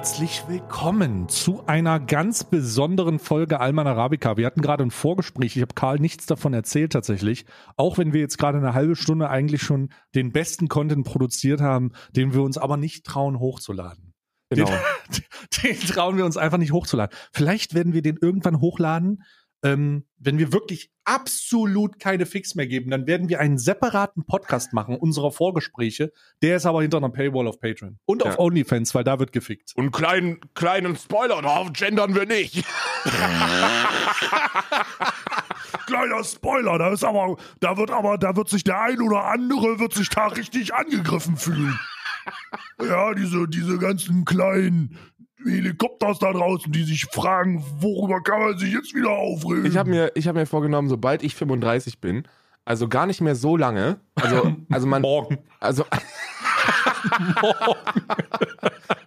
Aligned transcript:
Herzlich 0.00 0.44
willkommen 0.48 1.28
zu 1.28 1.66
einer 1.66 2.00
ganz 2.00 2.44
besonderen 2.44 3.18
Folge 3.18 3.60
Alman 3.60 3.86
Arabica. 3.86 4.38
Wir 4.38 4.46
hatten 4.46 4.62
gerade 4.62 4.82
ein 4.82 4.90
Vorgespräch. 4.90 5.56
Ich 5.56 5.60
habe 5.60 5.74
Karl 5.74 5.98
nichts 5.98 6.24
davon 6.24 6.54
erzählt 6.54 6.94
tatsächlich. 6.94 7.44
Auch 7.76 7.98
wenn 7.98 8.14
wir 8.14 8.20
jetzt 8.20 8.38
gerade 8.38 8.56
eine 8.56 8.72
halbe 8.72 8.96
Stunde 8.96 9.28
eigentlich 9.28 9.60
schon 9.60 9.90
den 10.14 10.32
besten 10.32 10.68
Content 10.68 11.04
produziert 11.04 11.60
haben, 11.60 11.92
den 12.16 12.32
wir 12.32 12.40
uns 12.40 12.56
aber 12.56 12.78
nicht 12.78 13.04
trauen 13.04 13.40
hochzuladen. 13.40 14.14
Genau. 14.48 14.70
Den, 14.70 15.24
den 15.64 15.80
trauen 15.80 16.16
wir 16.16 16.24
uns 16.24 16.38
einfach 16.38 16.56
nicht 16.56 16.72
hochzuladen. 16.72 17.14
Vielleicht 17.30 17.74
werden 17.74 17.92
wir 17.92 18.00
den 18.00 18.16
irgendwann 18.16 18.58
hochladen, 18.58 19.22
ähm, 19.62 20.04
wenn 20.18 20.38
wir 20.38 20.52
wirklich 20.52 20.90
absolut 21.04 21.98
keine 21.98 22.26
Fix 22.26 22.54
mehr 22.54 22.66
geben, 22.66 22.90
dann 22.90 23.06
werden 23.06 23.28
wir 23.28 23.40
einen 23.40 23.58
separaten 23.58 24.24
Podcast 24.24 24.72
machen, 24.72 24.96
unserer 24.96 25.32
Vorgespräche. 25.32 26.12
Der 26.42 26.56
ist 26.56 26.66
aber 26.66 26.82
hinter 26.82 26.98
einer 26.98 27.10
Paywall 27.10 27.48
auf 27.48 27.60
Patreon. 27.60 27.98
Und 28.06 28.22
auf 28.22 28.34
Ja. 28.34 28.38
OnlyFans, 28.38 28.94
weil 28.94 29.04
da 29.04 29.18
wird 29.18 29.32
gefickt. 29.32 29.72
Und 29.76 29.90
kleinen, 29.92 30.40
kleinen 30.54 30.96
Spoiler, 30.96 31.42
darauf 31.42 31.72
gendern 31.72 32.14
wir 32.14 32.26
nicht. 32.26 32.64
Kleiner 35.86 36.22
Spoiler, 36.24 36.78
da 36.78 36.92
ist 36.92 37.04
aber, 37.04 37.36
da 37.60 37.76
wird 37.76 37.90
aber, 37.90 38.16
da 38.18 38.36
wird 38.36 38.48
sich 38.48 38.62
der 38.64 38.80
ein 38.80 39.00
oder 39.00 39.24
andere 39.24 39.78
wird 39.80 39.92
sich 39.92 40.08
da 40.08 40.28
richtig 40.28 40.74
angegriffen 40.74 41.36
fühlen. 41.36 41.78
Ja, 42.80 43.12
diese, 43.14 43.48
diese 43.48 43.78
ganzen 43.78 44.24
kleinen 44.24 44.96
Helikopters 45.44 46.18
da 46.18 46.32
draußen, 46.32 46.70
die 46.72 46.84
sich 46.84 47.06
fragen, 47.06 47.64
worüber 47.78 48.22
kann 48.22 48.40
man 48.40 48.58
sich 48.58 48.72
jetzt 48.72 48.94
wieder 48.94 49.10
aufregen? 49.10 49.66
Ich 49.66 49.76
habe 49.76 49.90
mir, 49.90 50.12
ich 50.14 50.28
hab 50.28 50.34
mir 50.34 50.46
vorgenommen, 50.46 50.88
sobald 50.88 51.22
ich 51.22 51.34
35 51.34 52.00
bin, 52.00 52.24
also 52.64 52.88
gar 52.88 53.06
nicht 53.06 53.20
mehr 53.20 53.34
so 53.34 53.56
lange, 53.56 54.00
also, 54.14 54.56
also 54.70 54.86
man, 54.86 55.02
Morgen. 55.10 55.38
also, 55.60 55.84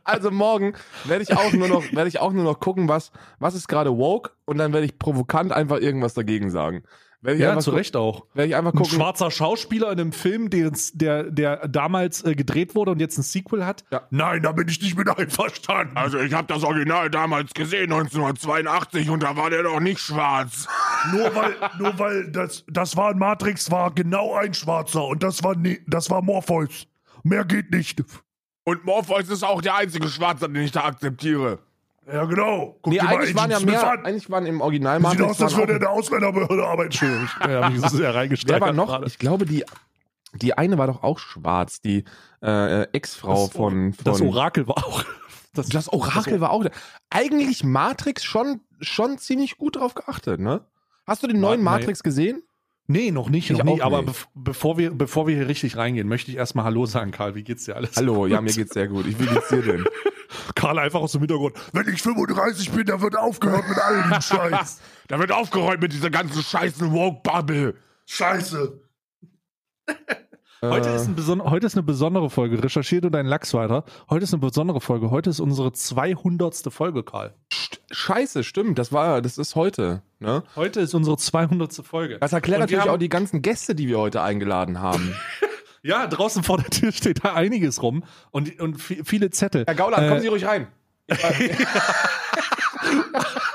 also 0.04 0.32
morgen 0.32 0.74
werde 1.06 1.24
ich 1.24 1.36
auch 1.36 1.54
nur 1.54 1.68
noch, 1.68 1.84
werde 1.92 2.08
ich 2.08 2.20
auch 2.20 2.34
nur 2.34 2.44
noch 2.44 2.60
gucken, 2.60 2.88
was, 2.90 3.12
was 3.40 3.56
ist 3.56 3.68
gerade 3.68 3.96
woke 3.98 4.32
und 4.46 4.58
dann 4.58 4.74
werde 4.74 4.86
ich 4.86 4.98
provokant 4.98 5.52
einfach 5.52 5.80
irgendwas 5.80 6.14
dagegen 6.14 6.50
sagen. 6.50 6.84
Werde 7.24 7.40
Ja, 7.42 7.58
zu 7.60 7.72
Recht 7.72 7.96
auch. 7.96 8.26
Werde 8.34 8.50
ich 8.50 8.56
einfach 8.56 8.74
Ein 8.74 8.78
gucken. 8.78 8.94
schwarzer 8.94 9.32
Schauspieler 9.32 9.92
in 9.94 10.00
einem 10.00 10.12
Film, 10.12 10.50
der, 10.50 10.72
der, 10.94 11.24
der 11.32 11.68
damals 11.70 12.24
äh, 12.26 12.36
gedreht 12.36 12.76
wurde 12.76 12.92
und 12.92 13.00
jetzt 13.00 13.18
ein 13.18 13.24
Sequel 13.24 13.66
hat. 13.66 13.86
Nein, 14.10 14.44
da 14.44 14.52
bin 14.52 14.68
ich 14.68 14.82
nicht 14.82 14.98
mit 14.98 15.08
einverstanden. 15.18 15.96
Also 15.96 16.20
ich 16.20 16.34
habe 16.34 16.48
das 16.54 16.64
Original 16.64 17.10
damals 17.10 17.54
gesehen, 17.54 17.92
1982, 17.94 19.10
und 19.10 19.24
da 19.24 19.38
war 19.38 19.50
der 19.50 19.64
doch 19.64 19.80
nicht 19.80 20.00
schwarz. 20.00 20.68
Nur 21.12 21.34
weil, 21.36 21.56
nur 21.80 22.00
weil 22.00 22.32
das, 22.32 22.64
das 22.68 22.96
war 22.96 23.12
in 23.12 23.18
Matrix, 23.20 23.70
war 23.70 23.92
genau 23.94 24.36
ein 24.36 24.54
Schwarzer 24.54 25.04
und 25.06 25.22
das 25.22 25.44
war, 25.44 25.54
ne, 25.56 25.80
das 25.86 26.10
war 26.10 26.22
Morpheus. 26.22 26.88
Mehr 27.24 27.44
geht 27.44 27.72
nicht. 27.72 28.02
Und 28.64 28.86
Morpheus 28.86 29.28
ist 29.30 29.44
auch 29.44 29.62
der 29.62 29.76
einzige 29.76 30.08
Schwarze, 30.08 30.48
den 30.50 30.64
ich 30.64 30.72
da 30.72 30.86
akzeptiere. 30.86 31.60
Ja, 32.12 32.26
genau. 32.26 32.78
Guck 32.82 32.92
Nee, 32.94 33.00
eigentlich 33.00 33.36
waren 33.36 33.50
ja 33.52 33.60
Smith 33.60 33.72
mehr, 33.76 33.92
an. 33.92 34.06
eigentlich 34.06 34.30
waren 34.30 34.46
im 34.46 34.60
Original 34.62 34.98
Sieht 34.98 35.04
Matrix 35.04 35.30
aus, 35.32 35.42
als 35.42 35.56
würde 35.58 35.74
er 35.74 35.76
in 35.76 35.82
der 35.82 35.90
Ausländerbehörde 35.92 36.64
arbeiten. 36.66 36.84
Entschuldigung. 36.92 37.30
Ja, 37.42 37.66
hab 37.66 37.74
ich 37.74 37.82
so 37.82 37.98
sehr 37.98 38.14
reingesteigert. 38.14 38.62
Wer 38.62 38.68
war 38.68 38.74
noch? 38.74 38.88
gerade. 38.88 39.08
Ich 39.08 39.18
glaube, 39.20 39.46
die, 39.46 39.64
die 40.34 40.58
eine 40.58 40.78
war 40.78 40.88
doch 40.88 41.02
auch 41.04 41.18
schwarz, 41.20 41.80
die 41.80 42.04
äh, 42.42 42.84
Ex-Frau 42.92 43.46
Das- 43.48 43.56
von, 43.56 43.94
von 43.94 44.04
Das 44.04 44.22
Orakel 44.22 44.68
war 44.68 44.78
auch. 44.86 45.04
Das, 45.56 45.70
Das 45.70 45.88
Orakel 45.94 46.42
war 46.42 46.50
auch. 46.50 46.66
Eigentlich 47.12 47.64
Matrix 47.64 48.24
schon, 48.24 48.62
schon 48.82 49.20
ziemlich 49.20 49.58
gut 49.60 49.76
drauf 49.76 49.94
geachtet, 49.94 50.40
ne? 50.40 50.66
Hast 51.06 51.22
du 51.22 51.28
den 51.28 51.40
neuen 51.40 51.64
nein. 51.64 51.76
Matrix 51.82 52.02
gesehen? 52.02 52.42
Nee, 52.88 53.12
noch 53.12 53.30
nicht, 53.30 53.50
Ich 53.50 53.58
noch 53.58 53.64
nicht. 53.64 53.82
Aber 53.82 54.02
nicht. 54.02 54.10
bev- 54.14 54.28
bevor, 54.36 54.78
wir, 54.78 54.92
bevor 54.92 55.26
wir 55.28 55.36
hier 55.36 55.48
richtig 55.48 55.78
reingehen, 55.78 56.08
möchte 56.08 56.32
ich 56.32 56.38
erstmal 56.38 56.66
Hallo 56.66 56.86
sagen, 56.86 57.12
Karl. 57.12 57.34
Wie 57.36 57.44
geht's 57.44 57.66
dir 57.66 57.76
alles? 57.78 57.96
Hallo, 57.96 58.26
ja, 58.28 58.42
mir 58.42 58.52
geht's 58.54 58.74
sehr 58.74 58.88
gut. 58.88 59.06
Ich, 59.08 59.18
wie 59.20 59.26
geht's 59.26 59.48
dir 59.50 59.62
denn? 59.62 59.86
Karl 60.56 60.78
einfach 60.80 61.00
aus 61.00 61.14
dem 61.14 61.22
Hintergrund. 61.22 61.56
Wenn 61.72 61.88
ich 61.88 62.02
35 62.02 62.72
bin, 62.72 62.86
da 62.86 63.00
wird 63.02 63.18
aufgehört 63.18 63.68
mit 63.70 63.78
all 63.78 64.04
dem 64.04 64.22
Scheiß. 64.22 64.82
Da 65.10 65.20
wird 65.20 65.32
aufgeräumt 65.34 65.82
mit 65.82 65.92
dieser 65.92 66.10
ganzen 66.10 66.42
scheißen 66.42 66.92
Woke-Bubble. 66.92 67.76
Scheiße. 68.06 68.80
Heute 70.62 70.90
Äh, 70.90 70.96
ist, 70.96 71.08
ein 71.08 71.16
beson 71.16 71.44
heute 71.44 71.66
ist 71.68 71.76
eine 71.76 71.84
besondere 71.84 72.30
Folge. 72.30 72.64
Recherchier 72.64 73.02
du 73.02 73.10
deinen 73.12 73.26
Lachs 73.28 73.54
weiter. 73.54 73.84
Heute 74.10 74.24
ist 74.24 74.34
eine 74.34 74.40
besondere 74.40 74.80
Folge. 74.80 75.12
Heute 75.12 75.30
ist 75.30 75.42
unsere 75.42 75.74
200. 75.74 76.56
Folge, 76.74 77.04
Karl. 77.04 77.36
Scheiße, 77.94 78.44
stimmt. 78.44 78.80
Das 78.80 78.92
war, 78.92 79.22
das 79.22 79.38
ist 79.38 79.56
heute, 79.56 80.02
ne? 80.20 80.44
Heute 80.56 80.82
ist 80.82 80.94
unsere 80.94 81.18
200. 81.18 81.74
Folge. 81.86 82.18
Das 82.20 82.34
erklärt 82.34 82.62
Und 82.62 82.72
natürlich 82.72 82.90
auch 82.90 82.98
die 82.98 83.10
ganzen 83.10 83.42
Gäste, 83.42 83.76
die 83.76 83.88
wir 83.88 84.00
heute 84.00 84.22
eingeladen 84.22 84.80
haben. 84.82 85.14
Ja, 85.86 86.08
draußen 86.08 86.44
vor 86.44 86.60
der 86.60 86.70
Tür 86.70 86.94
steht 86.94 87.26
da 87.26 87.34
einiges 87.34 87.84
rum 87.84 88.06
und, 88.32 88.58
und 88.62 88.78
vi- 88.80 89.04
viele 89.04 89.32
Zettel. 89.32 89.66
Herr 89.68 89.76
Gauland, 89.76 90.08
kommen 90.08 90.20
Äh, 90.20 90.22
Sie 90.22 90.28
ruhig 90.30 90.46
rein. 90.46 90.68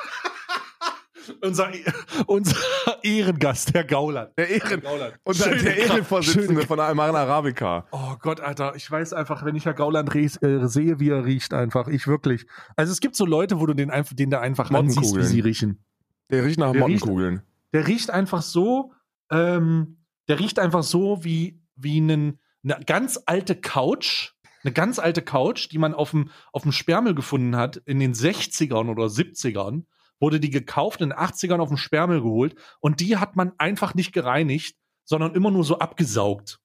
unser, 1.42 1.70
unser 2.26 2.56
Ehrengast, 3.02 3.74
Herr 3.74 3.84
Gauland. 3.84 4.30
Der 4.36 4.48
Ehren, 4.48 4.80
Gauland. 4.80 5.14
unser, 5.24 5.50
der 5.56 5.76
Ehrenvorsitzende 5.76 6.66
von 6.66 6.76
der 6.78 6.86
Almana 6.86 7.18
Arabica. 7.18 7.86
Oh 7.92 8.14
Gott, 8.20 8.40
Alter, 8.40 8.74
ich 8.76 8.90
weiß 8.90 9.12
einfach, 9.12 9.44
wenn 9.44 9.54
ich 9.56 9.64
Herr 9.66 9.74
Gauland 9.74 10.14
äh, 10.14 10.28
sehe, 10.68 11.00
wie 11.00 11.10
er 11.10 11.24
riecht 11.24 11.52
einfach. 11.54 11.88
Ich 11.88 12.06
wirklich. 12.06 12.46
Also 12.76 12.92
es 12.92 13.00
gibt 13.00 13.16
so 13.16 13.24
Leute, 13.26 13.60
wo 13.60 13.66
du 13.66 13.74
den 13.74 13.90
einfach, 13.90 14.14
den 14.14 14.30
da 14.30 14.40
einfach 14.40 14.70
ansiehst, 14.70 15.16
wie 15.16 15.22
sie 15.24 15.40
riechen. 15.40 15.84
Der 16.30 16.44
riecht 16.44 16.58
nach 16.58 16.72
Der 16.72 16.86
riecht- 16.86 17.00
Mottenkugeln. 17.04 17.42
Der 17.72 17.86
riecht 17.86 18.10
einfach 18.10 18.42
so, 18.42 18.92
ähm, 19.30 19.98
der 20.28 20.38
riecht 20.40 20.58
einfach 20.58 20.82
so 20.82 21.22
wie, 21.24 21.60
wie 21.76 21.98
einen, 21.98 22.38
eine 22.64 22.78
ganz 22.84 23.20
alte 23.26 23.54
Couch. 23.56 24.32
Eine 24.64 24.72
ganz 24.72 24.98
alte 24.98 25.22
Couch, 25.22 25.70
die 25.70 25.78
man 25.78 25.94
auf 25.94 26.10
dem, 26.10 26.30
auf 26.52 26.62
dem 26.62 26.72
Sperrmüll 26.72 27.14
gefunden 27.14 27.54
hat 27.56 27.76
in 27.86 28.00
den 28.00 28.12
60ern 28.12 28.90
oder 28.90 29.04
70ern. 29.04 29.84
Wurde 30.20 30.40
die 30.40 30.50
gekauft, 30.50 31.00
in 31.00 31.10
den 31.10 31.18
80ern 31.18 31.58
auf 31.60 31.68
dem 31.68 31.76
Sperrmüll 31.76 32.20
geholt. 32.22 32.54
Und 32.80 33.00
die 33.00 33.16
hat 33.18 33.36
man 33.36 33.52
einfach 33.58 33.94
nicht 33.94 34.12
gereinigt, 34.12 34.76
sondern 35.04 35.34
immer 35.34 35.50
nur 35.50 35.64
so 35.64 35.78
abgesaugt. 35.78 36.60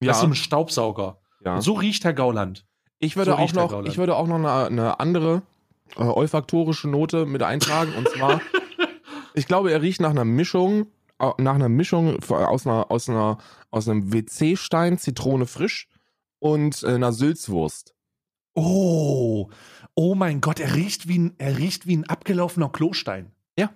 Das 0.00 0.16
ist 0.16 0.20
so 0.22 0.26
ein 0.28 0.34
Staubsauger. 0.34 1.20
ja. 1.44 1.60
So 1.60 1.74
riecht 1.74 2.04
Herr 2.04 2.14
Gauland. 2.14 2.64
Ich 2.98 3.16
würde 3.16 3.32
So 3.32 3.36
auch 3.36 3.52
noch, 3.52 3.84
ich 3.84 3.98
würde 3.98 4.16
auch 4.16 4.26
noch 4.26 4.36
eine, 4.36 4.50
eine 4.66 5.00
andere 5.00 5.42
äh, 5.96 6.02
olfaktorische 6.02 6.88
Note 6.88 7.26
mit 7.26 7.42
eintragen 7.42 7.92
und 7.96 8.08
zwar, 8.08 8.40
ich 9.34 9.46
glaube, 9.46 9.70
er 9.70 9.82
riecht 9.82 10.00
nach 10.00 10.10
einer 10.10 10.24
Mischung, 10.24 10.86
äh, 11.20 11.30
nach 11.38 11.54
einer 11.54 11.68
Mischung 11.68 12.20
von- 12.22 12.44
aus 12.44 12.66
einer, 12.66 12.90
aus 12.90 13.08
einer, 13.08 13.38
aus 13.70 13.88
einem 13.88 14.12
WC-Stein, 14.12 14.98
Zitrone 14.98 15.46
frisch 15.46 15.88
und 16.40 16.82
äh, 16.82 16.88
einer 16.94 17.12
Sülzwurst. 17.12 17.94
Oh, 18.54 19.48
oh 20.00 20.14
mein 20.14 20.40
Gott, 20.40 20.60
er 20.60 20.76
riecht 20.76 21.08
wie 21.08 21.18
ein, 21.18 21.34
er 21.38 21.58
riecht 21.58 21.88
wie 21.88 21.96
ein 21.96 22.08
abgelaufener 22.08 22.68
Klostein. 22.68 23.32
Ja. 23.58 23.70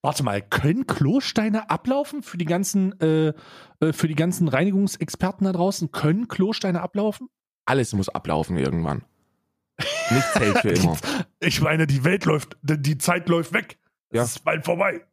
Warte 0.00 0.22
mal, 0.22 0.40
können 0.40 0.86
Klosteine 0.86 1.68
ablaufen 1.68 2.22
für 2.22 2.38
die 2.38 2.44
ganzen, 2.44 2.98
äh, 3.00 3.32
äh, 3.80 3.92
für 3.92 4.06
die 4.06 4.14
ganzen 4.14 4.46
Reinigungsexperten 4.46 5.44
da 5.44 5.52
draußen? 5.52 5.90
Können 5.90 6.28
Klosteine 6.28 6.80
ablaufen? 6.80 7.28
Alles 7.64 7.92
muss 7.92 8.08
ablaufen 8.08 8.56
irgendwann. 8.56 9.04
Nichts 10.10 10.34
hält 10.36 10.58
für 10.58 10.70
immer. 10.70 10.96
Ich 11.40 11.60
meine, 11.60 11.88
die 11.88 12.04
Welt 12.04 12.24
läuft, 12.24 12.56
die 12.62 12.96
Zeit 12.96 13.28
läuft 13.28 13.52
weg. 13.52 13.78
Es 14.10 14.16
Ja. 14.16 14.22
ist 14.22 14.44
bald 14.44 14.64
vorbei. 14.64 15.04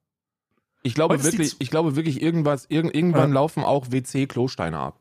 Ich 0.84 0.94
glaube 0.94 1.16
Heute 1.16 1.24
wirklich, 1.24 1.56
ich 1.58 1.72
glaube 1.72 1.96
wirklich, 1.96 2.22
irgendwas, 2.22 2.66
irg 2.70 2.94
irgendwann 2.94 3.30
Ja. 3.32 3.36
laufen 3.36 3.64
auch 3.64 3.88
WC-Klosteine 3.90 4.78
ab. 4.78 5.00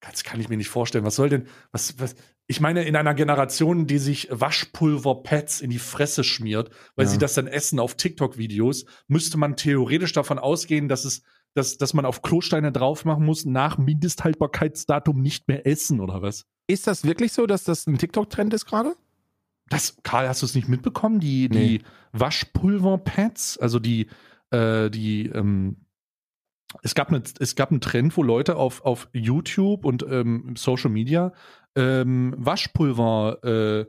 Das 0.00 0.24
kann 0.24 0.40
ich 0.40 0.48
mir 0.48 0.56
nicht 0.56 0.70
vorstellen. 0.70 1.04
Was 1.04 1.16
soll 1.16 1.28
denn, 1.28 1.46
was, 1.70 1.98
was, 2.00 2.14
ich 2.50 2.60
meine, 2.60 2.84
in 2.84 2.96
einer 2.96 3.12
Generation, 3.14 3.86
die 3.86 3.98
sich 3.98 4.28
Waschpulver-Pads 4.30 5.60
in 5.60 5.68
die 5.70 5.78
Fresse 5.78 6.24
schmiert, 6.24 6.70
weil 6.96 7.04
Ja. 7.04 7.10
sie 7.12 7.18
das 7.18 7.34
dann 7.34 7.46
essen 7.46 7.78
auf 7.78 7.94
TikTok-Videos, 7.94 8.86
müsste 9.06 9.36
man 9.38 9.54
theoretisch 9.56 10.12
davon 10.12 10.38
ausgehen, 10.38 10.88
dass 10.88 11.04
es, 11.04 11.22
dass, 11.54 11.76
dass 11.76 11.92
man 11.92 12.06
auf 12.06 12.22
Klosteine 12.22 12.72
drauf 12.72 13.04
machen 13.04 13.24
muss, 13.26 13.44
nach 13.44 13.76
Mindesthaltbarkeitsdatum 13.78 15.20
nicht 15.20 15.46
mehr 15.46 15.66
essen 15.66 16.00
oder 16.00 16.22
was? 16.22 16.46
Ist 16.66 16.86
das 16.86 17.04
wirklich 17.04 17.32
so, 17.32 17.46
dass 17.46 17.64
das 17.64 17.86
ein 17.86 17.98
TikTok-Trend 17.98 18.54
ist 18.54 18.64
gerade? 18.66 18.94
Das, 19.68 19.98
Karl, 20.02 20.26
hast 20.28 20.40
du 20.40 20.46
es 20.46 20.54
nicht 20.54 20.68
mitbekommen? 20.68 21.20
Die, 21.20 21.48
Nee. 21.50 21.78
die 21.78 21.84
Waschpulver-Pads, 22.12 23.58
also 23.58 23.78
die, 23.78 24.06
äh, 24.50 24.88
die, 24.90 25.26
ähm, 25.26 25.76
es 26.82 26.94
gab, 26.94 27.08
eine, 27.08 27.22
es 27.40 27.54
gab 27.56 27.70
einen 27.70 27.80
Trend, 27.80 28.14
wo 28.16 28.22
Leute 28.22 28.56
auf, 28.56 28.82
auf 28.84 29.08
YouTube 29.12 29.84
und 29.86 30.04
ähm, 30.08 30.54
Social 30.56 30.90
Media 30.90 31.32
ähm, 31.76 32.34
Waschpulver, 32.36 33.86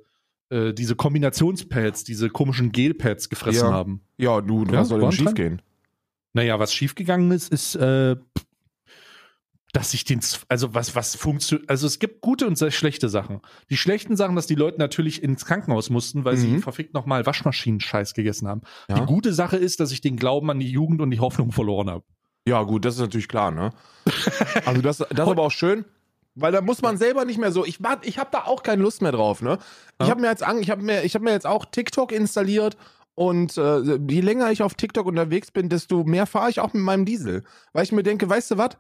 äh, 0.52 0.56
äh, 0.56 0.74
diese 0.74 0.96
Kombinationspads, 0.96 2.04
diese 2.04 2.30
komischen 2.30 2.72
Gelpads 2.72 3.30
gefressen 3.30 3.70
Ja. 3.70 3.74
haben. 3.74 4.02
Ja, 4.18 4.42
du, 4.42 4.64
Ja, 4.66 4.80
was 4.80 4.90
soll 4.90 5.00
denn 5.02 5.12
schief 5.12 5.34
gehen? 5.36 5.62
Naja, 6.34 6.60
was 6.60 6.74
schiefgegangen 6.74 7.32
ist, 7.32 7.52
ist, 7.52 7.76
äh, 7.76 8.16
dass 9.72 9.94
ich 9.94 10.04
den, 10.04 10.20
also 10.48 10.74
was, 10.74 10.96
was 10.96 11.16
funktioniert, 11.16 11.70
also 11.70 11.86
es 11.86 12.00
gibt 12.00 12.22
gute 12.22 12.48
und 12.48 12.58
sehr 12.58 12.72
schlechte 12.72 13.08
Sachen. 13.08 13.40
Die 13.70 13.78
schlechten 13.78 14.16
Sachen, 14.16 14.36
dass 14.36 14.48
die 14.48 14.56
Leute 14.56 14.80
natürlich 14.80 15.22
ins 15.22 15.46
Krankenhaus 15.46 15.92
mussten, 15.92 16.26
weil 16.26 16.38
sie 16.38 16.48
Mhm. 16.48 16.60
verfickt 16.62 16.96
nochmal 16.96 17.26
Waschmaschinen-Scheiß 17.28 18.16
gegessen 18.16 18.48
haben. 18.48 18.62
Ja. 18.90 18.96
Die 19.00 19.06
gute 19.06 19.32
Sache 19.32 19.58
ist, 19.58 19.80
dass 19.80 19.92
ich 19.92 20.02
den 20.02 20.18
Glauben 20.18 20.50
an 20.50 20.60
die 20.60 20.72
Jugend 20.72 21.02
und 21.02 21.12
die 21.12 21.20
Hoffnung 21.20 21.52
verloren 21.52 21.90
habe. 21.90 22.04
Ja, 22.48 22.64
gut, 22.64 22.84
das 22.84 22.96
ist 22.96 23.02
natürlich 23.02 23.28
klar, 23.28 23.52
ne? 23.52 23.72
Also 24.66 24.82
das, 24.82 24.98
das 24.98 25.12
ist 25.12 25.20
aber 25.20 25.44
auch 25.44 25.52
schön. 25.52 25.86
Weil 26.42 26.52
da 26.52 26.62
muss 26.62 26.82
man 26.82 26.98
selber 26.98 27.26
nicht 27.26 27.38
mehr 27.40 27.52
so. 27.52 27.66
Ich, 27.66 27.80
ich 28.04 28.18
habe 28.20 28.30
da 28.32 28.44
auch 28.46 28.64
keine 28.64 28.82
Lust 28.82 29.02
mehr 29.02 29.12
drauf, 29.12 29.42
ne? 29.42 29.58
Ich 30.00 30.06
Ja. 30.08 30.12
habe 30.12 30.22
mir 30.22 30.28
jetzt 30.30 30.44
ich 30.62 30.70
habe 30.70 30.82
mir, 30.82 31.04
ich 31.04 31.16
habe 31.16 31.26
mir 31.26 31.32
jetzt 31.32 31.46
auch 31.48 31.66
TikTok 31.66 32.12
installiert 32.12 32.78
und 33.16 33.58
äh, 33.58 33.98
je 34.10 34.22
länger 34.22 34.52
ich 34.52 34.64
auf 34.64 34.74
TikTok 34.76 35.06
unterwegs 35.06 35.52
bin, 35.52 35.70
desto 35.70 36.04
mehr 36.04 36.26
fahre 36.26 36.50
ich 36.50 36.60
auch 36.60 36.74
mit 36.74 36.84
meinem 36.84 37.06
Diesel, 37.06 37.44
weil 37.74 37.84
ich 37.84 37.92
mir 37.92 38.04
denke, 38.04 38.30
weißt 38.30 38.52
du 38.52 38.58
was? 38.58 38.78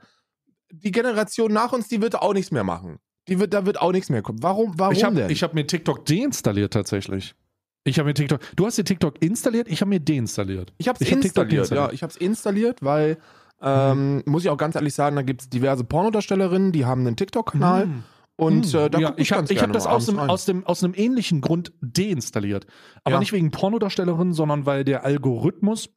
Die 0.71 0.91
Generation 0.91 1.51
nach 1.51 1.73
uns, 1.73 1.87
die 1.87 2.01
wird 2.01 2.15
auch 2.15 2.33
nichts 2.33 2.51
mehr 2.51 2.63
machen. 2.63 2.99
Die 3.27 3.39
wird, 3.39 3.53
da 3.53 3.65
wird 3.65 3.81
auch 3.81 3.91
nichts 3.91 4.09
mehr 4.09 4.21
kommen. 4.21 4.41
Warum? 4.41 4.73
Warum 4.77 4.93
Ich 4.95 5.03
habe 5.03 5.15
denn? 5.15 5.29
hab 5.35 5.53
mir 5.53 5.67
TikTok 5.67 6.05
deinstalliert 6.05 6.73
tatsächlich. 6.73 7.35
Ich 7.83 7.97
habe 7.97 8.07
mir 8.09 8.13
TikTok. 8.13 8.39
Du 8.55 8.65
hast 8.65 8.77
dir 8.77 8.83
TikTok 8.83 9.21
installiert, 9.21 9.67
ich 9.67 9.81
habe 9.81 9.89
mir 9.89 9.99
deinstalliert. 9.99 10.73
Ich 10.77 10.87
habe 10.87 10.95
es 10.95 11.01
Ich 11.01 11.11
hab 11.11 11.23
installiert, 11.23 11.59
installiert. 11.61 11.87
ja. 11.89 11.93
Ich 11.93 12.03
habe 12.03 12.11
es 12.11 12.17
installiert, 12.17 12.83
weil, 12.83 13.17
ähm, 13.61 14.23
muss 14.25 14.43
ich 14.43 14.49
auch 14.49 14.57
ganz 14.57 14.75
ehrlich 14.75 14.93
sagen, 14.93 15.15
da 15.15 15.21
gibt 15.21 15.41
es 15.41 15.49
diverse 15.49 15.83
Pornodarstellerinnen, 15.83 16.71
die 16.71 16.85
haben 16.85 17.05
einen 17.05 17.15
TikTok-Kanal 17.15 17.87
Mm. 17.87 18.03
und 18.37 18.73
äh, 18.73 18.89
da 18.89 18.99
ja, 18.99 19.13
ich 19.17 19.31
habe 19.33 19.45
hab 19.53 19.73
das 19.73 19.85
aus, 19.85 20.05
dem, 20.05 20.17
aus, 20.19 20.45
dem, 20.45 20.65
aus 20.65 20.83
einem 20.83 20.93
ähnlichen 20.95 21.41
Grund 21.41 21.73
deinstalliert. 21.81 22.65
Aber 23.03 23.15
Ja. 23.15 23.19
nicht 23.19 23.33
wegen 23.33 23.51
Pornodarstellerin, 23.51 24.33
sondern 24.33 24.65
weil 24.65 24.83
der 24.85 25.03
Algorithmus 25.03 25.89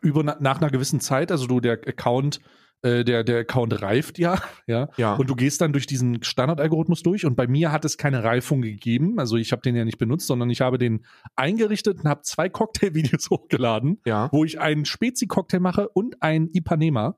über 0.00 0.22
na- 0.22 0.36
nach 0.40 0.60
einer 0.60 0.70
gewissen 0.70 1.00
Zeit, 1.00 1.30
also 1.30 1.46
du 1.46 1.60
der 1.60 1.74
Account, 1.86 2.40
äh, 2.82 3.04
der, 3.04 3.24
der 3.24 3.38
Account 3.40 3.80
reift 3.82 4.18
ja, 4.18 4.40
ja, 4.66 4.88
Ja. 4.96 5.14
und 5.14 5.30
du 5.30 5.34
gehst 5.34 5.60
dann 5.60 5.72
durch 5.72 5.86
diesen 5.86 6.22
Standardalgorithmus 6.22 7.02
durch 7.02 7.24
und 7.24 7.36
bei 7.36 7.46
mir 7.46 7.72
hat 7.72 7.84
es 7.84 7.96
keine 7.96 8.22
Reifung 8.24 8.60
gegeben, 8.62 9.18
also 9.18 9.36
ich 9.36 9.52
habe 9.52 9.62
den 9.62 9.76
ja 9.76 9.84
nicht 9.84 9.98
benutzt, 9.98 10.26
sondern 10.26 10.50
ich 10.50 10.60
habe 10.60 10.78
den 10.78 11.04
eingerichtet 11.36 11.98
und 12.00 12.08
habe 12.08 12.22
zwei 12.22 12.48
Cocktailvideos 12.50 13.30
hochgeladen, 13.30 14.00
ja. 14.04 14.28
wo 14.32 14.44
ich 14.44 14.60
einen 14.60 14.84
Spezi-Cocktail 14.84 15.60
mache 15.60 15.88
und 15.88 16.22
einen 16.22 16.48
Ipanema. 16.52 17.16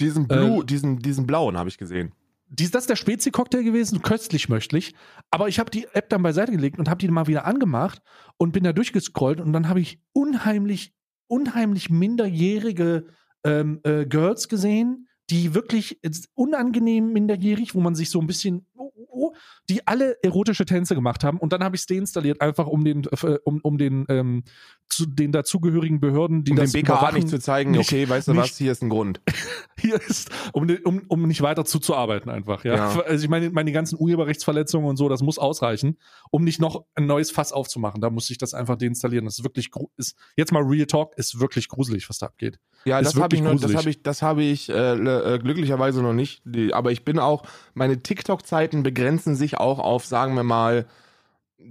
Diesen 0.00 0.26
Blue, 0.28 0.62
Äh, 0.62 0.64
diesen, 0.64 0.98
diesen 1.00 1.26
blauen 1.26 1.58
habe 1.58 1.68
ich 1.68 1.76
gesehen. 1.76 2.12
Dies, 2.52 2.70
das 2.72 2.84
ist 2.84 2.90
der 2.90 2.96
Spezi-Cocktail 2.96 3.62
gewesen, 3.62 4.02
köstlich 4.02 4.48
möchtlich. 4.48 4.94
Aber 5.30 5.46
ich 5.48 5.60
habe 5.60 5.70
die 5.70 5.86
App 5.92 6.08
dann 6.08 6.22
beiseite 6.22 6.50
gelegt 6.50 6.78
und 6.80 6.88
habe 6.88 6.98
die 6.98 7.08
mal 7.08 7.26
wieder 7.28 7.46
angemacht 7.46 8.02
und 8.38 8.52
bin 8.52 8.64
da 8.64 8.72
durchgescrollt 8.72 9.40
und 9.40 9.52
dann 9.52 9.68
habe 9.68 9.80
ich 9.80 10.00
unheimlich, 10.12 10.92
unheimlich 11.28 11.90
minderjährige 11.90 13.06
ähm, 13.44 13.80
äh, 13.84 14.06
Girls 14.06 14.48
gesehen, 14.48 15.08
die 15.30 15.54
wirklich 15.54 16.00
unangenehm 16.34 17.12
minderjährig, 17.12 17.74
wo 17.74 17.80
man 17.80 17.94
sich 17.94 18.10
so 18.10 18.20
ein 18.20 18.26
bisschen, 18.26 18.66
oh, 18.76 18.90
oh, 18.96 19.06
oh, 19.10 19.32
die 19.68 19.86
alle 19.86 20.16
erotische 20.24 20.64
Tänze 20.64 20.96
gemacht 20.96 21.22
haben. 21.22 21.38
Und 21.38 21.52
dann 21.52 21.62
habe 21.62 21.76
ich 21.76 21.82
es 21.82 21.86
deinstalliert, 21.86 22.40
einfach 22.40 22.66
um 22.66 22.84
den, 22.84 23.04
äh, 23.04 23.38
um, 23.44 23.60
um 23.62 23.78
den, 23.78 24.06
ähm, 24.08 24.42
zu 24.88 25.06
den 25.06 25.30
dazugehörigen 25.30 26.00
Behörden, 26.00 26.42
die 26.42 26.50
Um 26.50 26.56
dem 26.56 26.62
das 26.64 26.72
BKA 26.72 26.94
überwachen, 26.94 27.14
nicht 27.14 27.28
zu 27.28 27.38
zeigen, 27.38 27.70
nicht- 27.70 27.80
okay, 27.92 28.08
weißt 28.08 28.26
du 28.26 28.32
nicht- 28.32 28.42
was, 28.42 28.56
hier 28.58 28.72
ist 28.72 28.82
ein 28.82 28.88
Grund. 28.88 29.20
hier 29.78 30.00
ist, 30.02 30.30
um, 30.52 30.68
um, 30.84 31.02
um 31.06 31.22
nicht 31.28 31.42
weiter 31.42 31.64
zuzuarbeiten 31.64 32.28
einfach. 32.28 32.64
Ja? 32.64 32.74
Ja. 32.74 33.02
Also 33.06 33.22
ich 33.22 33.30
meine, 33.30 33.50
meine 33.50 33.70
ganzen 33.70 34.00
Urheberrechtsverletzungen 34.00 34.88
und 34.88 34.96
so, 34.96 35.08
das 35.08 35.22
muss 35.22 35.38
ausreichen, 35.38 35.96
um 36.32 36.42
nicht 36.42 36.60
noch 36.60 36.84
ein 36.96 37.06
neues 37.06 37.30
Fass 37.30 37.52
aufzumachen. 37.52 38.00
Da 38.00 38.10
muss 38.10 38.28
ich 38.30 38.38
das 38.38 38.52
einfach 38.52 38.76
deinstallieren. 38.76 39.26
Das 39.26 39.38
ist 39.38 39.44
wirklich, 39.44 39.70
ist, 39.96 40.16
jetzt 40.36 40.50
mal 40.50 40.62
Real 40.64 40.86
Talk, 40.86 41.16
ist 41.16 41.38
wirklich 41.38 41.68
gruselig, 41.68 42.08
was 42.08 42.18
da 42.18 42.26
abgeht. 42.26 42.58
Ja, 42.84 43.00
das 43.02 43.14
habe 43.16 43.36
ich, 43.36 43.42
noch- 43.42 43.60
das 43.60 43.74
hab 43.74 43.86
ich, 43.86 44.02
das 44.02 44.22
hab 44.22 44.38
ich 44.38 44.68
äh, 44.70 44.92
äh, 44.94 45.38
glücklicherweise 45.38 46.02
noch 46.02 46.12
nicht. 46.14 46.42
Aber 46.72 46.92
ich 46.92 47.04
bin 47.04 47.18
auch, 47.18 47.42
meine 47.74 48.02
TikTok-Zeiten 48.02 48.82
begrenzen 48.82 49.36
sich 49.36 49.58
auch 49.58 49.78
auf, 49.78 50.06
sagen 50.06 50.34
wir 50.34 50.44
mal, 50.44 50.86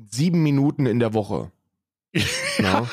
sieben 0.09 0.43
Minuten 0.43 0.85
in 0.85 0.99
der 0.99 1.13
Woche. 1.13 1.51
Ja. 2.59 2.85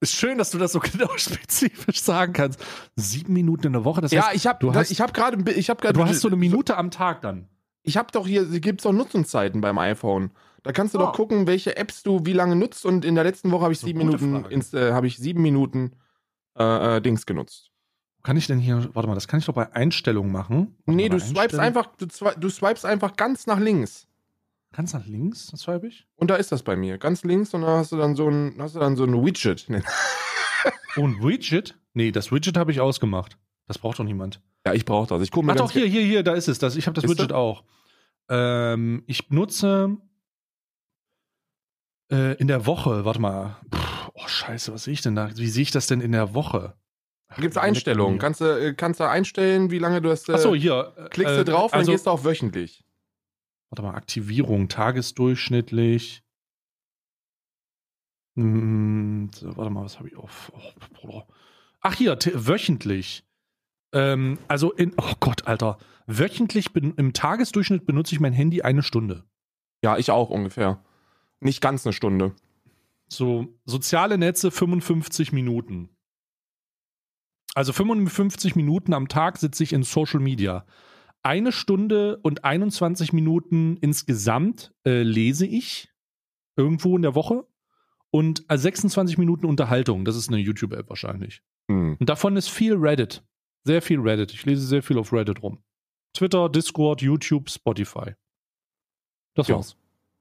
Ist 0.00 0.12
schön, 0.16 0.36
dass 0.36 0.50
du 0.50 0.58
das 0.58 0.72
so 0.72 0.80
genau 0.92 1.08
spezifisch 1.16 2.02
sagen 2.02 2.34
kannst. 2.34 2.60
Sieben 2.94 3.32
Minuten 3.32 3.68
in 3.68 3.72
der 3.72 3.84
Woche, 3.84 4.00
das 4.02 4.12
heißt, 4.12 4.28
Ja, 4.28 4.34
ich 4.34 4.46
habe 4.46 4.58
du 4.60 4.74
hast- 4.74 4.90
ich 4.90 5.00
hab 5.00 5.14
gerade, 5.14 5.50
ich 5.52 5.70
habe 5.70 5.80
gerade, 5.80 5.94
du 5.94 6.04
hast 6.04 6.20
so 6.20 6.28
eine 6.28 6.36
Minute 6.36 6.76
am 6.76 6.90
Tag 6.90 7.22
dann. 7.22 7.48
ich 7.82 7.96
habe 7.96 8.08
doch 8.12 8.26
hier, 8.26 8.44
gibt 8.60 8.80
es 8.80 8.84
doch 8.84 8.92
Nutzungszeiten 8.92 9.60
beim 9.62 9.78
iPhone. 9.78 10.30
Da 10.62 10.72
kannst 10.72 10.94
du 10.94 10.98
Ah. 10.98 11.06
doch 11.06 11.12
gucken, 11.14 11.46
welche 11.46 11.76
Apps 11.76 12.02
du 12.02 12.26
wie 12.26 12.34
lange 12.34 12.54
nutzt 12.54 12.84
und 12.84 13.04
in 13.06 13.14
der 13.14 13.24
letzten 13.24 13.50
Woche 13.50 13.62
habe 13.64 13.72
ich 13.72 13.78
So, 13.80 13.86
sieben 13.86 14.00
Minuten, 14.00 14.44
äh, 14.74 14.92
habe 14.92 15.06
ich 15.06 15.16
sieben 15.16 15.40
Minuten 15.40 15.92
äh, 16.58 16.96
äh, 16.96 17.00
Dings 17.00 17.26
genutzt. 17.26 17.70
Kann 18.22 18.36
ich 18.36 18.46
denn 18.46 18.58
hier, 18.58 18.90
warte 18.94 19.08
mal, 19.08 19.14
das 19.14 19.28
kann 19.28 19.38
ich 19.38 19.46
doch 19.46 19.54
bei 19.54 19.72
Einstellungen 19.72 20.32
machen. 20.32 20.76
Warte 20.84 20.96
Nee, 20.96 21.08
du 21.08 21.16
bei 21.18 21.20
swipes 21.20 21.38
Einstellungen. 21.58 21.66
einfach, 21.66 21.86
du, 21.96 22.06
du 22.40 22.50
swipes 22.50 22.84
einfach 22.84 23.16
ganz 23.16 23.46
nach 23.46 23.58
links. 23.58 24.06
Ganz 24.72 24.92
nach 24.92 25.06
links, 25.06 25.46
das 25.46 25.60
swipe 25.60 25.86
ich. 25.86 26.06
Und 26.16 26.30
da 26.30 26.36
ist 26.36 26.52
das 26.52 26.62
bei 26.62 26.76
mir. 26.76 26.98
Ganz 26.98 27.24
links 27.24 27.54
und 27.54 27.62
da 27.62 27.78
hast 27.78 27.92
du 27.92 27.96
dann 27.96 28.16
so 28.16 28.28
ein, 28.28 28.56
hast 28.58 28.74
du 28.74 28.80
dann 28.80 28.96
so 28.96 29.04
ein 29.04 29.24
Widget. 29.24 29.66
Oh, 30.96 31.06
ein 31.06 31.22
Widget? 31.22 31.78
Nee, 31.94 32.10
das 32.10 32.32
Widget 32.32 32.56
habe 32.56 32.72
ich 32.72 32.80
ausgemacht. 32.80 33.38
Das 33.68 33.78
braucht 33.78 34.00
doch 34.00 34.04
niemand. 34.04 34.40
Ja, 34.66 34.72
ich 34.74 34.84
brauche 34.84 35.06
das. 35.06 35.22
Ich 35.22 35.30
gucke 35.30 35.46
mal 35.46 35.52
Ach 35.52 35.56
doch, 35.56 35.70
hier, 35.70 35.86
hier, 35.86 36.02
hier, 36.02 36.22
da 36.24 36.34
ist 36.34 36.48
es. 36.48 36.58
Das, 36.58 36.74
ich 36.74 36.86
habe 36.86 36.94
das 36.94 37.04
Ist 37.04 37.10
Widget 37.10 37.30
das? 37.30 37.36
auch. 37.36 37.62
Ähm, 38.28 39.04
ich 39.06 39.30
nutze 39.30 39.96
äh, 42.10 42.34
in 42.38 42.48
der 42.48 42.66
Woche, 42.66 43.04
warte 43.04 43.20
mal. 43.20 43.56
Puh, 43.70 43.78
oh, 44.18 44.28
scheiße, 44.28 44.72
was 44.72 44.84
sehe 44.84 44.94
ich 44.94 45.00
denn 45.00 45.14
da? 45.14 45.30
Wie 45.36 45.48
sehe 45.48 45.62
ich 45.62 45.70
das 45.70 45.86
denn 45.86 46.00
in 46.00 46.12
der 46.12 46.34
Woche? 46.34 46.74
Da 47.28 47.36
gibt 47.36 47.52
es 47.54 47.58
Einstellungen. 47.58 48.18
Kannst 48.18 48.40
du, 48.40 48.44
äh, 48.44 48.74
kannst 48.74 49.00
du 49.00 49.08
einstellen, 49.08 49.70
wie 49.70 49.78
lange 49.78 50.00
du 50.00 50.08
das. 50.08 50.28
Äh, 50.28 50.32
Achso, 50.32 50.54
hier. 50.54 50.94
klickst 51.10 51.36
du 51.36 51.40
äh, 51.40 51.44
drauf 51.44 51.72
und 51.72 51.78
also, 51.78 51.90
dann 51.90 51.94
gehst 51.94 52.06
du 52.06 52.10
auf 52.10 52.24
wöchentlich. 52.24 52.84
Warte 53.70 53.82
mal, 53.82 53.94
Aktivierung, 53.94 54.68
tagesdurchschnittlich. 54.68 56.22
Hm, 58.36 59.30
warte 59.42 59.70
mal, 59.70 59.84
was 59.84 59.98
habe 59.98 60.08
ich 60.08 60.16
auf? 60.16 60.52
Oh. 61.02 61.22
Ach, 61.80 61.94
hier, 61.94 62.18
wöchentlich. 62.34 63.24
Ähm, 63.92 64.38
also 64.48 64.72
in, 64.72 64.94
oh 64.96 65.12
Gott, 65.20 65.46
Alter. 65.46 65.78
Wöchentlich 66.06 66.72
bin, 66.72 66.94
im 66.94 67.12
Tagesdurchschnitt 67.12 67.84
benutze 67.84 68.14
ich 68.14 68.20
mein 68.20 68.32
Handy 68.32 68.62
eine 68.62 68.82
Stunde. 68.82 69.24
Ja, 69.82 69.98
ich 69.98 70.10
auch 70.10 70.30
ungefähr. 70.30 70.82
Nicht 71.40 71.60
ganz 71.60 71.86
eine 71.86 71.92
Stunde. 71.92 72.34
So, 73.08 73.58
soziale 73.64 74.18
Netze 74.18 74.50
55 74.50 75.32
Minuten. 75.32 75.90
Also 77.54 77.72
55 77.72 78.54
Minuten 78.56 78.92
am 78.92 79.08
Tag 79.08 79.38
sitze 79.38 79.62
ich 79.64 79.72
in 79.72 79.82
Social 79.82 80.20
Media. 80.20 80.66
Eine 81.22 81.50
Stunde 81.50 82.18
und 82.18 82.44
21 82.44 83.12
Minuten 83.12 83.76
insgesamt 83.78 84.72
äh, 84.86 85.02
lese 85.02 85.46
ich 85.46 85.88
irgendwo 86.56 86.94
in 86.96 87.02
der 87.02 87.14
Woche 87.14 87.46
und 88.10 88.44
äh, 88.48 88.56
26 88.58 89.18
Minuten 89.18 89.46
Unterhaltung. 89.46 90.04
Das 90.04 90.16
ist 90.16 90.28
eine 90.28 90.38
YouTube-App 90.38 90.88
wahrscheinlich. 90.88 91.42
Hm. 91.70 91.96
Und 91.98 92.08
davon 92.08 92.36
ist 92.36 92.48
viel 92.48 92.74
Reddit. 92.74 93.24
Sehr 93.64 93.82
viel 93.82 94.00
Reddit. 94.00 94.32
Ich 94.32 94.44
lese 94.46 94.64
sehr 94.66 94.82
viel 94.82 94.98
auf 94.98 95.12
Reddit 95.12 95.42
rum. 95.42 95.62
Twitter, 96.14 96.48
Discord, 96.48 97.02
YouTube, 97.02 97.50
Spotify. 97.50 98.14
Das 99.34 99.48
Ja. 99.48 99.56
war's. 99.56 99.76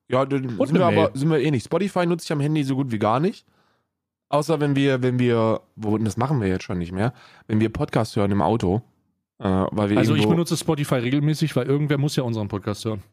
Ja, 0.10 0.26
dann 0.26 0.50
sind 0.58 0.74
wir 0.74 0.86
aber 0.86 1.12
sind 1.14 1.30
wir 1.30 1.40
eh 1.40 1.52
nicht. 1.52 1.66
Spotify 1.66 2.06
nutze 2.06 2.26
ich 2.26 2.32
am 2.32 2.40
Handy 2.40 2.64
so 2.64 2.76
gut 2.76 2.92
wie 2.92 3.00
gar 3.00 3.20
nicht. 3.20 3.46
Außer 4.30 4.60
wenn 4.60 4.76
wir, 4.76 5.02
wenn 5.04 5.20
wir, 5.20 5.62
wo, 5.76 5.98
das 5.98 6.18
machen 6.18 6.42
wir 6.42 6.48
jetzt 6.48 6.64
schon 6.64 6.78
nicht 6.80 6.92
mehr, 6.92 7.14
wenn 7.48 7.60
wir 7.60 7.70
Podcast 7.70 8.16
hören 8.16 8.32
im 8.32 8.42
Auto. 8.42 8.82
Äh, 9.40 9.44
weil 9.72 9.90
wir 9.90 9.98
Also 9.98 10.16
ich 10.16 10.28
benutze 10.28 10.58
Spotify 10.58 10.96
regelmäßig, 10.96 11.56
weil 11.56 11.68
irgendwer 11.68 11.98
muss 11.98 12.16
ja 12.16 12.24
unseren 12.24 12.48
Podcast 12.48 12.84
hören. 12.86 13.04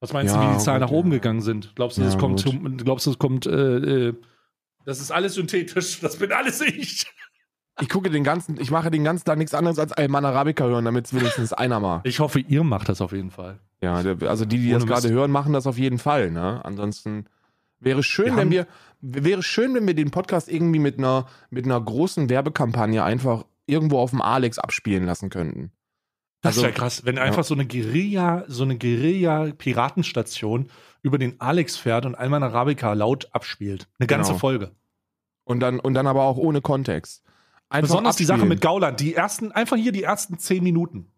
Was 0.00 0.12
meinst 0.12 0.34
Ja, 0.34 0.42
du, 0.42 0.48
wie 0.48 0.52
die 0.54 0.58
Zahlen 0.58 0.80
gut, 0.80 0.90
nach 0.90 0.96
oben 0.96 1.10
ja. 1.12 1.18
gegangen 1.18 1.40
sind? 1.40 1.72
Glaubst 1.74 1.96
du, 1.96 2.02
Ja, 2.02 2.08
das 2.08 2.18
kommt, 2.18 2.44
gut. 2.44 2.84
glaubst 2.84 3.06
du, 3.06 3.10
das 3.10 3.18
kommt, 3.18 3.46
äh, 3.46 4.08
äh, 4.08 4.14
das 4.84 5.00
ist 5.00 5.10
alles 5.12 5.34
synthetisch, 5.34 6.00
das 6.02 6.16
bin 6.16 6.32
alles 6.32 6.60
ich. 6.60 7.06
Ich 7.80 7.88
gucke 7.88 8.10
den 8.10 8.22
ganzen, 8.22 8.60
ich 8.60 8.70
mache 8.70 8.90
den 8.90 9.04
ganzen 9.04 9.24
Tag 9.24 9.38
nichts 9.38 9.54
anderes 9.54 9.78
als 9.78 9.92
Alman 9.92 10.24
Arabica 10.24 10.64
hören, 10.64 10.84
damit 10.84 11.06
es 11.06 11.14
wenigstens 11.14 11.52
einer 11.52 11.80
macht. 11.80 12.06
Ich 12.06 12.20
hoffe, 12.20 12.40
ihr 12.40 12.64
macht 12.64 12.88
das 12.88 13.00
auf 13.00 13.12
jeden 13.12 13.30
Fall. 13.30 13.58
Ja, 13.82 13.94
also 13.94 14.44
die, 14.44 14.58
die 14.58 14.70
Ohne 14.74 14.84
das 14.86 15.02
gerade 15.02 15.10
hören, 15.14 15.30
machen 15.30 15.52
das 15.52 15.66
auf 15.66 15.76
jeden 15.78 15.98
Fall. 15.98 16.30
Ne? 16.30 16.64
Ansonsten 16.64 17.26
wäre 17.80 18.02
schön, 18.02 18.26
Wir 18.26 18.36
wenn 18.36 18.50
wir 18.50 18.66
wäre 19.00 19.42
schön, 19.42 19.74
wenn 19.74 19.86
wir 19.86 19.94
den 19.94 20.10
Podcast 20.12 20.48
irgendwie 20.48 20.78
mit 20.78 20.98
einer 20.98 21.26
mit 21.50 21.64
einer 21.64 21.80
großen 21.80 22.28
Werbekampagne 22.30 23.02
einfach 23.02 23.44
irgendwo 23.66 23.98
auf 23.98 24.10
dem 24.10 24.20
Alex 24.22 24.58
abspielen 24.60 25.04
lassen 25.04 25.30
könnten. 25.30 25.72
Das 26.42 26.50
Also- 26.56 26.62
wäre 26.62 26.72
krass, 26.72 27.04
wenn 27.04 27.18
einfach 27.18 27.44
so 27.44 27.54
eine 27.54 27.66
Guerilla, 27.66 28.44
so 28.48 28.62
eine 28.64 28.76
Guerilla-Piratenstation 28.78 30.68
über 31.02 31.18
den 31.18 31.40
Alex 31.40 31.76
fährt 31.76 32.06
und 32.06 32.14
Alman 32.14 32.42
Arabica 32.42 32.92
laut 32.92 33.28
abspielt. 33.32 33.88
Eine 33.98 34.06
ganze 34.06 34.30
Genau. 34.32 34.38
Folge. 34.38 34.70
Und 35.44 35.60
dann 35.60 35.80
und 35.80 35.94
dann 35.94 36.06
aber 36.06 36.22
auch 36.22 36.36
ohne 36.36 36.60
Kontext. 36.60 37.22
Einfach 37.68 37.88
Besonders 37.88 38.16
die 38.16 38.24
Sache 38.24 38.34
abspielen. 38.36 38.48
mit 38.50 38.60
Gauland. 38.60 39.00
Die 39.00 39.14
ersten, 39.14 39.50
einfach 39.50 39.76
hier 39.76 39.92
die 39.92 40.02
ersten 40.02 40.38
zehn 40.38 40.62
Minuten. 40.62 41.08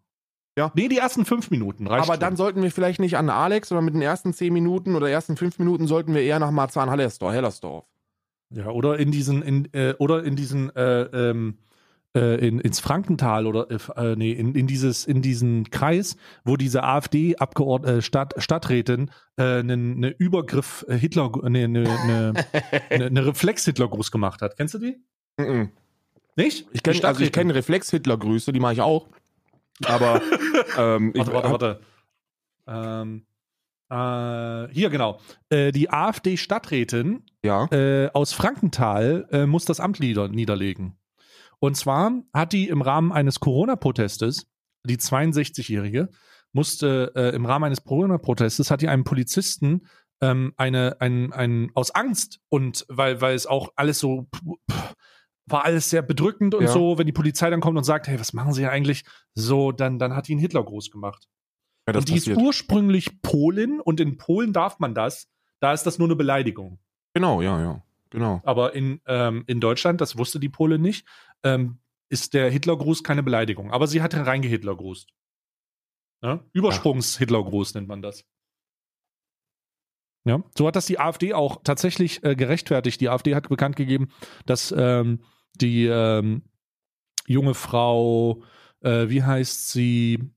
Ja. 0.56 0.70
Nee, 0.75 0.88
die 0.88 0.99
ersten 0.99 1.25
fünf 1.25 1.50
Minuten. 1.50 1.87
Reicht 1.87 2.04
Aber 2.04 2.14
schon. 2.14 2.20
dann 2.20 2.37
sollten 2.37 2.62
wir 2.62 2.70
vielleicht 2.70 3.00
nicht 3.00 3.16
an 3.16 3.28
Alex, 3.28 3.68
sondern 3.68 3.84
mit 3.84 3.94
den 3.94 4.02
ersten 4.02 4.32
zehn 4.32 4.52
Minuten 4.52 4.94
oder 4.94 5.11
ersten 5.11 5.37
fünf 5.37 5.58
Minuten 5.58 5.87
sollten 5.87 6.14
wir 6.14 6.23
eher 6.23 6.38
nach 6.38 6.52
Marzahn-Hellersdorf. 6.52 7.32
Hellersdorf. 7.32 7.84
Ja, 8.50 8.68
oder 8.68 8.99
in 8.99 9.11
diesen, 9.11 9.42
in, 9.42 9.68
äh, 9.73 9.94
oder 9.99 10.23
in 10.23 10.37
diesen, 10.37 10.75
äh, 10.76 11.02
ähm, 11.02 11.58
äh, 12.14 12.46
in, 12.46 12.61
ins 12.61 12.78
Frankental 12.78 13.46
oder 13.46 13.68
äh, 13.70 14.14
nee, 14.14 14.30
in, 14.30 14.54
in 14.54 14.68
dieses, 14.68 15.04
in 15.04 15.23
diesen 15.23 15.70
Kreis, 15.70 16.16
wo 16.44 16.56
diese 16.56 16.84
AfD 16.84 17.37
Abgeordnete, 17.37 17.99
äh, 17.99 18.02
Stadt, 18.02 18.34
Stadträtin 18.38 19.11
äh, 19.37 19.58
einen 19.58 19.96
eine 19.96 20.11
Übergriff 20.11 20.84
äh, 20.88 20.94
Hitler, 20.96 21.32
nee, 21.49 21.64
eine, 21.64 21.90
eine, 21.90 22.32
eine, 22.90 23.06
eine 23.06 23.26
Reflex-Hitler-Gruß 23.26 24.12
gemacht 24.12 24.42
hat. 24.42 24.56
Kennst 24.56 24.75
du 24.75 24.78
die? 24.78 25.00
Mhm. 25.37 25.70
Nicht? 26.37 26.68
Ich 26.73 26.84
kenne 26.84 27.02
also 27.04 27.25
ich 27.25 27.32
kenne 27.32 27.54
Reflex-Hitler-Grüße, 27.56 28.52
die 28.52 28.61
mache 28.61 28.75
ich 28.75 28.80
auch. 28.80 29.08
Aber 29.84 30.20
ähm, 30.78 31.12
ich, 31.14 31.26
Warte, 31.26 31.32
warte, 31.32 31.50
warte. 31.50 31.80
Ähm, 32.66 33.26
äh, 33.90 34.72
hier 34.72 34.90
genau. 34.90 35.20
Äh, 35.50 35.72
die 35.72 35.90
AfD-Stadträtin 35.90 37.26
Ja. 37.44 37.66
äh, 37.70 38.10
aus 38.12 38.32
Frankenthal 38.32 39.26
äh, 39.30 39.46
muss 39.46 39.64
das 39.64 39.80
Amt 39.80 40.00
nieder 40.00 40.28
niederlegen. 40.28 40.96
Und 41.58 41.76
zwar 41.76 42.12
hat 42.32 42.52
die 42.52 42.68
im 42.68 42.82
Rahmen 42.82 43.12
eines 43.12 43.40
Corona-Protestes, 43.40 44.46
die 44.84 44.96
62-Jährige, 44.96 46.10
musste 46.52 47.12
äh, 47.16 47.34
im 47.34 47.46
Rahmen 47.46 47.64
eines 47.64 47.84
Corona-Protestes, 47.84 48.70
hat 48.70 48.82
die 48.82 48.88
einem 48.88 49.04
Polizisten 49.04 49.86
ähm, 50.20 50.52
eine, 50.56 51.00
ein, 51.00 51.32
ein, 51.32 51.70
aus 51.74 51.90
Angst 51.90 52.40
und 52.48 52.84
weil, 52.88 53.20
weil 53.20 53.34
es 53.34 53.46
auch 53.46 53.70
alles 53.76 53.98
so 53.98 54.28
pff, 54.34 54.94
war 55.46 55.64
alles 55.64 55.90
sehr 55.90 56.02
bedrückend 56.02 56.54
und 56.54 56.62
Ja. 56.64 56.68
so, 56.72 56.96
wenn 56.98 57.06
die 57.06 57.12
Polizei 57.12 57.50
dann 57.50 57.60
kommt 57.60 57.76
und 57.76 57.84
sagt, 57.84 58.08
hey, 58.08 58.18
was 58.18 58.32
machen 58.32 58.52
Sie 58.52 58.66
eigentlich? 58.66 59.04
So, 59.34 59.72
dann, 59.72 59.98
dann 59.98 60.14
hat 60.16 60.28
die 60.28 60.32
einen 60.32 60.40
Hitler 60.40 60.62
groß 60.64 60.90
gemacht. 60.90 61.28
ja 61.86 61.94
und 61.94 62.08
die 62.08 62.14
passiert. 62.14 62.36
ist 62.38 62.42
ursprünglich 62.42 63.20
Polin 63.20 63.80
und 63.80 64.00
in 64.00 64.16
Polen 64.16 64.52
darf 64.52 64.78
man 64.78 64.94
das. 64.94 65.28
Da 65.60 65.72
ist 65.72 65.84
das 65.84 65.98
nur 65.98 66.08
eine 66.08 66.16
Beleidigung. 66.16 66.78
Genau, 67.12 67.42
ja, 67.42 67.60
ja. 67.60 67.82
Genau. 68.10 68.40
Aber 68.44 68.74
in, 68.74 69.00
ähm, 69.06 69.44
in 69.46 69.60
Deutschland, 69.60 70.00
das 70.00 70.16
wusste 70.16 70.38
die 70.40 70.48
Polin 70.48 70.80
nicht, 70.82 71.06
ähm, 71.42 71.78
ist 72.08 72.32
der 72.32 72.50
Hitlergruß 72.50 73.02
keine 73.02 73.22
Beleidigung. 73.22 73.70
Aber 73.72 73.86
sie 73.86 74.00
hat 74.02 74.14
reingehitlergrußt. 74.14 75.10
Ja? 76.22 76.42
Übersprungs-Hitlergruß 76.52 77.74
nennt 77.74 77.88
man 77.88 78.02
das. 78.02 78.24
Ja, 80.26 80.42
so 80.56 80.66
hat 80.66 80.76
das 80.76 80.86
die 80.86 80.98
AfD 80.98 81.34
auch 81.34 81.62
tatsächlich 81.64 82.24
äh, 82.24 82.34
gerechtfertigt. 82.34 83.00
Die 83.00 83.10
AfD 83.10 83.34
hat 83.34 83.48
bekannt 83.50 83.76
gegeben, 83.76 84.08
dass 84.46 84.72
ähm, 84.76 85.22
die 85.61 85.87
ähm, 85.87 86.42
junge 87.26 87.54
Frau, 87.54 88.42
äh, 88.80 89.08
wie 89.08 89.23
heißt 89.23 89.70
sie, 89.70 90.30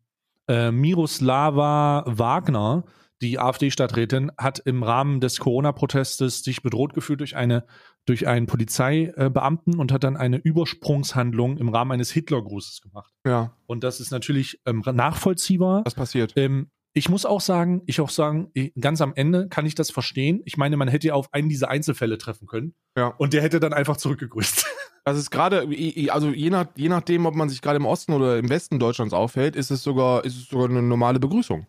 äh, 0.47 0.71
Miroslava 0.71 2.03
Wagner, 2.07 2.85
die 3.21 3.39
AfD-Stadträtin, 3.39 4.31
hat 4.37 4.59
im 4.59 4.83
Rahmen 4.83 5.19
des 5.19 5.39
Corona-Protestes 5.39 6.43
sich 6.43 6.61
bedroht 6.61 6.93
gefühlt 6.93 7.19
durch 7.19 7.35
eine 7.35 7.65
durch 8.05 8.25
einen 8.25 8.45
Polizeibeamten 8.45 9.77
und 9.77 9.91
hat 9.91 10.05
dann 10.05 10.15
eine 10.15 10.37
Übersprungshandlung 10.37 11.57
im 11.57 11.67
Rahmen 11.67 11.91
eines 11.91 12.09
Hitlergrußes 12.09 12.81
gemacht. 12.81 13.13
Ja, 13.25 13.53
Und 13.65 13.83
das 13.83 13.99
ist 13.99 14.11
natürlich 14.11 14.61
ähm, 14.65 14.81
nachvollziehbar. 14.93 15.83
was 15.83 15.93
passiert? 15.93 16.31
Ähm, 16.37 16.71
ich 16.97 17.09
muss 17.09 17.25
auch 17.25 17.41
sagen, 17.41 17.83
ich 17.85 18.01
auch 18.01 18.09
sagen, 18.09 18.51
ganz 18.79 19.01
am 19.01 19.13
Ende 19.15 19.47
kann 19.49 19.67
ich 19.67 19.75
das 19.75 19.91
verstehen. 19.91 20.41
Ich 20.45 20.57
meine, 20.57 20.77
man 20.77 20.87
hätte 20.87 21.07
ja 21.07 21.13
auf 21.13 21.31
einen 21.31 21.47
dieser 21.47 21.69
Einzelfälle 21.69 22.17
treffen 22.17 22.47
können. 22.47 22.73
Ja. 22.97 23.07
Und 23.17 23.33
der 23.33 23.43
hätte 23.43 23.59
dann 23.59 23.73
einfach 23.73 23.97
zurückgegrüßt. 23.97 24.65
Das 25.07 25.17
ist 25.17 25.31
gerade, 25.31 25.69
also 26.09 26.31
je, 26.31 26.49
nach, 26.49 26.65
je 26.75 26.89
nachdem, 26.89 27.27
ob 27.27 27.33
man 27.33 27.47
sich 27.47 27.61
gerade 27.61 27.77
im 27.77 27.85
Osten 27.85 28.11
oder 28.11 28.37
im 28.37 28.49
Westen 28.49 28.77
Deutschlands 28.77 29.13
aufhält, 29.13 29.55
ist 29.55 29.71
es 29.71 29.81
sogar, 29.81 30.25
ist 30.25 30.35
es 30.35 30.49
sogar 30.49 30.67
eine 30.67 30.81
normale 30.81 31.17
Begrüßung. 31.17 31.65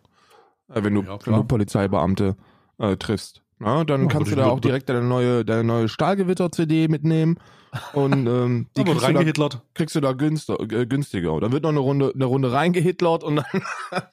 Äh, 0.67 0.83
Wenn 0.83 0.95
du, 0.95 1.03
Ja, 1.03 1.17
wenn 1.23 1.35
du 1.35 1.43
Polizeibeamte 1.45 2.35
äh, 2.79 2.97
triffst. 2.97 3.41
Na, 3.57 3.85
dann 3.85 4.01
Ja, 4.01 4.07
kannst 4.09 4.33
du 4.33 4.35
da 4.35 4.47
auch 4.47 4.59
direkt 4.59 4.89
deine 4.89 5.03
neue, 5.03 5.45
deine 5.45 5.63
neue 5.63 5.87
Stahlgewitter-CD 5.87 6.89
mitnehmen. 6.89 7.39
Und 7.93 8.11
ähm, 8.27 8.67
die 8.75 8.83
kriegst 8.83 9.07
du, 9.07 9.13
da, 9.13 9.49
kriegst 9.73 9.95
du 9.95 10.01
da 10.01 10.11
günstiger, 10.11 10.59
äh, 10.59 10.85
günstiger. 10.85 11.39
Dann 11.39 11.53
wird 11.53 11.63
noch 11.63 11.69
eine 11.69 11.79
Runde, 11.79 12.11
eine 12.13 12.25
Runde 12.25 12.51
reingehitlert 12.51 13.23
und 13.23 13.37
dann, 13.37 13.45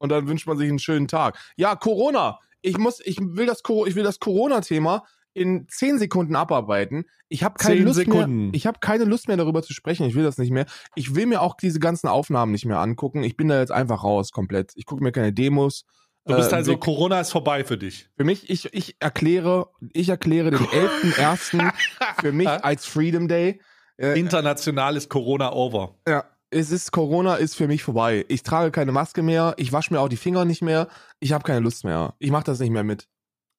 und 0.00 0.08
dann 0.10 0.26
wünscht 0.26 0.46
man 0.48 0.58
sich 0.58 0.68
einen 0.68 0.80
schönen 0.80 1.06
Tag. 1.06 1.38
Ja, 1.56 1.76
Corona. 1.76 2.40
Ich 2.62 2.76
muss, 2.76 3.00
ich 3.04 3.18
will 3.20 3.46
das, 3.46 3.62
ich 3.86 3.94
will 3.94 4.02
das 4.02 4.18
Corona-Thema 4.18 5.04
in 5.32 5.66
zehn 5.68 5.98
Sekunden 5.98 6.34
abarbeiten. 6.34 7.04
Ich 7.28 7.44
habe 7.44 7.54
keine 7.56 7.76
Zehn 7.76 7.84
Lust 7.84 7.98
Sekunden. 8.00 8.44
mehr. 8.46 8.50
Ich 8.54 8.66
habe 8.66 8.80
keine 8.80 9.04
Lust 9.04 9.28
mehr 9.28 9.36
darüber 9.36 9.62
zu 9.62 9.72
sprechen. 9.72 10.04
Ich 10.06 10.14
will 10.16 10.24
das 10.24 10.36
nicht 10.38 10.50
mehr. 10.50 10.66
Ich 10.96 11.14
will 11.14 11.26
mir 11.26 11.40
auch 11.40 11.54
diese 11.56 11.78
ganzen 11.78 12.08
Aufnahmen 12.08 12.50
nicht 12.52 12.64
mehr 12.66 12.78
angucken. 12.80 13.22
Ich 13.22 13.36
bin 13.36 13.48
da 13.48 13.60
jetzt 13.60 13.70
einfach 13.72 14.02
raus 14.02 14.32
komplett. 14.32 14.72
Ich 14.74 14.84
gucke 14.86 15.02
mir 15.04 15.12
keine 15.12 15.32
Demos. 15.32 15.84
Du 16.26 16.34
bist 16.36 16.52
Äh, 16.52 16.56
also, 16.56 16.72
wir- 16.72 16.80
Corona 16.80 17.20
ist 17.20 17.30
vorbei 17.30 17.64
für 17.64 17.78
dich. 17.78 18.10
für 18.16 18.24
mich, 18.24 18.50
ich, 18.50 18.74
ich 18.74 18.96
erkläre, 19.00 19.68
ich 19.92 20.08
erkläre 20.10 20.50
den 20.50 20.58
11.01. 20.66 21.72
für 22.20 22.32
mich 22.32 22.48
als 22.64 22.84
Freedom 22.86 23.28
Day. 23.28 23.60
Äh, 23.96 24.18
International 24.18 24.96
ist 24.96 25.08
Corona 25.08 25.52
over. 25.52 25.94
ja, 26.08 26.24
es 26.50 26.70
ist 26.70 26.92
Corona 26.92 27.36
ist 27.36 27.54
für 27.54 27.68
mich 27.68 27.82
vorbei. 27.82 28.24
Ich 28.28 28.42
trage 28.42 28.70
keine 28.70 28.92
Maske 28.92 29.22
mehr, 29.22 29.54
ich 29.56 29.72
wasche 29.72 29.92
mir 29.92 30.00
auch 30.00 30.08
die 30.08 30.16
Finger 30.16 30.44
nicht 30.44 30.62
mehr, 30.62 30.88
ich 31.20 31.32
habe 31.32 31.44
keine 31.44 31.60
Lust 31.60 31.84
mehr. 31.84 32.14
Ich 32.18 32.30
mache 32.30 32.44
das 32.44 32.58
nicht 32.58 32.70
mehr 32.70 32.84
mit. 32.84 33.08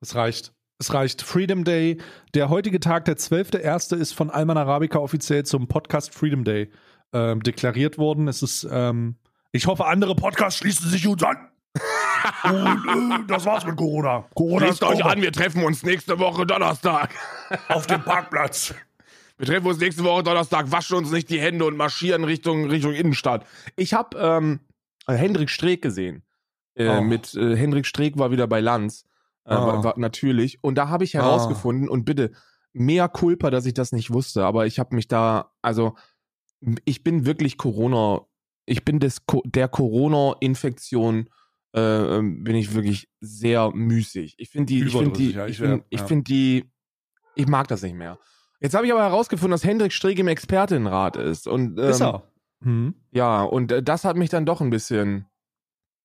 Es 0.02 0.16
reicht. 0.16 0.54
Es 0.80 0.94
reicht. 0.94 1.22
Freedom 1.22 1.64
Day. 1.64 2.00
Der 2.34 2.50
heutige 2.50 2.80
Tag, 2.80 3.06
der 3.06 3.16
12.01. 3.16 3.96
ist 3.96 4.14
von 4.14 4.32
Alman 4.32 4.58
Arabica 4.58 4.98
offiziell 4.98 5.46
zum 5.46 5.68
Podcast 5.68 6.14
Freedom 6.14 6.44
Day 6.44 6.72
ähm, 7.14 7.44
deklariert 7.44 7.98
worden. 7.98 8.28
Es 8.28 8.42
ist, 8.42 8.68
ähm, 8.70 9.16
ich 9.52 9.68
hoffe, 9.68 9.86
andere 9.86 10.16
Podcasts 10.16 10.60
Schließen 10.60 10.90
sich 10.90 11.08
uns 11.08 11.24
an. 11.24 11.38
Und 12.44 13.22
äh, 13.22 13.28
das 13.28 13.46
war's 13.46 13.66
mit 13.66 13.78
Corona. 13.78 14.26
Corona 14.34 14.68
ist 14.68 14.84
over. 14.84 15.14
wir 15.18 15.32
treffen 15.32 15.64
uns 15.64 15.84
nächste 15.84 16.18
Woche 16.18 16.46
Donnerstag. 16.46 17.12
auf 17.70 17.86
dem 17.86 18.04
Parkplatz. 18.04 18.74
Wir 19.42 19.48
treffen 19.48 19.66
uns 19.66 19.80
nächste 19.80 20.04
Woche 20.04 20.22
Donnerstag, 20.22 20.72
waschen 20.72 20.98
uns 20.98 21.10
nicht 21.10 21.32
die 21.32 21.40
Hände 21.40 21.66
und 21.66 21.76
marschieren 21.76 22.24
Richtung, 22.26 22.70
Richtung 22.70 22.94
Innenstadt. 22.94 23.44
Ich 23.76 23.96
habe 23.96 24.16
ähm, 24.20 24.60
Hendrik 25.08 25.50
Streeck 25.50 25.82
gesehen. 25.82 26.22
Äh, 26.76 27.00
Oh. 27.00 27.02
Mit 27.02 27.34
äh, 27.34 27.56
Hendrik 27.56 27.88
Streeck 27.88 28.20
war 28.20 28.30
wieder 28.30 28.46
bei 28.46 28.60
Lanz. 28.60 29.04
Äh, 29.46 29.56
Oh. 29.56 29.66
war, 29.66 29.84
war, 29.84 29.98
natürlich. 29.98 30.64
Und 30.64 30.76
da 30.76 30.90
habe 30.90 31.06
ich 31.06 31.16
herausgefunden, 31.16 31.90
und 31.90 32.06
bitte, 32.06 32.34
mehr 32.74 33.10
Culpa, 33.10 33.50
dass 33.50 33.66
ich 33.66 33.74
das 33.74 33.94
nicht 33.94 34.14
wusste, 34.14 34.46
aber 34.46 34.68
ich 34.68 34.78
habe 34.78 34.96
mich 34.96 35.08
da, 35.08 35.52
also 35.64 35.96
ich 36.86 37.04
bin 37.04 37.26
wirklich 37.26 37.58
Corona, 37.58 38.22
ich 38.68 38.86
bin 38.86 39.00
des, 39.00 39.24
der 39.46 39.70
Corona-Infektion, 39.70 41.30
äh, 41.76 41.80
ähm, 41.80 42.44
bin 42.44 42.56
ich 42.56 42.76
wirklich 42.76 43.10
sehr 43.22 43.72
müßig. 43.72 44.36
Ich 44.38 44.50
finde 44.52 44.68
die, 44.68 44.84
ich 44.84 44.92
finde 44.92 45.18
die, 45.18 45.32
ja, 45.32 45.48
ich, 45.48 45.54
ich 45.54 45.58
find, 45.58 45.84
ich 45.90 46.00
ja. 46.00 46.06
finde 46.06 46.24
die, 46.26 46.72
ich 47.34 47.48
mag 47.48 47.68
das 47.70 47.82
nicht 47.82 47.96
mehr. 47.96 48.20
Jetzt 48.62 48.76
habe 48.76 48.86
ich 48.86 48.92
aber 48.94 49.02
herausgefunden, 49.04 49.52
dass 49.52 49.64
Hendrik 49.64 49.92
Streeck 49.92 50.20
im 50.20 50.28
Expertinnenrat 50.28 51.18
ist. 51.18 51.48
Und, 51.48 51.78
ähm, 51.80 51.86
ist 51.90 52.02
er. 52.02 52.24
Hm. 52.64 52.94
Ja, 53.12 53.42
und 53.44 53.72
äh, 53.72 53.82
das 53.84 54.06
hat 54.06 54.16
mich 54.18 54.30
dann 54.30 54.46
doch 54.46 54.62
ein 54.62 54.70
bisschen. 54.70 55.26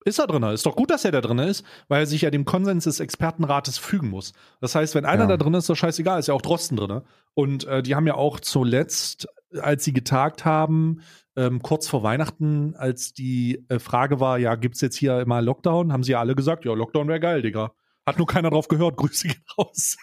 Ist 0.05 0.19
er 0.19 0.27
drin? 0.27 0.41
Ist 0.43 0.65
doch 0.65 0.75
gut, 0.75 0.89
dass 0.89 1.03
er 1.05 1.11
da 1.11 1.19
drin 1.21 1.37
ist, 1.39 1.65
weil 1.89 2.01
er 2.03 2.05
sich 2.05 2.21
ja 2.21 2.29
dem 2.31 2.45
Konsens 2.45 2.85
des 2.85 2.99
Expertenrates 2.99 3.77
fügen 3.77 4.09
muss. 4.09 4.33
Das 4.61 4.73
heißt, 4.73 4.95
wenn 4.95 5.05
einer 5.05 5.23
Ja. 5.23 5.27
da 5.27 5.37
drin 5.37 5.53
ist, 5.53 5.65
ist 5.65 5.69
doch 5.69 5.75
scheißegal, 5.75 6.19
ist 6.19 6.27
ja 6.27 6.33
auch 6.33 6.41
Drosten 6.41 6.77
drin. 6.77 7.01
Und 7.33 7.65
äh, 7.65 7.83
die 7.83 7.93
haben 7.93 8.07
ja 8.07 8.15
auch 8.15 8.39
zuletzt, 8.39 9.27
als 9.59 9.83
sie 9.83 9.91
getagt 9.93 10.45
haben, 10.45 11.01
ähm, 11.35 11.61
kurz 11.61 11.87
vor 11.89 12.03
Weihnachten, 12.03 12.73
als 12.77 13.13
die 13.13 13.65
äh, 13.69 13.79
Frage 13.79 14.19
war, 14.19 14.37
ja, 14.39 14.55
gibt's 14.55 14.81
jetzt 14.81 14.95
hier 14.95 15.19
immer 15.19 15.41
Lockdown, 15.41 15.91
haben 15.91 16.03
sie 16.03 16.13
ja 16.13 16.19
alle 16.21 16.35
gesagt, 16.35 16.63
ja, 16.65 16.73
Lockdown 16.73 17.07
wäre 17.09 17.19
geil, 17.19 17.41
Digga. 17.41 17.71
Hat 18.05 18.17
nur 18.17 18.27
keiner 18.27 18.49
drauf 18.49 18.67
gehört, 18.69 18.95
Grüße 18.97 19.27
gehen 19.27 19.43
raus. 19.57 19.97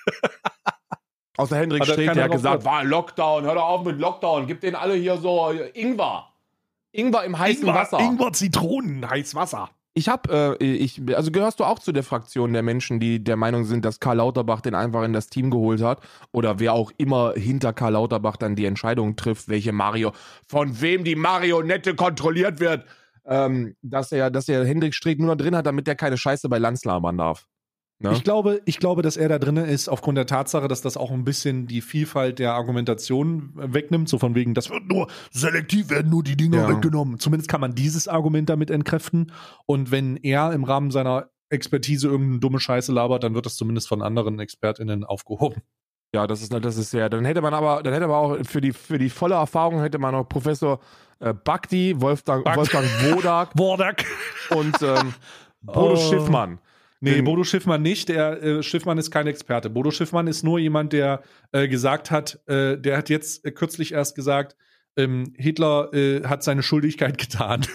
Außer 1.36 1.56
Hendrik 1.56 1.84
Streeck, 1.84 2.12
der 2.12 2.24
hat 2.24 2.30
gesagt, 2.30 2.64
war 2.64 2.84
Lockdown, 2.84 3.44
hör 3.44 3.54
doch 3.54 3.64
auf 3.64 3.84
mit 3.84 3.98
Lockdown, 3.98 4.46
gib 4.46 4.60
denen 4.60 4.76
alle 4.76 4.94
hier 4.94 5.16
so 5.16 5.50
Ingwer. 5.74 6.28
Ingwer 6.92 7.24
im 7.24 7.38
heißen 7.38 7.66
Wasser. 7.66 7.98
Ingwer, 7.98 8.32
Zitronen, 8.32 9.08
heiß 9.08 9.34
Wasser. 9.34 9.70
Ich 9.96 10.08
hab, 10.08 10.28
äh, 10.28 10.54
ich, 10.56 11.00
also 11.14 11.30
gehörst 11.30 11.60
du 11.60 11.64
auch 11.64 11.78
zu 11.78 11.92
der 11.92 12.02
Fraktion 12.02 12.52
der 12.52 12.62
Menschen, 12.62 12.98
die 12.98 13.22
der 13.22 13.36
Meinung 13.36 13.64
sind, 13.64 13.84
dass 13.84 14.00
Karl 14.00 14.16
Lauterbach 14.16 14.60
den 14.60 14.74
einfach 14.74 15.04
in 15.04 15.12
das 15.12 15.28
Team 15.28 15.50
geholt 15.50 15.82
hat? 15.82 16.00
Oder 16.32 16.58
wer 16.58 16.72
auch 16.72 16.90
immer 16.96 17.34
hinter 17.34 17.72
Karl 17.72 17.92
Lauterbach 17.92 18.36
dann 18.36 18.56
die 18.56 18.64
Entscheidung 18.64 19.14
trifft, 19.14 19.48
welche 19.48 19.72
Mario, 19.72 20.12
von 20.48 20.80
wem 20.80 21.04
die 21.04 21.14
Marionette 21.14 21.94
kontrolliert 21.94 22.58
wird, 22.58 22.84
ähm, 23.24 23.76
dass 23.82 24.10
er, 24.10 24.30
dass 24.30 24.48
er 24.48 24.64
Hendrik 24.64 24.94
Streeck 24.94 25.20
nur 25.20 25.28
noch 25.28 25.36
drin 25.36 25.54
hat, 25.54 25.66
damit 25.66 25.86
er 25.86 25.94
keine 25.94 26.16
Scheiße 26.16 26.48
bei 26.48 26.58
Lanz 26.58 26.84
labern 26.84 27.16
darf. 27.16 27.46
Ne? 28.00 28.12
Ich 28.12 28.24
glaube, 28.24 28.60
ich 28.64 28.78
glaube, 28.78 29.02
dass 29.02 29.16
er 29.16 29.28
da 29.28 29.38
drin 29.38 29.56
ist, 29.56 29.88
aufgrund 29.88 30.18
der 30.18 30.26
Tatsache, 30.26 30.66
dass 30.68 30.82
das 30.82 30.96
auch 30.96 31.10
ein 31.12 31.24
bisschen 31.24 31.66
die 31.68 31.80
Vielfalt 31.80 32.38
der 32.40 32.54
Argumentation 32.54 33.52
äh, 33.58 33.72
wegnimmt, 33.72 34.08
so 34.08 34.18
von 34.18 34.34
wegen, 34.34 34.52
das 34.54 34.68
wird 34.70 34.86
nur 34.88 35.06
Selektiv 35.30 35.90
werden 35.90 36.10
nur 36.10 36.22
die 36.24 36.36
Dinge 36.36 36.56
Ja. 36.58 36.68
weggenommen. 36.68 37.18
Zumindest 37.18 37.48
kann 37.48 37.60
man 37.60 37.74
dieses 37.74 38.08
Argument 38.08 38.48
damit 38.50 38.70
entkräften. 38.70 39.32
Und 39.66 39.90
wenn 39.90 40.16
er 40.16 40.52
im 40.52 40.64
Rahmen 40.64 40.90
seiner 40.90 41.30
Expertise 41.50 42.08
irgendeine 42.08 42.40
dumme 42.40 42.58
Scheiße 42.58 42.92
labert, 42.92 43.22
dann 43.22 43.34
wird 43.34 43.46
das 43.46 43.54
zumindest 43.56 43.86
von 43.88 44.02
anderen 44.02 44.40
ExpertInnen 44.40 45.04
aufgehoben. 45.04 45.62
Ja, 46.14 46.26
das 46.26 46.42
ist, 46.42 46.52
das 46.52 46.76
ist 46.76 46.90
sehr. 46.90 47.08
Dann 47.08 47.24
hätte 47.24 47.42
man 47.42 47.54
aber, 47.54 47.82
dann 47.82 47.92
hätte 47.92 48.06
man 48.08 48.16
auch 48.16 48.36
für 48.44 48.60
die, 48.60 48.72
für 48.72 48.98
die 48.98 49.10
volle 49.10 49.34
Erfahrung 49.36 49.80
hätte 49.80 49.98
man 49.98 50.12
noch 50.14 50.24
Professor 50.28 50.80
äh, 51.20 51.32
Bakti, 51.32 51.94
Wolfgang, 52.00 52.44
Bakti. 52.44 52.58
Wolfgang 52.58 52.86
Wodak 53.04 53.50
Wordak. 53.58 54.04
und 54.50 54.76
ähm, 54.82 55.14
Bodo 55.62 55.92
Oh. 55.92 55.96
Schiffmann. 55.96 56.58
Nee, 57.04 57.22
Bodo 57.22 57.44
Schiffmann 57.44 57.82
nicht. 57.82 58.08
Der 58.08 58.42
äh, 58.42 58.62
Schiffmann 58.62 58.98
ist 58.98 59.10
kein 59.10 59.26
Experte. 59.26 59.70
Bodo 59.70 59.90
Schiffmann 59.90 60.26
ist 60.26 60.42
nur 60.42 60.58
jemand, 60.58 60.92
der 60.92 61.22
äh, 61.52 61.68
gesagt 61.68 62.10
hat, 62.10 62.40
äh, 62.46 62.78
der 62.78 62.96
hat 62.98 63.08
jetzt 63.10 63.44
äh, 63.44 63.50
kürzlich 63.52 63.92
erst 63.92 64.14
gesagt, 64.14 64.56
ähm, 64.96 65.32
Hitler 65.36 65.92
äh, 65.92 66.22
hat 66.24 66.42
seine 66.42 66.62
Schuldigkeit 66.62 67.18
getan. 67.18 67.66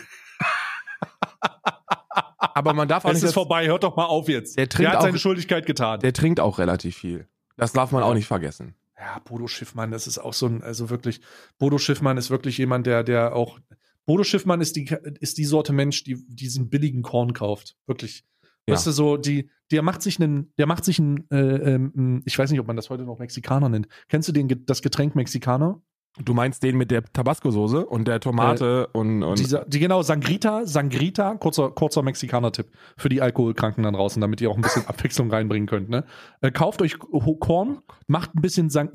Aber 2.39 2.73
man 2.73 2.87
darf 2.87 3.05
auch 3.05 3.09
Es 3.09 3.15
nicht. 3.15 3.23
ist 3.23 3.29
Das, 3.29 3.33
vorbei, 3.33 3.67
hört 3.67 3.83
doch 3.83 3.95
mal 3.95 4.05
auf 4.05 4.27
jetzt. 4.27 4.57
Der 4.57 4.67
trinkt 4.69 4.91
hat 4.91 4.97
auch- 4.99 5.03
seine 5.03 5.19
Schuldigkeit 5.19 5.65
getan. 5.65 5.99
der 5.99 6.13
trinkt 6.13 6.39
auch 6.39 6.59
relativ 6.59 6.97
viel. 6.97 7.27
Das 7.57 7.73
darf 7.73 7.91
man 7.91 8.03
auch 8.03 8.13
nicht 8.13 8.27
vergessen. 8.27 8.75
Ja, 8.97 9.19
Bodo 9.19 9.47
Schiffmann, 9.47 9.91
das 9.91 10.07
ist 10.07 10.17
auch 10.17 10.33
so 10.33 10.45
ein, 10.47 10.61
also 10.61 10.89
wirklich, 10.89 11.21
Bodo 11.57 11.77
Schiffmann 11.77 12.17
ist 12.17 12.29
wirklich 12.29 12.57
jemand, 12.57 12.85
der, 12.85 13.03
der 13.03 13.33
auch, 13.35 13.59
Bodo 14.05 14.23
Schiffmann 14.23 14.59
ist 14.61 14.75
die, 14.75 14.89
ist 15.21 15.37
die 15.37 15.45
Sorte 15.45 15.71
Mensch, 15.71 16.03
die 16.03 16.17
diesen 16.27 16.69
billigen 16.69 17.01
Korn 17.01 17.33
kauft. 17.33 17.75
Wirklich. 17.85 18.25
Ja. 18.69 18.75
Weißt 18.75 18.87
du, 18.87 18.91
so, 18.91 19.17
die, 19.17 19.49
der 19.71 19.81
macht 19.81 20.01
sich 20.01 20.19
einen, 20.19 20.53
der 20.57 20.65
macht 20.65 20.85
sich 20.85 20.99
einen, 20.99 21.29
äh, 21.31 21.73
ähm, 21.75 22.21
ich 22.25 22.37
weiß 22.37 22.51
nicht, 22.51 22.59
ob 22.59 22.67
man 22.67 22.75
das 22.75 22.89
heute 22.89 23.03
noch 23.03 23.19
Mexikaner 23.19 23.69
nennt. 23.69 23.87
Kennst 24.07 24.27
du 24.27 24.31
den, 24.31 24.65
das 24.65 24.81
Getränk 24.81 25.15
Mexikaner? 25.15 25.81
Du 26.17 26.33
meinst 26.33 26.63
den 26.63 26.75
mit 26.75 26.91
der 26.91 27.03
Tabasco-Soße 27.03 27.85
und 27.85 28.07
der 28.07 28.19
Tomate 28.19 28.87
und, 28.87 29.23
und 29.23 29.39
Dieser, 29.39 29.63
die, 29.65 29.79
genau, 29.79 30.01
Sangrita, 30.01 30.65
Sangrita, 30.65 31.35
kurzer, 31.35 31.69
kurzer 31.69 32.01
Mexikaner-Tipp 32.01 32.71
für 32.97 33.09
die 33.09 33.21
Alkoholkranken 33.21 33.83
da 33.83 33.91
draußen, 33.91 34.19
damit 34.19 34.41
ihr 34.41 34.49
auch 34.49 34.55
ein 34.55 34.61
bisschen 34.61 34.85
Abwechslung 34.87 35.31
reinbringen 35.31 35.67
könnt. 35.67 35.87
Ne? 35.87 36.03
Äh, 36.41 36.51
kauft 36.51 36.81
euch 36.81 36.97
Korn, 37.39 37.79
macht 38.07 38.35
ein 38.35 38.41
bisschen 38.41 38.69
Sang. 38.69 38.91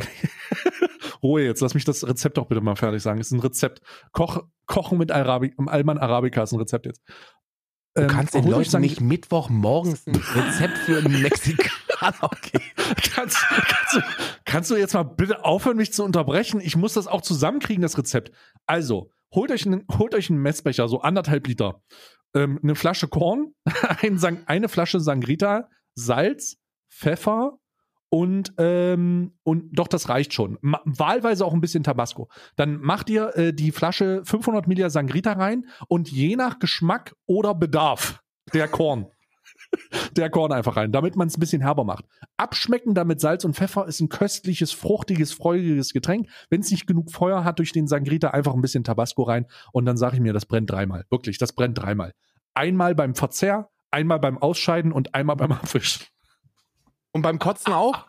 Ruhe 1.22 1.44
jetzt, 1.44 1.60
lass 1.60 1.74
mich 1.74 1.84
das 1.84 2.06
Rezept 2.06 2.36
doch 2.36 2.46
bitte 2.46 2.60
mal 2.60 2.76
fertig 2.76 3.02
sagen. 3.02 3.20
Es 3.20 3.28
ist 3.28 3.32
ein 3.32 3.40
Rezept. 3.40 3.80
Koch, 4.12 4.42
Kochen 4.66 4.98
mit 4.98 5.10
Arabi 5.10 5.54
Alman 5.66 5.98
Arabica 5.98 6.42
ist 6.42 6.52
ein 6.52 6.58
Rezept 6.58 6.84
jetzt. 6.84 7.02
Du 7.94 8.02
Ähm, 8.02 8.08
kannst 8.08 8.34
den 8.34 8.46
Leuten 8.46 8.80
nicht 8.80 9.00
Mittwochmorgens 9.00 10.06
ein 10.06 10.16
Rezept 10.16 10.78
für 10.78 10.98
einen 10.98 11.22
Mexikaner 11.22 11.72
okay. 12.22 12.60
Kannst, 13.14 13.38
kannst, 13.48 13.94
du, 13.94 14.00
kannst 14.44 14.70
du 14.70 14.76
jetzt 14.76 14.94
mal 14.94 15.04
bitte 15.04 15.44
aufhören, 15.44 15.76
mich 15.76 15.92
zu 15.92 16.04
unterbrechen? 16.04 16.60
Ich 16.60 16.76
muss 16.76 16.94
das 16.94 17.06
auch 17.06 17.22
zusammenkriegen, 17.22 17.82
das 17.82 17.96
Rezept. 17.96 18.32
Also, 18.66 19.10
holt 19.34 19.50
euch 19.50 19.66
einen, 19.66 19.86
holt 19.98 20.14
euch 20.14 20.30
einen 20.30 20.40
Messbecher, 20.40 20.88
so 20.88 21.00
anderthalb 21.00 21.46
Liter, 21.46 21.82
ähm, 22.34 22.60
eine 22.62 22.74
Flasche 22.74 23.08
Korn, 23.08 23.54
ein 24.02 24.46
eine 24.46 24.68
Flasche 24.68 25.00
Sangrita, 25.00 25.68
Salz, 25.94 26.56
Pfeffer 26.90 27.58
und, 28.14 28.52
ähm, 28.58 29.32
und 29.42 29.76
doch, 29.76 29.88
das 29.88 30.08
reicht 30.08 30.34
schon. 30.34 30.56
Ma 30.60 30.80
wahlweise 30.84 31.44
auch 31.44 31.52
ein 31.52 31.60
bisschen 31.60 31.82
Tabasco. 31.82 32.28
Dann 32.54 32.80
macht 32.80 33.10
ihr 33.10 33.36
äh, 33.36 33.52
die 33.52 33.72
Flasche 33.72 34.22
500 34.24 34.68
Milliliter 34.68 34.90
Sangrita 34.90 35.32
rein 35.32 35.66
und 35.88 36.08
je 36.12 36.36
nach 36.36 36.60
Geschmack 36.60 37.16
oder 37.26 37.56
Bedarf 37.56 38.22
der 38.52 38.68
Korn 38.68 39.08
der 40.16 40.30
Korn 40.30 40.52
einfach 40.52 40.76
rein, 40.76 40.92
damit 40.92 41.16
man 41.16 41.26
es 41.26 41.36
ein 41.36 41.40
bisschen 41.40 41.60
herber 41.60 41.82
macht. 41.82 42.04
Abschmecken 42.36 42.94
damit 42.94 43.20
Salz 43.20 43.44
und 43.44 43.56
Pfeffer 43.56 43.88
ist 43.88 43.98
ein 43.98 44.08
köstliches, 44.08 44.70
fruchtiges, 44.70 45.32
freudiges 45.32 45.92
Getränk. 45.92 46.28
Wenn 46.50 46.60
es 46.60 46.70
nicht 46.70 46.86
genug 46.86 47.10
Feuer 47.10 47.42
hat 47.42 47.58
durch 47.58 47.72
den 47.72 47.88
Sangrita, 47.88 48.30
einfach 48.30 48.54
ein 48.54 48.60
bisschen 48.60 48.84
Tabasco 48.84 49.24
rein 49.24 49.46
und 49.72 49.86
dann 49.86 49.96
sage 49.96 50.14
ich 50.14 50.22
mir, 50.22 50.32
das 50.32 50.46
brennt 50.46 50.70
dreimal. 50.70 51.04
Wirklich, 51.10 51.38
das 51.38 51.52
brennt 51.52 51.78
dreimal. 51.78 52.12
Einmal 52.54 52.94
beim 52.94 53.16
Verzehr, 53.16 53.70
einmal 53.90 54.20
beim 54.20 54.38
Ausscheiden 54.38 54.92
und 54.92 55.16
einmal 55.16 55.34
beim 55.34 55.50
Abwischen. 55.52 56.06
Und 57.14 57.22
beim 57.22 57.38
Kotzen 57.38 57.72
auch? 57.72 58.06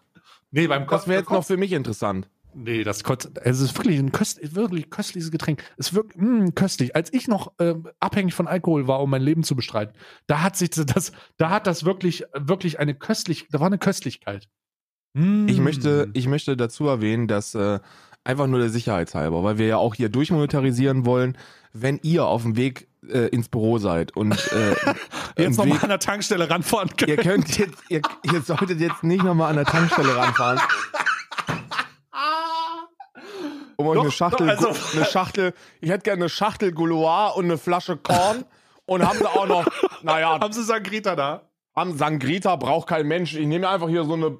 Nee, 0.51 0.67
beim 0.67 0.87
Das 0.87 1.07
wäre 1.07 1.19
jetzt 1.19 1.31
noch 1.31 1.45
für 1.45 1.57
mich 1.57 1.71
interessant. 1.71 2.27
Nee, 2.57 2.83
das 2.85 3.03
kotzt. 3.03 3.29
Es 3.43 3.59
ist 3.59 3.77
wirklich 3.77 3.99
ein 3.99 4.13
köst, 4.13 4.55
wirklich 4.55 4.89
köstliches 4.89 5.29
Getränk. 5.29 5.61
Es 5.77 5.93
wirkt 5.93 6.17
mh, 6.17 6.51
köstlich. 6.55 6.95
Als 6.95 7.11
ich 7.13 7.27
noch 7.27 7.51
äh, 7.59 7.75
abhängig 7.99 8.33
von 8.33 8.47
Alkohol 8.47 8.87
war, 8.87 9.01
um 9.01 9.09
mein 9.09 9.21
Leben 9.21 9.43
zu 9.43 9.55
bestreiten, 9.55 9.93
da 10.25 10.41
hat 10.41 10.55
sich 10.55 10.69
das, 10.69 11.11
da 11.37 11.49
hat 11.49 11.67
das 11.67 11.83
wirklich, 11.83 12.23
wirklich 12.33 12.79
eine 12.79 12.95
köstlich, 12.95 13.47
da 13.51 13.59
war 13.59 13.67
eine 13.67 13.77
Köstlichkeit. 13.77 14.47
Mm. 15.13 15.47
Ich 15.49 15.59
möchte, 15.59 16.09
ich 16.13 16.27
möchte 16.27 16.55
dazu 16.55 16.87
erwähnen, 16.87 17.27
dass 17.27 17.53
äh, 17.55 17.79
einfach 18.23 18.47
nur 18.47 18.59
der 18.59 18.69
Sicherheitshalber, 18.69 19.43
weil 19.43 19.57
wir 19.57 19.67
ja 19.67 19.77
auch 19.77 19.93
hier 19.93 20.09
durchmonetarisieren 20.09 21.05
wollen, 21.05 21.37
wenn 21.73 21.99
ihr 22.03 22.25
auf 22.25 22.43
dem 22.43 22.55
Weg 22.55 22.87
äh, 23.09 23.27
ins 23.27 23.49
Büro 23.49 23.77
seid 23.77 24.15
und 24.15 24.31
äh, 24.51 24.69
jetzt 25.37 25.37
im 25.37 25.51
noch 25.51 25.65
mal 25.65 25.73
Weg, 25.75 25.83
an 25.83 25.89
der 25.89 25.99
Tankstelle 25.99 26.49
ranfahren 26.49 26.89
können. 26.95 27.11
ihr 27.11 27.17
könnt 27.17 27.57
jetzt, 27.57 27.77
ihr, 27.89 28.01
ihr 28.23 28.41
solltet 28.41 28.79
jetzt 28.79 29.03
nicht 29.03 29.23
nochmal 29.23 29.49
an 29.49 29.55
der 29.57 29.65
Tankstelle 29.65 30.15
ranfahren. 30.15 30.59
Um 33.77 33.87
euch 33.87 33.95
Doch, 33.95 34.03
eine 34.03 34.11
Schachtel, 34.11 34.49
also- 34.49 34.73
eine 34.95 35.05
Schachtel, 35.05 35.53
ich 35.81 35.89
hätte 35.89 36.03
gerne 36.03 36.23
eine 36.23 36.29
Schachtel 36.29 36.71
Gouloir 36.71 37.35
und 37.35 37.45
eine 37.45 37.57
Flasche 37.57 37.97
Korn 37.97 38.45
und 38.85 39.05
haben 39.05 39.17
sie 39.17 39.25
auch 39.29 39.47
noch, 39.47 39.65
naja, 40.01 40.39
Haben 40.39 40.53
Sie 40.53 40.63
Sangrita 40.63 41.15
da? 41.15 41.41
haben 41.75 41.97
Sangrita 41.97 42.55
braucht 42.55 42.87
kein 42.87 43.05
Mensch. 43.05 43.35
Ich 43.35 43.45
nehme 43.45 43.67
einfach 43.67 43.89
hier 43.89 44.05
so 44.05 44.13
eine 44.13 44.37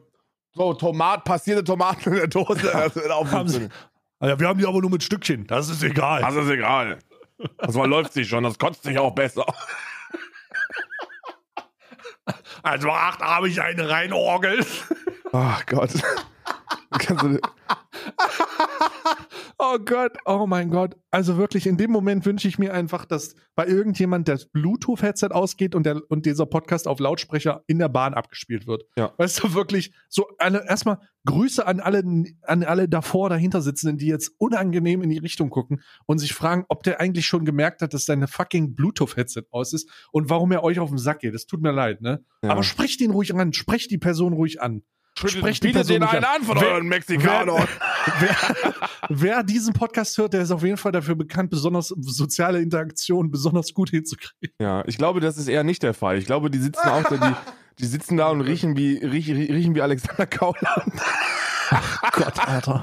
so 0.54 0.74
Tomat, 0.74 1.26
passierte 1.26 1.66
Tomaten 1.66 2.10
in 2.12 2.16
der 2.16 2.28
Dose. 2.28 2.64
Wird 2.94 3.12
auch 3.12 3.30
Haben 3.30 3.50
Sie. 3.50 3.68
Ja, 4.22 4.40
wir 4.40 4.48
haben 4.48 4.58
die 4.58 4.66
aber 4.66 4.80
nur 4.80 4.90
mit 4.90 5.04
Stückchen. 5.04 5.46
Das 5.46 5.68
ist 5.68 5.84
egal. 5.84 6.22
Das 6.22 6.34
ist 6.36 6.50
egal. 6.50 6.98
Das 7.58 7.76
läuft 7.76 8.14
sich 8.14 8.28
schon, 8.28 8.44
das 8.44 8.58
kotzt 8.58 8.84
sich 8.84 8.98
auch 8.98 9.14
besser. 9.14 9.46
Also 12.64 12.90
acht 12.90 13.22
habe 13.22 13.50
ich 13.50 13.62
eine 13.62 13.90
reinorgel. 13.90 14.66
Ach 15.32 15.66
Gott. 15.68 15.92
Oh 19.58 19.78
Gott, 19.80 20.18
oh 20.26 20.46
mein 20.48 20.70
Gott. 20.70 20.96
Also 21.12 21.38
wirklich, 21.38 21.66
in 21.66 21.78
dem 21.78 21.90
Moment 21.90 22.26
wünsche 22.26 22.48
ich 22.48 22.60
mir 22.60 22.74
einfach, 22.74 23.06
dass 23.06 23.36
bei 23.56 23.66
irgendjemand 23.66 24.28
das 24.28 24.48
Bluetooth-Headset 24.48 25.30
ausgeht 25.32 25.76
und, 25.76 25.86
der, 25.86 26.02
und 26.10 26.26
dieser 26.26 26.46
Podcast 26.46 26.90
auf 26.90 27.00
Lautsprecher 27.00 27.64
in 27.68 27.80
der 27.80 27.88
Bahn 27.88 28.14
abgespielt 28.14 28.68
wird. 28.68 28.84
Ja. 28.98 29.14
Weißt 29.18 29.44
du, 29.44 29.54
wirklich, 29.54 29.94
so 30.10 30.28
alle, 30.40 30.68
erstmal 30.68 31.00
Grüße 31.26 31.66
an 31.66 31.80
alle, 31.80 32.04
an 32.44 32.64
alle 32.64 32.90
davor, 32.90 33.30
dahinter 33.30 33.62
Sitzenden, 33.62 33.98
die 33.98 34.08
jetzt 34.08 34.34
unangenehm 34.38 35.02
in 35.02 35.10
die 35.10 35.18
Richtung 35.20 35.50
gucken 35.50 35.82
und 36.06 36.20
sich 36.20 36.34
fragen, 36.34 36.66
ob 36.68 36.84
der 36.84 37.00
eigentlich 37.00 37.26
schon 37.26 37.46
gemerkt 37.46 37.82
hat, 37.82 37.94
dass 37.94 38.06
seine 38.06 38.28
fucking 38.28 38.76
Bluetooth-Headset 38.76 39.44
aus 39.52 39.72
ist 39.72 39.90
und 40.12 40.30
warum 40.30 40.52
er 40.52 40.64
euch 40.64 40.80
auf 40.80 40.90
den 40.90 40.98
Sack 40.98 41.20
geht. 41.20 41.34
Das 41.34 41.46
tut 41.46 41.62
mir 41.62 41.72
leid, 41.72 42.02
ne? 42.02 42.26
Ja. 42.44 42.50
Aber 42.50 42.64
sprecht 42.64 43.00
ihn 43.00 43.12
ruhig 43.12 43.34
an, 43.34 43.54
sprecht 43.54 43.90
die 43.90 43.98
Person 43.98 44.34
ruhig 44.34 44.62
an. 44.62 44.84
Sprecht 45.18 45.64
die 45.64 45.72
Person 45.72 46.02
den 46.02 46.04
einen 46.04 46.24
an 46.26 46.44
von 46.44 46.60
Wer- 46.60 46.68
euren 46.74 46.88
Mexikanern. 46.88 47.68
wer, 48.20 48.36
wer 49.10 49.44
diesen 49.44 49.74
Podcast 49.74 50.18
hört, 50.18 50.34
der 50.34 50.42
ist 50.42 50.52
auf 50.52 50.62
jeden 50.64 50.76
Fall 50.78 50.92
dafür 50.92 51.16
bekannt, 51.16 51.50
besonders 51.50 51.88
soziale 51.88 52.60
Interaktionen 52.62 53.32
besonders 53.32 53.74
gut 53.74 53.90
hinzukriegen. 53.92 54.54
Ja, 54.60 54.84
ich 54.86 54.98
glaube, 54.98 55.22
das 55.22 55.38
ist 55.38 55.48
eher 55.48 55.64
nicht 55.64 55.84
der 55.84 55.94
Fall. 55.94 56.18
Ich 56.18 56.26
glaube, 56.26 56.50
die 56.52 56.58
sitzen 56.60 56.88
auch 56.90 57.04
da, 57.04 57.16
die, 57.16 57.36
die 57.80 57.86
sitzen 57.86 58.18
da 58.18 58.28
und 58.30 58.42
riechen 58.42 58.76
wie, 58.76 58.98
riechen, 58.98 59.38
riechen 59.38 59.74
wie 59.74 59.82
Alexander 59.82 60.26
Kauland. 60.28 60.92
Gott, 62.12 62.48
Alter. 62.48 62.82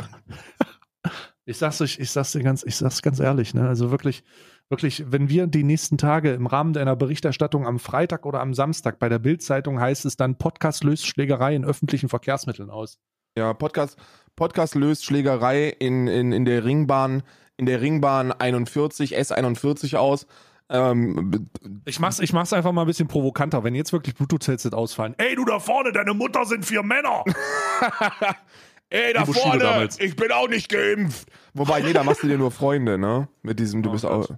Ich 1.44 1.58
sag's 1.58 1.80
euch, 1.80 1.98
ich 1.98 2.10
sag's 2.10 2.32
dir 2.32 2.42
ganz, 2.42 2.62
ich 2.62 2.76
sag's 2.76 3.02
ganz 3.02 3.18
ehrlich, 3.20 3.52
ne? 3.52 3.68
Also 3.68 3.90
wirklich, 3.90 4.22
wirklich, 4.72 5.04
wenn 5.06 5.28
wir 5.28 5.46
die 5.46 5.62
nächsten 5.62 5.98
Tage 5.98 6.32
im 6.32 6.46
Rahmen 6.46 6.76
einer 6.76 6.96
Berichterstattung 6.96 7.66
am 7.66 7.78
Freitag 7.78 8.24
oder 8.26 8.40
am 8.40 8.54
Samstag 8.54 8.98
bei 8.98 9.08
der 9.08 9.18
Bild-Zeitung 9.20 9.78
heißt 9.78 10.04
es 10.06 10.16
dann 10.16 10.38
Podcast 10.38 10.82
löst 10.82 11.06
Schlägerei 11.06 11.54
in 11.54 11.64
öffentlichen 11.64 12.08
Verkehrsmitteln 12.08 12.70
aus. 12.70 12.98
Ja, 13.36 13.52
Podcast, 13.52 13.98
Podcast 14.34 14.74
löst 14.74 15.04
Schlägerei 15.04 15.68
in, 15.68 16.08
in, 16.08 16.32
in 16.32 16.44
der 16.46 16.64
Ringbahn, 16.64 17.22
in 17.58 17.66
der 17.66 17.80
Ringbahn 17.82 18.32
41, 18.32 19.16
S41 19.18 19.96
aus. 19.96 20.26
Ähm, 20.70 21.48
Ich 21.84 22.00
mach's, 22.00 22.18
ich 22.18 22.32
mach's 22.32 22.54
einfach 22.54 22.72
mal 22.72 22.80
ein 22.80 22.86
bisschen 22.86 23.08
provokanter, 23.08 23.62
wenn 23.64 23.74
jetzt 23.74 23.92
wirklich 23.92 24.14
Bluetooth-Headset 24.14 24.70
ausfallen. 24.72 25.14
Ey, 25.18 25.36
du 25.36 25.44
da 25.44 25.60
vorne, 25.60 25.92
deine 25.92 26.14
Mutter 26.14 26.46
sind 26.46 26.64
vier 26.64 26.82
Männer. 26.82 27.24
Ey, 28.88 29.12
da 29.14 29.24
vorne, 29.24 29.88
ich 29.98 30.16
bin 30.16 30.32
auch 30.32 30.48
nicht 30.48 30.68
geimpft. 30.70 31.28
Wobei, 31.54 31.80
nee, 31.80 31.92
da 31.94 32.04
machst 32.04 32.22
du 32.22 32.28
dir 32.28 32.36
nur 32.36 32.50
Freunde, 32.50 32.98
ne? 32.98 33.28
Mit 33.42 33.58
diesem, 33.58 33.82
du 33.82 33.88
Oh 33.88 33.92
bist 33.92 34.04
Gott. 34.04 34.30
auch. 34.30 34.36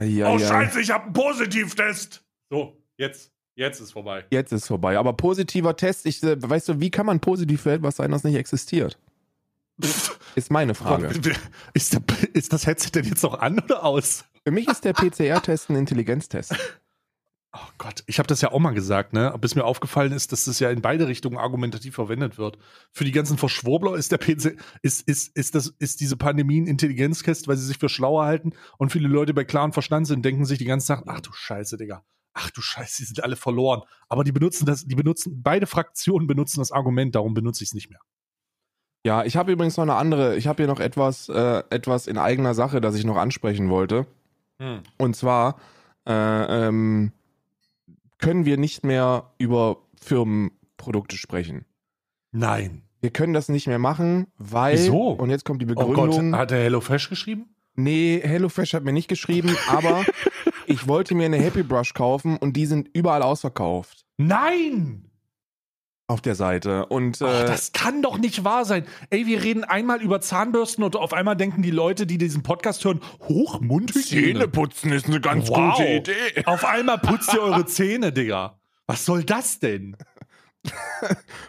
Ja, 0.00 0.32
Oh 0.32 0.38
ja. 0.38 0.48
Scheiße, 0.48 0.80
ich 0.80 0.90
hab 0.90 1.04
einen 1.04 1.12
Positivtest. 1.12 2.24
So, 2.50 2.76
jetzt, 2.96 3.30
jetzt 3.54 3.80
ist 3.80 3.92
vorbei. 3.92 4.24
Jetzt 4.30 4.52
ist 4.52 4.66
vorbei. 4.66 4.98
Aber 4.98 5.12
positiver 5.12 5.76
Test, 5.76 6.06
ich, 6.06 6.22
äh, 6.22 6.36
weißt 6.40 6.68
du, 6.68 6.80
wie 6.80 6.90
kann 6.90 7.06
man 7.06 7.20
positiv 7.20 7.62
für 7.62 7.72
etwas 7.72 7.96
sein, 7.96 8.10
das 8.10 8.24
nicht 8.24 8.36
existiert? 8.36 8.98
Ist 10.34 10.50
meine 10.50 10.74
Frage. 10.74 11.10
Ist, 11.74 11.98
ist 12.32 12.52
das 12.52 12.66
Headset 12.66 12.90
denn 12.94 13.04
jetzt 13.04 13.22
noch 13.22 13.38
an 13.40 13.58
oder 13.58 13.84
aus? 13.84 14.24
Für 14.44 14.52
mich 14.52 14.68
ist 14.68 14.84
der 14.84 14.92
PCR-Test 14.92 15.70
ein 15.70 15.76
Intelligenztest. 15.76 16.54
Oh 17.56 17.70
Gott, 17.78 18.02
ich 18.06 18.18
habe 18.18 18.26
das 18.26 18.40
ja 18.40 18.50
auch 18.50 18.58
mal 18.58 18.74
gesagt, 18.74 19.12
ne? 19.12 19.32
Bis 19.40 19.54
mir 19.54 19.64
aufgefallen 19.64 20.10
ist, 20.10 20.32
dass 20.32 20.46
das 20.46 20.58
ja 20.58 20.70
in 20.70 20.82
beide 20.82 21.06
Richtungen 21.06 21.38
argumentativ 21.38 21.94
verwendet 21.94 22.36
wird. 22.36 22.58
Für 22.90 23.04
die 23.04 23.12
ganzen 23.12 23.38
Verschwurbler 23.38 23.94
ist 23.94 24.10
der 24.10 24.18
PC, 24.18 24.56
ist, 24.82 25.02
ist, 25.02 25.36
ist, 25.36 25.54
das, 25.54 25.68
ist 25.78 26.00
diese 26.00 26.16
Pandemie 26.16 26.60
ein 26.62 26.66
Intelligenztest, 26.66 27.46
weil 27.46 27.56
sie 27.56 27.66
sich 27.66 27.78
für 27.78 27.88
schlauer 27.88 28.24
halten 28.24 28.54
und 28.76 28.90
viele 28.90 29.06
Leute 29.06 29.34
bei 29.34 29.44
klaren 29.44 29.72
Verstand 29.72 30.08
sind, 30.08 30.24
denken 30.24 30.46
sich 30.46 30.58
die 30.58 30.64
ganze 30.64 30.88
Zeit, 30.88 31.04
ach 31.06 31.20
du 31.20 31.32
Scheiße, 31.32 31.76
Digga. 31.76 32.04
Ach 32.32 32.50
du 32.50 32.60
Scheiße, 32.60 32.96
die 32.98 33.04
sind 33.04 33.22
alle 33.22 33.36
verloren. 33.36 33.82
Aber 34.08 34.24
die 34.24 34.32
benutzen 34.32 34.66
das, 34.66 34.84
die 34.84 34.96
benutzen, 34.96 35.40
beide 35.40 35.68
Fraktionen 35.68 36.26
benutzen 36.26 36.58
das 36.58 36.72
Argument, 36.72 37.14
darum 37.14 37.34
benutze 37.34 37.62
ich 37.62 37.68
es 37.68 37.74
nicht 37.74 37.88
mehr. 37.88 38.00
Ja, 39.06 39.22
ich 39.24 39.36
habe 39.36 39.52
übrigens 39.52 39.76
noch 39.76 39.84
eine 39.84 39.94
andere, 39.94 40.34
ich 40.34 40.48
habe 40.48 40.64
hier 40.64 40.66
noch 40.66 40.80
etwas, 40.80 41.28
äh, 41.28 41.62
etwas 41.70 42.08
in 42.08 42.18
eigener 42.18 42.54
Sache, 42.54 42.80
das 42.80 42.96
ich 42.96 43.04
noch 43.04 43.16
ansprechen 43.16 43.70
wollte. 43.70 44.06
Und 44.98 45.14
zwar 45.14 45.60
äh, 46.06 46.66
ähm, 46.66 47.12
können 48.18 48.44
wir 48.44 48.56
nicht 48.56 48.84
mehr 48.84 49.32
über 49.38 49.78
Firmenprodukte 50.00 51.16
sprechen. 51.16 51.64
Nein. 52.32 52.82
Wir 53.00 53.10
können 53.10 53.34
das 53.34 53.48
nicht 53.48 53.66
mehr 53.66 53.78
machen, 53.78 54.28
weil. 54.38 54.74
Wieso? 54.78 55.10
Und 55.10 55.30
jetzt 55.30 55.44
kommt 55.44 55.60
die 55.60 55.66
Oh 55.66 55.74
Begründung. 55.74 56.30
Gott, 56.32 56.40
hat 56.40 56.50
der 56.50 56.62
HelloFresh 56.62 57.10
geschrieben? 57.10 57.54
Nee, 57.74 58.20
HelloFresh 58.22 58.72
hat 58.74 58.84
mir 58.84 58.92
nicht 58.92 59.08
geschrieben, 59.08 59.56
aber 59.68 60.04
ich 60.66 60.88
wollte 60.88 61.14
mir 61.14 61.26
eine 61.26 61.38
Happy 61.38 61.62
Brush 61.62 61.92
kaufen 61.92 62.36
und 62.36 62.56
die 62.56 62.66
sind 62.66 62.88
überall 62.94 63.22
ausverkauft 63.22 64.04
Nein! 64.16 65.10
Auf 66.06 66.20
der 66.20 66.34
Seite. 66.34 66.86
Und 66.86 67.20
Ach, 67.22 67.42
äh, 67.42 67.46
das 67.46 67.72
kann 67.72 68.02
doch 68.02 68.18
nicht 68.18 68.44
wahr 68.44 68.64
sein. 68.64 68.84
Ey, 69.10 69.26
wir 69.26 69.42
reden 69.42 69.64
einmal 69.64 70.02
über 70.02 70.20
Zahnbürsten 70.20 70.84
und 70.84 70.96
auf 70.96 71.12
einmal 71.14 71.36
denken 71.36 71.62
die 71.62 71.70
Leute, 71.70 72.06
die 72.06 72.18
diesen 72.18 72.42
Podcast 72.42 72.84
hören, 72.84 73.00
hoch 73.22 73.60
Mundhygiene. 73.60 74.48
putzen 74.48 74.92
ist 74.92 75.06
eine 75.06 75.20
ganz 75.20 75.48
Wow. 75.48 75.78
Auf 76.46 76.64
einmal 76.64 76.98
putzt 76.98 77.32
ihr 77.32 77.40
eure 77.42 77.64
Zähne, 77.64 78.12
Digga. 78.12 78.58
Was 78.86 79.04
soll 79.06 79.24
das 79.24 79.58
denn? 79.60 79.96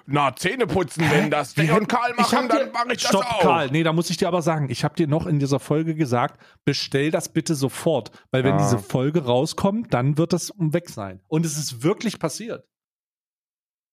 Na, 0.05 0.35
Zähne 0.35 0.67
putzen, 0.67 1.03
Hä? 1.03 1.15
wenn 1.15 1.31
das 1.31 1.55
Wie 1.55 1.69
hab- 1.69 1.79
und 1.79 1.87
Karl 1.87 2.11
ich 2.11 2.17
machen, 2.17 2.49
dann 2.49 2.65
dir- 2.67 2.71
mache 2.73 2.87
ich 2.93 3.01
das 3.01 3.09
Stopp, 3.09 3.25
auch. 3.25 3.39
Karl. 3.41 3.69
Nee, 3.71 3.83
da 3.83 3.93
muss 3.93 4.09
ich 4.09 4.17
dir 4.17 4.27
aber 4.27 4.41
sagen, 4.41 4.69
ich 4.69 4.83
habe 4.83 4.95
dir 4.95 5.07
noch 5.07 5.25
in 5.25 5.39
dieser 5.39 5.59
Folge 5.59 5.95
gesagt, 5.95 6.39
bestell 6.65 7.11
das 7.11 7.29
bitte 7.29 7.55
sofort. 7.55 8.11
Weil 8.31 8.43
wenn 8.43 8.57
Ja. 8.57 8.63
diese 8.63 8.77
Folge 8.79 9.23
rauskommt, 9.25 9.93
dann 9.93 10.17
wird 10.17 10.33
das 10.33 10.51
weg 10.57 10.89
sein. 10.89 11.21
Und 11.27 11.45
es 11.45 11.57
ist 11.57 11.81
wirklich 11.83 12.19
passiert. 12.19 12.65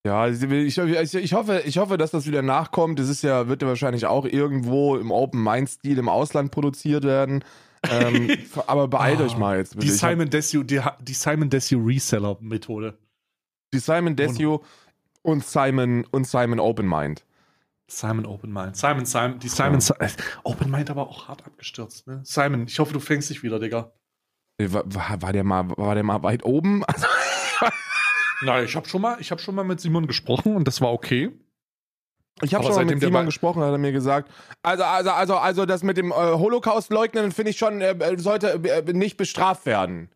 Ja, 0.05 0.27
ich, 0.27 0.43
ich, 0.43 1.15
ich, 1.15 1.33
hoffe, 1.33 1.63
ich 1.65 1.79
hoffe, 1.79 1.97
dass 1.97 2.11
das 2.11 2.27
wieder 2.27 2.43
nachkommt. 2.43 2.99
Es 2.99 3.09
ist 3.09 3.23
ja, 3.23 3.47
wird 3.47 3.63
ja 3.63 3.69
wahrscheinlich 3.69 4.07
auch 4.07 4.25
irgendwo 4.25 4.97
im 4.97 5.13
Open-Mind-Stil 5.13 5.97
im 5.99 6.09
Ausland 6.09 6.51
produziert 6.51 7.05
werden. 7.05 7.45
ähm, 7.89 8.29
aber 8.67 8.89
beeilt 8.89 9.21
Ah, 9.21 9.25
euch 9.25 9.37
mal 9.37 9.59
jetzt. 9.59 9.75
bitte. 9.75 9.87
Die 9.87 9.93
Simon 9.93 10.29
Desue, 10.29 10.65
die, 10.65 10.81
die 11.01 11.15
Simon 11.15 11.51
Desue 11.51 11.79
Reseller-Methode. 11.87 12.99
die 13.73 13.79
Simon 13.79 14.17
Desue 14.17 14.61
und 15.23 15.45
Simon 15.47 16.05
und 16.11 16.27
Simon 16.27 16.59
Open 16.59 16.89
Mind. 16.89 17.25
Simon 17.89 18.27
Open 18.27 18.53
Mind. 18.53 18.77
Simon, 18.77 19.05
Simon, 19.05 19.39
die 19.39 19.49
Simon, 19.49 19.81
Si- 19.81 19.93
äh, 20.01 20.09
Open 20.43 20.69
Mind 20.71 20.91
aber 20.91 21.03
auch 21.09 21.29
hart 21.29 21.47
abgestürzt, 21.47 22.07
ne? 22.09 22.23
Simon, 22.25 22.67
ich 22.67 22.79
hoffe, 22.81 22.93
du 22.93 22.99
fängst 23.01 23.31
dich 23.31 23.43
wieder, 23.45 23.61
Digga. 23.61 23.93
War, 24.59 24.83
war, 24.87 25.23
war 25.23 25.33
der 25.33 25.45
mal, 25.45 25.69
war 25.77 25.95
der 25.95 26.03
mal 26.03 26.23
weit 26.25 26.45
oben? 26.45 26.83
Nein, 28.43 28.65
ich 28.65 28.77
habe 28.77 28.89
schon 28.89 29.03
mal, 29.03 29.17
ich 29.21 29.31
habe 29.31 29.41
schon 29.41 29.55
mal 29.55 29.65
mit 29.65 29.81
Simon 29.81 30.07
gesprochen 30.07 30.57
und 30.57 30.67
das 30.67 30.81
war 30.81 30.93
okay. 30.93 31.31
ich 32.43 32.55
habe 32.55 32.65
schon 32.65 32.75
mal 32.75 32.85
mit 32.85 33.01
Simon 33.01 33.27
gesprochen, 33.27 33.63
hat 33.63 33.73
er 33.73 33.79
mir 33.79 33.93
gesagt. 33.93 34.31
Also, 34.63 34.85
also, 34.85 35.11
also, 35.11 35.37
also 35.37 35.67
das 35.67 35.83
mit 35.83 35.97
dem 35.97 36.11
äh, 36.11 36.15
Holocaust 36.15 36.91
leugnen 36.91 37.33
finde 37.33 37.51
ich 37.51 37.59
schon 37.59 37.81
äh, 37.81 38.19
sollte 38.19 38.61
äh, 38.65 38.93
nicht 38.93 39.17
bestraft 39.17 39.67
werden. 39.67 40.11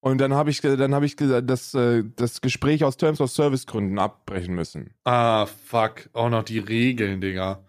Und 0.00 0.18
dann 0.18 0.32
habe 0.32 0.50
ich, 0.50 0.60
dann 0.60 0.94
habe 0.94 1.06
ich 1.06 1.16
das, 1.16 1.74
äh, 1.74 2.04
das 2.16 2.40
Gespräch 2.40 2.84
aus 2.84 2.96
Terms 2.96 3.20
of 3.20 3.30
Service 3.30 3.66
Gründen 3.66 3.98
abbrechen 3.98 4.54
müssen. 4.54 4.94
Ah, 5.04 5.46
fuck. 5.46 6.08
Auch 6.12 6.30
noch 6.30 6.44
die 6.44 6.60
Regeln, 6.60 7.20
Digga. 7.20 7.64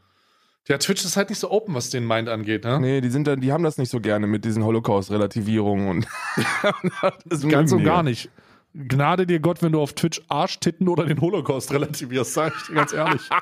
Der 0.67 0.77
Twitch 0.77 1.03
ist 1.03 1.17
halt 1.17 1.29
nicht 1.29 1.39
so 1.39 1.49
open, 1.49 1.73
was 1.73 1.89
den 1.89 2.05
Mind 2.05 2.29
angeht, 2.29 2.63
ne? 2.63 2.79
Nee, 2.79 3.01
die 3.01 3.09
sind 3.09 3.25
dann, 3.25 3.41
die 3.41 3.51
haben 3.51 3.63
das 3.63 3.79
nicht 3.79 3.89
so 3.89 3.99
gerne 3.99 4.27
mit 4.27 4.45
diesen 4.45 4.63
Holocaust-Relativierungen 4.63 5.89
und 5.89 6.07
das 7.25 7.41
Ganz 7.47 7.71
und 7.71 7.83
gar 7.83 8.03
nicht. 8.03 8.29
Gnade 8.87 9.27
dir 9.27 9.39
Gott, 9.39 9.61
wenn 9.61 9.71
du 9.73 9.81
auf 9.81 9.93
Twitch 9.93 10.21
Arschtitten 10.29 10.87
oder 10.87 11.05
den 11.05 11.19
Holocaust 11.19 11.73
relativierst, 11.73 12.33
sag 12.33 12.53
ich 12.55 12.67
dir 12.67 12.75
ganz 12.75 12.93
ehrlich. 12.93 13.21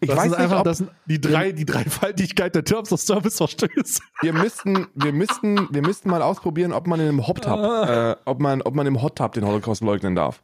Ich 0.00 0.08
das 0.08 0.16
weiß 0.16 0.30
nicht, 0.30 0.38
einfach 0.38 0.58
ob 0.60 0.64
das 0.64 0.84
die, 1.06 1.20
drei, 1.20 1.50
die 1.50 1.64
Dreifaltigkeit 1.64 2.54
der 2.54 2.62
Terms 2.62 2.92
of 2.92 3.00
Service 3.00 3.36
verstößt. 3.38 4.00
wir 4.20 4.32
müssten, 4.32 4.86
wir 4.94 5.12
müssten, 5.12 5.66
wir 5.72 5.82
müssten 5.82 6.08
mal 6.08 6.22
ausprobieren, 6.22 6.72
ob 6.72 6.86
man 6.86 7.00
in 7.00 7.08
einem 7.08 7.26
Hot 7.26 7.42
Tub, 7.42 7.58
Ah. 7.58 8.12
äh, 8.12 8.16
ob 8.24 8.38
man, 8.40 8.62
ob 8.62 8.76
man 8.76 8.86
im 8.86 9.02
Hot 9.02 9.16
Tub 9.18 9.32
den 9.32 9.44
Holocaust 9.44 9.82
leugnen 9.82 10.14
darf. 10.14 10.40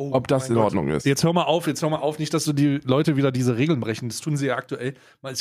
Oh, 0.00 0.10
Ob 0.12 0.28
das 0.28 0.48
in 0.48 0.54
Gott. 0.54 0.66
Ordnung 0.66 0.88
ist. 0.90 1.04
Jetzt 1.06 1.24
hör 1.24 1.32
mal 1.32 1.42
auf, 1.42 1.66
jetzt 1.66 1.82
hör 1.82 1.90
mal 1.90 1.96
auf, 1.96 2.20
nicht, 2.20 2.32
dass 2.32 2.44
du 2.44 2.52
die 2.52 2.78
Leute 2.84 3.16
wieder 3.16 3.32
diese 3.32 3.56
Regeln 3.56 3.80
brechen. 3.80 4.08
Das 4.08 4.20
tun 4.20 4.36
sie 4.36 4.46
ja 4.46 4.54
aktuell. 4.56 4.94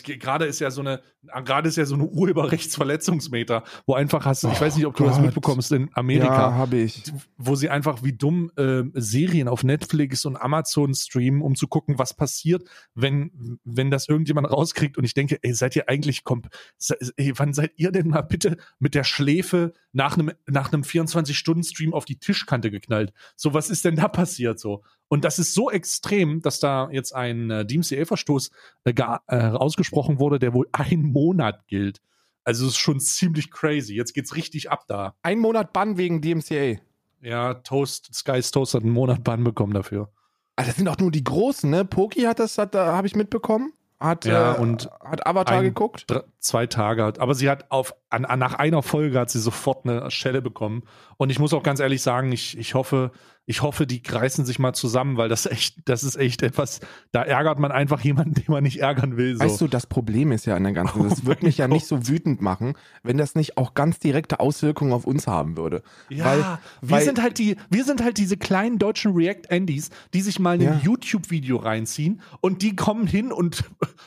Gerade 0.03 0.45
ist 0.45 0.59
ja 0.59 0.71
so 0.71 0.81
eine, 0.81 0.99
gerade 1.45 1.69
ist 1.69 1.75
ja 1.75 1.85
so 1.85 1.93
eine 1.93 2.05
Urheberrechtsverletzungsmeter, 2.05 3.63
wo 3.85 3.93
einfach 3.93 4.25
hast 4.25 4.43
du, 4.43 4.47
ich 4.49 4.57
Oh 4.57 4.61
weiß 4.61 4.75
nicht, 4.77 4.85
ob 4.85 4.95
du 4.95 5.03
das 5.05 5.17
Gott. 5.17 5.25
mitbekommst 5.25 5.71
in 5.73 5.89
Amerika. 5.93 6.49
Ja, 6.49 6.53
habe 6.55 6.77
ich. 6.77 7.03
wo 7.37 7.55
sie 7.55 7.69
einfach 7.69 8.03
wie 8.03 8.13
dumm 8.13 8.51
äh, 8.57 8.83
Serien 8.93 9.47
auf 9.47 9.63
Netflix 9.63 10.25
und 10.25 10.37
Amazon 10.37 10.93
streamen, 10.95 11.41
um 11.41 11.55
zu 11.55 11.67
gucken, 11.67 11.99
was 11.99 12.13
passiert, 12.15 12.63
wenn, 12.95 13.59
wenn 13.63 13.91
das 13.91 14.07
irgendjemand 14.09 14.49
rauskriegt. 14.49 14.97
Und 14.97 15.03
ich 15.03 15.13
denke, 15.13 15.37
ey, 15.43 15.53
seid 15.53 15.75
ihr 15.75 15.87
eigentlich 15.89 16.23
komp 16.23 16.47
se- 16.77 16.97
ey, 17.17 17.33
wann 17.35 17.53
seid 17.53 17.73
ihr 17.77 17.91
denn 17.91 18.07
mal 18.07 18.21
bitte 18.21 18.57
mit 18.79 18.95
der 18.95 19.03
Schläfe 19.03 19.73
nach 19.93 20.17
einem 20.17 20.31
nach 20.47 20.71
einem 20.73 20.81
24-Stunden-Stream 20.83 21.93
auf 21.93 22.05
die 22.05 22.17
Tischkante 22.19 22.71
geknallt? 22.71 23.13
So, 23.35 23.53
was 23.53 23.69
ist 23.69 23.85
denn 23.85 23.95
da 23.95 24.07
passiert 24.07 24.46
so? 24.55 24.83
Und 25.09 25.23
das 25.25 25.39
ist 25.39 25.53
so 25.53 25.69
extrem, 25.71 26.41
dass 26.41 26.59
da 26.59 26.89
jetzt 26.91 27.13
ein 27.15 27.49
äh, 27.49 27.65
DMCA-Verstoß 27.65 28.51
äh, 28.85 28.91
äh, 28.91 29.35
ausgesprochen 29.37 30.19
wurde, 30.19 30.39
der 30.39 30.53
wohl 30.53 30.67
ein 30.71 31.01
Monat 31.01 31.67
gilt. 31.67 32.01
Also 32.43 32.65
es 32.65 32.71
ist 32.73 32.77
schon 32.77 32.99
ziemlich 32.99 33.51
crazy. 33.51 33.93
Jetzt 33.95 34.13
geht's 34.13 34.35
richtig 34.35 34.69
ab 34.71 34.85
da. 34.87 35.15
Ein 35.21 35.39
Monat 35.39 35.73
Bann 35.73 35.97
wegen 35.97 36.21
DMCA. 36.21 36.79
Ja, 37.21 37.55
Toast, 37.55 38.13
Sky's 38.13 38.51
Toast 38.51 38.73
hat 38.73 38.83
einen 38.83 38.91
Monat 38.93 39.23
Bann 39.23 39.43
bekommen 39.43 39.73
dafür. 39.73 40.09
Ah, 40.55 40.63
das 40.63 40.75
sind 40.77 40.87
auch 40.87 40.97
nur 40.97 41.11
die 41.11 41.23
Großen, 41.23 41.69
ne? 41.69 41.83
Poki 41.85 42.21
hat 42.21 42.39
das, 42.39 42.57
hat, 42.57 42.73
da 42.73 42.93
habe 42.93 43.07
ich 43.07 43.15
mitbekommen. 43.15 43.73
Hat, 43.99 44.25
Ja, 44.25 44.55
äh, 44.55 44.59
und 44.59 44.89
hat 45.03 45.25
Avatar 45.25 45.57
ein- 45.57 45.63
geguckt. 45.63 46.05
Dr 46.09 46.25
zwei 46.39 46.67
Tage 46.67 47.03
hat. 47.03 47.19
Aber 47.19 47.33
sie 47.33 47.49
hat 47.49 47.71
auf, 47.71 47.95
an, 48.09 48.25
an, 48.25 48.37
nach 48.39 48.53
einer 48.53 48.83
Folge 48.83 49.19
hat 49.19 49.29
sie 49.31 49.39
sofort 49.39 49.85
eine 49.85 50.09
Schelle 50.11 50.41
bekommen. 50.41 50.83
Und 51.17 51.31
ich 51.31 51.39
muss 51.39 51.53
auch 51.53 51.63
ganz 51.63 51.79
ehrlich 51.79 52.01
sagen, 52.01 52.31
ich, 52.31 52.57
ich 52.57 52.75
hoffe, 52.75 53.11
ich 53.49 53.61
hoffe, 53.61 53.87
die 53.87 54.01
reißen 54.05 54.45
sich 54.45 54.59
mal 54.59 54.73
zusammen, 54.73 55.15
weil 55.15 55.29
das 55.29 55.45
echt, 55.45 55.77
das 55.85 56.03
ist 56.03 56.17
echt 56.17 56.43
etwas, 56.43 56.81
da 57.13 57.23
ärgert 57.23 57.59
man 57.59 57.71
einfach 57.71 58.01
jemanden, 58.01 58.33
den 58.33 58.43
man 58.49 58.61
nicht 58.61 58.81
ärgern 58.81 59.15
will. 59.15 59.35
So. 59.37 59.39
Weißt 59.45 59.61
du, 59.61 59.67
das 59.69 59.87
Problem 59.87 60.33
ist 60.33 60.45
ja 60.45 60.55
an 60.57 60.63
der 60.63 60.73
ganzen, 60.73 61.07
das 61.09 61.21
Oh 61.23 61.25
wird 61.27 61.41
mein 61.41 61.47
mich 61.47 61.57
ja 61.57 61.67
Gott. 61.67 61.73
nicht 61.75 61.87
so 61.87 62.07
wütend 62.09 62.41
machen, 62.41 62.73
wenn 63.03 63.17
das 63.17 63.35
nicht 63.35 63.57
auch 63.57 63.73
ganz 63.73 63.99
direkte 63.99 64.41
Auswirkungen 64.41 64.91
auf 64.91 65.05
uns 65.07 65.27
haben 65.27 65.55
würde. 65.55 65.81
Ja, 66.09 66.25
weil, 66.25 66.39
wir 66.39 66.59
weil- 66.97 67.03
sind 67.05 67.21
halt 67.21 67.37
die, 67.39 67.55
wir 67.69 67.85
sind 67.85 68.03
halt 68.03 68.17
diese 68.17 68.35
kleinen 68.35 68.79
deutschen 68.79 69.13
React-Andys, 69.15 69.91
die 70.13 70.21
sich 70.21 70.39
mal 70.39 70.55
ein 70.55 70.61
Ja. 70.61 70.81
YouTube-Video 70.83 71.55
reinziehen 71.55 72.19
und 72.41 72.61
die 72.61 72.75
kommen 72.75 73.07
hin 73.07 73.31
und, 73.31 73.63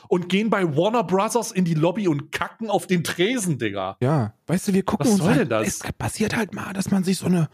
und 0.07 0.29
gehen 0.29 0.51
bei 0.51 0.77
Warner 0.77 1.03
Brothers 1.03 1.51
in 1.51 1.65
die 1.65 1.73
Lobby 1.73 2.07
und 2.07 2.31
kacken 2.31 2.69
auf 2.69 2.85
den 2.85 3.03
Tresen, 3.03 3.57
Digga. 3.57 3.97
Ja, 4.01 4.35
weißt 4.45 4.67
du, 4.67 4.73
wir 4.75 4.83
gucken 4.83 5.07
Was 5.07 5.13
uns 5.13 5.19
soll 5.23 5.29
halt, 5.31 5.41
denn 5.41 5.49
das? 5.49 5.67
Es 5.67 5.79
passiert 5.93 6.35
halt 6.37 6.53
mal, 6.53 6.73
dass 6.73 6.91
man 6.91 7.03
sich 7.03 7.17
so 7.17 7.25
eine 7.25 7.49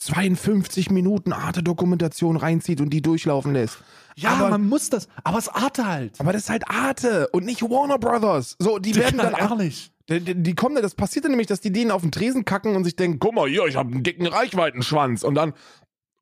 52 0.00 0.90
Minuten 0.90 1.32
Arte-Dokumentation 1.32 2.36
reinzieht 2.36 2.80
und 2.80 2.90
die 2.90 3.02
durchlaufen 3.02 3.52
lässt. 3.52 3.78
Ja, 4.16 4.30
aber, 4.30 4.50
man 4.50 4.68
muss 4.68 4.90
das, 4.90 5.08
aber 5.24 5.38
es 5.38 5.48
Arte 5.48 5.86
halt. 5.86 6.18
aber 6.20 6.32
das 6.32 6.42
ist 6.42 6.50
halt 6.50 6.68
Arte 6.68 7.28
und 7.28 7.44
nicht 7.44 7.62
Warner 7.62 7.98
Brothers. 7.98 8.56
So, 8.58 8.78
die 8.78 8.94
werden 8.96 9.18
dann 9.18 9.34
ehrlich. 9.34 9.92
die, 10.08 10.20
die 10.20 10.34
die 10.42 10.54
kommen, 10.54 10.80
das 10.82 10.94
passiert 10.94 11.24
dann 11.26 11.32
nämlich, 11.32 11.46
dass 11.46 11.60
die 11.60 11.70
denen 11.72 11.90
auf 11.90 12.02
den 12.02 12.10
Tresen 12.12 12.44
kacken 12.44 12.76
und 12.76 12.84
sich 12.84 12.96
denken, 12.96 13.18
guck 13.18 13.34
mal 13.34 13.48
hier, 13.48 13.66
ich 13.66 13.76
habe 13.76 13.92
einen 13.92 14.02
dicken 14.02 14.26
Reichweitenschwanz 14.26 15.22
und 15.22 15.34
dann 15.34 15.52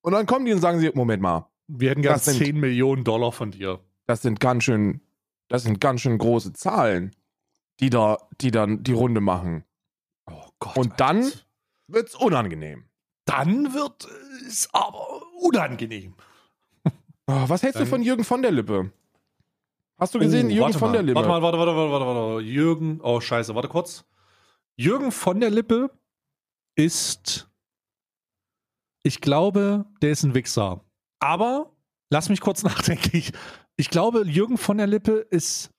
und 0.03 0.13
dann 0.13 0.27
kommen 0.27 0.45
die 0.45 0.53
und 0.53 0.61
sagen 0.61 0.79
sie, 0.81 0.91
Moment 0.95 1.23
mal, 1.23 1.49
Wir 1.67 1.91
hätten 1.91 2.03
gerne 2.03 2.17
Das 2.17 2.25
sind- 2.25 2.39
10 2.39 2.59
Millionen 2.61 3.05
Dollar 3.05 3.33
von 3.33 3.51
dir. 3.53 3.81
das 4.07 4.23
sind 4.23 4.41
ganz 4.41 4.65
schön, 4.65 5.01
das 5.49 5.63
sind 5.63 5.81
ganz 5.81 6.01
schön 6.01 6.19
große 6.19 6.53
Zahlen, 6.53 7.15
die 7.81 7.91
da, 7.91 8.19
die 8.41 8.51
dann 8.51 8.83
die 8.83 8.93
Runde 8.93 9.21
machen. 9.21 9.65
Oh 10.31 10.49
Gott. 10.59 10.77
Und 10.77 11.01
dann 11.01 11.31
wird's 11.89 12.15
unangenehm. 12.15 12.85
Dann 13.29 13.75
wird 13.75 14.07
es 14.47 14.69
aber 14.73 15.23
unangenehm. 15.43 16.15
Oh, 17.27 17.45
was 17.49 17.63
hältst 17.63 17.77
du 17.77 17.81
Dann- 17.85 17.89
von 17.91 18.03
Jürgen 18.03 18.25
von 18.25 18.41
der 18.43 18.53
Lippe? 18.53 18.91
Hast 19.99 20.15
du 20.15 20.19
gesehen, 20.19 20.47
Oh, 20.47 20.51
Jürgen 20.51 20.73
von 20.75 20.89
mal. 20.91 20.93
der 20.93 21.03
Lippe? 21.03 21.17
Warte 21.17 21.29
mal, 21.29 21.43
warte, 21.43 21.59
warte, 21.59 21.73
warte, 21.77 21.91
warte, 21.93 22.05
warte. 22.07 22.45
Jürgen, 22.45 23.01
oh 23.03 23.21
scheiße, 23.21 23.55
warte 23.55 23.69
kurz. 23.69 24.05
Jürgen 24.77 25.11
von 25.13 25.41
der 25.41 25.51
Lippe 25.51 25.91
ist, 26.77 27.51
ich 29.03 29.21
glaube, 29.21 29.87
der 30.03 30.11
ist 30.13 30.23
ein 30.23 30.35
Wichser. 30.35 30.85
Aber, 31.19 31.73
lass 32.11 32.29
mich 32.29 32.41
kurz 32.41 32.63
nachdenken. 32.65 33.11
Ich, 33.17 33.33
ich 33.77 33.91
glaube, 33.91 34.25
Jürgen 34.27 34.57
von 34.57 34.79
der 34.79 34.87
Lippe 34.87 35.13
ist, 35.31 35.71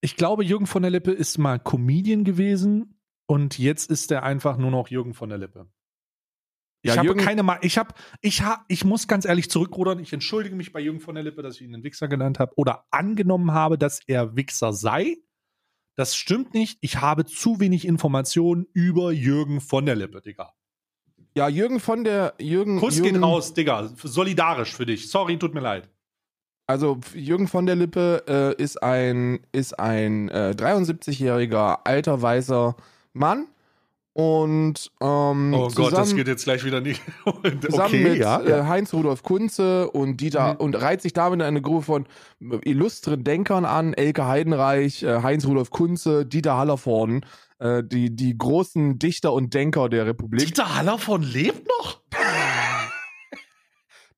ich 0.00 0.16
glaube, 0.16 0.42
Jürgen 0.44 0.66
von 0.66 0.82
der 0.82 0.90
Lippe 0.90 1.12
ist 1.12 1.36
mal 1.38 1.58
Comedian 1.58 2.24
gewesen 2.24 2.98
und 3.26 3.58
jetzt 3.58 3.90
ist 3.90 4.10
er 4.10 4.22
einfach 4.22 4.56
nur 4.56 4.70
noch 4.70 4.88
Jürgen 4.88 5.12
von 5.14 5.28
der 5.28 5.38
Lippe. 5.38 5.68
Ich 6.82 6.88
Ja, 6.90 6.96
habe 6.96 7.06
Jürgen- 7.08 7.20
keine 7.20 7.42
Ma 7.42 7.58
ich 7.62 7.76
habe 7.78 7.94
ich 8.22 8.42
ha 8.42 8.64
ich 8.68 8.84
muss 8.84 9.06
ganz 9.06 9.24
ehrlich 9.26 9.50
zurückrudern. 9.50 9.98
Ich 9.98 10.12
entschuldige 10.12 10.54
mich 10.56 10.72
bei 10.72 10.80
Jürgen 10.80 11.00
von 11.00 11.14
der 11.14 11.24
Lippe, 11.24 11.42
dass 11.42 11.56
ich 11.56 11.62
ihn 11.62 11.74
einen 11.74 11.84
Wichser 11.84 12.08
genannt 12.08 12.38
habe 12.38 12.52
oder 12.56 12.84
angenommen 12.90 13.52
habe, 13.52 13.76
dass 13.76 14.00
er 14.06 14.34
Wichser 14.36 14.72
sei. 14.72 15.16
Das 15.96 16.16
stimmt 16.16 16.54
nicht. 16.54 16.78
Ich 16.80 17.00
habe 17.02 17.26
zu 17.26 17.60
wenig 17.60 17.86
Informationen 17.86 18.66
über 18.72 19.12
Jürgen 19.12 19.60
von 19.60 19.84
der 19.84 19.96
Lippe, 19.96 20.22
Digga. 20.22 20.54
Ja, 21.36 21.48
Jürgen 21.48 21.80
von 21.80 22.02
der 22.04 22.34
Jürgen. 22.40 22.78
Kuss 22.78 22.96
Jürgen, 22.96 23.14
geht 23.14 23.22
raus, 23.22 23.52
Digga. 23.54 23.90
Solidarisch 23.96 24.74
für 24.74 24.86
dich. 24.86 25.10
Sorry, 25.10 25.38
tut 25.38 25.52
mir 25.54 25.60
leid. 25.60 25.88
Also 26.66 26.98
Jürgen 27.14 27.48
von 27.48 27.66
der 27.66 27.76
Lippe 27.76 28.24
äh, 28.58 28.62
ist 28.62 28.82
ein 28.82 29.40
ist 29.52 29.78
ein 29.78 30.28
äh, 30.30 30.54
73-jähriger 30.56 31.80
alter 31.84 32.22
weißer 32.22 32.76
Mann 33.12 33.48
und 34.20 34.90
ähm, 35.00 35.54
Oh 35.54 35.68
Gott, 35.68 35.92
das 35.92 36.00
zusammen- 36.08 36.16
geht 36.16 36.28
jetzt 36.28 36.44
gleich 36.44 36.64
wieder 36.64 36.80
nicht. 36.80 37.02
zusammen 37.70 38.02
mit 38.02 38.18
ja. 38.18 38.40
äh, 38.42 38.64
Heinz 38.66 38.92
Rudolf 38.92 39.22
Kunze 39.22 39.90
und 39.90 40.18
Dieter 40.20 40.54
Mhm. 40.54 40.60
und 40.60 40.74
reiht 40.80 41.00
sich 41.02 41.12
damit 41.12 41.40
eine 41.42 41.62
Gruppe 41.62 41.82
von 41.82 42.06
äh, 42.40 42.58
illustren 42.68 43.24
Denkern 43.24 43.64
an, 43.64 43.94
Elke 43.94 44.26
Heidenreich, 44.26 45.02
äh, 45.02 45.22
Heinz 45.22 45.46
Rudolf 45.46 45.70
Kunze, 45.70 46.26
Dieter 46.26 46.56
Hallervorden, 46.56 47.24
die 47.62 48.16
die 48.16 48.38
großen 48.38 48.98
Dichter 48.98 49.34
und 49.34 49.52
Denker 49.52 49.90
der 49.90 50.06
Republik. 50.06 50.46
Dieter 50.46 50.76
Hallervorden 50.76 51.26
lebt 51.30 51.68
noch? 51.68 52.00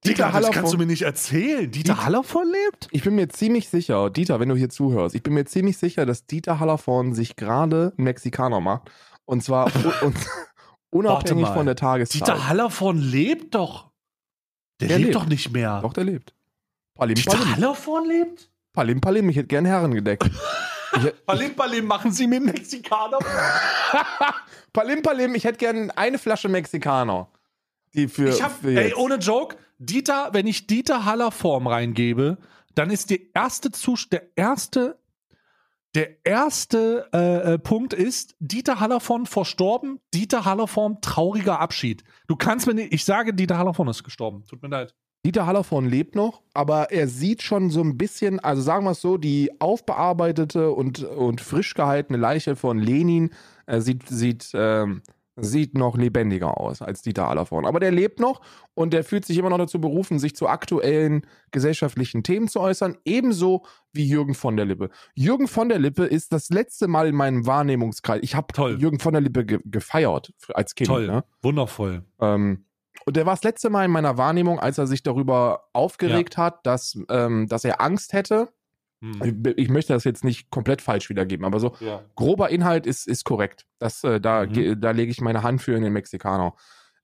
Dieter 0.04 0.14
Digga, 0.14 0.24
das 0.26 0.34
Hallervorden- 0.34 0.52
kannst 0.54 0.72
du 0.72 0.78
mir 0.78 0.86
nicht 0.86 1.02
erzählen. 1.02 1.70
Dieter 1.70 1.94
Dieter- 1.94 2.04
Hallervorden 2.04 2.50
lebt? 2.52 2.88
Ich 2.90 3.02
bin 3.04 3.14
mir 3.14 3.28
ziemlich 3.28 3.68
sicher, 3.68 4.10
Dieter, 4.10 4.40
wenn 4.40 4.48
du 4.48 4.56
hier 4.56 4.68
zuhörst, 4.68 5.14
ich 5.14 5.22
bin 5.22 5.34
mir 5.34 5.44
ziemlich 5.44 5.76
sicher, 5.78 6.06
dass 6.06 6.26
Dieter 6.26 6.58
Hallervorden 6.60 7.14
sich 7.14 7.36
gerade 7.36 7.92
Mexikaner 7.96 8.60
macht. 8.60 8.90
Und 9.24 9.42
zwar, 9.42 9.70
und, 10.02 10.16
Unabhängig 10.90 11.48
von 11.48 11.64
der 11.66 11.76
Tageszeit. 11.76 12.20
Dieter 12.20 12.48
Hallervorn 12.48 12.98
lebt 12.98 13.54
doch. 13.54 13.90
Der, 14.80 14.88
Der 14.88 14.98
lebt, 14.98 15.08
lebt. 15.08 15.16
doch 15.16 15.26
nicht 15.26 15.50
mehr. 15.52 15.80
Doch, 15.80 15.92
der 15.94 16.04
lebt. 16.04 16.35
Palim, 16.94 17.14
Dieter 17.14 17.30
Palim. 17.32 17.54
Hallervorn 17.54 18.04
lebt? 18.06 18.50
Palim, 18.74 19.00
Palim. 19.00 19.28
Ich 19.30 19.37
hätte 19.37 19.48
gern 19.48 19.64
Herrengedeckt. 19.64 20.30
Ich, 20.94 21.24
Palim 21.24 21.56
Palim 21.56 21.87
machen 21.87 22.12
Sie 22.12 22.26
mit 22.26 22.44
Mexikaner. 22.44 23.18
Palim, 24.74 25.02
Palim. 25.02 25.35
Ich 25.35 25.44
hätte 25.44 25.56
gern 25.56 25.90
eine 25.92 26.18
Flasche 26.18 26.50
Mexikaner. 26.50 27.28
Die 27.94 28.08
für, 28.08 28.28
Ich 28.28 28.42
hab, 28.42 28.52
für 28.61 28.78
ey, 28.78 28.92
ohne 28.92 29.14
Joke, 29.16 29.56
Dieter, 29.78 30.28
wenn 30.32 30.46
ich 30.46 30.66
Dieter 30.66 31.06
Hallerform 31.06 31.66
reingebe, 31.66 32.37
dann 32.74 32.90
ist 32.90 33.08
die 33.08 33.30
erste 33.32 33.72
Zus 33.72 34.11
der 34.11 34.37
erste, 34.37 34.98
der 35.94 36.24
erste 36.24 37.09
äh, 37.12 37.55
äh, 37.55 37.59
Punkt 37.59 37.92
ist, 37.92 38.35
Dieter 38.40 38.81
Hallerform 38.81 39.26
verstorben, 39.26 40.00
Dieter 40.14 40.44
Hallerform 40.44 41.00
trauriger 41.02 41.61
Abschied. 41.61 42.02
Du 42.26 42.37
kannst 42.37 42.66
mir 42.66 42.74
nicht, 42.74 42.92
ich 42.92 43.05
sage, 43.05 43.35
Dieter 43.35 43.59
Hallerform 43.59 43.88
ist 43.88 44.02
gestorben. 44.02 44.44
Tut 44.48 44.62
mir 44.62 44.68
leid. 44.68 44.94
Dieter 45.24 45.46
Hallervorn 45.46 45.87
lebt 45.87 46.16
noch, 46.16 46.42
aber 46.52 46.90
er 46.90 47.07
sieht 47.07 47.42
schon 47.42 47.70
so 47.70 47.81
ein 47.81 47.96
bisschen, 47.96 48.40
also 48.40 48.61
sagen 48.61 48.85
wir 48.85 48.90
es 48.90 49.00
so, 49.00 49.18
die 49.18 49.52
aufbearbeitete 49.61 50.72
und, 50.72 51.05
und 51.05 51.40
frisch 51.40 51.74
gehaltene 51.74 52.18
Leiche 52.18 52.57
von 52.57 52.78
Lenin 52.78 53.31
äh, 53.66 53.81
sieht, 53.81 54.09
sieht, 54.09 54.50
ähm, 54.55 55.02
sieht 55.44 55.74
noch 55.76 55.96
lebendiger 55.96 56.59
aus 56.59 56.83
als 56.83 57.02
Dieter 57.02 57.28
Hallervorn. 57.28 57.66
Aber 57.66 57.81
der 57.81 57.90
lebt 57.90 58.20
noch 58.20 58.40
und 58.74 58.92
der 58.92 59.05
fühlt 59.05 59.24
sich 59.24 59.37
immer 59.38 59.50
noch 59.50 59.59
dazu 59.59 59.81
berufen, 59.81 60.18
sich 60.18 60.35
zu 60.37 60.48
aktuellen 60.48 61.26
gesellschaftlichen 61.50 62.22
Themen 62.22 62.48
zu 62.48 62.61
äußern, 62.61 62.96
ebenso 63.05 63.64
wie 63.92 64.07
Jürgen 64.07 64.35
von 64.35 64.57
der 64.57 64.66
Lippe. 64.66 64.90
Jürgen 65.14 65.48
von 65.48 65.68
der 65.68 65.78
Lippe 65.78 66.05
ist 66.05 66.33
das 66.33 66.48
letzte 66.50 66.88
Mal 66.88 67.09
in 67.09 67.14
meinem 67.14 67.46
Wahrnehmungskreis. 67.46 68.20
Ich 68.22 68.35
habe. 68.35 68.52
Jürgen 68.78 69.00
von 69.00 69.12
der 69.12 69.20
Lippe 69.22 69.44
ge 69.44 69.59
gefeiert 69.64 70.33
als 70.55 70.74
Kind. 70.74 70.88
Toll, 70.88 71.07
Ne? 71.07 71.24
wundervoll. 71.42 72.05
Ähm, 72.20 72.64
und 73.05 73.16
der 73.16 73.26
war 73.26 73.35
das 73.35 73.42
letzte 73.42 73.68
Mal 73.70 73.85
in 73.85 73.90
meiner 73.90 74.16
Wahrnehmung, 74.16 74.61
als 74.61 74.78
er 74.78 74.87
sich 74.87 75.02
darüber 75.02 75.64
aufgeregt 75.72 76.37
hat, 76.37 76.64
dass, 76.66 76.96
ähm, 77.09 77.48
dass 77.48 77.64
er 77.64 77.81
Angst 77.81 78.12
hätte. 78.12 78.52
Hm. 79.02 79.42
Ich, 79.56 79.68
möchte 79.68 79.92
das 79.92 80.04
jetzt 80.04 80.22
nicht 80.24 80.48
komplett 80.50 80.80
falsch 80.80 81.10
wiedergeben, 81.10 81.44
aber 81.44 81.58
so 81.60 81.74
Ja. 81.80 82.02
grober 82.14 82.50
Inhalt 82.50 82.86
ist, 82.86 83.08
ist 83.08 83.24
korrekt. 83.24 83.66
Das, 83.80 84.02
äh, 84.04 84.20
da, 84.20 84.44
Mhm. 84.46 84.52
ge- 84.52 84.76
da 84.78 84.92
lege 84.92 85.10
ich 85.10 85.20
meine 85.20 85.42
Hand 85.42 85.60
für 85.60 85.74
in 85.76 85.82
den 85.82 85.92
Mexikaner. 85.92 86.54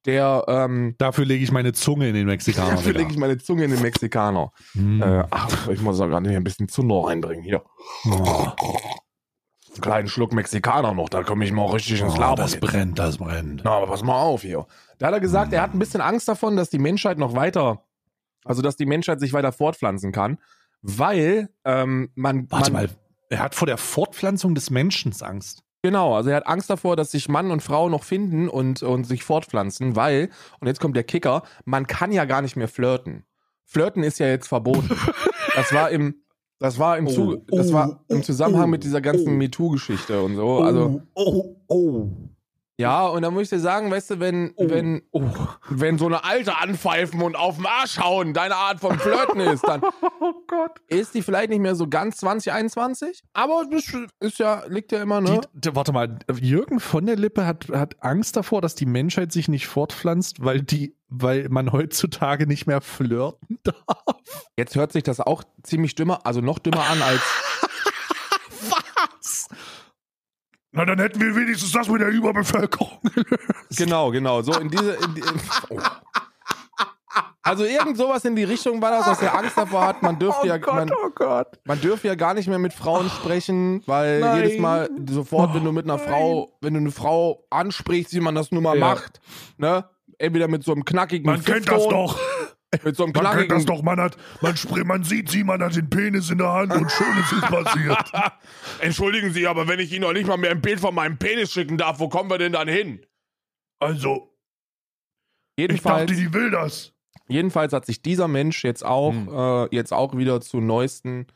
Der, 0.06 0.44
ähm, 0.46 0.94
Dafür 0.96 1.24
lege 1.26 1.42
ich 1.42 1.50
meine 1.50 1.72
Zunge 1.72 2.08
in 2.08 2.14
den 2.14 2.26
Mexikaner. 2.26 2.70
dafür 2.70 2.92
lege 2.92 3.10
ich 3.10 3.18
meine 3.18 3.36
Zunge 3.36 3.64
in 3.64 3.72
den 3.72 3.82
Mexikaner. 3.82 4.52
Hm. 4.74 5.02
Äh, 5.02 5.24
ach, 5.30 5.68
ich 5.68 5.82
muss 5.82 6.00
auch 6.00 6.06
gerade 6.06 6.28
hier 6.30 6.38
ein 6.38 6.44
bisschen 6.44 6.68
Zunder 6.68 7.02
reinbringen. 7.04 7.42
Hier. 7.42 7.64
oh, 8.06 8.46
Einen 9.72 9.80
kleinen 9.82 10.08
Schluck 10.08 10.32
Mexikaner 10.32 10.94
noch, 10.94 11.08
da 11.08 11.22
komme 11.24 11.44
ich 11.44 11.52
mal 11.52 11.66
richtig 11.66 12.00
ins 12.00 12.14
oh, 12.14 12.20
Labern. 12.20 12.36
das 12.36 12.52
jetzt. 12.54 12.60
brennt, 12.60 12.98
das 12.98 13.18
brennt. 13.18 13.62
Na, 13.64 13.72
aber 13.72 13.86
pass 13.88 14.02
mal 14.02 14.20
auf 14.20 14.42
hier. 14.42 14.66
Da 14.98 15.08
hat 15.08 15.14
er 15.14 15.20
gesagt, 15.20 15.52
er 15.52 15.62
hat 15.62 15.74
ein 15.74 15.78
bisschen 15.80 16.00
Angst 16.00 16.28
davon, 16.28 16.56
dass 16.56 16.70
die 16.70 16.78
Menschheit 16.78 17.18
noch 17.18 17.34
weiter, 17.34 17.82
also 18.44 18.62
dass 18.62 18.76
die 18.76 18.86
Menschheit 18.86 19.20
sich 19.20 19.32
weiter 19.32 19.52
fortpflanzen 19.52 20.10
kann, 20.12 20.38
weil 20.82 21.50
ähm, 21.64 22.10
man, 22.14 22.50
Warte 22.50 22.72
man 22.72 22.84
mal, 22.84 22.90
er 23.30 23.40
hat 23.40 23.54
vor 23.54 23.66
der 23.66 23.78
Fortpflanzung 23.78 24.54
des 24.54 24.70
Menschen 24.70 25.12
Angst. 25.20 25.62
genau, 25.82 26.14
also 26.14 26.30
er 26.30 26.36
hat 26.36 26.46
Angst 26.46 26.70
davor, 26.70 26.96
dass 26.96 27.10
sich 27.10 27.28
Mann 27.28 27.50
und 27.50 27.62
Frau 27.62 27.88
noch 27.88 28.04
finden 28.04 28.48
und, 28.48 28.82
und 28.82 29.04
sich 29.04 29.24
fortpflanzen, 29.24 29.96
weil, 29.96 30.30
und 30.60 30.66
jetzt 30.66 30.80
kommt 30.80 30.96
der 30.96 31.04
Kicker, 31.04 31.42
man 31.64 31.86
kann 31.86 32.12
ja 32.12 32.24
gar 32.24 32.42
nicht 32.42 32.56
mehr 32.56 32.68
flirten. 32.68 33.24
Flirten 33.64 34.02
ist 34.02 34.18
ja 34.18 34.28
jetzt 34.28 34.48
verboten. 34.48 34.90
Das 35.56 35.72
war 35.72 35.90
im, 35.90 36.14
das 36.60 36.78
war 36.78 36.98
im, 36.98 37.08
Oh, 37.08 37.10
Zu, 37.10 37.36
das 37.48 37.72
war 37.72 38.04
oh, 38.08 38.14
im 38.14 38.22
Zusammenhang 38.22 38.66
oh, 38.66 38.68
mit 38.68 38.84
dieser 38.84 39.00
ganzen 39.00 39.34
oh. 39.34 39.36
MeToo-Geschichte 39.36 40.22
und 40.22 40.36
so. 40.36 40.58
Also, 40.60 41.02
oh, 41.14 41.56
oh. 41.66 42.08
Ja, 42.80 43.06
und 43.06 43.22
da 43.22 43.30
muss 43.30 43.42
ich 43.44 43.48
dir 43.50 43.58
sagen, 43.60 43.90
weißt 43.90 44.10
du, 44.10 44.20
wenn, 44.20 44.52
Oh. 44.56 44.70
wenn, 44.70 45.02
wenn 45.68 45.98
so 45.98 46.06
eine 46.06 46.24
Alte 46.24 46.56
anpfeifen 46.58 47.20
und 47.22 47.34
auf 47.36 47.56
den 47.56 47.66
Arsch 47.66 47.98
hauen 47.98 48.32
deine 48.34 48.54
Art 48.56 48.80
von 48.80 48.98
Flirten 48.98 49.40
ist, 49.40 49.66
dann 49.66 49.82
Oh 50.20 50.32
Gott. 50.46 50.80
ist 50.86 51.14
die 51.14 51.22
vielleicht 51.22 51.50
nicht 51.50 51.58
mehr 51.60 51.74
so 51.74 51.88
ganz 51.88 52.18
2021. 52.18 53.22
Aber 53.32 53.64
das 53.70 53.92
ist 54.20 54.38
ja, 54.38 54.62
liegt 54.68 54.92
ja 54.92 55.02
immer, 55.02 55.20
ne? 55.20 55.40
Die, 55.54 55.74
warte 55.74 55.92
mal, 55.92 56.18
Jürgen 56.40 56.78
von 56.80 57.04
der 57.06 57.16
Lippe 57.16 57.44
hat, 57.46 57.68
hat 57.70 57.96
Angst 58.02 58.36
davor, 58.36 58.60
dass 58.62 58.74
die 58.74 58.86
Menschheit 58.86 59.32
sich 59.32 59.48
nicht 59.48 59.66
fortpflanzt, 59.66 60.44
weil 60.44 60.62
die, 60.62 60.94
weil 61.08 61.48
man 61.48 61.72
heutzutage 61.72 62.46
nicht 62.46 62.66
mehr 62.66 62.80
flirten 62.80 63.58
darf. 63.64 64.04
Jetzt 64.56 64.76
hört 64.76 64.92
sich 64.92 65.02
das 65.02 65.20
auch 65.20 65.42
ziemlich 65.62 65.94
dümmer, 65.96 66.20
also 66.26 66.40
noch 66.40 66.58
dümmer 66.60 66.84
an 66.88 67.02
als. 67.02 67.20
Was? 68.70 69.48
Na, 70.72 70.84
dann 70.84 70.98
hätten 70.98 71.20
wir 71.20 71.34
wenigstens 71.34 71.72
das 71.72 71.88
mit 71.88 72.00
der 72.00 72.08
Überbevölkerung 72.08 72.98
gelöst. 73.14 73.76
genau, 73.76 74.10
genau. 74.10 74.42
So 74.42 74.52
in 74.58 74.68
diese. 74.68 74.92
In 74.94 75.14
die, 75.14 75.22
oh. 75.70 75.78
Also 77.42 77.64
irgend 77.64 77.96
sowas 77.96 78.24
in 78.26 78.36
die 78.36 78.44
Richtung 78.44 78.82
war 78.82 78.90
das, 78.90 79.06
dass 79.06 79.22
er 79.22 79.34
Angst 79.34 79.56
davor 79.56 79.86
hat, 79.86 80.02
man 80.02 80.18
dürfte 80.18 80.46
ja. 80.46 80.58
man, 80.58 80.90
oh 80.90 81.08
Gott. 81.14 81.58
Man 81.64 81.80
dürfe 81.80 82.06
ja 82.08 82.14
gar 82.14 82.34
nicht 82.34 82.46
mehr 82.46 82.58
mit 82.58 82.74
Frauen 82.74 83.08
sprechen, 83.08 83.82
weil 83.86 84.20
Nein. 84.20 84.42
jedes 84.44 84.60
Mal 84.60 84.90
sofort, 85.08 85.54
wenn 85.54 85.64
du 85.64 85.72
mit 85.72 85.84
einer 85.84 85.94
Oh, 85.94 85.98
Frau, 86.06 86.58
wenn 86.60 86.74
du 86.74 86.80
eine 86.80 86.90
Frau 86.90 87.46
ansprichst, 87.48 88.12
wie 88.12 88.20
man 88.20 88.34
das 88.34 88.52
nun 88.52 88.62
mal 88.62 88.76
Ja. 88.78 88.84
macht, 88.88 89.20
ne? 89.56 89.88
Entweder 90.18 90.46
mit 90.48 90.62
so 90.62 90.72
einem 90.72 90.84
knackigen 90.84 91.24
Man 91.24 91.42
kennt 91.42 91.70
das 91.70 91.88
doch. 91.88 92.18
Mit 92.84 92.96
so 92.96 93.04
einem 93.04 93.12
Man 93.12 93.22
kennt 93.22 93.32
knackigen. 93.34 93.56
das 93.56 93.64
doch. 93.64 93.82
Man, 93.82 93.98
hat, 93.98 94.16
man, 94.42 94.54
man 94.86 95.02
sieht 95.02 95.30
sie, 95.30 95.42
man 95.42 95.62
hat 95.62 95.74
den 95.74 95.88
Penis 95.88 96.28
in 96.30 96.38
der 96.38 96.52
Hand 96.52 96.72
und 96.74 96.90
schon 96.90 97.06
ist 97.18 97.32
es 97.32 97.40
passiert. 97.40 98.12
Entschuldigen 98.80 99.32
Sie, 99.32 99.46
aber 99.46 99.66
wenn 99.68 99.80
ich 99.80 99.90
Ihnen 99.92 100.02
noch 100.02 100.12
nicht 100.12 100.26
mal 100.26 100.36
mehr 100.36 100.50
ein 100.50 100.60
Bild 100.60 100.78
von 100.80 100.94
meinem 100.94 101.16
Penis 101.18 101.50
schicken 101.52 101.78
darf, 101.78 101.98
wo 101.98 102.08
kommen 102.10 102.28
wir 102.30 102.36
denn 102.38 102.52
dann 102.52 102.68
hin? 102.68 103.06
Also, 103.80 104.34
ich 105.56 105.62
Jedenfalls, 105.62 106.06
dachte, 106.10 106.20
die 106.20 106.32
will 106.34 106.50
das. 106.50 106.92
jedenfalls 107.28 107.72
hat 107.72 107.86
sich 107.86 108.02
dieser 108.02 108.28
Mensch 108.28 108.62
jetzt 108.64 108.84
auch, 108.84 109.12
Hm. 109.12 109.28
äh, 109.32 109.74
jetzt 109.74 109.92
auch 109.94 110.16
wieder 110.16 110.40
zu 110.42 110.60
neuesten, 110.60 111.26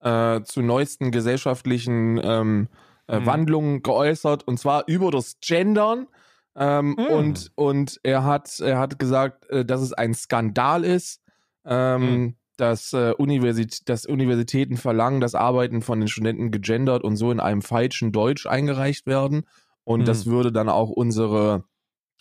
äh, 0.00 0.42
zu 0.42 0.60
neuesten 0.60 1.10
gesellschaftlichen 1.12 2.20
ähm, 2.22 2.68
äh, 3.06 3.16
Hm. 3.16 3.26
Wandlungen 3.26 3.82
geäußert 3.82 4.46
und 4.46 4.58
zwar 4.58 4.84
über 4.86 5.10
das 5.10 5.38
Gendern. 5.40 6.08
Ähm, 6.56 6.96
Hm. 6.96 7.06
und, 7.06 7.52
und 7.56 8.00
er 8.04 8.24
hat, 8.24 8.60
er 8.60 8.78
hat 8.78 8.98
gesagt, 8.98 9.48
äh, 9.50 9.64
dass 9.64 9.80
es 9.80 9.92
ein 9.92 10.14
Skandal 10.14 10.84
ist, 10.84 11.20
ähm, 11.64 12.00
Hm. 12.02 12.36
dass, 12.56 12.92
äh, 12.92 13.12
Universit 13.18 13.88
dass 13.88 14.06
Universitäten 14.06 14.76
verlangen, 14.76 15.20
dass 15.20 15.34
Arbeiten 15.34 15.82
von 15.82 15.98
den 15.98 16.08
Studenten 16.08 16.52
gegendert 16.52 17.02
und 17.02 17.16
so 17.16 17.32
in 17.32 17.40
einem 17.40 17.62
falschen 17.62 18.12
Deutsch 18.12 18.46
eingereicht 18.46 19.06
werden. 19.06 19.48
Und 19.82 20.00
Hm. 20.00 20.06
das 20.06 20.26
würde 20.26 20.52
dann 20.52 20.68
auch 20.68 20.90
unsere, 20.90 21.64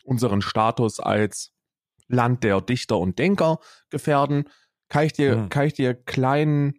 unseren 0.03 0.41
Status 0.41 0.99
als 0.99 1.51
Land 2.07 2.43
der 2.43 2.59
Dichter 2.61 2.97
und 2.97 3.19
Denker 3.19 3.59
gefährden. 3.89 4.45
Kann 4.89 5.05
ich 5.05 5.13
dir, 5.13 5.35
Hm. 5.35 5.49
kann 5.49 5.67
ich 5.67 5.73
dir 5.73 5.93
kleinen, 5.93 6.73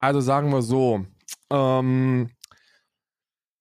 also 0.00 0.20
sagen 0.20 0.50
wir 0.50 0.62
so, 0.62 1.04
ähm, 1.50 2.30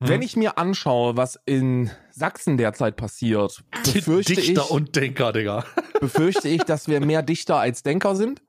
Hm. 0.03 0.09
wenn 0.09 0.21
ich 0.21 0.35
mir 0.35 0.57
anschaue, 0.57 1.17
was 1.17 1.39
in 1.45 1.89
Sachsen 2.11 2.57
derzeit 2.57 2.95
passiert, 2.95 3.63
befürchte 3.93 4.33
ich, 4.33 4.47
Dichter 4.47 4.69
und 4.71 4.95
Denker, 4.95 5.31
Digga. 5.31 5.65
befürchte 5.99 6.49
ich, 6.49 6.63
dass 6.63 6.87
wir 6.87 6.99
mehr 6.99 7.21
Dichter 7.21 7.57
als 7.57 7.83
Denker 7.83 8.15
sind, 8.15 8.41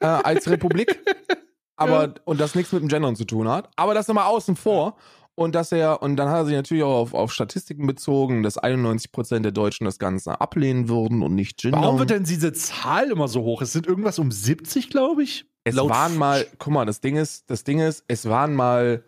äh, 0.00 0.06
als 0.06 0.48
Republik. 0.48 0.98
Aber, 1.76 2.14
und 2.24 2.40
das 2.40 2.54
nichts 2.54 2.72
mit 2.72 2.82
dem 2.82 2.88
Gendern 2.88 3.16
zu 3.16 3.24
tun 3.24 3.48
hat. 3.48 3.70
Aber 3.76 3.94
das 3.94 4.08
immer 4.08 4.26
außen 4.26 4.56
vor. 4.56 4.96
Und 5.34 5.54
dass 5.54 5.72
er, 5.72 6.02
und 6.02 6.16
dann 6.16 6.28
hat 6.28 6.36
er 6.36 6.44
sich 6.44 6.54
natürlich 6.54 6.82
auch 6.84 7.00
auf, 7.00 7.14
auf 7.14 7.32
Statistiken 7.32 7.86
bezogen, 7.86 8.42
dass 8.42 8.62
91% 8.62 9.40
der 9.40 9.50
Deutschen 9.50 9.86
das 9.86 9.98
Ganze 9.98 10.40
ablehnen 10.40 10.88
würden 10.88 11.22
und 11.22 11.34
nicht 11.34 11.56
gendern. 11.56 11.82
Warum 11.82 11.98
wird 11.98 12.10
denn 12.10 12.24
diese 12.24 12.52
Zahl 12.52 13.10
immer 13.10 13.28
so 13.28 13.42
hoch? 13.42 13.62
Es 13.62 13.72
sind 13.72 13.86
irgendwas 13.86 14.18
um 14.18 14.30
70, 14.30 14.90
glaube 14.90 15.22
ich. 15.22 15.46
Es 15.64 15.74
Laut 15.74 15.88
waren 15.90 16.18
mal, 16.18 16.46
guck 16.58 16.72
mal, 16.72 16.84
das 16.84 17.00
Ding 17.00 17.16
ist, 17.16 17.50
das 17.50 17.64
Ding 17.64 17.78
ist, 17.78 18.04
es 18.08 18.28
waren 18.28 18.54
mal 18.54 19.04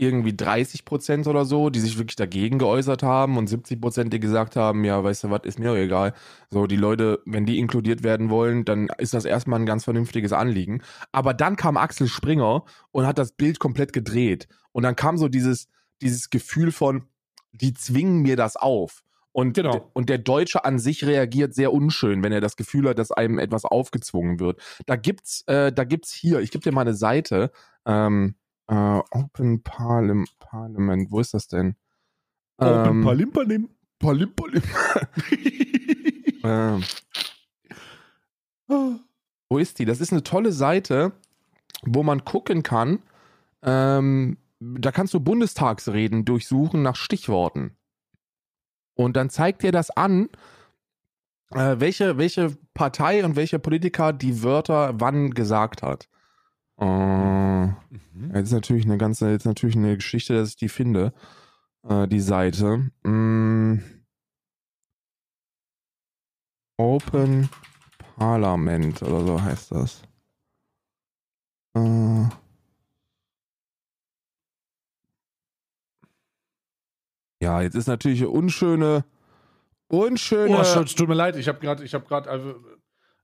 irgendwie 0.00 0.34
30 0.34 0.84
Prozent 0.84 1.26
oder 1.26 1.44
so, 1.44 1.70
die 1.70 1.80
sich 1.80 1.98
wirklich 1.98 2.16
dagegen 2.16 2.58
geäußert 2.58 3.02
haben 3.02 3.36
und 3.36 3.48
70 3.48 3.80
Prozent, 3.80 4.12
die 4.12 4.20
gesagt 4.20 4.56
haben, 4.56 4.84
ja, 4.84 5.02
weißt 5.02 5.24
du 5.24 5.30
was, 5.30 5.42
ist 5.44 5.58
mir 5.58 5.74
egal. 5.74 6.14
So, 6.50 6.66
die 6.66 6.76
Leute, 6.76 7.20
wenn 7.26 7.46
die 7.46 7.58
inkludiert 7.58 8.02
werden 8.02 8.30
wollen, 8.30 8.64
dann 8.64 8.88
ist 8.98 9.14
das 9.14 9.24
erstmal 9.24 9.60
ein 9.60 9.66
ganz 9.66 9.84
vernünftiges 9.84 10.32
Anliegen. 10.32 10.82
Aber 11.12 11.34
dann 11.34 11.56
kam 11.56 11.76
Axel 11.76 12.08
Springer 12.08 12.64
und 12.92 13.06
hat 13.06 13.18
das 13.18 13.32
Bild 13.32 13.58
komplett 13.58 13.92
gedreht. 13.92 14.48
Und 14.72 14.82
dann 14.84 14.96
kam 14.96 15.18
so 15.18 15.28
dieses, 15.28 15.68
dieses 16.00 16.30
Gefühl 16.30 16.72
von, 16.72 17.04
die 17.52 17.74
zwingen 17.74 18.22
mir 18.22 18.36
das 18.36 18.56
auf. 18.56 19.02
Und, 19.32 19.54
Genau. 19.54 19.88
und 19.92 20.08
der 20.08 20.18
Deutsche 20.18 20.64
an 20.64 20.78
sich 20.78 21.04
reagiert 21.04 21.54
sehr 21.54 21.72
unschön, 21.72 22.22
wenn 22.22 22.32
er 22.32 22.40
das 22.40 22.56
Gefühl 22.56 22.88
hat, 22.88 22.98
dass 22.98 23.12
einem 23.12 23.38
etwas 23.38 23.64
aufgezwungen 23.64 24.40
wird. 24.40 24.60
Da 24.86 24.96
gibt's, 24.96 25.42
äh, 25.46 25.72
da 25.72 25.84
gibt's 25.84 26.12
hier, 26.12 26.40
ich 26.40 26.50
gebe 26.50 26.64
dir 26.64 26.72
mal 26.72 26.80
eine 26.80 26.94
Seite, 26.94 27.52
ähm, 27.86 28.34
äh, 28.70 29.00
Open 29.10 29.62
Parlim 29.62 30.26
Parliament, 30.38 31.10
wo 31.10 31.20
ist 31.20 31.34
das 31.34 31.48
denn? 31.48 31.76
Ähm, 32.60 33.02
Palim, 33.02 33.32
Palim. 33.32 33.68
Palim, 33.98 34.32
Palim. 34.34 34.62
ähm, 36.44 36.84
wo 39.48 39.58
ist 39.58 39.78
die? 39.78 39.84
Das 39.84 40.00
ist 40.00 40.12
eine 40.12 40.22
tolle 40.22 40.52
Seite, 40.52 41.12
wo 41.82 42.02
man 42.02 42.24
gucken 42.24 42.62
kann. 42.62 43.00
Ähm, 43.62 44.38
da 44.60 44.92
kannst 44.92 45.14
du 45.14 45.20
Bundestagsreden 45.20 46.24
durchsuchen 46.24 46.82
nach 46.82 46.96
Stichworten. 46.96 47.76
Und 48.94 49.16
dann 49.16 49.30
zeigt 49.30 49.62
dir 49.62 49.72
das 49.72 49.90
an, 49.90 50.28
äh, 51.52 51.76
welche, 51.78 52.18
welche 52.18 52.56
Partei 52.74 53.24
und 53.24 53.34
welcher 53.34 53.58
Politiker 53.58 54.12
die 54.12 54.42
Wörter 54.42 55.00
wann 55.00 55.30
gesagt 55.30 55.82
hat. 55.82 56.08
Äh, 56.80 57.50
Mhm. 58.20 58.34
Jetzt 58.34 58.46
ist 58.48 58.52
natürlich 58.52 58.84
eine 58.84 58.98
ganze, 58.98 59.30
jetzt 59.30 59.46
natürlich 59.46 59.76
eine 59.76 59.96
Geschichte, 59.96 60.34
dass 60.34 60.50
ich 60.50 60.56
die 60.56 60.68
finde, 60.68 61.12
äh, 61.88 62.06
die 62.06 62.20
Seite. 62.20 62.90
Mm. 63.02 63.78
Open 66.78 67.48
Parliament 68.16 69.02
oder 69.02 69.26
so 69.26 69.42
heißt 69.42 69.72
das. 69.72 70.02
Äh. 71.76 72.28
Ja, 77.42 77.62
jetzt 77.62 77.74
ist 77.74 77.86
natürlich 77.86 78.20
eine 78.20 78.30
unschöne, 78.30 79.04
unschöne. 79.88 80.58
Oh, 80.58 80.64
Schatz, 80.64 80.94
tut 80.94 81.08
mir 81.08 81.14
leid, 81.14 81.36
ich 81.36 81.48
habe 81.48 81.58
gerade, 81.58 81.84
ich 81.84 81.94
habe 81.94 82.04
gerade, 82.06 82.30
also, 82.30 82.54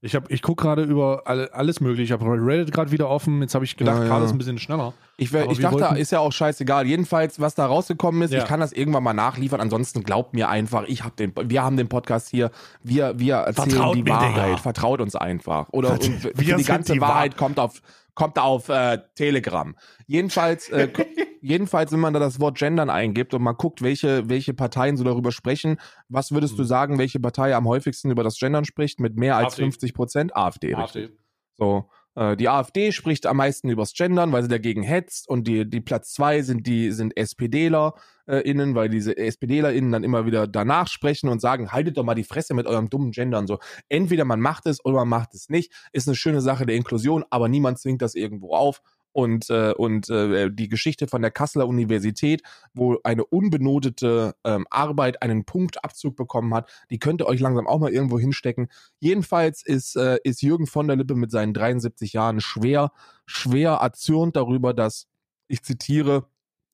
ich 0.07 0.15
habe, 0.15 0.27
ich 0.33 0.41
gucke 0.41 0.63
gerade 0.65 0.83
über 0.83 1.23
alle, 1.27 1.53
alles 1.53 1.81
mögliche. 1.81 2.03
Ich 2.05 2.13
habe 2.13 2.25
Reddit 2.27 2.73
gerade 2.73 2.91
wieder 2.91 3.09
offen. 3.11 3.43
Jetzt 3.43 3.55
habe 3.55 3.65
ich 3.67 3.77
gedacht, 3.77 3.97
Ja, 3.99 4.03
ja. 4.05 4.09
gerade 4.09 4.25
ist 4.25 4.33
ein 4.33 4.39
bisschen 4.39 4.59
schneller. 4.59 4.95
Ich, 5.19 5.33
wär, 5.33 5.51
ich 5.51 5.59
dachte, 5.59 5.81
wollten- 5.81 5.97
ist 5.97 6.13
ja 6.13 6.21
auch 6.21 6.33
scheißegal. 6.33 6.87
Jedenfalls, 6.87 7.39
was 7.41 7.55
da 7.55 7.67
rausgekommen 7.67 8.23
ist, 8.23 8.33
Ja. 8.33 8.39
ich 8.39 8.45
kann 8.47 8.61
das 8.61 8.73
irgendwann 8.73 9.03
mal 9.03 9.13
nachliefern. 9.13 9.61
Ansonsten 9.61 10.03
glaubt 10.03 10.33
mir 10.35 10.49
einfach, 10.49 10.85
ich 10.87 11.05
hab 11.05 11.17
den, 11.17 11.33
wir 11.45 11.63
haben 11.63 11.77
den 11.77 11.89
Podcast 11.89 12.29
hier, 12.31 12.51
wir, 12.83 13.19
wir 13.19 13.37
erzählen 13.37 13.71
Vertraut 13.71 13.97
die 13.97 14.03
mir, 14.03 14.11
Wahrheit. 14.11 14.47
Digga. 14.49 14.57
Vertraut 14.59 15.01
uns 15.01 15.15
einfach. 15.17 15.69
Oder 15.73 15.91
Vert- 15.91 16.33
wir 16.39 16.57
die 16.57 16.65
ganze 16.65 16.93
die 16.95 17.01
Wahr- 17.01 17.11
Wahrheit 17.11 17.37
kommt 17.37 17.59
auf, 17.59 17.83
kommt 18.17 18.39
auf 18.41 18.69
äh, 18.69 18.99
Telegram. 19.15 19.77
Jedenfalls, 20.09 20.69
äh, 20.71 20.89
jedenfalls, 21.41 21.93
wenn 21.93 22.01
man 22.01 22.13
da 22.13 22.19
das 22.19 22.41
Wort 22.41 22.59
Gendern 22.59 22.91
eingibt 22.91 23.33
und 23.35 23.43
mal 23.43 23.53
guckt, 23.53 23.83
welche, 23.83 24.29
welche 24.29 24.55
Parteien 24.55 24.97
so 24.97 25.05
darüber 25.05 25.31
sprechen, 25.31 25.79
was 26.09 26.33
würdest 26.33 26.59
du 26.59 26.63
Mhm. 26.63 26.67
sagen, 26.67 26.99
welche 26.99 27.21
Partei 27.21 27.55
am 27.55 27.69
häufigsten 27.69 28.11
über 28.11 28.25
das 28.25 28.39
Gendern 28.39 28.65
spricht 28.65 28.99
mit 28.99 29.17
mehr 29.17 29.37
als 29.37 29.53
AfD. 29.53 29.63
50 29.63 29.95
Prozent? 29.95 30.35
AfD. 30.37 30.75
richtig. 30.75 31.05
AfD. 31.05 31.17
So, 31.59 31.89
die 32.17 32.49
AfD 32.49 32.93
spricht 32.93 33.27
am 33.27 33.37
meisten 33.37 33.69
übers 33.69 33.93
Gendern, 33.93 34.33
weil 34.33 34.43
sie 34.43 34.49
dagegen 34.49 34.83
hetzt 34.83 35.29
und 35.29 35.47
die, 35.47 35.69
die 35.69 35.83
Platz 35.83 36.15
zwei 36.15 36.41
sind 36.41 36.67
die 36.67 36.91
sind 36.91 37.15
SPDler 37.15 37.95
äh, 38.27 38.39
innen, 38.39 38.75
weil 38.75 38.89
diese 38.89 39.17
SPDler 39.17 39.73
innen 39.73 39.93
dann 39.93 40.05
immer 40.05 40.27
wieder 40.27 40.47
danach 40.47 40.89
sprechen 40.89 41.29
und 41.29 41.41
sagen, 41.41 41.73
haltet 41.73 41.97
doch 41.97 42.05
mal 42.05 42.15
die 42.15 42.25
Fresse 42.25 42.55
mit 42.55 42.67
eurem 42.67 42.89
dummen 42.89 43.11
Gendern. 43.11 43.47
So, 43.47 43.59
entweder 43.89 44.25
man 44.25 44.41
macht 44.41 44.67
es 44.67 44.85
oder 44.85 44.97
man 44.97 45.09
macht 45.09 45.35
es 45.35 45.49
nicht. 45.49 45.73
Ist 45.93 46.09
eine 46.09 46.17
schöne 46.17 46.41
Sache 46.41 46.67
der 46.67 46.77
Inklusion, 46.77 47.25
aber 47.31 47.49
niemand 47.49 47.79
zwingt 47.79 48.03
das 48.03 48.15
irgendwo 48.15 48.55
auf. 48.55 48.81
Und, 49.17 49.49
äh, 49.49 49.73
und 49.73 50.11
äh, 50.11 50.51
die 50.53 50.69
Geschichte 50.69 51.07
von 51.07 51.23
der 51.23 51.31
Kasseler 51.31 51.67
Universität, 51.67 52.43
wo 52.75 52.99
eine 53.03 53.25
unbenotete 53.25 54.35
ähm, 54.45 54.67
Arbeit 54.69 55.23
einen 55.23 55.47
Punktabzug 55.47 56.17
bekommen 56.17 56.53
hat, 56.53 56.71
die 56.91 56.99
könnte 56.99 57.27
euch 57.27 57.41
langsam 57.41 57.67
auch 57.67 57.79
mal 57.79 57.91
irgendwo 57.91 58.19
hinstecken. 58.19 58.69
Jedenfalls 58.99 59.65
ist, 59.65 59.97
äh, 59.97 60.19
ist 60.23 60.43
Jürgen 60.43 60.67
von 60.67 60.87
der 60.87 60.99
Lippe 60.99 61.15
mit 61.15 61.31
seinen 61.31 61.55
73 61.55 62.13
Jahren 62.13 62.43
schwer, 62.43 62.93
schwer 63.25 63.79
erzürnt 63.81 64.37
darüber, 64.37 64.75
dass, 64.75 65.07
ich 65.49 65.63
zitiere, 65.63 66.27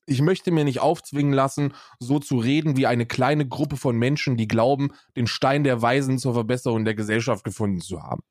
ich 0.05 0.21
möchte 0.21 0.51
mir 0.51 0.65
nicht 0.65 0.81
aufzwingen 0.81 1.31
lassen, 1.31 1.73
so 1.99 2.19
zu 2.19 2.39
reden 2.39 2.75
wie 2.75 2.87
eine 2.87 3.05
kleine 3.05 3.47
Gruppe 3.47 3.77
von 3.77 3.95
Menschen, 3.95 4.35
die 4.35 4.49
glauben, 4.49 4.89
den 5.15 5.27
Stein 5.27 5.63
der 5.63 5.81
Weisen 5.81 6.19
zur 6.19 6.33
Verbesserung 6.33 6.83
der 6.83 6.95
Gesellschaft 6.95 7.45
gefunden 7.45 7.79
zu 7.79 8.03
haben. 8.03 8.21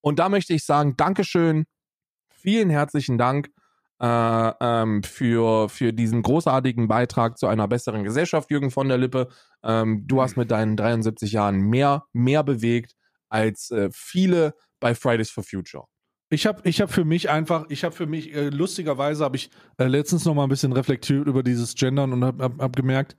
Und 0.00 0.18
da 0.18 0.30
möchte 0.30 0.54
ich 0.54 0.64
sagen, 0.64 0.94
Dankeschön, 0.96 1.66
vielen 2.40 2.70
herzlichen 2.70 3.18
Dank 3.18 3.50
äh, 4.00 4.52
ähm, 4.60 5.02
für, 5.02 5.68
für 5.68 5.92
diesen 5.92 6.22
großartigen 6.22 6.88
Beitrag 6.88 7.38
zu 7.38 7.46
einer 7.46 7.68
besseren 7.68 8.02
Gesellschaft, 8.04 8.50
Jürgen 8.50 8.70
von 8.70 8.88
der 8.88 8.98
Lippe. 8.98 9.28
Ähm, 9.62 10.04
du 10.06 10.22
hast 10.22 10.36
mit 10.36 10.50
deinen 10.50 10.76
73 10.76 11.32
Jahren 11.32 11.60
mehr, 11.60 12.04
mehr 12.12 12.42
bewegt 12.42 12.94
als 13.28 13.70
äh, 13.70 13.90
viele 13.92 14.54
bei 14.80 14.94
Fridays 14.94 15.30
for 15.30 15.44
Future. 15.44 15.84
Ich 16.30 16.46
habe 16.46 16.62
ich 16.64 16.80
hab 16.80 16.90
für 16.90 17.04
mich 17.04 17.28
einfach, 17.28 17.66
ich 17.68 17.84
habe 17.84 17.94
für 17.94 18.06
mich, 18.06 18.34
äh, 18.34 18.48
lustigerweise 18.48 19.24
habe 19.24 19.36
ich 19.36 19.50
äh, 19.78 19.86
letztens 19.86 20.24
noch 20.24 20.34
mal 20.34 20.44
ein 20.44 20.48
bisschen 20.48 20.72
reflektiert 20.72 21.26
über 21.26 21.42
dieses 21.42 21.74
Gendern 21.74 22.12
und 22.12 22.24
habe 22.24 22.44
hab, 22.44 22.58
hab 22.60 22.76
gemerkt, 22.76 23.16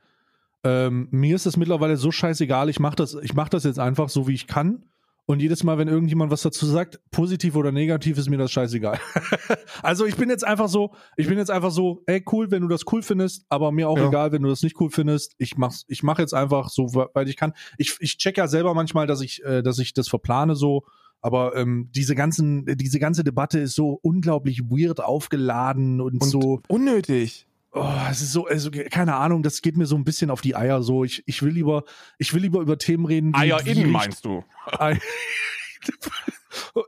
ähm, 0.64 1.08
mir 1.12 1.36
ist 1.36 1.46
es 1.46 1.58
mittlerweile 1.58 1.98
so 1.98 2.12
scheißegal, 2.12 2.70
ich 2.70 2.80
mache 2.80 2.96
das, 2.96 3.16
ich 3.16 3.34
mach 3.34 3.50
das 3.50 3.66
jetzt 3.66 3.80
einfach 3.80 4.10
so, 4.10 4.28
wie 4.28 4.34
ich 4.34 4.48
kann. 4.48 4.86
Und 5.32 5.42
jedes 5.42 5.64
Mal, 5.64 5.78
wenn 5.78 5.88
irgendjemand 5.88 6.30
was 6.30 6.42
dazu 6.42 6.66
sagt, 6.66 7.00
positiv 7.10 7.56
oder 7.56 7.72
negativ, 7.72 8.18
ist 8.18 8.30
mir 8.30 8.38
das 8.38 8.52
scheißegal. 8.52 9.00
also 9.82 10.06
ich 10.06 10.16
bin 10.18 10.30
jetzt 10.30 10.46
einfach 10.46 10.68
so, 10.68 10.94
ich 11.16 11.28
bin 11.28 11.38
jetzt 11.38 11.50
einfach 11.50 11.72
so, 11.72 12.04
ey, 12.06 12.22
cool, 12.34 12.52
wenn 12.52 12.62
du 12.62 12.68
das 12.68 12.82
cool 12.92 13.02
findest, 13.02 13.46
aber 13.48 13.72
mir 13.72 13.88
auch 13.88 13.98
Ja. 13.98 14.08
egal, 14.10 14.32
wenn 14.34 14.42
du 14.42 14.50
das 14.50 14.62
nicht 14.62 14.80
cool 14.82 14.90
findest. 14.90 15.34
Ich 15.38 15.58
mach's, 15.58 15.86
ich 15.88 16.04
mach 16.04 16.20
jetzt 16.20 16.34
einfach 16.34 16.68
so, 16.70 16.94
weil 17.14 17.30
ich 17.30 17.38
kann. 17.38 17.54
Ich, 17.78 17.96
ich 18.02 18.18
check 18.18 18.38
ja 18.38 18.48
selber 18.48 18.74
manchmal, 18.74 19.08
dass 19.08 19.22
ich, 19.22 19.42
äh, 19.46 19.62
dass 19.64 19.80
ich 19.80 19.94
das 19.94 20.10
verplane 20.10 20.56
so. 20.56 20.84
Aber 21.22 21.56
ähm, 21.56 21.90
diese 21.96 22.16
ganzen, 22.16 22.66
diese 22.78 23.00
ganze 23.00 23.24
Debatte 23.24 23.60
ist 23.60 23.76
so 23.76 24.00
unglaublich 24.02 24.64
weird 24.70 25.00
aufgeladen 25.02 26.02
und, 26.02 26.22
Und 26.22 26.30
so. 26.30 26.62
unnötig. 26.68 27.48
Oh, 27.74 27.88
es 28.10 28.22
ist 28.22 28.34
so, 28.34 28.48
also 28.48 28.70
keine 28.70 29.16
Ahnung, 29.16 29.44
das 29.44 29.62
geht 29.62 29.78
mir 29.78 29.86
so 29.86 29.96
ein 29.96 30.04
bisschen 30.04 30.30
auf 30.30 30.42
die 30.42 30.56
Eier. 30.58 30.84
So, 30.84 31.04
ich, 31.06 31.24
ich 31.26 31.42
will 31.42 31.54
lieber, 31.54 31.84
ich 32.18 32.34
will 32.34 32.42
lieber 32.42 32.60
über 32.60 32.78
Themen 32.78 33.06
reden. 33.06 33.34
Eier 33.34 33.66
innen 33.66 33.86
riecht- 33.86 33.92
meinst 33.92 34.26
du? 34.26 34.44
Ei- 34.78 35.00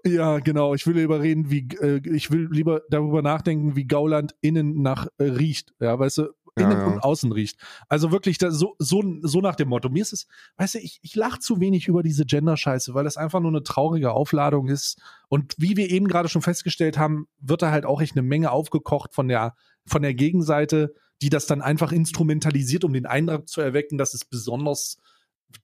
ja, 0.03 0.39
genau. 0.39 0.73
Ich 0.73 0.85
will 0.85 0.95
lieber 0.97 1.21
reden, 1.21 1.49
wie 1.49 1.67
äh, 1.81 2.01
ich 2.13 2.31
will 2.31 2.47
lieber 2.51 2.81
darüber 2.89 3.21
nachdenken, 3.21 3.75
wie 3.75 3.85
Gauland 3.85 4.35
innen 4.41 4.81
nach 4.81 5.07
äh, 5.17 5.23
riecht. 5.23 5.73
Ja, 5.79 5.97
weißt 5.97 6.19
du, 6.19 6.21
Ja, 6.57 6.65
innen 6.69 6.77
ja. 6.77 6.85
und 6.87 6.99
außen 6.99 7.31
riecht. 7.31 7.57
Also 7.89 8.11
wirklich 8.11 8.37
da, 8.37 8.51
so, 8.51 8.75
so, 8.77 9.01
so 9.21 9.41
nach 9.41 9.55
dem 9.55 9.69
Motto. 9.69 9.89
Mir 9.89 10.01
ist 10.01 10.13
es, 10.13 10.27
weißt 10.57 10.75
du, 10.75 10.79
ich, 10.79 10.99
ich 11.01 11.15
lache 11.15 11.39
zu 11.39 11.59
wenig 11.59 11.87
über 11.87 12.03
diese 12.03 12.25
Gender-Scheiße, 12.25 12.93
weil 12.93 13.05
das 13.05 13.17
einfach 13.17 13.39
nur 13.39 13.51
eine 13.51 13.63
traurige 13.63 14.11
Aufladung 14.11 14.67
ist. 14.67 15.01
Und 15.29 15.55
wie 15.57 15.75
wir 15.77 15.89
eben 15.89 16.07
gerade 16.07 16.29
schon 16.29 16.41
festgestellt 16.43 16.97
haben, 16.97 17.27
wird 17.39 17.61
da 17.61 17.71
halt 17.71 17.85
auch 17.85 18.01
echt 18.01 18.13
eine 18.15 18.21
Menge 18.21 18.51
aufgekocht 18.51 19.13
von 19.15 19.27
der, 19.27 19.55
von 19.85 20.01
der 20.01 20.13
Gegenseite, 20.13 20.93
die 21.21 21.29
das 21.29 21.45
dann 21.45 21.61
einfach 21.61 21.91
instrumentalisiert, 21.91 22.83
um 22.83 22.93
den 22.93 23.05
Eindruck 23.05 23.47
zu 23.47 23.61
erwecken, 23.61 23.97
dass 23.97 24.13
es 24.13 24.25
besonders 24.25 24.97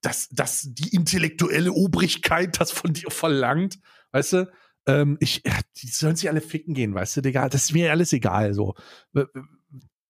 dass, 0.02 0.30
dass 0.30 0.68
die 0.70 0.96
intellektuelle 0.96 1.72
Obrigkeit 1.72 2.60
das 2.60 2.72
von 2.72 2.94
dir 2.94 3.12
verlangt, 3.12 3.80
weißt 4.12 4.34
du? 4.34 4.52
Ähm, 4.88 5.18
ich, 5.20 5.44
die 5.78 5.88
sollen 5.88 6.16
sich 6.16 6.30
alle 6.30 6.42
ficken 6.42 6.74
gehen, 6.74 6.94
weißt 6.94 7.18
du, 7.18 7.22
Digga, 7.22 7.50
das 7.50 7.66
ist 7.66 7.74
mir 7.74 7.92
alles 7.92 8.14
egal, 8.14 8.54
so. 8.54 8.76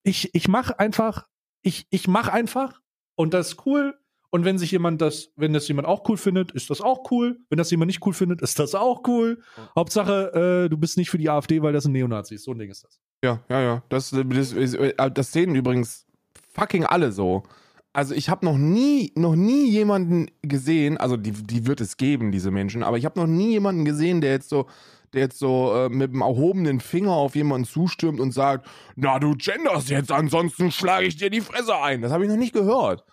Ich, 0.03 0.33
ich 0.33 0.47
mach 0.47 0.71
einfach, 0.71 1.27
ich, 1.61 1.87
ich 1.89 2.07
mach 2.07 2.27
einfach 2.27 2.79
und 3.15 3.33
das 3.33 3.49
ist 3.49 3.65
cool. 3.65 3.98
Und 4.31 4.45
wenn 4.45 4.57
sich 4.59 4.71
jemand 4.71 5.01
das, 5.01 5.31
wenn 5.37 5.53
das 5.53 5.67
jemand 5.67 5.87
auch 5.87 6.07
cool 6.07 6.17
findet, 6.17 6.51
ist 6.51 6.69
das 6.69 6.81
auch 6.81 7.09
cool. 7.11 7.39
Wenn 7.49 7.57
das 7.57 7.71
jemand 7.71 7.87
nicht 7.87 8.05
cool 8.05 8.13
findet, 8.13 8.41
ist 8.41 8.59
das 8.59 8.75
auch 8.75 9.01
cool. 9.07 9.41
Hauptsache, 9.75 10.65
äh, 10.65 10.69
du 10.69 10.77
bist 10.77 10.97
nicht 10.97 11.09
für 11.09 11.17
die 11.17 11.29
AfD, 11.29 11.61
weil 11.61 11.73
das 11.73 11.85
ein 11.85 11.91
Neonazi 11.93 12.35
ist. 12.35 12.43
So 12.43 12.51
ein 12.51 12.59
Ding 12.59 12.69
ist 12.69 12.83
das. 12.83 12.99
Ja, 13.23 13.41
ja, 13.49 13.61
ja. 13.61 13.83
Das, 13.89 14.11
das, 14.11 14.51
ist- 14.51 14.75
äh, 14.75 15.11
das 15.11 15.31
sehen 15.31 15.55
übrigens 15.55 16.05
fucking 16.53 16.85
alle 16.85 17.11
so. 17.11 17.43
Also 17.91 18.13
ich 18.13 18.29
habe 18.29 18.45
noch 18.45 18.57
nie, 18.57 19.11
noch 19.15 19.35
nie 19.35 19.67
jemanden 19.69 20.27
gesehen, 20.43 20.97
also 20.97 21.17
die, 21.17 21.31
die 21.31 21.65
wird 21.65 21.81
es 21.81 21.97
geben, 21.97 22.31
diese 22.31 22.51
Menschen, 22.51 22.83
aber 22.83 22.97
ich 22.97 23.05
habe 23.05 23.19
noch 23.19 23.25
nie 23.27 23.49
jemanden 23.49 23.83
gesehen, 23.83 24.21
der 24.21 24.31
jetzt 24.31 24.47
so, 24.49 24.67
der 25.13 25.21
jetzt 25.21 25.39
so 25.39 25.73
äh, 25.73 25.89
mit 25.89 26.13
dem 26.13 26.21
erhobenen 26.21 26.81
Finger 26.81 27.13
auf 27.13 27.35
jemanden 27.35 27.65
zustürmt 27.65 28.19
und 28.19 28.31
sagt, 28.31 28.67
na 28.95 29.17
du 29.17 29.33
genders 29.35 29.89
jetzt, 29.89 30.11
ansonsten 30.11 30.71
schlage 30.71 31.07
ich 31.07 31.17
dir 31.17 31.31
die 31.31 31.41
Fresse 31.41 31.75
ein. 31.81 32.03
Das 32.03 32.11
habe 32.11 32.25
ich 32.25 32.29
noch 32.29 32.37
nicht 32.37 32.53
gehört. 32.53 33.03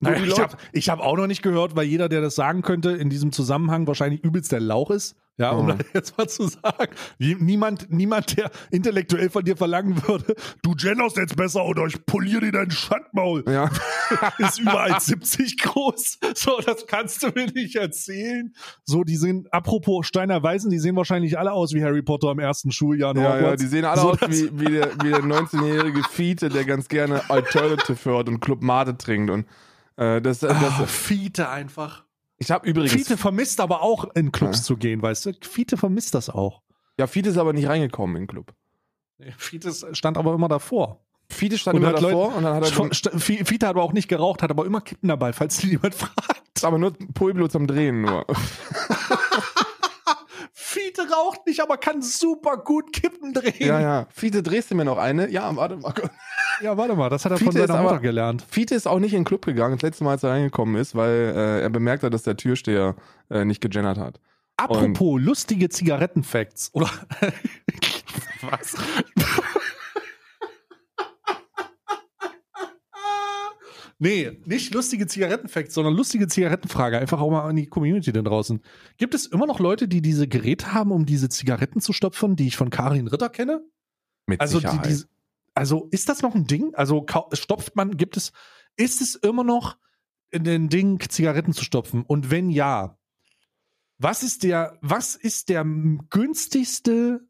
Naja, 0.00 0.22
ich 0.72 0.88
habe 0.90 1.00
hab 1.00 1.00
auch 1.00 1.16
noch 1.16 1.26
nicht 1.26 1.42
gehört, 1.42 1.74
weil 1.74 1.86
jeder, 1.86 2.08
der 2.08 2.20
das 2.20 2.34
sagen 2.34 2.62
könnte, 2.62 2.90
in 2.90 3.08
diesem 3.08 3.32
Zusammenhang 3.32 3.86
wahrscheinlich 3.86 4.22
übelst 4.22 4.52
der 4.52 4.60
Lauch 4.60 4.90
ist. 4.90 5.16
Ja, 5.38 5.50
um 5.50 5.66
Oh. 5.66 5.72
das 5.72 5.86
jetzt 5.92 6.16
mal 6.18 6.26
zu 6.28 6.48
sagen. 6.48 6.94
Nie- 7.18 7.36
Niemand, 7.38 7.90
niemand, 7.90 8.38
der 8.38 8.50
intellektuell 8.70 9.28
von 9.28 9.44
dir 9.44 9.54
verlangen 9.54 10.02
würde, 10.08 10.34
Du 10.62 10.74
genderst 10.74 11.18
jetzt 11.18 11.36
besser 11.36 11.62
oder 11.66 11.84
ich 11.86 12.06
poliere 12.06 12.40
dir 12.40 12.52
dein 12.52 12.70
Schandmaul. 12.70 13.44
Ja. 13.46 13.68
ist 14.38 14.60
über 14.60 14.84
1,70 14.84 15.62
groß. 15.62 16.18
So, 16.34 16.58
das 16.64 16.86
kannst 16.86 17.22
du 17.22 17.28
mir 17.34 17.46
nicht 17.52 17.76
erzählen. 17.76 18.54
So, 18.84 19.04
die 19.04 19.16
sehen, 19.16 19.46
apropos 19.50 20.06
Steiner 20.06 20.42
Weisen, 20.42 20.70
die 20.70 20.78
sehen 20.78 20.96
wahrscheinlich 20.96 21.38
alle 21.38 21.52
aus 21.52 21.74
wie 21.74 21.82
Harry 21.84 22.02
Potter 22.02 22.30
im 22.32 22.38
ersten 22.38 22.70
Schuljahr. 22.72 23.14
Ja, 23.16 23.38
ja, 23.38 23.56
die 23.56 23.66
sehen 23.66 23.84
alle 23.84 24.00
So, 24.00 24.10
aus 24.12 24.18
wie, 24.28 24.50
wie, 24.58 24.72
der, 24.72 24.90
wie 25.02 25.10
der 25.10 25.20
19-jährige 25.22 26.02
Fiete, 26.04 26.48
der 26.48 26.64
ganz 26.64 26.88
gerne 26.88 27.28
Alternative 27.28 27.98
hört 28.10 28.28
und 28.30 28.40
Club 28.40 28.62
Mate 28.62 28.96
trinkt. 28.96 29.30
Und 29.30 29.44
äh, 29.96 30.20
das, 30.20 30.40
das, 30.40 30.52
Ah, 30.52 30.86
Fiete 30.86 31.48
einfach. 31.48 32.04
ich 32.38 32.50
habe 32.50 32.68
übrigens. 32.68 32.92
Fiete 32.92 33.16
vermisst 33.16 33.60
aber 33.60 33.82
auch 33.82 34.14
in 34.14 34.32
Clubs 34.32 34.58
Ja. 34.58 34.64
zu 34.64 34.76
gehen, 34.76 35.02
weißt 35.02 35.26
du? 35.26 35.32
Fiete 35.42 35.76
vermisst 35.76 36.14
das 36.14 36.30
auch. 36.30 36.62
Ja, 36.98 37.06
Fiete 37.06 37.28
ist 37.30 37.38
aber 37.38 37.52
nicht 37.52 37.68
reingekommen 37.68 38.16
in 38.16 38.22
den 38.22 38.28
Club. 38.28 38.54
Fiete 39.38 39.72
stand 39.94 40.18
aber 40.18 40.34
immer 40.34 40.48
davor. 40.48 41.00
Fiete 41.30 41.58
stand 41.58 41.76
Und 41.76 41.82
immer 41.82 41.92
hat 41.92 42.00
Leute- 42.00 42.14
davor 42.14 42.34
und 42.36 42.42
dann 42.44 42.54
hat 42.54 42.64
er 42.64 43.18
Fi- 43.20 43.44
Fiete 43.44 43.66
hat 43.66 43.74
aber 43.76 43.82
auch 43.82 43.92
nicht 43.92 44.08
geraucht, 44.08 44.42
hat 44.42 44.50
aber 44.50 44.64
immer 44.66 44.80
Kippen 44.80 45.08
dabei, 45.08 45.32
falls 45.32 45.60
jemand 45.62 45.94
fragt. 45.94 46.62
aber 46.64 46.78
nur 46.78 46.92
Pueblo 47.14 47.48
zum 47.48 47.66
Drehen 47.66 48.02
nur. 48.02 48.24
Fiete 50.78 51.02
raucht 51.10 51.46
nicht, 51.46 51.60
aber 51.60 51.76
kann 51.78 52.02
super 52.02 52.56
gut 52.58 52.92
Kippen 52.92 53.32
drehen. 53.32 53.54
Ja, 53.58 53.80
ja. 53.80 54.06
Fiete, 54.10 54.42
drehst 54.42 54.70
du 54.70 54.74
mir 54.74 54.84
noch 54.84 54.98
eine? 54.98 55.28
Ja, 55.30 55.54
warte 55.56 55.76
mal. 55.76 55.92
Ja, 56.62 56.74
warte 56.78 56.94
mal, 56.94 57.10
das 57.10 57.24
hat 57.26 57.32
er 57.32 57.38
Fiete 57.38 57.52
von 57.52 57.60
seiner 57.60 57.74
aber- 57.80 57.82
Mutter 57.90 58.00
gelernt. 58.00 58.42
Fiete 58.48 58.74
ist 58.74 58.86
auch 58.86 58.98
nicht 58.98 59.12
in 59.12 59.20
den 59.20 59.24
Club 59.26 59.44
gegangen, 59.44 59.74
das 59.76 59.82
letzte 59.82 60.04
Mal, 60.04 60.12
als 60.12 60.22
er 60.22 60.30
reingekommen 60.30 60.76
ist, 60.76 60.94
weil 60.94 61.10
äh, 61.36 61.60
er 61.60 61.68
bemerkt 61.68 62.02
hat, 62.02 62.14
dass 62.14 62.22
der 62.22 62.36
Türsteher 62.38 62.94
äh, 63.30 63.44
nicht 63.44 63.60
gegendert 63.60 63.98
hat. 63.98 64.20
Apropos 64.56 65.20
lustige 65.20 65.68
Zigarettenfacts. 65.68 66.70
Oder 66.72 66.88
was? 68.50 68.74
Nee, 73.98 74.40
nicht 74.44 74.74
lustige 74.74 75.06
Zigarettenfacts, 75.06 75.74
sondern 75.74 75.94
lustige 75.94 76.28
Zigarettenfrage. 76.28 76.98
Einfach 76.98 77.20
auch 77.20 77.30
mal 77.30 77.48
an 77.48 77.56
die 77.56 77.66
Community 77.66 78.12
da 78.12 78.22
draußen. 78.22 78.62
Gibt 78.96 79.14
es 79.14 79.26
immer 79.26 79.46
noch 79.46 79.60
Leute, 79.60 79.88
die 79.88 80.02
diese 80.02 80.28
Geräte 80.28 80.72
haben, 80.72 80.92
um 80.92 81.06
diese 81.06 81.28
Zigaretten 81.28 81.80
zu 81.80 81.92
stopfen, 81.92 82.36
die 82.36 82.46
ich 82.46 82.56
von 82.56 82.70
Karin 82.70 83.08
Ritter 83.08 83.28
kenne? 83.28 83.64
Mit 84.26 84.40
Also, 84.40 84.60
die, 84.60 84.66
Sicherheit. 84.66 84.86
die, 84.86 85.04
also 85.54 85.88
ist 85.90 86.08
das 86.08 86.22
noch 86.22 86.34
ein 86.34 86.46
Ding? 86.46 86.74
Also 86.74 87.06
stopft 87.32 87.76
man, 87.76 87.96
gibt 87.96 88.16
es, 88.16 88.32
ist 88.76 89.00
es 89.00 89.14
immer 89.14 89.44
noch 89.44 89.78
ein 90.34 90.68
Ding, 90.68 91.00
Zigaretten 91.08 91.52
zu 91.52 91.64
stopfen? 91.64 92.02
Und 92.02 92.30
wenn 92.30 92.50
ja, 92.50 92.98
was 93.98 94.22
ist 94.22 94.42
der, 94.42 94.78
was 94.82 95.14
ist 95.14 95.48
der 95.48 95.64
günstigste 95.64 97.26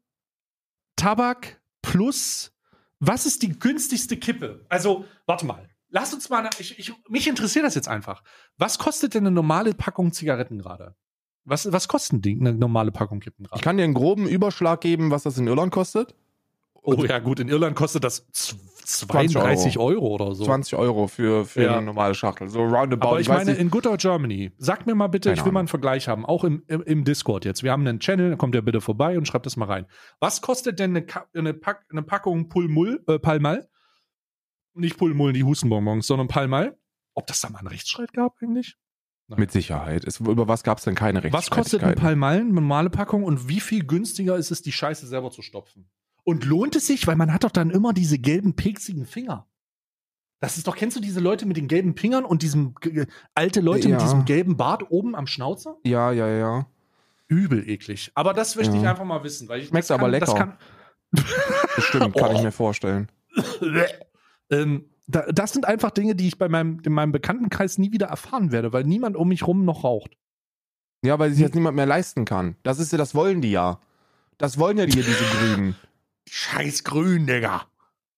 Tabak 0.97 1.61
plus, 1.81 2.51
was 2.99 3.25
ist 3.25 3.43
die 3.43 3.57
günstigste 3.57 4.17
Kippe? 4.17 4.65
Also, 4.67 5.05
warte 5.25 5.45
mal. 5.45 5.69
Lass 5.99 6.13
uns 6.13 6.29
mal, 6.29 6.47
ich, 6.59 6.77
ich, 6.79 6.93
mich 7.09 7.27
interessiert 7.27 7.65
das 7.65 7.75
jetzt 7.75 7.87
einfach. 7.87 8.21
Was 8.57 8.77
kostet 8.77 9.13
denn 9.15 9.23
eine 9.25 9.31
normale 9.33 9.73
Packung 9.73 10.11
Zigaretten 10.11 10.59
gerade? 10.59 10.95
Was, 11.43 11.71
was 11.71 11.87
kostet 11.87 12.23
die, 12.25 12.37
eine 12.39 12.53
normale 12.53 12.91
Packung 12.91 13.19
Kippen 13.19 13.45
gerade? 13.45 13.57
ich 13.57 13.63
kann 13.63 13.77
dir 13.77 13.83
einen 13.83 13.93
groben 13.93 14.27
Überschlag 14.27 14.81
geben, 14.81 15.11
was 15.11 15.23
das 15.23 15.37
in 15.37 15.47
Irland 15.47 15.71
kostet. 15.71 16.13
Oh 16.83 17.03
ja, 17.03 17.19
gut, 17.19 17.39
in 17.39 17.49
Irland 17.49 17.75
kostet 17.75 18.03
das 18.03 18.25
z- 18.31 18.57
20 18.85 19.33
32 19.33 19.77
Euro, 19.79 20.07
oder 20.07 20.33
so. 20.33 20.45
20 20.45 20.75
Euro 20.75 21.07
für, 21.07 21.43
für 21.45 21.63
Ja. 21.63 21.77
eine 21.77 21.85
normale 21.85 22.13
Schachtel. 22.15 22.47
So 22.47 22.63
roundabout. 22.63 23.07
Aber 23.09 23.19
ich 23.19 23.27
weiß 23.27 23.39
meine, 23.39 23.51
nicht- 23.51 23.59
in 23.59 23.69
Good 23.69 23.87
Old 23.87 23.99
Germany, 23.99 24.51
sag 24.57 24.85
mir 24.85 24.95
mal 24.95 25.07
bitte, 25.07 25.29
Keine 25.29 25.39
ich 25.39 25.45
will 25.45 25.51
mal 25.51 25.59
Ahnung. 25.59 25.63
einen 25.63 25.67
Vergleich 25.69 26.07
haben, 26.07 26.25
auch 26.25 26.45
im, 26.45 26.63
im, 26.67 26.81
im 26.83 27.03
Discord 27.03 27.43
jetzt. 27.43 27.63
Wir 27.63 27.71
haben 27.73 27.85
einen 27.85 27.99
Channel, 27.99 28.29
da 28.31 28.35
kommt 28.37 28.55
ihr 28.55 28.61
bitte 28.61 28.79
vorbei 28.79 29.17
und 29.17 29.27
schreibt 29.27 29.45
das 29.45 29.57
mal 29.57 29.65
rein. 29.65 29.85
Was 30.21 30.41
kostet 30.41 30.79
denn 30.79 30.95
eine, 30.95 31.05
eine, 31.33 31.53
Pack, 31.53 31.85
eine 31.91 32.03
Packung 32.03 32.47
Pulmul, 32.49 33.03
äh, 33.07 33.19
Palmal? 33.19 33.67
Nicht 34.77 34.97
Pulmul, 34.97 35.33
die 35.33 35.43
Hustenbonbons, 35.43 36.05
sondern 36.07 36.27
Palmal. 36.27 36.77
Ob 37.13 37.27
das 37.27 37.41
da 37.41 37.49
mal 37.49 37.59
einen 37.59 37.67
Rechtsstreit 37.69 38.13
gab 38.13 38.35
eigentlich? 38.41 38.75
mit 39.35 39.51
Sicherheit. 39.51 40.05
Es, 40.05 40.21
über 40.21 40.47
was 40.47 40.63
gab 40.63 40.77
es 40.77 40.85
denn 40.85 40.95
keine 40.95 41.17
Was 41.33 41.49
kostet 41.49 41.81
ein 41.83 41.89
Rechtsstreitigkeiten? 41.89 42.01
Palmal, 42.01 42.39
eine 42.39 42.53
normale 42.53 42.89
Packung 42.89 43.25
und 43.25 43.49
wie 43.49 43.59
viel 43.59 43.85
günstiger 43.85 44.37
ist 44.37 44.51
es, 44.51 44.61
die 44.61 44.71
Scheiße 44.71 45.05
selber 45.05 45.31
zu 45.31 45.41
stopfen? 45.41 45.89
Und 46.23 46.45
lohnt 46.45 46.77
es 46.77 46.87
sich, 46.87 47.05
weil 47.07 47.17
man 47.17 47.33
hat 47.33 47.43
doch 47.43 47.51
dann 47.51 47.69
immer 47.69 47.91
diese 47.91 48.19
gelben, 48.19 48.55
peksigen 48.55 49.05
Finger. 49.05 49.45
Das 50.39 50.55
ist 50.57 50.65
doch, 50.67 50.77
kennst 50.77 50.95
du 50.95 51.01
diese 51.01 51.19
Leute 51.19 51.45
mit 51.45 51.57
den 51.57 51.67
gelben 51.67 51.97
Fingern 51.97 52.23
und 52.23 52.41
diesem 52.41 52.73
g- 52.75 53.05
alte 53.35 53.59
Leute 53.59 53.89
mit 53.89 53.99
Ja. 53.99 54.03
diesem 54.05 54.23
gelben 54.23 54.55
Bart 54.55 54.89
oben 54.91 55.13
am 55.13 55.27
Schnauzer? 55.27 55.75
Ja, 55.83 56.11
ja, 56.13 56.29
ja. 56.29 56.67
Übel 57.27 57.67
eklig. 57.67 58.11
Aber 58.15 58.33
das 58.33 58.55
möchte 58.55 58.77
ich 58.77 58.83
Ja. 58.83 58.91
einfach 58.91 59.03
mal 59.03 59.23
wissen. 59.25 59.49
Weil 59.49 59.59
ich, 59.59 59.67
Schmeckt 59.67 59.89
das 59.89 59.91
aber 59.91 60.09
kann, 60.09 60.19
Das 60.21 60.29
lecker. 60.29 60.39
kann, 60.39 60.57
Bestimmt, 61.75 62.15
kann 62.15 62.31
ich 62.31 62.37
Oh. 62.39 62.43
mir 62.43 62.51
vorstellen. 62.53 63.11
ähm, 64.51 64.85
da, 65.07 65.21
das 65.31 65.53
sind 65.53 65.65
einfach 65.65 65.91
Dinge, 65.91 66.15
die 66.15 66.27
ich 66.27 66.37
bei 66.37 66.49
meinem, 66.49 66.79
in 66.85 66.91
meinem 66.93 67.11
Bekanntenkreis 67.11 67.77
nie 67.77 67.91
wieder 67.91 68.07
erfahren 68.07 68.51
werde, 68.51 68.73
weil 68.73 68.83
niemand 68.83 69.15
um 69.15 69.29
mich 69.29 69.47
rum 69.47 69.63
noch 69.65 69.83
raucht. 69.83 70.17
Ja, 71.05 71.17
weil 71.19 71.31
sich 71.31 71.39
jetzt 71.39 71.55
niemand 71.55 71.75
mehr 71.75 71.85
leisten 71.85 72.25
kann. 72.25 72.55
Das 72.63 72.79
ist 72.79 72.91
ja, 72.91 72.97
das 72.97 73.13
wollen 73.15 73.41
die 73.41 73.51
ja. 73.51 73.79
Das 74.37 74.57
wollen 74.57 74.77
ja 74.77 74.85
die, 74.85 74.91
diese 75.01 75.23
Grünen. 75.39 75.75
Scheiß 76.29 76.83
grün, 76.83 77.25
Digga. 77.27 77.63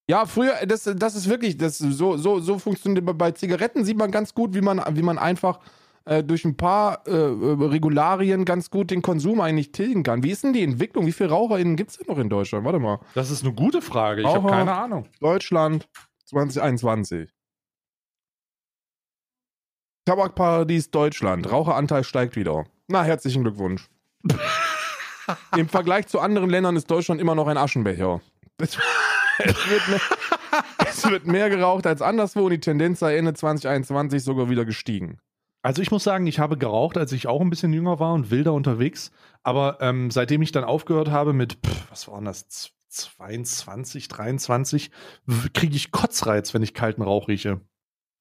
Ja, 0.10 0.26
früher, 0.26 0.66
das, 0.66 0.90
das 0.96 1.16
ist 1.16 1.30
wirklich, 1.30 1.58
das 1.58 1.78
so, 1.78 2.18
so, 2.18 2.40
so 2.40 2.58
funktioniert. 2.58 3.06
Bei- 3.06 3.14
Bei 3.14 3.32
Zigaretten 3.32 3.86
sieht 3.86 3.98
man 3.98 4.10
ganz 4.10 4.34
gut, 4.34 4.56
wie 4.56 4.62
man, 4.62 4.82
wie 4.94 5.04
man 5.04 5.20
einfach 5.20 5.60
äh, 6.06 6.24
durch 6.24 6.46
ein 6.46 6.58
paar 6.58 7.06
äh, 7.08 7.12
äh, 7.12 7.66
Regularien 7.68 8.44
ganz 8.46 8.72
gut 8.72 8.90
den 8.90 9.04
Konsum 9.04 9.40
eigentlich 9.42 9.72
tilgen 9.72 10.02
kann. 10.02 10.24
Wie 10.24 10.32
ist 10.32 10.44
denn 10.44 10.54
die 10.54 10.64
Entwicklung? 10.64 11.06
Wie 11.06 11.12
viele 11.12 11.30
RaucherInnen 11.30 11.76
gibt 11.76 11.92
es 11.92 11.98
denn 11.98 12.08
noch 12.08 12.18
in 12.18 12.30
Deutschland? 12.30 12.66
Warte 12.66 12.80
mal. 12.80 13.00
Das 13.14 13.30
ist 13.30 13.44
eine 13.44 13.54
gute 13.54 13.84
Frage. 13.84 14.22
Ich 14.22 14.28
habe 14.28 14.50
keine 14.50 14.74
Ahnung. 14.74 15.06
Deutschland 15.20 15.88
2021. 16.30 17.34
Tabakparadies 20.06 20.92
Deutschland. 20.92 21.52
Raucheranteil 21.52 22.04
steigt 22.04 22.36
wieder. 22.36 22.66
Na, 22.88 23.04
herzlichen 23.04 23.44
Glückwunsch. 23.44 23.88
Im 25.58 25.70
Vergleich 25.70 26.08
zu 26.08 26.20
anderen 26.20 26.50
Ländern 26.50 26.76
ist 26.76 26.90
Deutschland 26.90 27.22
immer 27.22 27.36
noch 27.36 27.48
ein 27.48 27.58
Aschenbecher. 27.58 28.22
Es, 28.58 28.78
wird 28.78 29.88
mehr, 29.88 30.02
es 30.88 31.10
wird 31.10 31.26
mehr 31.28 31.50
geraucht 31.50 31.86
als 31.88 32.02
anderswo 32.02 32.46
und 32.46 32.52
die 32.52 32.60
Tendenz 32.60 33.00
sei 33.00 33.16
Ende 33.18 33.34
2021 33.34 34.24
sogar 34.24 34.50
wieder 34.50 34.66
gestiegen. 34.66 35.20
Also 35.62 35.82
ich 35.82 35.92
muss 35.92 36.04
sagen, 36.04 36.26
ich 36.28 36.40
habe 36.40 36.58
geraucht, 36.58 36.98
als 36.98 37.12
ich 37.12 37.28
auch 37.28 37.42
ein 37.42 37.50
bisschen 37.50 37.74
jünger 37.74 38.00
war 38.00 38.14
und 38.14 38.32
wilder 38.32 38.54
unterwegs. 38.54 39.12
Aber 39.44 39.78
ähm, 39.82 40.10
seitdem 40.12 40.42
ich 40.42 40.52
dann 40.52 40.64
aufgehört 40.64 41.10
habe 41.10 41.34
mit, 41.34 41.58
pff, 41.66 41.90
was 41.92 42.08
waren 42.08 42.26
das, 42.26 42.48
Z- 42.48 42.74
22, 42.90 44.08
23, 44.08 44.92
kriege 45.54 45.76
ich 45.76 45.92
Kotzreiz, 45.92 46.54
wenn 46.54 46.64
ich 46.64 46.74
kalten 46.74 47.02
Rauch 47.02 47.28
rieche. 47.28 47.62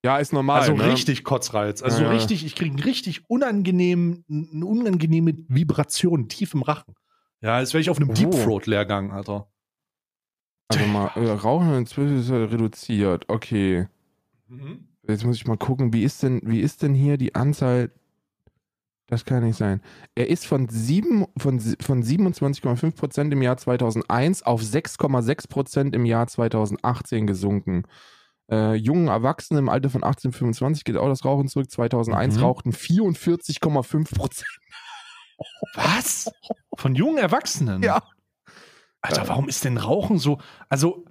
Ja, 0.04 0.18
ist 0.18 0.32
normal. 0.32 0.60
also 0.60 0.74
ne? 0.76 0.92
richtig 0.92 1.24
Kotzreiz. 1.24 1.82
Also 1.82 2.02
Ja. 2.02 2.10
richtig, 2.10 2.44
ich 2.46 2.54
kriege 2.54 2.84
richtig 2.84 3.28
unangenehm, 3.28 4.24
eine 4.30 4.64
unangenehme 4.64 5.34
Vibration 5.48 6.28
tief 6.28 6.54
im 6.54 6.62
Rachen. 6.62 6.94
Ja, 7.40 7.56
als 7.56 7.72
wäre 7.74 7.80
ich 7.80 7.90
auf 7.90 7.96
einem 7.98 8.10
Oh. 8.10 8.14
Deep 8.14 8.30
Throat 8.30 8.66
Lehrgang, 8.66 9.10
Alter. 9.10 9.50
Also 10.68 10.84
mal, 10.86 11.10
äh, 11.16 11.30
Rauchen 11.30 11.74
inzwischen 11.74 12.20
ist 12.20 12.30
reduziert. 12.30 13.24
Okay. 13.28 13.88
Mhm. 14.48 14.88
Jetzt 15.08 15.24
muss 15.24 15.36
ich 15.36 15.46
mal 15.46 15.56
gucken, 15.56 15.92
wie 15.92 16.02
ist 16.04 16.22
denn, 16.22 16.42
wie 16.44 16.60
ist 16.60 16.82
denn 16.82 16.94
hier 16.94 17.16
die 17.16 17.34
Anzahl? 17.34 17.90
Das 19.08 19.24
kann 19.24 19.42
nicht 19.42 19.56
sein. 19.56 19.80
Er 20.14 20.28
ist 20.28 20.46
von, 20.46 20.68
von, 20.68 21.60
von 21.60 22.02
27,5 22.02 22.94
Prozent 22.94 23.32
im 23.32 23.40
Jahr 23.40 23.56
2001 23.56 24.42
auf 24.42 24.60
6,6 24.60 25.48
Prozent 25.48 25.94
im 25.94 26.04
Jahr 26.04 26.26
2018 26.26 27.26
gesunken. 27.26 27.84
Äh, 28.50 28.74
jungen 28.74 29.08
Erwachsenen 29.08 29.60
im 29.60 29.68
Alter 29.70 29.88
von 29.90 30.04
18 30.04 30.30
bis 30.30 30.38
25 30.38 30.84
geht 30.84 30.96
auch 30.98 31.08
das 31.08 31.24
Rauchen 31.24 31.48
zurück. 31.48 31.70
2001 31.70 32.36
Mhm. 32.36 32.42
rauchten 32.42 32.72
44,5 32.72 34.14
Prozent. 34.14 34.58
Was? 35.74 36.30
Von 36.76 36.94
jungen 36.94 37.18
Erwachsenen? 37.18 37.82
Ja. 37.82 38.02
Alter, 39.00 39.26
warum 39.28 39.48
ist 39.48 39.64
denn 39.64 39.78
Rauchen 39.78 40.18
so? 40.18 40.38
Also, 40.68 41.04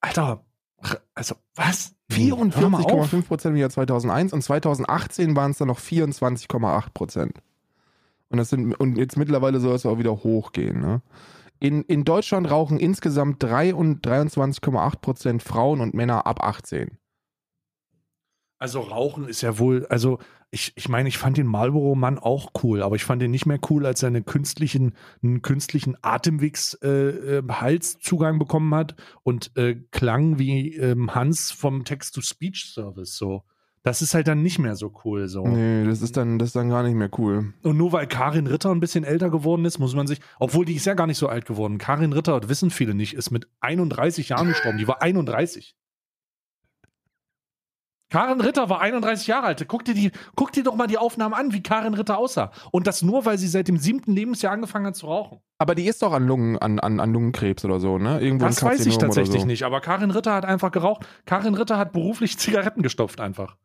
Alter, 0.00 0.44
also, 1.14 1.36
was? 1.54 1.94
Nee, 2.08 2.30
hör 2.30 2.68
mal 2.68 2.82
auf. 2.84 3.12
44,5 3.12 3.22
Prozent 3.22 3.54
im 3.54 3.60
Jahr 3.60 3.70
2001 3.70 4.32
und 4.32 4.42
2018 4.42 5.36
waren 5.36 5.52
es 5.52 5.58
dann 5.58 5.68
noch 5.68 5.78
24,8 5.78 6.90
Prozent. 6.92 7.42
Und, 8.28 8.38
das 8.38 8.50
sind, 8.50 8.74
und 8.74 8.96
jetzt 8.96 9.16
mittlerweile 9.16 9.60
soll 9.60 9.74
es 9.74 9.86
auch 9.86 9.98
wieder 9.98 10.12
hochgehen. 10.12 10.80
Ne? 10.80 11.02
In, 11.58 11.82
in 11.82 12.04
Deutschland 12.04 12.50
rauchen 12.50 12.78
insgesamt 12.78 13.42
3 13.42 13.74
und 13.74 14.06
23,8 14.06 15.00
Prozent 15.00 15.42
Frauen 15.42 15.80
und 15.80 15.94
Männer 15.94 16.26
ab 16.26 16.42
18. 16.42 16.96
Also 18.60 18.80
Rauchen 18.80 19.26
ist 19.26 19.40
ja 19.40 19.58
wohl, 19.58 19.86
also 19.86 20.18
ich, 20.50 20.74
ich 20.76 20.90
meine, 20.90 21.08
ich 21.08 21.16
fand 21.16 21.38
den 21.38 21.46
Marlboro-Mann 21.46 22.18
auch 22.18 22.50
cool, 22.62 22.82
aber 22.82 22.94
ich 22.94 23.04
fand 23.04 23.22
den 23.22 23.30
nicht 23.30 23.46
mehr 23.46 23.58
cool, 23.70 23.86
als 23.86 24.02
er 24.02 24.08
einen 24.08 24.26
künstlichen, 24.26 24.92
einen 25.22 25.40
künstlichen 25.40 25.96
Atemwegs-Halszugang 26.02 27.48
äh, 27.48 27.52
Halszugang 27.52 28.38
bekommen 28.38 28.74
hat 28.74 28.96
und 29.22 29.56
äh, 29.56 29.76
klang 29.92 30.38
wie 30.38 30.76
ähm, 30.76 31.14
Hans 31.14 31.50
vom 31.52 31.84
Text-to-Speech-Service 31.84 33.16
so. 33.16 33.44
Das 33.82 34.02
ist 34.02 34.12
halt 34.12 34.28
dann 34.28 34.42
nicht 34.42 34.58
mehr 34.58 34.76
so 34.76 34.92
cool 35.06 35.26
so. 35.26 35.46
Nee, 35.46 35.86
das 35.86 36.02
ist 36.02 36.18
dann, 36.18 36.38
das 36.38 36.48
ist 36.48 36.56
dann 36.56 36.68
gar 36.68 36.82
nicht 36.82 36.96
mehr 36.96 37.10
cool. 37.16 37.54
Und 37.62 37.78
nur 37.78 37.92
weil 37.92 38.06
Karin 38.06 38.46
Ritter 38.46 38.72
ein 38.72 38.80
bisschen 38.80 39.04
älter 39.04 39.30
geworden 39.30 39.64
ist, 39.64 39.78
muss 39.78 39.94
man 39.94 40.06
sich, 40.06 40.20
obwohl 40.38 40.66
die 40.66 40.74
ist 40.74 40.84
ja 40.84 40.92
gar 40.92 41.06
nicht 41.06 41.16
so 41.16 41.28
alt 41.28 41.46
geworden. 41.46 41.78
Karin 41.78 42.12
Ritter, 42.12 42.38
das 42.38 42.50
wissen 42.50 42.70
viele 42.70 42.92
nicht, 42.92 43.14
ist 43.14 43.30
mit 43.30 43.48
31 43.60 44.28
Jahren 44.28 44.48
gestorben. 44.48 44.76
Die 44.76 44.86
war 44.86 45.00
31. 45.00 45.76
Karin 48.10 48.40
Ritter 48.40 48.68
war 48.68 48.80
31 48.80 49.28
Jahre 49.28 49.46
alt. 49.46 49.64
Guck 49.68 49.84
dir, 49.84 49.94
die, 49.94 50.10
guck 50.34 50.52
dir 50.52 50.64
doch 50.64 50.74
mal 50.74 50.88
die 50.88 50.98
Aufnahmen 50.98 51.32
an, 51.32 51.52
wie 51.52 51.62
Karin 51.62 51.94
Ritter 51.94 52.18
aussah. 52.18 52.50
Und 52.72 52.86
das 52.88 53.02
nur, 53.02 53.24
weil 53.24 53.38
sie 53.38 53.46
seit 53.46 53.68
dem 53.68 53.76
siebten 53.78 54.12
Lebensjahr 54.12 54.52
angefangen 54.52 54.86
hat 54.86 54.96
zu 54.96 55.06
rauchen. 55.06 55.38
Aber 55.58 55.76
die 55.76 55.86
ist 55.86 56.02
doch 56.02 56.12
an, 56.12 56.26
Lungen, 56.26 56.58
an, 56.58 56.80
an, 56.80 56.98
an 56.98 57.12
Lungenkrebs 57.12 57.64
oder 57.64 57.78
so, 57.78 57.98
ne? 57.98 58.20
Irgendwo 58.20 58.46
Das 58.46 58.62
weiß 58.62 58.84
ich 58.86 58.98
tatsächlich 58.98 59.42
so. 59.42 59.46
nicht. 59.46 59.62
Aber 59.62 59.80
Karin 59.80 60.10
Ritter 60.10 60.34
hat 60.34 60.44
einfach 60.44 60.72
geraucht. 60.72 61.06
Karin 61.24 61.54
Ritter 61.54 61.78
hat 61.78 61.92
beruflich 61.92 62.36
Zigaretten 62.38 62.82
gestopft 62.82 63.20
einfach. 63.20 63.56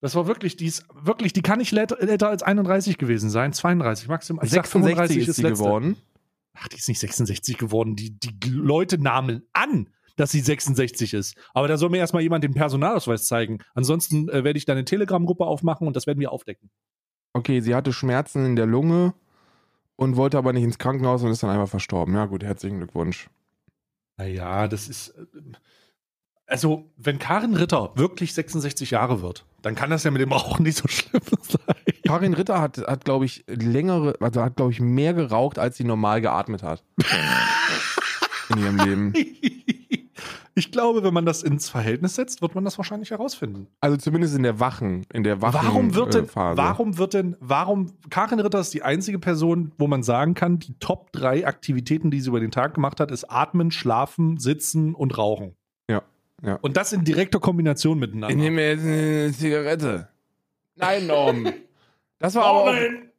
Das 0.00 0.14
war 0.16 0.26
wirklich, 0.26 0.56
die 0.56 0.66
ist 0.66 0.84
wirklich, 0.94 1.32
die 1.32 1.42
kann 1.42 1.58
nicht 1.58 1.72
älter 1.72 2.28
als 2.28 2.42
31 2.42 2.98
gewesen 2.98 3.30
sein. 3.30 3.52
32 3.52 4.08
maximal. 4.08 4.44
Ich 4.44 4.50
sag 4.50 4.66
66 4.66 5.28
ist 5.28 5.36
sie 5.36 5.42
letzte. 5.42 5.62
geworden. 5.62 5.96
Ach, 6.54 6.68
die 6.68 6.76
ist 6.76 6.88
nicht 6.88 6.98
66 6.98 7.56
geworden. 7.58 7.96
Die, 7.96 8.18
die 8.18 8.48
Leute 8.48 8.98
nahmen 8.98 9.42
an, 9.52 9.90
dass 10.16 10.30
sie 10.30 10.40
66 10.40 11.14
ist. 11.14 11.36
Aber 11.54 11.68
da 11.68 11.76
soll 11.76 11.90
mir 11.90 11.98
erstmal 11.98 12.22
jemand 12.22 12.44
den 12.44 12.54
Personalausweis 12.54 13.26
zeigen. 13.26 13.58
Ansonsten 13.74 14.28
äh, 14.28 14.44
werde 14.44 14.58
ich 14.58 14.64
da 14.64 14.72
eine 14.72 14.84
Telegram-Gruppe 14.84 15.44
aufmachen 15.44 15.86
und 15.86 15.96
das 15.96 16.06
werden 16.06 16.20
wir 16.20 16.32
aufdecken. 16.32 16.70
Okay, 17.34 17.60
sie 17.60 17.74
hatte 17.74 17.92
Schmerzen 17.92 18.44
in 18.44 18.56
der 18.56 18.66
Lunge 18.66 19.14
und 19.96 20.16
wollte 20.16 20.38
aber 20.38 20.52
nicht 20.52 20.64
ins 20.64 20.78
Krankenhaus 20.78 21.22
und 21.22 21.30
ist 21.30 21.42
dann 21.42 21.50
einfach 21.50 21.68
verstorben. 21.68 22.14
Ja, 22.14 22.26
gut, 22.26 22.42
herzlichen 22.44 22.78
Glückwunsch. 22.78 23.30
Naja, 24.18 24.68
das 24.68 24.88
ist. 24.88 25.08
äh, 25.10 25.24
Also, 26.46 26.90
wenn 26.96 27.18
Karin 27.18 27.54
Ritter 27.54 27.92
wirklich 27.94 28.34
66 28.34 28.90
Jahre 28.90 29.22
wird, 29.22 29.46
dann 29.62 29.74
kann 29.74 29.88
das 29.90 30.04
ja 30.04 30.10
mit 30.10 30.20
dem 30.20 30.32
Rauchen 30.32 30.64
nicht 30.64 30.76
so 30.76 30.88
schlimm 30.88 31.22
sein. 31.42 31.76
Karin 32.06 32.34
Ritter 32.34 32.60
hat, 32.60 32.78
hat 32.78 33.04
glaube 33.06 33.24
ich, 33.24 33.44
längere, 33.46 34.14
also 34.20 34.42
hat, 34.42 34.56
glaube 34.56 34.72
ich, 34.72 34.80
mehr 34.80 35.14
geraucht, 35.14 35.58
als 35.58 35.76
sie 35.78 35.84
normal 35.84 36.20
geatmet 36.20 36.62
hat. 36.62 36.84
In 38.50 38.58
ihrem 38.58 38.76
Leben. 38.78 39.12
Ich 40.54 40.70
glaube, 40.70 41.02
wenn 41.02 41.14
man 41.14 41.24
das 41.24 41.42
ins 41.42 41.70
Verhältnis 41.70 42.14
setzt, 42.14 42.42
wird 42.42 42.54
man 42.54 42.64
das 42.64 42.76
wahrscheinlich 42.76 43.10
herausfinden. 43.10 43.68
Also 43.80 43.96
zumindest 43.96 44.36
in 44.36 44.42
der 44.42 44.60
Wachen, 44.60 45.06
in 45.12 45.24
der 45.24 45.40
Wachen 45.40 45.66
Warum 45.66 45.94
wird 45.94 46.14
denn, 46.14 46.24
äh, 46.26 46.28
warum 46.34 46.98
wird 46.98 47.14
denn, 47.14 47.36
warum, 47.40 47.92
Karin 48.10 48.40
Ritter 48.40 48.60
ist 48.60 48.74
die 48.74 48.82
einzige 48.82 49.18
Person, 49.18 49.72
wo 49.78 49.86
man 49.86 50.02
sagen 50.02 50.34
kann, 50.34 50.58
die 50.58 50.74
Top 50.78 51.10
drei 51.12 51.46
Aktivitäten, 51.46 52.10
die 52.10 52.20
sie 52.20 52.28
über 52.28 52.40
den 52.40 52.50
Tag 52.50 52.74
gemacht 52.74 53.00
hat, 53.00 53.10
ist 53.10 53.24
Atmen, 53.30 53.70
Schlafen, 53.70 54.38
Sitzen 54.38 54.94
und 54.94 55.16
Rauchen. 55.16 55.54
Ja, 55.88 56.02
ja. 56.42 56.58
Und 56.60 56.76
das 56.76 56.92
in 56.92 57.04
direkter 57.04 57.40
Kombination 57.40 57.98
miteinander. 57.98 58.36
Ich 58.36 58.36
nehme 58.36 58.62
jetzt 58.62 58.84
eine 58.84 59.32
Zigarette. 59.32 60.08
Nein, 60.76 61.06
Norm. 61.06 61.52
Das 62.18 62.36
war 62.36 62.44
aber 62.44 62.60
auch, 62.60 62.74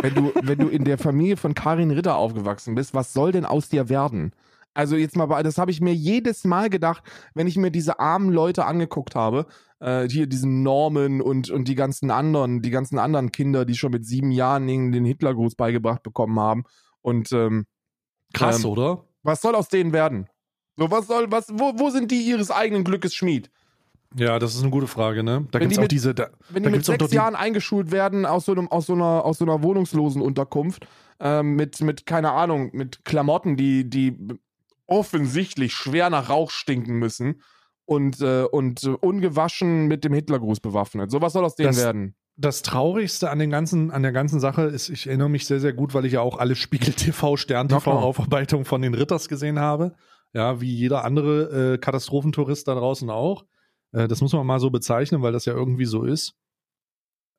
Wenn, 0.01 0.15
du, 0.15 0.31
wenn 0.41 0.59
du 0.59 0.67
in 0.67 0.83
der 0.83 0.97
Familie 0.97 1.37
von 1.37 1.53
Karin 1.53 1.91
Ritter 1.91 2.15
aufgewachsen 2.15 2.75
bist, 2.75 2.93
was 2.93 3.13
soll 3.13 3.31
denn 3.31 3.45
aus 3.45 3.69
dir 3.69 3.89
werden? 3.89 4.33
Also 4.73 4.97
jetzt 4.97 5.15
mal, 5.15 5.41
das 5.43 5.57
habe 5.57 5.71
ich 5.71 5.79
mir 5.79 5.93
jedes 5.93 6.43
Mal 6.43 6.69
gedacht, 6.69 7.03
wenn 7.33 7.47
ich 7.47 7.55
mir 7.55 7.71
diese 7.71 7.99
armen 7.99 8.31
Leute 8.31 8.65
angeguckt 8.65 9.15
habe, 9.15 9.45
äh, 9.79 10.07
hier 10.09 10.27
diesen 10.27 10.63
Norman 10.63 11.21
und, 11.21 11.49
und 11.49 11.67
die 11.67 11.75
ganzen 11.75 12.11
anderen, 12.11 12.61
die 12.61 12.71
ganzen 12.71 12.99
anderen 12.99 13.31
Kinder, 13.31 13.63
die 13.65 13.75
schon 13.75 13.91
mit 13.91 14.05
sieben 14.05 14.31
Jahren 14.31 14.67
den 14.67 15.05
Hitlergruß 15.05 15.55
beigebracht 15.55 16.03
bekommen 16.03 16.39
haben. 16.39 16.65
Und 17.01 17.31
ähm, 17.31 17.65
Krass, 18.33 18.63
Ähm, 18.63 18.69
oder? 18.69 19.05
was 19.23 19.41
soll 19.41 19.55
aus 19.55 19.69
denen 19.69 19.93
werden? 19.93 20.27
So, 20.77 20.91
was 20.91 21.07
soll, 21.07 21.31
was, 21.31 21.47
wo, 21.53 21.73
wo 21.77 21.89
sind 21.89 22.11
die 22.11 22.21
ihres 22.23 22.51
eigenen 22.51 22.83
Glückes 22.83 23.15
Schmied? 23.15 23.49
Ja, 24.18 24.39
das 24.39 24.55
ist 24.55 24.61
eine 24.61 24.72
gute 24.72 24.88
Frage, 24.88 25.24
ne? 25.24 25.45
Da 25.51 25.59
Wenn 25.59 25.70
gibt 25.70 25.72
es 25.74 25.78
die 25.78 25.84
auch 25.84 25.88
diese. 25.88 26.16
Da, 26.16 26.30
Wenn 26.49 26.63
da 26.63 26.70
die 26.70 26.78
mit 26.78 26.86
sechs 26.86 27.11
Jahren 27.11 27.36
eingeschult 27.36 27.91
werden 27.91 28.26
aus 28.26 28.45
so, 28.45 28.53
einem, 28.53 28.68
aus 28.70 28.86
so, 28.86 28.93
einer, 28.93 29.26
aus 29.26 29.39
so 29.39 29.45
einer 29.45 29.61
wohnungslosen 29.61 30.22
Unterkunft, 30.22 30.88
ähm, 31.20 31.55
mit, 31.55 31.82
mit, 31.82 32.05
keine 32.05 32.32
Ahnung, 32.32 32.70
mit 32.74 33.03
Klamotten, 33.03 33.57
die, 33.57 33.89
die 33.89 34.18
offensichtlich 34.88 35.74
schwer 35.74 36.09
nach 36.09 36.30
Rauch 36.30 36.51
stinken 36.51 36.97
müssen 36.97 37.41
und, 37.86 38.22
äh, 38.22 38.43
und 38.43 38.84
äh, 38.84 38.89
ungewaschen 38.89 39.88
mit 39.88 40.03
dem 40.03 40.13
Hitlergruß 40.13 40.59
bewaffnet. 40.59 41.11
So 41.11 41.22
was 41.22 41.34
soll 41.34 41.43
aus 41.45 41.55
denen 41.55 41.70
Das- 41.70 41.78
werden? 41.84 42.16
das 42.38 42.63
Traurigste 42.63 43.30
an, 43.30 43.39
den 43.39 43.49
ganzen, 43.49 43.91
an 43.91 44.03
der 44.03 44.11
ganzen 44.11 44.41
Sache 44.41 44.63
ist, 44.63 44.89
ich 44.89 45.07
erinnere 45.07 45.30
mich 45.30 45.45
sehr, 45.47 45.61
sehr 45.61 45.72
gut, 45.72 45.93
weil 45.93 46.03
ich 46.03 46.11
ja 46.13 46.20
auch 46.20 46.38
alle 46.38 46.57
Spiegel 46.57 46.93
TV, 46.93 47.38
Stern 47.38 47.68
Na 47.70 47.78
TV 47.78 47.91
klar. 47.91 48.03
Aufarbeitungen 48.03 48.66
von 48.66 48.82
den 48.82 48.93
Ritters 48.93 49.30
gesehen 49.30 49.57
habe. 49.57 49.93
Ja, 50.34 50.59
wie 50.59 50.70
jeder 50.70 51.05
andere 51.05 51.76
äh, 51.76 51.78
Katastrophentourist 51.78 52.68
da 52.68 52.76
draußen 52.76 53.09
auch. 53.09 53.45
Äh, 53.95 54.07
das 54.07 54.21
muss 54.21 54.33
man 54.33 54.45
mal 54.45 54.59
so 54.59 54.69
bezeichnen, 54.69 55.21
weil 55.21 55.31
das 55.31 55.45
ja 55.45 55.53
irgendwie 55.53 55.85
so 55.85 56.03
ist. 56.03 56.35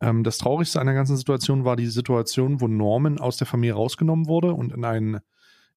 Ähm, 0.00 0.24
das 0.24 0.38
Traurigste 0.38 0.80
an 0.80 0.86
der 0.86 0.94
ganzen 0.94 1.16
Situation 1.16 1.64
war 1.64 1.76
die 1.76 1.86
Situation, 1.86 2.60
wo 2.60 2.68
Norman 2.68 3.18
aus 3.18 3.36
der 3.36 3.46
Familie 3.46 3.74
rausgenommen 3.74 4.26
wurde 4.26 4.52
und 4.52 4.72
in 4.72 4.84
einen, 4.84 5.20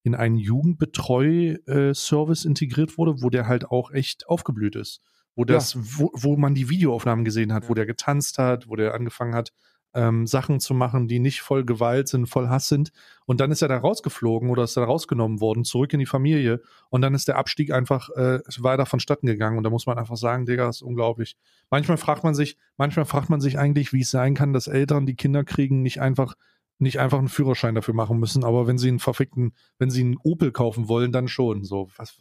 in 0.03 0.15
einen 0.15 0.37
Jugendbetreu-Service 0.37 2.45
integriert 2.45 2.97
wurde, 2.97 3.21
wo 3.21 3.29
der 3.29 3.47
halt 3.47 3.65
auch 3.65 3.91
echt 3.91 4.27
aufgeblüht 4.27 4.75
ist. 4.75 5.01
Wo, 5.35 5.45
das, 5.45 5.77
wo, 5.77 6.11
wo 6.13 6.37
man 6.37 6.55
die 6.55 6.69
Videoaufnahmen 6.69 7.23
gesehen 7.23 7.53
hat, 7.53 7.69
wo 7.69 7.73
der 7.73 7.85
getanzt 7.85 8.39
hat, 8.39 8.67
wo 8.67 8.75
der 8.75 8.93
angefangen 8.93 9.35
hat, 9.35 9.53
ähm, 9.93 10.27
Sachen 10.27 10.59
zu 10.59 10.73
machen, 10.73 11.07
die 11.07 11.19
nicht 11.19 11.41
voll 11.41 11.65
Gewalt 11.65 12.07
sind, 12.07 12.27
voll 12.27 12.47
Hass 12.49 12.67
sind. 12.67 12.91
Und 13.25 13.39
dann 13.41 13.51
ist 13.51 13.61
er 13.61 13.67
da 13.67 13.77
rausgeflogen 13.77 14.49
oder 14.49 14.63
ist 14.63 14.77
da 14.77 14.83
rausgenommen 14.83 15.39
worden, 15.39 15.63
zurück 15.63 15.93
in 15.93 15.99
die 15.99 16.05
Familie. 16.05 16.61
Und 16.89 17.01
dann 17.01 17.13
ist 17.13 17.27
der 17.27 17.37
Abstieg 17.37 17.71
einfach 17.71 18.09
äh, 18.11 18.39
weiter 18.59 18.85
vonstatten 18.85 19.27
gegangen. 19.27 19.57
Und 19.57 19.63
da 19.63 19.69
muss 19.69 19.85
man 19.85 19.97
einfach 19.97 20.17
sagen, 20.17 20.45
Digga, 20.45 20.65
das 20.65 20.77
ist 20.77 20.81
unglaublich. 20.83 21.37
Manchmal 21.69 21.97
fragt 21.97 22.23
man 22.23 22.35
sich, 22.35 22.57
manchmal 22.77 23.05
fragt 23.05 23.29
man 23.29 23.41
sich 23.41 23.57
eigentlich, 23.57 23.93
wie 23.93 24.01
es 24.01 24.11
sein 24.11 24.35
kann, 24.35 24.53
dass 24.53 24.67
Eltern, 24.67 25.05
die 25.05 25.15
Kinder 25.15 25.43
kriegen, 25.43 25.81
nicht 25.81 25.99
einfach 26.01 26.35
nicht 26.79 26.99
einfach 26.99 27.19
einen 27.19 27.27
Führerschein 27.27 27.75
dafür 27.75 27.93
machen 27.93 28.19
müssen, 28.19 28.43
aber 28.45 28.65
wenn 28.65 28.77
sie 28.77 28.87
einen 28.87 28.99
verfickten, 28.99 29.53
wenn 29.77 29.89
sie 29.89 30.01
einen 30.01 30.17
Opel 30.23 30.51
kaufen 30.53 30.87
wollen, 30.87 31.11
dann 31.11 31.27
schon. 31.27 31.65
So, 31.65 31.89
was, 31.97 32.17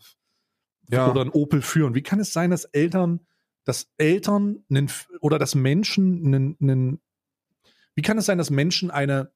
Ja. 0.91 1.09
oder 1.11 1.21
einen 1.21 1.31
Opel 1.31 1.63
führen. 1.63 1.95
Wie 1.95 2.03
kann 2.03 2.19
es 2.19 2.33
sein, 2.33 2.51
dass 2.51 2.65
Eltern, 2.65 3.21
dass 3.65 3.89
Eltern 3.99 4.65
einen, 4.69 4.91
oder 5.21 5.39
dass 5.39 5.55
Menschen 5.55 6.27
einen, 6.27 6.57
einen, 6.61 7.01
wie 7.99 8.03
kann 8.03 8.17
es 8.17 8.27
sein, 8.27 8.39
dass 8.39 8.51
Menschen 8.51 8.93
eine, 8.93 9.33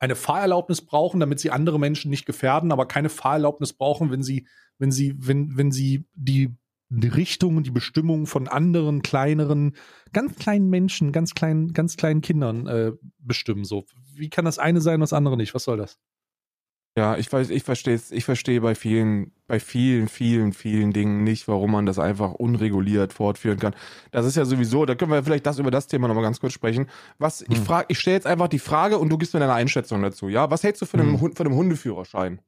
eine 0.00 0.16
Fahrerlaubnis 0.16 0.82
brauchen, 0.82 1.20
damit 1.20 1.38
sie 1.38 1.52
andere 1.52 1.78
Menschen 1.78 2.10
nicht 2.10 2.26
gefährden, 2.26 2.72
aber 2.72 2.88
keine 2.88 3.08
Fahrerlaubnis 3.08 3.72
brauchen, 3.72 4.10
wenn 4.10 4.20
sie, 4.20 4.48
wenn 4.78 4.90
sie, 4.90 5.14
wenn, 5.16 5.56
wenn 5.56 5.70
sie 5.70 6.04
die, 6.12 6.56
die 6.88 7.06
Richtung 7.06 7.56
und 7.56 7.68
die 7.68 7.70
Bestimmung 7.70 8.26
von 8.26 8.48
anderen 8.48 9.02
kleineren, 9.02 9.76
ganz 10.12 10.34
kleinen 10.34 10.70
Menschen, 10.70 11.12
ganz 11.12 11.34
kleinen, 11.34 11.72
ganz 11.72 11.96
kleinen 11.96 12.20
Kindern 12.20 12.66
äh, 12.66 12.92
bestimmen. 13.20 13.64
So, 13.64 13.84
wie 14.12 14.28
kann 14.28 14.44
das 14.44 14.58
eine 14.58 14.80
sein, 14.80 14.98
das 14.98 15.12
andere 15.12 15.36
nicht? 15.36 15.54
Was 15.54 15.62
soll 15.62 15.76
das? 15.76 16.00
Ja, 16.98 17.16
ich 17.16 17.32
weiß, 17.32 17.50
ich 17.50 17.62
verstehe 17.62 17.94
es, 17.94 18.10
ich 18.10 18.24
verstehe 18.24 18.60
bei 18.60 18.74
vielen, 18.74 19.30
bei 19.46 19.60
vielen, 19.60 20.08
vielen, 20.08 20.52
vielen 20.52 20.92
Dingen 20.92 21.22
nicht, 21.22 21.46
warum 21.46 21.70
man 21.70 21.86
das 21.86 22.00
einfach 22.00 22.32
unreguliert 22.32 23.12
fortführen 23.12 23.60
kann. 23.60 23.76
Das 24.10 24.26
ist 24.26 24.36
ja 24.36 24.44
sowieso, 24.44 24.84
da 24.84 24.96
können 24.96 25.12
wir 25.12 25.22
vielleicht 25.22 25.46
das 25.46 25.60
über 25.60 25.70
das 25.70 25.86
Thema 25.86 26.08
nochmal 26.08 26.24
ganz 26.24 26.40
kurz 26.40 26.54
sprechen. 26.54 26.88
Was, 27.18 27.42
ich 27.42 27.58
Hm. 27.58 27.64
frage, 27.64 27.86
ich 27.90 28.00
stelle 28.00 28.16
jetzt 28.16 28.26
einfach 28.26 28.48
die 28.48 28.58
Frage 28.58 28.98
und 28.98 29.10
du 29.10 29.16
gibst 29.16 29.32
mir 29.32 29.38
deine 29.38 29.52
Einschätzung 29.52 30.02
dazu, 30.02 30.28
ja? 30.28 30.50
Was 30.50 30.64
hältst 30.64 30.82
du 30.82 30.86
von 30.86 30.98
einem, 30.98 31.12
Hm. 31.12 31.20
Hund, 31.20 31.36
von 31.36 31.46
einem 31.46 31.54
Hundeführerschein? 31.54 32.40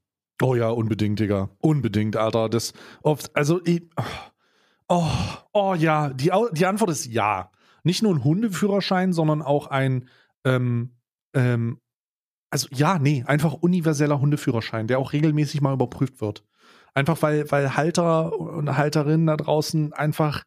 Oh 0.43 0.57
ja, 0.57 0.71
unbedingt, 0.71 1.21
Digga. 1.21 1.49
Unbedingt, 1.61 2.17
Alter. 2.17 2.49
Das 2.49 2.73
oft, 3.03 3.31
also, 3.37 3.61
ich, 3.65 3.85
oh, 4.89 5.07
oh 5.53 5.75
ja, 5.79 6.09
die, 6.11 6.33
die 6.55 6.67
Antwort 6.67 6.91
ist 6.91 7.07
ja. 7.07 7.53
Nicht 7.85 8.03
nur 8.03 8.17
ein 8.17 8.25
Hundeführerschein, 8.25 9.13
sondern 9.13 9.43
auch 9.43 9.69
ein, 9.69 10.09
ähm, 10.45 10.91
ähm, 11.35 11.79
also 12.51 12.69
ja, 12.73 12.99
nee, 12.99 13.25
einfach 13.27 13.55
universeller 13.55 14.21
Hundeführerschein, 14.21 14.87
der 14.87 14.99
auch 14.99 15.13
regelmäßig 15.13 15.61
mal 15.61 15.73
überprüft 15.73 16.21
wird. 16.21 16.45
Einfach 16.95 17.23
weil, 17.23 17.51
weil 17.51 17.77
Halter 17.77 18.39
und 18.39 18.77
Halterinnen 18.77 19.27
da 19.27 19.37
draußen 19.37 19.93
einfach 19.93 20.43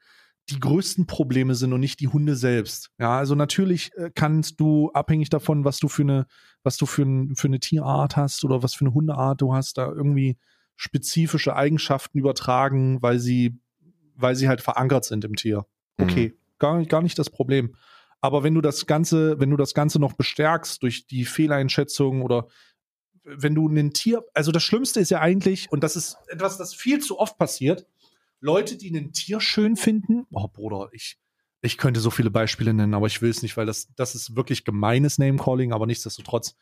die 0.50 0.60
größten 0.60 1.08
Probleme 1.08 1.56
sind 1.56 1.72
und 1.72 1.80
nicht 1.80 2.02
die 2.02 2.10
Hunde 2.10 2.36
selbst. 2.36 2.92
Ja, 3.00 3.18
also 3.18 3.34
natürlich 3.34 3.92
äh, 3.96 4.12
kannst 4.14 4.60
du, 4.60 4.92
abhängig 4.92 5.30
davon, 5.30 5.64
was 5.64 5.78
du 5.78 5.88
für 5.88 6.02
eine, 6.02 6.26
was 6.64 6.76
du 6.76 6.86
für, 6.86 7.04
ein, 7.04 7.36
für 7.38 7.48
eine 7.48 7.62
Tierart 7.62 8.18
hast 8.18 8.44
oder 8.44 8.62
was 8.62 8.74
für 8.74 8.84
eine 8.86 8.94
Hundeart 8.94 9.40
du 9.42 9.54
hast, 9.54 9.78
da 9.78 9.88
irgendwie 9.88 10.38
spezifische 10.76 11.56
Eigenschaften 11.56 12.18
übertragen, 12.18 13.02
weil 13.02 13.20
sie, 13.20 13.58
weil 14.16 14.36
sie 14.36 14.50
halt 14.50 14.60
verankert 14.60 15.06
sind 15.06 15.24
im 15.24 15.38
Tier. 15.38 15.66
Okay, 15.98 16.34
gar, 16.60 16.78
nicht- 16.78 16.90
gar 16.90 17.02
nicht 17.02 17.18
das 17.18 17.30
Problem. 17.30 17.76
Aber 18.24 18.42
wenn 18.42 18.54
du 18.54 18.62
das 18.62 18.86
Ganze, 18.86 19.38
wenn 19.42 19.50
du 19.50 19.58
das 19.58 19.74
Ganze 19.74 20.00
noch 20.00 20.14
bestärkst 20.14 20.82
durch 20.82 21.08
die 21.08 21.26
Fehleinschätzung 21.26 22.22
oder 22.22 22.48
wenn 23.26 23.54
du 23.54 23.68
ein 23.68 23.92
Tier, 23.92 24.24
also 24.34 24.54
das 24.54 24.64
Schlimmste 24.64 25.02
ist 25.02 25.12
ja 25.12 25.20
eigentlich, 25.20 25.70
und 25.74 25.84
das 25.84 25.98
ist 25.98 26.16
etwas, 26.28 26.58
das 26.58 26.74
viel 26.74 27.02
zu 27.02 27.20
oft 27.20 27.38
passiert, 27.38 27.86
Leute, 28.40 28.78
die 28.78 28.96
ein 28.96 29.12
Tier 29.12 29.42
schön 29.42 29.76
finden, 29.76 30.26
oh 30.32 30.48
Bruder, 30.48 30.88
ich, 30.94 31.18
ich 31.62 31.78
könnte 31.78 32.00
so 32.00 32.12
viele 32.12 32.32
Beispiele 32.32 32.74
nennen, 32.74 32.94
aber 32.94 33.08
ich 33.08 33.22
will 33.22 33.30
es 33.30 33.42
nicht, 33.42 33.58
weil 33.58 33.66
das, 33.66 33.90
das 33.98 34.16
ist 34.16 34.38
wirklich 34.38 34.64
gemeines 34.64 35.18
Name-Calling, 35.18 35.74
aber 35.74 35.86
nichtsdestotrotz, 35.86 36.56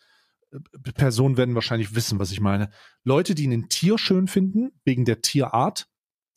äh, 0.51 0.57
Personen 0.93 1.37
werden 1.37 1.53
wahrscheinlich 1.53 1.93
wissen, 1.93 2.17
was 2.17 2.31
ich 2.31 2.41
meine. 2.41 2.71
Leute, 3.03 3.35
die 3.35 3.45
ein 3.45 3.69
Tier 3.69 3.99
schön 3.99 4.27
finden, 4.27 4.71
wegen 4.83 5.05
der 5.05 5.21
Tierart, 5.21 5.90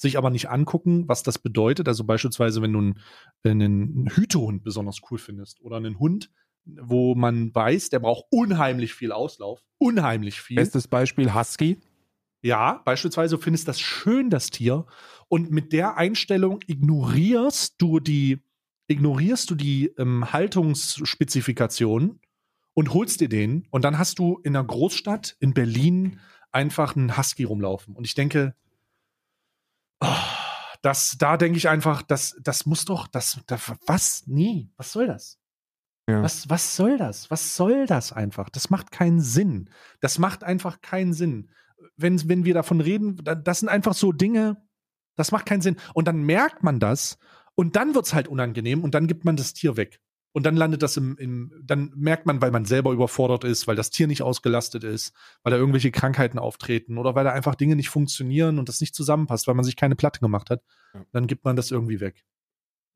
sich 0.05 0.16
aber 0.16 0.30
nicht 0.30 0.48
angucken, 0.48 1.09
was 1.09 1.22
das 1.22 1.38
bedeutet. 1.38 1.88
Also 1.88 2.05
beispielsweise, 2.05 2.62
wenn 2.62 2.72
du 2.72 2.78
einen, 2.78 2.94
einen 3.44 4.11
Hütehund 4.14 4.62
besonders 4.62 5.00
cool 5.11 5.18
findest 5.18 5.61
oder 5.61 5.76
einen 5.76 5.98
Hund, 5.98 6.30
wo 6.64 7.14
man 7.14 7.55
weiß, 7.55 7.90
der 7.90 7.98
braucht 7.98 8.26
unheimlich 8.30 8.94
viel 8.94 9.12
Auslauf, 9.12 9.61
unheimlich 9.78 10.40
viel. 10.40 10.57
Bestes 10.57 10.88
Beispiel 10.88 11.34
Husky. 11.34 11.80
Ja, 12.42 12.82
beispielsweise 12.84 13.38
findest 13.38 13.68
das 13.68 13.80
schön, 13.80 14.28
das 14.30 14.50
Tier, 14.50 14.86
und 15.28 15.50
mit 15.50 15.72
der 15.72 15.96
Einstellung 15.96 16.61
ignorierst 16.66 17.76
du 17.78 18.00
die, 18.00 18.42
ignorierst 18.86 19.50
du 19.50 19.55
die 19.55 19.86
ähm, 19.98 20.30
Haltungsspezifikationen 20.32 22.20
und 22.74 22.92
holst 22.92 23.20
dir 23.20 23.30
den. 23.30 23.66
Und 23.70 23.84
dann 23.84 23.98
hast 23.98 24.18
du 24.18 24.40
in 24.44 24.55
einer 24.55 24.66
Großstadt, 24.66 25.36
in 25.40 25.55
Berlin, 25.55 26.20
einfach 26.52 26.96
einen 26.96 27.16
Husky 27.16 27.44
rumlaufen. 27.44 27.96
Und 27.96 28.07
ich 28.07 28.14
denke, 28.14 28.55
das, 30.82 31.16
da 31.18 31.36
denke 31.36 31.57
ich 31.59 31.68
einfach, 31.68 32.03
das, 32.03 32.36
das 32.42 32.66
muss 32.66 32.84
doch, 32.84 33.07
das, 33.07 33.40
das, 33.47 33.72
was? 33.86 34.24
Nee, 34.26 34.68
was 34.76 34.92
soll 34.92 35.07
das? 35.07 35.38
Ja. 36.09 36.22
Was, 36.22 36.51
was 36.51 36.76
soll 36.76 36.99
das? 36.99 37.30
Was 37.30 37.57
soll 37.57 37.86
das 37.86 38.12
einfach? 38.12 38.51
Das 38.51 38.68
macht 38.68 38.90
keinen 38.90 39.20
Sinn. 39.20 39.70
Das 40.01 40.18
macht 40.18 40.45
einfach 40.45 40.82
keinen 40.82 41.14
Sinn. 41.14 41.51
Wenn, 41.97 42.28
wenn 42.28 42.45
wir 42.45 42.53
davon 42.53 42.80
reden, 42.82 43.16
da- 43.24 43.34
das 43.34 43.61
sind 43.61 43.70
einfach 43.70 43.95
so 43.95 44.12
Dinge, 44.12 44.62
das 45.16 45.32
macht 45.32 45.47
keinen 45.47 45.62
Sinn. 45.62 45.76
Und 45.95 46.07
dann 46.07 46.22
merkt 46.22 46.62
man 46.62 46.78
das 46.78 47.18
und 47.55 47.76
dann 47.76 47.95
wird 47.95 48.05
es 48.05 48.12
halt 48.14 48.28
unangenehm 48.28 48.84
und 48.84 48.95
dann 48.95 49.07
gibt 49.07 49.24
man 49.24 49.36
das 49.36 49.55
Tier 49.55 49.76
weg. 49.78 50.01
Und 50.37 50.45
dann 50.45 50.57
landet 50.57 50.82
das 50.82 50.97
im, 50.97 51.16
im, 51.16 51.53
dann 51.62 51.93
merkt 51.95 52.26
man, 52.26 52.43
weil 52.43 52.51
man 52.51 52.64
selber 52.64 52.91
überfordert 52.91 53.45
ist, 53.45 53.68
weil 53.68 53.76
das 53.76 53.91
Tier 53.91 54.09
nicht 54.09 54.20
ausgelastet 54.22 54.82
ist, 54.82 55.14
weil 55.45 55.53
da 55.53 55.57
irgendwelche 55.57 55.93
Krankheiten 55.93 56.41
auftreten 56.41 56.99
oder 56.99 57.14
weil 57.14 57.22
da 57.22 57.30
einfach 57.30 57.55
Dinge 57.55 57.76
nicht 57.76 57.89
funktionieren 57.89 58.59
und 58.59 58.68
das 58.68 58.80
nicht 58.80 58.97
zusammenpasst, 58.97 59.47
weil 59.47 59.55
man 59.55 59.64
sich 59.64 59.76
keine 59.76 59.95
Platte 59.95 60.18
gemacht 60.18 60.51
hat, 60.51 60.62
Ja. 60.93 61.05
dann 61.12 61.28
gibt 61.28 61.45
man 61.45 61.55
das 61.55 61.70
irgendwie 61.70 62.01
weg. 62.01 62.24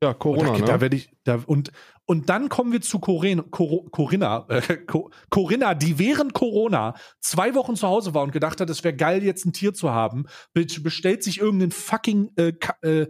Ja, 0.03 0.09
Und 0.09 0.19
Corona, 0.19 0.51
da, 0.51 0.57
ne? 0.59 0.65
da 0.65 0.81
werde 0.81 0.97
ich, 0.97 1.11
da, 1.23 1.41
und, 1.45 1.71
und 2.09 2.27
dann 2.27 2.49
kommen 2.49 2.71
wir 2.71 2.81
zu 2.81 2.97
Corinna, 2.97 3.43
Cor, 3.51 3.85
Corinna, 3.91 4.47
äh, 4.49 4.77
Co- 4.77 5.11
Corinna, 5.29 5.75
die 5.75 5.99
während 5.99 6.33
Corona 6.33 6.95
zwei 7.19 7.53
Wochen 7.53 7.75
zu 7.75 7.87
Hause 7.87 8.15
war 8.15 8.23
und 8.23 8.31
gedacht 8.31 8.59
hat, 8.59 8.67
es 8.71 8.83
wäre 8.83 8.95
geil, 8.95 9.23
jetzt 9.23 9.45
ein 9.45 9.53
Tier 9.53 9.75
zu 9.75 9.91
haben, 9.91 10.25
be 10.53 10.65
bestellt 10.81 11.23
sich 11.23 11.39
irgendeinen 11.39 11.71
fucking 11.71 12.31
äh, 12.35 12.53
äh, 12.81 13.05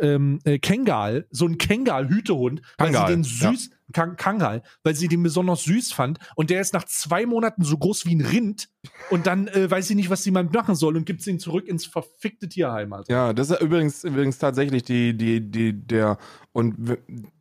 ähm, 0.00 0.38
äh, 0.44 0.60
Kengal, 0.60 1.26
so 1.30 1.44
ein 1.44 1.58
Kengal-Hütehund, 1.58 2.62
weil 2.78 2.92
Kangal, 2.92 3.08
sie 3.08 3.14
den 3.14 3.22
ja. 3.24 3.50
süß, 3.50 3.70
Kan 3.92 4.16
Kangal, 4.16 4.62
weil 4.84 4.94
sie 4.94 5.08
den 5.08 5.24
besonders 5.24 5.64
süß 5.64 5.92
fand 5.92 6.20
und 6.36 6.50
der 6.50 6.60
ist 6.60 6.72
nach 6.72 6.84
zwei 6.84 7.26
Monaten 7.26 7.64
so 7.64 7.76
groß 7.76 8.06
wie 8.06 8.14
ein 8.14 8.20
Rind 8.20 8.68
und 9.10 9.26
dann 9.26 9.48
äh, 9.48 9.68
weiß 9.68 9.88
sie 9.88 9.96
nicht, 9.96 10.08
was 10.08 10.22
sie 10.22 10.30
mal 10.30 10.44
machen 10.44 10.76
soll 10.76 10.96
und 10.96 11.04
gibt 11.04 11.22
sie 11.22 11.32
ihn 11.32 11.40
zurück 11.40 11.66
ins 11.66 11.84
verfickte 11.84 12.48
Tierheim. 12.48 12.92
Alter. 12.92 13.12
Ja, 13.12 13.32
das 13.32 13.50
ist 13.50 13.60
übrigens, 13.60 14.04
übrigens 14.04 14.38
tatsächlich 14.38 14.84
die, 14.84 15.16
die, 15.16 15.40
die, 15.40 15.72
der, 15.72 16.18
und 16.52 16.96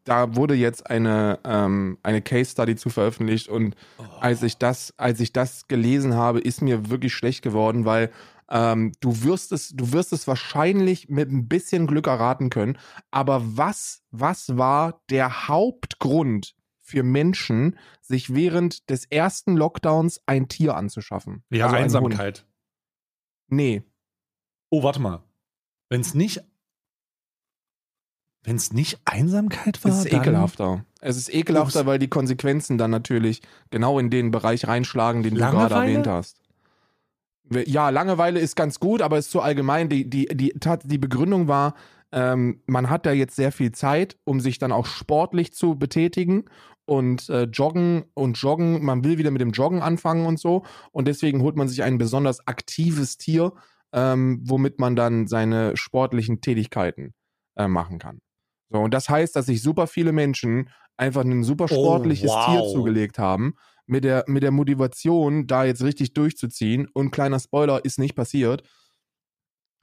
da 0.06 0.36
wurde 0.36 0.54
jetzt 0.54 0.90
eine, 0.90 1.40
ähm, 1.44 1.98
eine 2.04 2.22
Case 2.22 2.52
Study 2.52 2.76
zu 2.76 2.90
veröffentlicht 2.90 3.50
und 3.50 3.76
als 4.22 4.42
ich 4.44 4.58
das, 4.58 4.94
als 4.98 5.20
ich 5.20 5.34
das 5.34 5.68
gelesen 5.68 6.14
habe, 6.14 6.40
ist 6.40 6.62
mir 6.62 6.90
wirklich 6.90 7.14
schlecht 7.14 7.42
geworden, 7.42 7.86
weil 7.86 8.12
ähm, 8.50 8.92
du 9.00 9.24
wirst 9.24 9.52
es, 9.52 9.70
du 9.70 9.92
wirst 9.92 10.14
es 10.14 10.28
wahrscheinlich 10.28 11.10
mit 11.10 11.32
ein 11.32 11.48
bisschen 11.48 11.88
Glück 11.88 12.08
erraten 12.08 12.50
können. 12.50 12.78
Aber 13.12 13.42
was, 13.58 14.04
was 14.12 14.58
war 14.58 15.02
der 15.10 15.48
Hauptgrund 15.48 16.56
für 16.80 17.02
Menschen, 17.02 17.78
sich 18.02 18.36
während 18.36 18.90
des 18.92 19.06
ersten 19.06 19.58
Lockdowns 19.58 20.22
ein 20.28 20.48
Tier 20.48 20.76
anzuschaffen? 20.76 21.44
Ja, 21.50 21.66
Also. 21.66 21.78
Einsamkeit. 21.78 22.46
Nee. 23.48 23.84
Oh, 24.70 24.84
warte 24.84 25.02
mal. 25.02 25.24
Wenn 25.90 26.02
es 26.02 26.14
nicht. 26.14 26.44
Wenn 28.46 28.56
es 28.56 28.72
nicht 28.74 29.00
Einsamkeit 29.06 29.84
war. 29.84 29.92
Es 29.92 30.06
ist 30.06 30.14
dann- 30.14 30.22
ekelhafter. 30.22 30.86
Es 31.02 31.18
ist 31.18 31.34
ekelhafter, 31.34 31.82
Ups. 31.82 31.88
weil 31.88 32.00
die 32.00 32.08
Konsequenzen 32.08 32.78
dann 32.78 32.92
natürlich 32.92 33.42
genau 33.70 34.00
in 34.00 34.10
den 34.10 34.32
Bereich 34.32 34.68
reinschlagen, 34.68 35.24
den 35.24 35.36
du 35.36 35.40
Langeweile? 35.40 35.70
gerade 35.70 35.86
erwähnt 35.92 36.08
hast. 36.08 36.42
Ja, 37.68 37.90
Langeweile 37.90 38.40
ist 38.40 38.56
ganz 38.56 38.80
gut, 38.80 39.02
aber 39.04 39.20
ist 39.20 39.30
zu 39.30 39.40
allgemein. 39.42 39.88
Die, 39.88 40.10
die, 40.10 40.26
die, 40.26 40.54
die 40.84 40.98
Begründung 40.98 41.48
war, 41.48 41.76
ähm, 42.12 42.62
man 42.66 42.90
hat 42.90 43.06
da 43.06 43.12
jetzt 43.12 43.36
sehr 43.36 43.52
viel 43.52 43.72
Zeit, 43.72 44.18
um 44.24 44.40
sich 44.40 44.58
dann 44.58 44.72
auch 44.72 44.88
sportlich 44.88 45.54
zu 45.54 45.76
betätigen 45.76 46.46
und 46.86 47.30
äh, 47.30 47.44
joggen 47.44 48.06
und 48.16 48.38
joggen. 48.42 48.84
Man 48.84 49.04
will 49.04 49.20
wieder 49.20 49.30
mit 49.32 49.42
dem 49.42 49.52
Joggen 49.52 49.82
anfangen 49.84 50.26
und 50.26 50.40
so. 50.40 50.64
Und 50.92 51.08
deswegen 51.08 51.42
holt 51.42 51.56
man 51.56 51.68
sich 51.68 51.84
ein 51.84 52.00
besonders 52.00 52.48
aktives 52.48 53.18
Tier, 53.18 53.54
ähm, 53.94 54.40
womit 54.44 54.80
man 54.80 54.96
dann 54.96 55.28
seine 55.28 55.78
sportlichen 55.78 56.42
Tätigkeiten 56.42 57.14
äh, 57.58 57.68
machen 57.68 58.00
kann. 58.00 58.20
So, 58.70 58.80
und 58.80 58.94
das 58.94 59.10
heißt, 59.10 59.36
dass 59.36 59.46
sich 59.46 59.62
super 59.62 59.88
viele 59.88 60.12
Menschen 60.12 60.70
einfach 60.98 61.24
ein 61.24 61.44
super 61.44 61.66
Oh, 61.66 61.68
sportliches 61.68 62.32
wow. 62.32 62.46
Tier 62.46 62.64
zugelegt 62.74 63.20
haben, 63.20 63.56
mit 63.86 64.04
der, 64.04 64.24
mit 64.28 64.44
der 64.44 64.52
Motivation, 64.52 65.46
da 65.48 65.64
jetzt 65.66 65.84
richtig 65.84 66.14
durchzuziehen. 66.14 66.88
Und 66.94 67.12
kleiner 67.12 67.40
Spoiler, 67.40 67.84
ist 67.86 68.00
nicht 68.00 68.16
passiert. 68.16 68.64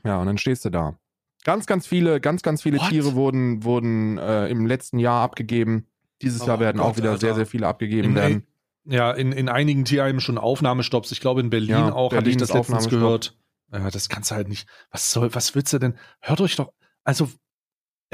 Ja, 0.05 0.19
und 0.21 0.27
dann 0.27 0.39
stehst 0.39 0.65
du 0.65 0.71
da. 0.71 0.99
Ganz, 1.45 1.67
ganz 1.67 1.87
viele, 1.87 2.21
ganz, 2.21 2.43
ganz 2.43 2.63
viele 2.63 2.79
What? 2.79 2.89
Tiere 2.89 3.15
wurden, 3.15 3.65
wurden 3.65 4.19
äh, 4.19 4.49
im 4.49 4.67
letzten 4.67 4.99
Jahr 4.99 5.23
abgegeben. 5.23 5.87
Dieses 6.23 6.43
Oh 6.43 6.47
Jahr 6.47 6.61
werden 6.61 6.79
Gott, 6.79 6.93
auch 6.93 6.97
wieder 6.97 7.11
Alter. 7.11 7.21
sehr, 7.21 7.35
sehr 7.35 7.47
viele 7.47 7.67
abgegeben 7.67 8.11
In, 8.11 8.15
werden. 8.15 8.47
ja, 8.85 9.11
in, 9.13 9.33
in 9.33 9.49
einigen 9.49 9.85
Tierheimen 9.85 10.21
schon 10.21 10.39
Aufnahmestopps. 10.39 11.11
Ich 11.13 11.21
glaube, 11.21 11.41
in 11.41 11.51
Berlin 11.51 11.71
Ja, 11.71 11.93
auch 11.93 12.13
hatte 12.13 12.29
ich 12.31 12.37
Berlin 12.37 12.39
das 12.39 12.53
letztens 12.53 12.89
gehört. 12.89 13.37
Ja, 13.73 13.91
das 13.91 14.09
kannst 14.09 14.31
du 14.31 14.35
halt 14.37 14.49
nicht. 14.49 14.69
Was 14.91 15.11
soll, 15.11 15.35
was 15.35 15.55
willst 15.55 15.73
du 15.73 15.79
denn? 15.79 15.95
Hört 16.21 16.41
euch 16.41 16.57
doch. 16.57 16.73
Also, 17.05 17.29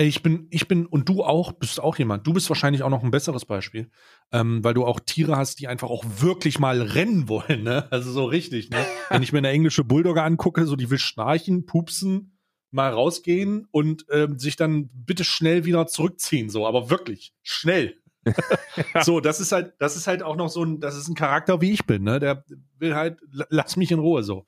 ich 0.06 0.22
bin, 0.22 0.46
ich 0.50 0.68
bin, 0.68 0.86
und 0.86 1.08
du 1.08 1.24
auch, 1.24 1.52
bist 1.52 1.80
auch 1.80 1.96
jemand. 1.96 2.26
Du 2.26 2.32
bist 2.32 2.48
wahrscheinlich 2.48 2.82
auch 2.84 2.90
noch 2.90 3.02
ein 3.02 3.10
besseres 3.10 3.44
Beispiel. 3.44 3.90
Ähm, 4.30 4.62
weil 4.62 4.74
du 4.74 4.84
auch 4.84 5.00
Tiere 5.00 5.36
hast, 5.36 5.58
die 5.58 5.66
einfach 5.66 5.90
auch 5.90 6.04
wirklich 6.18 6.58
mal 6.60 6.80
rennen 6.80 7.28
wollen, 7.28 7.64
ne? 7.64 7.86
Also 7.90 8.12
so 8.12 8.24
richtig, 8.24 8.70
ne? 8.70 8.84
Wenn 9.10 9.22
ich 9.22 9.32
mir 9.32 9.38
eine 9.38 9.48
englische 9.50 9.82
Bulldogge 9.84 10.22
angucke, 10.22 10.66
so 10.66 10.76
die 10.76 10.90
will 10.90 10.98
schnarchen, 10.98 11.66
pupsen, 11.66 12.38
mal 12.70 12.92
rausgehen 12.92 13.66
und 13.70 14.04
ähm, 14.10 14.38
sich 14.38 14.56
dann 14.56 14.88
bitte 14.92 15.24
schnell 15.24 15.64
wieder 15.64 15.86
zurückziehen, 15.86 16.48
so, 16.48 16.66
aber 16.66 16.90
wirklich 16.90 17.32
schnell. 17.42 17.96
so, 19.02 19.20
das 19.20 19.40
ist 19.40 19.52
halt, 19.52 19.72
das 19.78 19.96
ist 19.96 20.06
halt 20.06 20.22
auch 20.22 20.36
noch 20.36 20.48
so 20.50 20.62
ein, 20.64 20.78
das 20.80 20.96
ist 20.96 21.08
ein 21.08 21.14
Charakter, 21.14 21.60
wie 21.60 21.72
ich 21.72 21.86
bin, 21.86 22.02
ne? 22.04 22.20
Der 22.20 22.44
will 22.78 22.94
halt, 22.94 23.18
la- 23.32 23.46
lass 23.50 23.76
mich 23.76 23.90
in 23.90 23.98
Ruhe 23.98 24.22
so. 24.22 24.46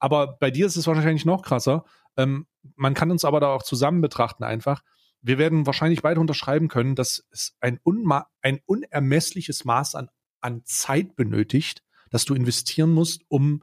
Aber 0.00 0.38
bei 0.38 0.50
dir 0.50 0.66
ist 0.66 0.76
es 0.76 0.86
wahrscheinlich 0.86 1.24
noch 1.24 1.42
krasser. 1.42 1.84
Ähm, 2.16 2.46
man 2.74 2.94
kann 2.94 3.10
uns 3.10 3.24
aber 3.24 3.38
da 3.38 3.54
auch 3.54 3.62
zusammen 3.62 4.00
betrachten 4.00 4.42
einfach. 4.42 4.82
Wir 5.22 5.38
werden 5.38 5.66
wahrscheinlich 5.66 6.02
beide 6.02 6.20
unterschreiben 6.20 6.68
können, 6.68 6.94
dass 6.94 7.24
es 7.30 7.56
ein, 7.60 7.78
unma 7.82 8.26
ein 8.42 8.60
unermessliches 8.64 9.64
Maß 9.64 9.94
an, 9.94 10.08
an 10.40 10.62
Zeit 10.64 11.14
benötigt, 11.14 11.84
das 12.10 12.24
du 12.24 12.34
investieren 12.34 12.90
musst, 12.90 13.22
um 13.28 13.62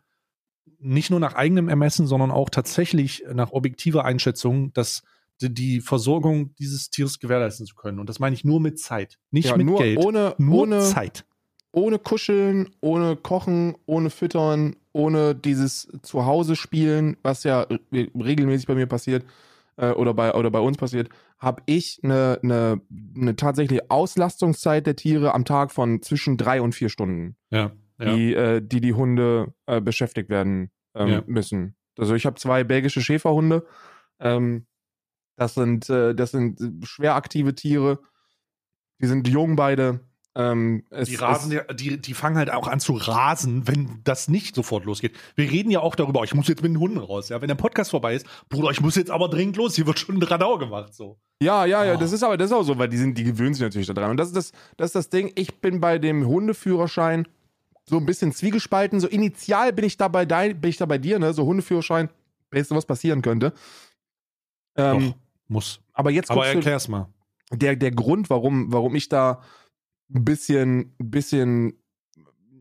nicht 0.80 1.10
nur 1.10 1.20
nach 1.20 1.34
eigenem 1.34 1.70
Ermessen, 1.70 2.06
sondern 2.06 2.32
auch 2.32 2.50
tatsächlich 2.50 3.24
nach 3.34 3.52
objektiver 3.52 4.06
Einschätzung, 4.06 4.72
dass 4.74 5.04
die, 5.40 5.82
Versorgung 5.82 6.56
dieses 6.56 6.90
Tieres 6.90 7.20
gewährleisten 7.20 7.66
zu 7.66 7.76
können. 7.76 8.00
Und 8.00 8.10
das 8.10 8.20
meine 8.20 8.36
ich 8.36 8.44
nur 8.44 8.60
mit 8.60 8.80
Zeit, 8.80 9.18
nicht 9.32 9.50
Ja, 9.50 9.58
mit 9.58 9.68
nur 9.68 9.80
Geld, 9.80 10.00
ohne, 10.00 10.36
nur 10.38 10.64
ohne, 10.64 10.82
Zeit. 10.82 11.26
Ohne 11.72 12.00
Kuscheln, 12.00 12.70
ohne 12.82 13.16
Kochen, 13.16 13.76
ohne 13.86 14.10
Füttern, 14.10 14.76
ohne 14.94 15.36
dieses 15.36 15.88
Zuhause 16.02 16.56
spielen, 16.56 17.18
was 17.22 17.44
ja 17.44 17.62
re- 17.62 17.80
regelmäßig 17.92 18.68
bei 18.68 18.76
mir 18.76 18.88
passiert 18.88 19.26
äh, 19.76 19.92
oder, 19.92 20.14
bei, 20.14 20.34
oder 20.34 20.50
bei 20.50 20.60
uns 20.60 20.78
passiert, 20.78 21.10
habe 21.38 21.62
ich 21.68 22.00
eine, 22.04 22.40
eine, 22.42 22.82
eine 23.16 23.36
tatsächliche 23.36 23.92
Auslastungszeit 23.92 24.88
der 24.88 24.96
Tiere 24.96 25.36
am 25.36 25.46
Tag 25.46 25.72
von 25.72 26.02
zwischen 26.02 26.38
drei 26.38 26.62
und 26.62 26.74
vier 26.74 26.90
Stunden, 26.90 27.36
Ja, 27.52 27.72
ja. 28.00 28.16
die 28.16 28.34
äh, 28.34 28.62
die, 28.62 28.82
die 28.82 28.94
Hunde 28.94 29.54
äh, 29.68 29.80
beschäftigt 29.82 30.30
werden 30.30 30.72
ähm, 30.96 31.10
Ja. 31.10 31.24
müssen. 31.28 31.76
Also 32.00 32.16
ich 32.16 32.26
habe 32.26 32.38
zwei 32.40 32.64
belgische 32.64 33.02
Schäferhunde. 33.02 33.68
Ähm, 34.20 34.66
das 35.36 35.54
sind 35.54 35.88
äh, 35.92 36.16
das 36.16 36.32
sind 36.32 36.60
schwer 36.88 37.14
aktive 37.16 37.54
Tiere. 37.54 38.00
Die 39.00 39.06
sind 39.06 39.28
jung 39.28 39.56
beide. 39.56 40.00
Ähm, 40.40 40.84
es, 40.92 41.10
Die 41.10 41.16
rasen, 41.16 41.52
ja- 41.52 41.64
die, 41.74 42.00
die 42.00 42.14
fangen 42.14 42.38
halt 42.38 42.52
auch 42.52 42.68
an 42.68 42.80
zu 42.80 42.94
rasen, 42.94 43.68
wenn 43.68 44.02
das 44.04 44.28
nicht 44.28 44.54
sofort 44.54 44.86
losgeht. 44.86 45.16
Wir 45.36 45.50
reden 45.50 45.72
ja 45.72 45.80
auch 45.80 45.96
darüber, 45.96 46.24
ich 46.24 46.36
muss 46.36 46.48
jetzt 46.48 46.62
mit 46.62 46.72
den 46.72 46.80
Hunden 46.80 47.00
raus. 47.00 47.30
Ja, 47.30 47.42
wenn 47.42 47.48
der 47.48 47.56
Podcast 47.56 47.90
vorbei 47.90 48.14
ist, 48.14 48.28
Bruder, 48.48 48.70
ich 48.70 48.80
muss 48.80 48.96
jetzt 48.96 49.10
aber 49.10 49.30
dringend 49.30 49.58
los. 49.58 49.74
Hier 49.76 49.88
wird 49.88 49.98
schon 49.98 50.18
ein 50.18 50.22
Radau 50.22 50.60
gemacht. 50.60 50.94
So. 50.94 51.18
Ja, 51.42 51.66
ja, 51.66 51.84
ja, 51.84 51.96
Oh. 51.96 51.98
das 51.98 52.12
ist 52.12 52.22
aber 52.22 52.38
das 52.38 52.52
ist 52.52 52.56
auch 52.56 52.62
so, 52.62 52.78
weil 52.78 52.88
die 52.88 52.98
sind, 52.98 53.18
die 53.18 53.24
gewöhnen 53.24 53.56
sich 53.56 53.64
natürlich 53.64 53.88
daran. 53.88 54.12
Und 54.12 54.18
das 54.18 54.28
ist 54.28 54.36
das, 54.36 54.52
das 54.78 54.86
ist 54.90 54.96
das 54.96 55.10
Ding. 55.10 55.32
Ich 55.34 55.60
bin 55.60 55.80
bei 55.82 55.98
dem 55.98 56.28
Hundeführerschein 56.28 57.28
so 57.90 57.98
ein 57.98 58.06
bisschen 58.06 58.32
zwiegespalten. 58.32 59.00
So 59.00 59.08
initial 59.08 59.74
bin 59.74 59.86
ich 59.86 59.98
da 59.98 60.08
bei 60.08 60.26
dein, 60.28 60.62
bin 60.62 60.70
ich 60.70 60.78
da 60.78 60.86
bei 60.86 61.00
dir, 61.00 61.18
ne? 61.18 61.34
So 61.34 61.46
Hundeführerschein, 61.46 62.10
weißt 62.52 62.70
du, 62.70 62.76
was 62.76 62.86
passieren 62.86 63.24
könnte. 63.24 63.54
Ähm, 64.76 65.00
Doch, 65.10 65.16
muss. 65.48 65.80
aber 65.94 66.12
jetzt 66.12 66.30
Aber 66.30 66.44
du, 66.44 66.50
erklär's 66.58 66.88
mal. 66.88 67.08
der, 67.52 67.76
der 67.76 67.90
Grund, 67.92 68.30
warum, 68.30 68.72
warum 68.72 68.94
ich 68.94 69.10
da 69.10 69.42
ein 70.14 70.26
bisschen, 70.26 70.96
bisschen 71.00 71.74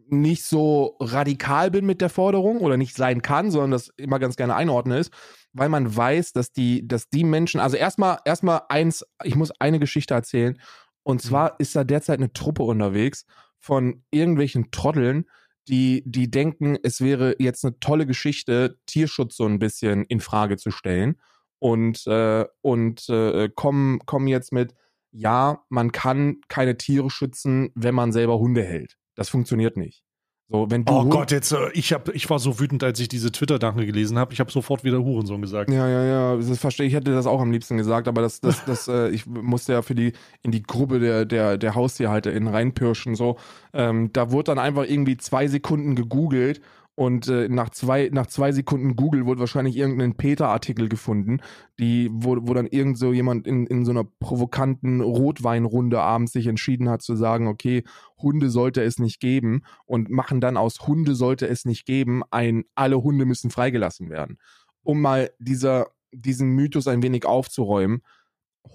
nicht 0.09 0.45
so 0.45 0.97
radikal 1.01 1.71
bin 1.71 1.85
mit 1.85 2.01
der 2.01 2.11
Forderung 2.11 2.59
oder 2.59 2.77
nicht 2.77 2.97
sein 2.97 3.23
kann, 3.23 3.51
sondern 3.51 3.73
das 3.73 3.89
immer 3.97 4.19
ganz 4.19 4.37
gerne 4.37 4.55
einordne 4.55 4.99
ist, 4.99 5.13
weil 5.53 5.69
man 5.69 5.95
weiß, 5.95 6.33
dass 6.33 6.53
die, 6.53 6.87
dass 6.87 7.09
die 7.09 7.25
Menschen, 7.25 7.61
also 7.61 7.77
erstmal, 7.77 8.19
erstmal 8.25 8.63
eins, 8.69 9.05
ich 9.25 9.35
muss 9.35 9.51
eine 9.61 9.79
Geschichte 9.79 10.15
erzählen. 10.15 10.59
Und 11.03 11.23
zwar 11.23 11.59
ist 11.59 11.75
da 11.75 11.85
derzeit 11.85 12.19
eine 12.19 12.33
Truppe 12.33 12.63
unterwegs 12.63 13.27
von 13.59 14.05
irgendwelchen 14.11 14.71
Trotteln, 14.71 15.27
die, 15.69 16.03
die 16.07 16.31
denken, 16.31 16.79
es 16.83 17.01
wäre 17.01 17.35
jetzt 17.39 17.65
eine 17.65 17.79
tolle 17.81 18.07
Geschichte, 18.07 18.79
Tierschutz 18.87 19.37
so 19.37 19.47
ein 19.47 19.59
bisschen 19.59 20.05
in 20.05 20.21
Frage 20.21 20.57
zu 20.57 20.71
stellen. 20.71 21.17
Und, 21.59 22.07
äh, 22.07 22.45
und 22.61 23.09
äh, 23.09 23.49
kommen, 23.55 23.99
kommen 24.07 24.29
jetzt 24.29 24.53
mit, 24.53 24.75
ja, 25.17 25.63
man 25.69 25.93
kann 25.93 26.37
keine 26.49 26.77
Tiere 26.77 27.11
schützen, 27.11 27.71
wenn 27.75 27.95
man 27.95 28.13
selber 28.13 28.39
Hunde 28.39 28.63
hält. 28.63 28.97
Das 29.15 29.29
funktioniert 29.29 29.77
nicht. 29.77 30.03
So, 30.49 30.71
wenn 30.71 30.85
du 30.85 30.93
Oh 30.93 31.01
Hund- 31.03 31.11
Gott, 31.11 31.33
jetzt, 31.33 31.51
äh, 31.53 31.71
ich, 31.73 31.93
hab, 31.93 32.09
ich 32.15 32.31
war 32.31 32.39
so 32.39 32.61
wütend, 32.61 32.85
als 32.85 33.01
ich 33.01 33.09
diese 33.09 33.33
Twitter-Danke 33.33 33.85
gelesen 33.85 34.17
habe. 34.17 34.33
Ich 34.33 34.39
habe 34.39 34.53
sofort 34.53 34.85
wieder 34.85 35.03
Hurensohn 35.03 35.43
gesagt. 35.43 35.71
Ja, 35.73 35.89
ja, 35.89 36.05
ja, 36.05 36.37
das 36.37 36.59
verstehe 36.59 36.87
ich. 36.87 36.93
Ich 36.93 36.97
hätte 36.97 37.13
das 37.13 37.27
auch 37.27 37.41
am 37.41 37.51
liebsten 37.51 37.77
gesagt, 37.77 38.07
aber 38.07 38.23
das, 38.23 38.41
das, 38.41 38.65
das, 38.65 38.87
äh, 38.87 39.09
ich 39.09 39.27
musste 39.27 39.73
ja 39.73 39.83
für 39.83 39.97
die 39.97 40.13
in 40.43 40.53
die 40.53 40.63
Gruppe 40.63 41.01
der, 41.01 41.25
der, 41.25 41.59
der 41.59 41.75
HaustierhalterInnen 41.75 42.49
reinpirschen. 42.49 43.17
So, 43.17 43.39
ähm, 43.73 44.13
da 44.13 44.31
wurde 44.31 44.45
dann 44.53 44.59
einfach 44.61 44.85
irgendwie 44.85 45.17
zwei 45.17 45.49
Sekunden 45.49 45.97
gegoogelt 45.97 46.61
und 46.97 47.29
äh, 47.29 47.49
nach 47.49 47.71
zwei, 47.71 48.11
nach 48.13 48.27
zwei 48.27 48.51
Sekunden 48.51 48.97
Google 48.97 49.25
wurde 49.27 49.39
wahrscheinlich 49.39 49.77
irgendein 49.77 50.17
Peter-Artikel 50.17 50.89
gefunden, 50.89 51.39
die, 51.79 52.09
wo, 52.13 52.37
wo 52.41 52.55
dann 52.55 52.67
irgend 52.67 52.99
so 52.99 53.13
jemand 53.13 53.47
in, 53.47 53.67
in 53.67 53.85
so 53.85 53.93
einer 53.93 54.05
provokanten 54.19 55.01
Rotweinrunde 55.01 56.01
abends 56.01 56.33
sich 56.33 56.49
entschieden 56.49 56.89
hat 56.89 57.03
zu 57.03 57.15
sagen, 57.15 57.47
okay, 57.47 57.85
Hunde 58.19 58.51
sollte 58.51 58.83
es 58.83 58.99
nicht 58.99 59.21
geben 59.21 59.63
und 59.85 60.11
machen 60.11 60.41
dann 60.41 60.57
aus 60.57 60.89
Hunde 60.89 61.15
sollte 61.15 61.47
es 61.47 61.65
nicht 61.65 61.87
geben 61.87 62.23
ein 62.31 62.65
alle 62.75 63.03
Hunde 63.03 63.25
müssen 63.25 63.51
freigelassen 63.51 64.11
werden 64.11 64.39
um 64.87 65.01
mal 65.01 65.31
dieser, 65.39 65.89
diesen 66.13 66.51
Mythos 66.51 66.87
ein 66.87 67.03
wenig 67.03 67.27
aufzuräumen. 67.27 68.03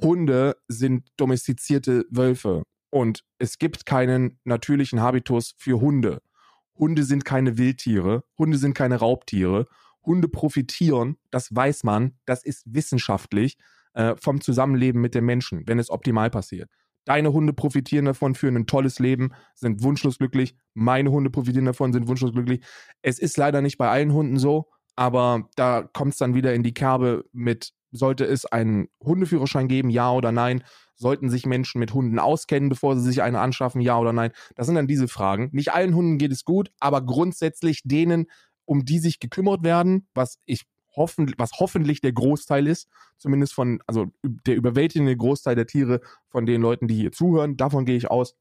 Hunde 0.02 0.58
sind 0.68 1.08
domestizierte 1.18 2.06
Wölfe 2.10 2.64
und 2.90 3.24
es 3.40 3.58
gibt 3.58 3.86
keinen 3.86 4.40
natürlichen 4.44 5.02
Habitus 5.02 5.56
für 5.58 5.80
Hunde. 5.80 6.22
Hunde 6.76 7.04
sind 7.04 7.26
keine 7.26 7.58
Wildtiere, 7.58 8.24
Hunde 8.38 8.58
sind 8.58 8.74
keine 8.74 8.96
Raubtiere. 8.96 9.68
Hunde 10.04 10.28
profitieren, 10.28 11.18
das 11.30 11.54
weiß 11.56 11.84
man, 11.84 12.18
das 12.26 12.44
ist 12.44 12.64
wissenschaftlich, 12.66 13.58
äh, 13.94 14.16
vom 14.20 14.42
Zusammenleben 14.42 15.00
mit 15.00 15.14
den 15.14 15.26
Menschen, 15.26 15.64
wenn 15.68 15.80
es 15.80 15.90
optimal 15.90 16.30
passiert. 16.30 16.70
Deine 17.06 17.34
Hunde 17.34 17.54
profitieren 17.54 18.06
davon, 18.06 18.36
führen 18.36 18.56
ein 18.56 18.68
tolles 18.68 19.00
Leben, 19.00 19.32
sind 19.56 19.84
wunschlos 19.84 20.20
glücklich. 20.20 20.56
Meine 20.74 21.12
Hunde 21.12 21.30
profitieren 21.30 21.66
davon, 21.66 21.94
sind 21.94 22.08
wunschlos 22.08 22.32
glücklich. 22.32 22.64
Es 23.02 23.18
ist 23.20 23.38
leider 23.38 23.62
nicht 23.62 23.78
bei 23.78 23.90
allen 23.90 24.14
Hunden 24.14 24.38
so, 24.38 24.70
aber 24.96 25.50
da 25.56 25.82
kommt 25.82 26.14
es 26.14 26.20
dann 26.20 26.36
wieder 26.36 26.54
in 26.54 26.64
die 26.64 26.74
Kerbe 26.74 27.26
mit, 27.32 27.74
sollte 27.92 28.26
es 28.26 28.46
einen 28.46 28.88
Hundeführerschein 29.04 29.68
geben, 29.68 29.90
ja 29.90 30.12
oder 30.12 30.32
nein? 30.32 30.64
Sollten 31.02 31.32
sich 31.32 31.47
Menschen 31.47 31.80
mit 31.80 31.93
Hunden 31.93 32.20
auskennen, 32.20 32.70
bevor 32.70 32.95
sie 32.95 33.02
sich 33.02 33.24
einen 33.24 33.36
anschaffen, 33.36 33.82
ja 33.82 33.97
oder 33.97 34.14
nein? 34.14 34.32
Das 34.56 34.68
sind 34.68 34.76
dann 34.76 34.88
diese 34.88 35.08
Fragen. 35.08 35.49
Nicht 35.52 35.74
allen 35.74 35.95
Hunden 35.95 36.20
geht 36.20 36.32
es 36.32 36.45
gut, 36.45 36.72
aber 36.80 37.04
grundsätzlich 37.04 37.82
denen, 37.84 38.28
um 38.66 38.86
die 38.86 38.99
sich 38.99 39.20
gekümmert 39.20 39.64
werden, 39.64 40.08
was 40.14 40.38
ich 40.45 40.66
hoffen, 40.95 41.34
was 41.38 41.54
hoffentlich 41.60 42.02
der 42.02 42.14
Großteil 42.14 42.68
ist, 42.68 42.88
zumindest 43.18 43.54
von, 43.54 43.80
also 43.88 44.12
der 44.24 44.56
überwältigende 44.56 45.18
Großteil 45.18 45.56
der 45.56 45.66
Tiere 45.66 46.02
von 46.30 46.45
den 46.45 46.62
Leuten, 46.62 46.88
die 46.88 46.95
hier 46.95 47.12
zuhören, 47.12 47.58
davon 47.58 47.86
gehe 47.86 47.97
ich 47.97 48.12
aus, 48.12 48.36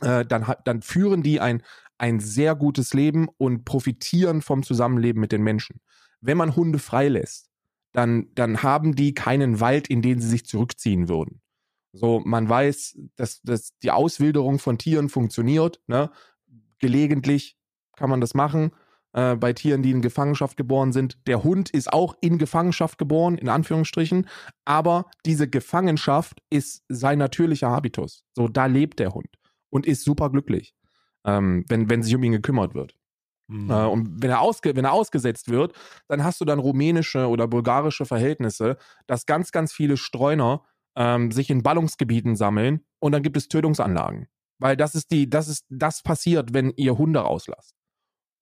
äh, 0.00 0.24
dann, 0.24 0.46
dann 0.64 0.82
führen 0.82 1.24
die 1.24 1.40
ein, 1.40 1.62
ein 1.98 2.20
sehr 2.20 2.54
gutes 2.54 2.94
Leben 2.94 3.28
und 3.36 3.64
profitieren 3.64 4.42
vom 4.42 4.62
Zusammenleben 4.62 5.20
mit 5.20 5.32
den 5.32 5.42
Menschen. 5.42 5.80
Wenn 6.20 6.36
man 6.36 6.54
Hunde 6.54 6.78
freilässt, 6.78 7.50
dann, 7.92 8.28
dann 8.34 8.62
haben 8.62 8.94
die 8.94 9.14
keinen 9.14 9.58
Wald, 9.58 9.88
in 9.88 10.02
den 10.02 10.20
sie 10.20 10.28
sich 10.28 10.46
zurückziehen 10.46 11.08
würden. 11.08 11.40
So, 11.92 12.20
man 12.24 12.48
weiß, 12.48 12.98
dass, 13.16 13.42
dass 13.42 13.76
die 13.78 13.90
Auswilderung 13.90 14.58
von 14.58 14.78
Tieren 14.78 15.08
funktioniert. 15.08 15.80
Ne? 15.86 16.10
Gelegentlich 16.78 17.56
kann 17.96 18.10
man 18.10 18.20
das 18.20 18.34
machen. 18.34 18.72
Äh, 19.12 19.34
bei 19.34 19.52
Tieren, 19.52 19.82
die 19.82 19.90
in 19.90 20.02
Gefangenschaft 20.02 20.56
geboren 20.56 20.92
sind. 20.92 21.18
Der 21.26 21.42
Hund 21.42 21.70
ist 21.70 21.92
auch 21.92 22.14
in 22.20 22.38
Gefangenschaft 22.38 22.96
geboren, 22.96 23.36
in 23.36 23.48
Anführungsstrichen. 23.48 24.28
Aber 24.64 25.06
diese 25.26 25.48
Gefangenschaft 25.48 26.40
ist 26.48 26.84
sein 26.88 27.18
natürlicher 27.18 27.70
Habitus. 27.70 28.24
So, 28.34 28.46
da 28.46 28.66
lebt 28.66 29.00
der 29.00 29.12
Hund 29.12 29.28
und 29.68 29.84
ist 29.84 30.04
super 30.04 30.30
glücklich, 30.30 30.74
ähm, 31.24 31.64
wenn, 31.68 31.90
wenn 31.90 32.04
sich 32.04 32.14
um 32.14 32.22
ihn 32.22 32.32
gekümmert 32.32 32.74
wird. 32.74 32.94
Mhm. 33.48 33.68
Äh, 33.68 33.86
und 33.86 34.22
wenn 34.22 34.30
er, 34.30 34.40
ausge 34.40 34.76
wenn 34.76 34.84
er 34.84 34.92
ausgesetzt 34.92 35.50
wird, 35.50 35.74
dann 36.06 36.22
hast 36.22 36.40
du 36.40 36.44
dann 36.44 36.60
rumänische 36.60 37.26
oder 37.26 37.48
bulgarische 37.48 38.06
Verhältnisse, 38.06 38.76
dass 39.08 39.26
ganz, 39.26 39.50
ganz 39.50 39.72
viele 39.72 39.96
Streuner 39.96 40.62
ähm, 40.96 41.30
sich 41.30 41.50
in 41.50 41.62
Ballungsgebieten 41.62 42.36
sammeln 42.36 42.84
und 42.98 43.12
dann 43.12 43.22
gibt 43.22 43.36
es 43.36 43.48
Tötungsanlagen. 43.48 44.28
Weil 44.58 44.76
das 44.76 44.94
ist 44.94 45.10
die, 45.10 45.28
das 45.28 45.48
ist, 45.48 45.64
das 45.70 46.02
passiert, 46.02 46.52
wenn 46.52 46.72
ihr 46.76 46.98
Hunde 46.98 47.20
rauslasst. 47.20 47.74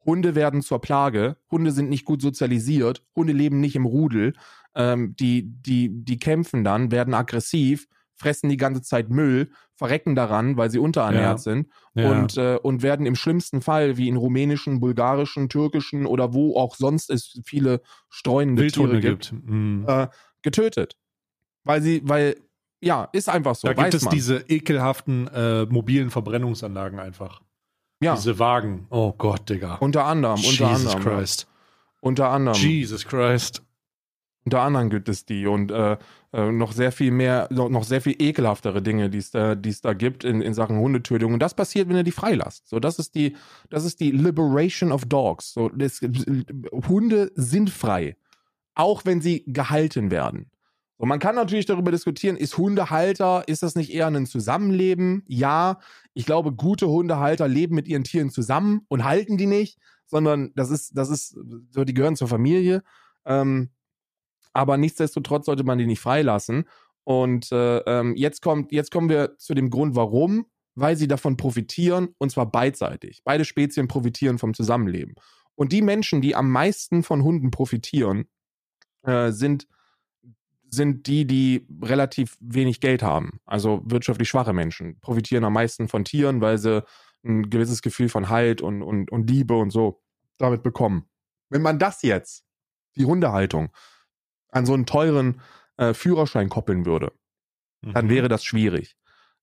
Hunde 0.05 0.34
werden 0.34 0.62
zur 0.62 0.80
Plage, 0.80 1.36
Hunde 1.51 1.70
sind 1.70 1.90
nicht 1.90 2.05
gut 2.05 2.22
sozialisiert, 2.22 3.05
Hunde 3.14 3.32
leben 3.32 3.61
nicht 3.61 3.76
im 3.76 3.84
Rudel, 3.84 4.32
ähm, 4.74 5.14
die, 5.16 5.44
die, 5.44 5.90
die 5.92 6.18
kämpfen 6.18 6.64
dann, 6.64 6.90
werden 6.90 7.14
aggressiv, 7.14 7.86
fressen 8.14 8.49
die 8.49 8.57
ganze 8.57 8.82
Zeit 8.82 9.11
Müll, 9.11 9.51
verrecken 9.76 10.14
daran, 10.14 10.57
weil 10.57 10.70
sie 10.70 10.78
unterernährt 10.78 11.22
Ja. 11.22 11.38
sind 11.38 11.68
Ja. 11.94 12.11
und, 12.11 12.36
äh, 12.36 12.59
und 12.61 12.82
werden 12.82 13.07
im 13.07 13.14
schlimmsten 13.14 13.61
Fall, 13.61 13.96
wie 13.96 14.09
in 14.09 14.16
rumänischen, 14.16 14.80
bulgarischen, 14.80 15.49
türkischen 15.49 16.07
oder 16.07 16.34
wo 16.34 16.57
auch 16.57 16.74
sonst 16.74 17.11
es 17.11 17.40
viele 17.44 17.80
streunende 18.09 18.62
Wildhunde 18.62 19.01
Tiere 19.01 19.14
gibt, 19.14 19.30
gibt. 19.30 19.44
Mhm. 19.46 19.84
Äh, 19.86 20.09
getötet. 20.42 20.96
Weil 21.64 21.82
sie, 21.82 22.00
weil, 22.04 22.36
ja, 22.80 23.09
ist 23.12 23.28
einfach 23.28 23.54
so. 23.54 23.68
da 23.68 23.74
gibt 23.74 23.94
es 23.94 24.04
man. 24.04 24.14
diese 24.14 24.44
ekelhaften 24.48 25.28
äh, 25.28 25.66
mobilen 25.66 26.11
Verbrennungsanlagen 26.11 26.98
einfach. 26.98 27.42
ja, 28.02 28.14
Diese 28.14 28.38
Wagen. 28.38 28.86
Oh 28.90 29.12
Gott, 29.12 29.48
Digga. 29.48 29.74
unter 29.76 30.04
anderem, 30.04 30.36
unter 30.36 30.70
Jesus 30.70 30.94
anderem. 30.94 31.02
Christ. 31.02 31.48
Unter 32.00 32.30
anderem. 32.30 32.56
Jesus 32.59 33.06
Christ. 33.06 33.62
Unter 34.44 34.62
anderem 34.62 34.88
gibt 34.88 35.11
es 35.11 35.26
die 35.26 35.46
und 35.46 35.70
äh, 35.70 35.98
äh, 36.32 36.52
noch 36.52 36.72
sehr 36.72 36.90
viel 36.90 37.11
mehr, 37.11 37.48
noch, 37.50 37.68
noch 37.68 37.84
sehr 37.84 38.00
viel 38.00 38.14
ekelhaftere 38.18 38.80
Dinge, 38.80 39.11
die 39.11 39.18
es 39.18 39.30
da, 39.30 39.54
die 39.54 39.68
es 39.68 39.82
da 39.82 39.92
gibt 39.92 40.24
in, 40.24 40.40
in 40.40 40.54
Sachen 40.54 40.78
Hundetötung. 40.78 41.34
Und 41.34 41.40
das 41.40 41.52
passiert, 41.52 41.88
wenn 41.88 41.96
ihr 41.96 42.02
die 42.02 42.12
freilasst. 42.12 42.66
So, 42.66 42.80
das 42.80 42.98
ist 42.98 43.14
die, 43.14 43.36
das 43.68 43.84
ist 43.84 44.00
die 44.00 44.11
Liberation 44.11 44.90
of 44.90 45.04
Dogs. 45.04 45.52
So, 45.52 45.68
das, 45.68 46.00
Hunde 46.88 47.30
sind 47.34 47.68
frei, 47.68 48.16
auch 48.74 49.04
wenn 49.04 49.20
sie 49.20 49.44
gehalten 49.46 50.11
werden. 50.11 50.50
So, 50.99 51.07
man 51.07 51.20
kann 51.20 51.36
natürlich 51.36 51.66
darüber 51.66 51.92
diskutieren, 51.92 52.36
ist 52.36 52.59
Hundehalter, 52.59 53.46
ist 53.46 53.62
das 53.62 53.76
nicht 53.76 53.92
eher 53.92 54.09
ein 54.09 54.26
Zusammenleben? 54.26 55.22
Ja, 55.28 55.78
ich 56.12 56.26
glaube, 56.26 56.53
gute 56.53 56.88
Hundehalter 56.88 57.46
leben 57.46 57.76
mit 57.76 57.86
ihren 57.86 58.03
Tieren 58.03 58.30
zusammen 58.30 58.84
und 58.88 59.05
halten 59.05 59.36
die 59.36 59.46
nicht, 59.46 59.78
sondern 60.07 60.53
das 60.57 60.70
ist, 60.70 60.96
das 60.96 61.09
ist, 61.09 61.38
so, 61.70 61.84
die 61.84 61.94
gehören 61.94 62.16
zur 62.16 62.26
Familie. 62.26 62.82
Ähm, 63.24 63.70
aber 64.53 64.76
nichtsdestotrotz 64.76 65.46
sollte 65.46 65.62
man 65.62 65.78
die 65.78 65.86
nicht 65.86 66.01
freilassen. 66.01 66.64
Und 67.05 67.53
äh, 67.53 67.78
ähm, 67.78 68.16
jetzt, 68.16 68.42
kommt, 68.42 68.72
jetzt 68.72 68.90
kommen 68.90 69.09
wir 69.09 69.38
zu 69.38 69.55
dem 69.55 69.70
Grund, 69.70 69.94
warum. 69.94 70.46
Weil 70.74 70.96
sie 70.96 71.09
davon 71.09 71.36
profitieren, 71.36 72.14
und 72.18 72.30
zwar 72.30 72.51
beidseitig. 72.51 73.22
Beide 73.24 73.44
Spezien 73.44 73.88
profitieren 73.88 74.38
vom 74.38 74.55
Zusammenleben. 74.55 75.14
Und 75.57 75.72
die 75.72 75.82
Menschen, 75.82 76.20
die 76.20 76.36
am 76.36 76.53
meisten 76.53 77.03
von 77.03 77.24
Hunden 77.24 77.51
profitieren, 77.51 78.28
äh, 79.03 79.32
sind, 79.32 79.66
sind 80.71 81.07
die, 81.07 81.27
die 81.27 81.66
relativ 81.83 82.37
wenig 82.41 82.81
Geld 82.81 83.03
haben. 83.03 83.41
Also 83.47 83.83
wirtschaftlich 83.85 84.29
schwache 84.29 84.53
Menschen 84.53 84.99
profitieren 85.01 85.45
am 85.45 85.55
meisten 85.55 85.89
von 85.89 86.05
Tieren, 86.05 86.41
weil 86.41 86.59
sie 86.59 86.85
ein 87.25 87.51
gewisses 87.51 87.83
Gefühl 87.83 88.09
von 88.09 88.29
Halt 88.29 88.62
und, 88.62 88.83
und, 88.83 89.11
und 89.11 89.29
Liebe 89.31 89.57
und 89.57 89.71
so 89.71 90.03
damit 90.39 90.62
bekommen. 90.62 91.05
Wenn 91.51 91.62
man 91.62 91.79
das 91.79 92.03
jetzt, 92.03 92.45
die 92.97 93.05
Hundehaltung, 93.05 93.71
an 94.51 94.66
so 94.66 94.75
einen 94.75 94.87
teuren 94.87 95.41
äh, 95.77 95.95
Führerschein 95.95 96.49
koppeln 96.49 96.87
würde, 96.87 97.12
dann 97.93 98.07
Mhm. 98.07 98.11
wäre 98.11 98.29
das 98.29 98.45
schwierig. 98.45 98.97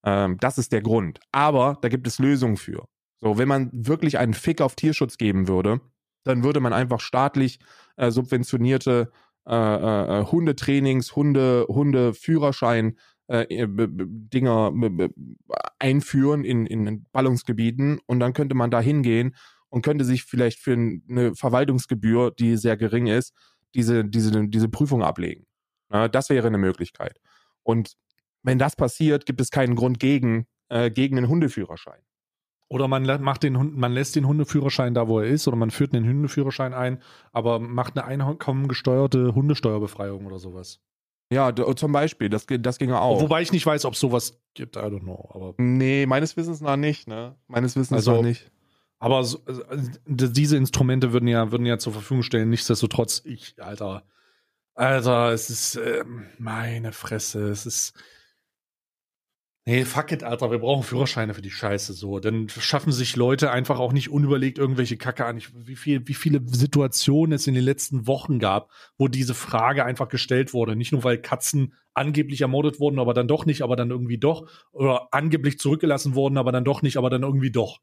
Ähm, 0.03 0.37
das 0.39 0.57
ist 0.57 0.71
der 0.71 0.81
Grund. 0.81 1.19
Aber 1.31 1.77
da 1.81 1.89
gibt 1.89 2.07
es 2.07 2.19
Lösungen 2.19 2.57
für. 2.57 2.87
So, 3.21 3.37
wenn 3.37 3.47
man 3.47 3.69
wirklich 3.73 4.17
einen 4.17 4.33
Fick 4.33 4.61
auf 4.61 4.75
Tierschutz 4.75 5.17
geben 5.17 5.47
würde, 5.47 5.81
dann 6.23 6.43
würde 6.43 6.59
man 6.59 6.73
einfach 6.73 6.99
staatlich 6.99 7.59
äh, 7.97 8.11
subventionierte 8.11 9.11
äh, 9.47 9.55
äh, 9.55 10.21
äh, 10.21 10.25
Hundetrainings, 10.25 11.15
Hunde, 11.15 11.65
Hundeführerschein 11.67 12.97
äh, 13.27 13.67
b- 13.67 13.87
Dinger 13.89 14.71
einführen 15.79 16.43
in, 16.43 16.65
in 16.65 17.05
Ballungsgebieten 17.11 17.99
und 18.05 18.19
dann 18.19 18.33
könnte 18.33 18.55
man 18.55 18.71
da 18.71 18.79
hingehen 18.79 19.35
und 19.69 19.83
könnte 19.83 20.05
sich 20.05 20.23
vielleicht 20.23 20.59
für 20.59 20.73
eine 20.73 21.35
Verwaltungsgebühr, 21.35 22.31
die 22.31 22.57
sehr 22.57 22.77
gering 22.77 23.07
ist, 23.07 23.33
diese, 23.73 24.05
diese, 24.05 24.47
diese 24.47 24.69
Prüfung 24.69 25.03
ablegen. 25.03 25.45
Ja, 25.91 26.07
das 26.07 26.29
wäre 26.29 26.47
eine 26.47 26.57
Möglichkeit. 26.57 27.19
Und 27.63 27.95
wenn 28.41 28.57
das 28.57 28.75
passiert, 28.75 29.25
gibt 29.25 29.41
es 29.41 29.49
keinen 29.49 29.75
Grund 29.75 29.99
gegen, 29.99 30.47
äh, 30.69 30.89
gegen 30.89 31.17
einen 31.17 31.27
Hundeführerschein. 31.27 32.01
Oder 32.67 32.87
man 32.87 33.05
macht 33.21 33.43
den 33.43 33.57
Hund, 33.57 33.77
man 33.77 33.93
lässt 33.93 34.15
den 34.15 34.27
Hundeführerschein 34.27 34.93
da, 34.95 35.07
wo 35.07 35.19
er 35.19 35.27
ist, 35.27 35.47
oder 35.47 35.55
man 35.55 35.69
führt 35.71 35.93
einen 35.93 36.07
Hundeführerschein 36.07 36.73
ein, 36.73 37.01
aber 37.31 37.59
macht 37.59 37.97
eine 37.97 38.05
einkommengesteuerte 38.07 39.35
Hundesteuerbefreiung 39.35 40.25
oder 40.25 40.39
sowas. 40.39 40.79
Ja, 41.31 41.51
d- 41.51 41.63
zum 41.75 41.91
Beispiel, 41.91 42.29
das, 42.29 42.45
das 42.47 42.77
ginge 42.77 42.99
auch. 43.01 43.21
Wobei 43.21 43.41
ich 43.41 43.51
nicht 43.51 43.65
weiß, 43.65 43.85
ob 43.85 43.93
es 43.93 43.99
sowas 43.99 44.39
gibt, 44.53 44.75
I 44.77 44.79
don't 44.79 45.01
know. 45.01 45.29
Aber, 45.33 45.53
nee, 45.57 46.05
meines 46.05 46.37
Wissens 46.37 46.61
nach 46.61 46.75
nicht, 46.75 47.07
ne? 47.07 47.35
Meines 47.47 47.75
Wissens 47.75 47.97
Also- 47.97 48.15
nach 48.17 48.21
nicht. 48.21 48.51
aber 48.99 49.23
so, 49.23 49.39
äh, 49.47 49.77
diese 50.05 50.57
Instrumente 50.57 51.13
würden 51.13 51.27
ja, 51.27 51.51
würden 51.51 51.65
ja 51.65 51.77
zur 51.77 51.93
Verfügung 51.93 52.23
stellen. 52.23 52.49
Nichtsdestotrotz, 52.49 53.21
ich, 53.25 53.55
Alter, 53.61 54.03
Alter, 54.73 55.31
es 55.31 55.49
ist, 55.49 55.75
ähm, 55.77 56.25
meine 56.37 56.91
Fresse, 56.91 57.47
es 57.49 57.65
ist, 57.65 57.93
Nee, 59.67 59.83
fuck 59.83 60.11
it, 60.11 60.23
Alter, 60.23 60.51
wir 60.51 60.59
brauchen 60.59 60.83
Führerscheine 60.83 61.33
für 61.33 61.41
die 61.41 61.49
Scheiße 61.49 61.93
so. 61.93 62.19
Dann 62.19 62.47
schaffen 62.49 62.91
sich 62.91 63.15
Leute 63.15 63.49
einfach 63.49 63.79
auch 63.79 63.93
nicht 63.93 64.11
unüberlegt 64.11 64.59
irgendwelche 64.59 64.95
Kacke 64.95 65.25
an. 65.25 65.37
Ich, 65.37 65.49
wie, 65.55 65.75
viel, 65.75 66.07
wie 66.07 66.13
viele 66.13 66.39
Situationen 66.45 67.31
es 67.33 67.47
in 67.47 67.55
den 67.55 67.63
letzten 67.63 68.05
Wochen 68.05 68.37
gab, 68.37 68.69
wo 68.99 69.07
diese 69.07 69.33
Frage 69.33 69.83
einfach 69.83 70.07
gestellt 70.07 70.53
wurde. 70.53 70.75
Nicht 70.75 70.91
nur, 70.91 71.03
weil 71.03 71.17
Katzen 71.17 71.73
angeblich 71.95 72.41
ermordet 72.41 72.79
wurden, 72.79 72.99
aber 72.99 73.15
dann 73.15 73.27
doch 73.27 73.47
nicht, 73.47 73.63
aber 73.63 73.75
dann 73.75 73.89
irgendwie 73.89 74.19
doch. 74.19 74.47
Oder 74.71 75.07
angeblich 75.09 75.57
zurückgelassen 75.57 76.13
wurden, 76.13 76.37
aber 76.37 76.51
dann 76.51 76.63
doch 76.63 76.83
nicht, 76.83 76.97
aber 76.97 77.09
dann 77.09 77.23
irgendwie 77.23 77.51
doch. 77.51 77.79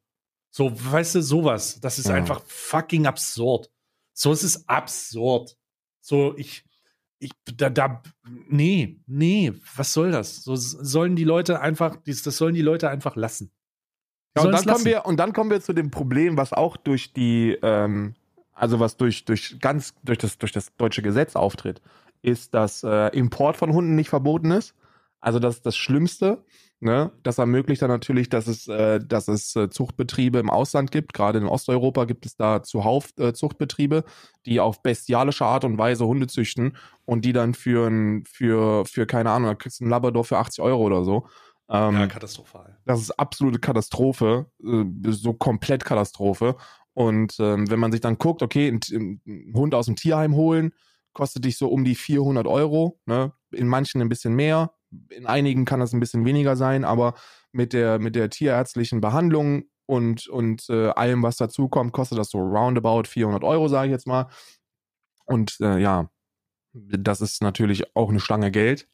So, 0.51 0.71
weißt 0.73 1.17
du, 1.17 1.23
sowas. 1.23 1.81
Das 1.81 1.99
ist 1.99 2.07
Ja. 2.07 2.15
einfach 2.15 2.43
fucking 2.47 3.07
absurd. 3.07 3.71
So, 4.13 4.31
es 4.31 4.45
ist 4.45 4.69
absurd. 4.69 5.57
So, 6.01 6.37
ich, 6.37 6.63
ich, 7.23 7.33
da, 7.57 7.71
da, 7.71 8.03
nee, 8.49 9.01
nee, 9.07 9.53
was 9.77 9.93
soll 9.93 10.11
das? 10.11 10.43
So 10.43 10.57
sollen 10.57 11.15
die 11.15 11.25
Leute 11.25 11.61
einfach, 11.61 11.97
das 12.05 12.23
sollen 12.23 12.55
die 12.55 12.63
Leute 12.63 12.91
einfach 12.91 13.15
lassen. 13.15 13.53
Ja, 14.37 14.45
und, 14.45 14.53
dann 14.53 14.65
kommen 14.65 14.85
wir, 14.85 15.07
und 15.07 15.21
dann 15.21 15.33
kommen 15.33 15.51
wir 15.51 15.61
zu 15.61 15.73
dem 15.73 15.91
Problem, 15.91 16.37
was 16.37 16.53
auch 16.53 16.77
durch 16.77 17.13
die, 17.13 17.57
ähm, 17.63 18.15
also 18.53 18.81
was 18.81 18.97
durch, 18.97 19.25
durch 19.25 19.59
ganz, 19.61 19.95
durch 20.03 20.19
das, 20.19 20.39
durch 20.39 20.53
das 20.53 20.75
deutsche 20.77 21.03
Gesetz 21.03 21.37
auftritt, 21.37 21.81
ist, 22.23 22.55
dass 22.55 22.83
äh, 22.83 23.09
Import 23.17 23.57
von 23.57 23.73
Hunden 23.73 23.95
nicht 23.95 24.09
verboten 24.09 24.51
ist. 24.51 24.75
Also 25.21 25.39
das 25.39 25.57
ist 25.57 25.67
das 25.67 25.77
Schlimmste. 25.77 26.45
Ne? 26.83 27.13
Das 27.23 27.39
ermöglicht 27.39 27.81
dann 27.81 27.91
natürlich, 27.91 28.29
dass 28.29 28.49
es, 28.49 28.67
äh, 28.67 28.99
dass 28.99 29.29
es 29.29 29.55
äh, 29.55 29.71
Zuchtbetriebe 29.71 30.41
im 30.41 30.51
Ausland 30.51 30.91
gibt. 30.91 31.15
Gerade 31.15 31.39
in 31.39 31.47
Osteuropa 31.47 32.07
gibt 32.07 32.27
es 32.27 32.35
da 32.35 32.65
zuhauf 32.65 33.11
äh, 33.19 33.33
Zuchtbetriebe, 33.33 34.03
die 34.47 34.59
auf 34.59 34.83
bestialische 34.83 35.45
Art 35.45 35.65
und 35.65 35.79
Weise 35.79 36.07
Hunde 36.07 36.27
züchten 36.27 36.77
und 37.05 37.25
die 37.25 37.33
dann 37.33 37.55
für, 37.55 37.87
ein, 37.87 38.25
für, 38.25 38.85
für 38.85 39.07
keine 39.07 39.31
Ahnung, 39.31 39.51
da 39.51 39.55
kriegst 39.55 39.79
du 39.79 39.85
einen 39.85 39.91
Labrador 39.93 40.25
für 40.25 40.39
80 40.39 40.65
Euro 40.65 40.83
oder 40.83 41.05
so. 41.05 41.29
Ähm, 41.71 41.95
ja, 41.95 42.07
katastrophal. 42.09 42.77
das 42.85 43.01
ist 43.01 43.13
absolute 43.13 43.61
Katastrophe, 43.61 44.47
äh, 44.65 44.85
so 45.13 45.35
komplett 45.35 45.85
Katastrophe. 45.85 46.57
Und 46.95 47.37
ähm, 47.39 47.71
wenn 47.71 47.79
man 47.79 47.93
sich 47.93 48.01
dann 48.01 48.19
guckt, 48.19 48.43
okay, 48.43 48.67
ein, 48.67 48.81
ein 48.93 49.55
Hund 49.55 49.77
aus 49.77 49.87
dem 49.87 49.95
Tierheim 49.95 50.35
holen, 50.35 50.73
kostet 51.13 51.45
dich 51.45 51.59
so 51.59 51.69
um 51.69 51.85
die 51.85 51.95
400 51.95 52.49
Euro. 52.49 52.99
Ne? 53.07 53.33
In 53.53 53.69
manchen 53.69 54.01
ein 54.01 54.09
bisschen 54.09 54.35
mehr, 54.35 54.73
in 55.11 55.27
einigen 55.27 55.65
kann 55.65 55.81
das 55.81 55.93
ein 55.93 56.01
bisschen 56.01 56.25
weniger 56.25 56.57
sein, 56.57 56.85
aber 56.85 57.15
mit 57.53 57.73
der, 57.73 57.99
mit 57.99 58.15
der 58.15 58.31
tierärztlichen 58.31 59.01
Behandlung 59.01 59.65
und, 59.87 60.27
und 60.29 60.69
äh, 60.71 60.89
allem, 60.91 61.23
was 61.23 61.37
dazukommt, 61.37 61.93
kostet 61.93 62.19
das 62.19 62.31
so 62.31 62.39
roundabout 62.39 63.05
400 63.05 63.45
Euro, 63.45 63.69
sage 63.69 63.89
ich 63.89 63.93
jetzt 63.93 64.07
mal. 64.07 64.29
Und 65.25 65.59
äh, 65.61 65.79
ja, 65.79 66.11
das 66.73 67.21
ist 67.21 67.43
natürlich 67.43 67.97
auch 67.97 68.11
eine 68.11 68.21
Stange 68.21 68.51
Geld. 68.51 68.89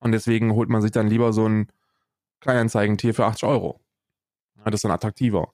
Und 0.00 0.12
deswegen 0.12 0.52
holt 0.54 0.68
man 0.68 0.82
sich 0.82 0.90
dann 0.90 1.08
lieber 1.08 1.32
so 1.32 1.48
ein 1.48 1.70
Kleinanzeigentier 2.40 3.14
für 3.14 3.26
80 3.26 3.44
Euro. 3.48 3.80
Ja, 4.56 4.64
das 4.64 4.78
ist 4.78 4.84
dann 4.84 4.92
attraktiver. 4.92 5.52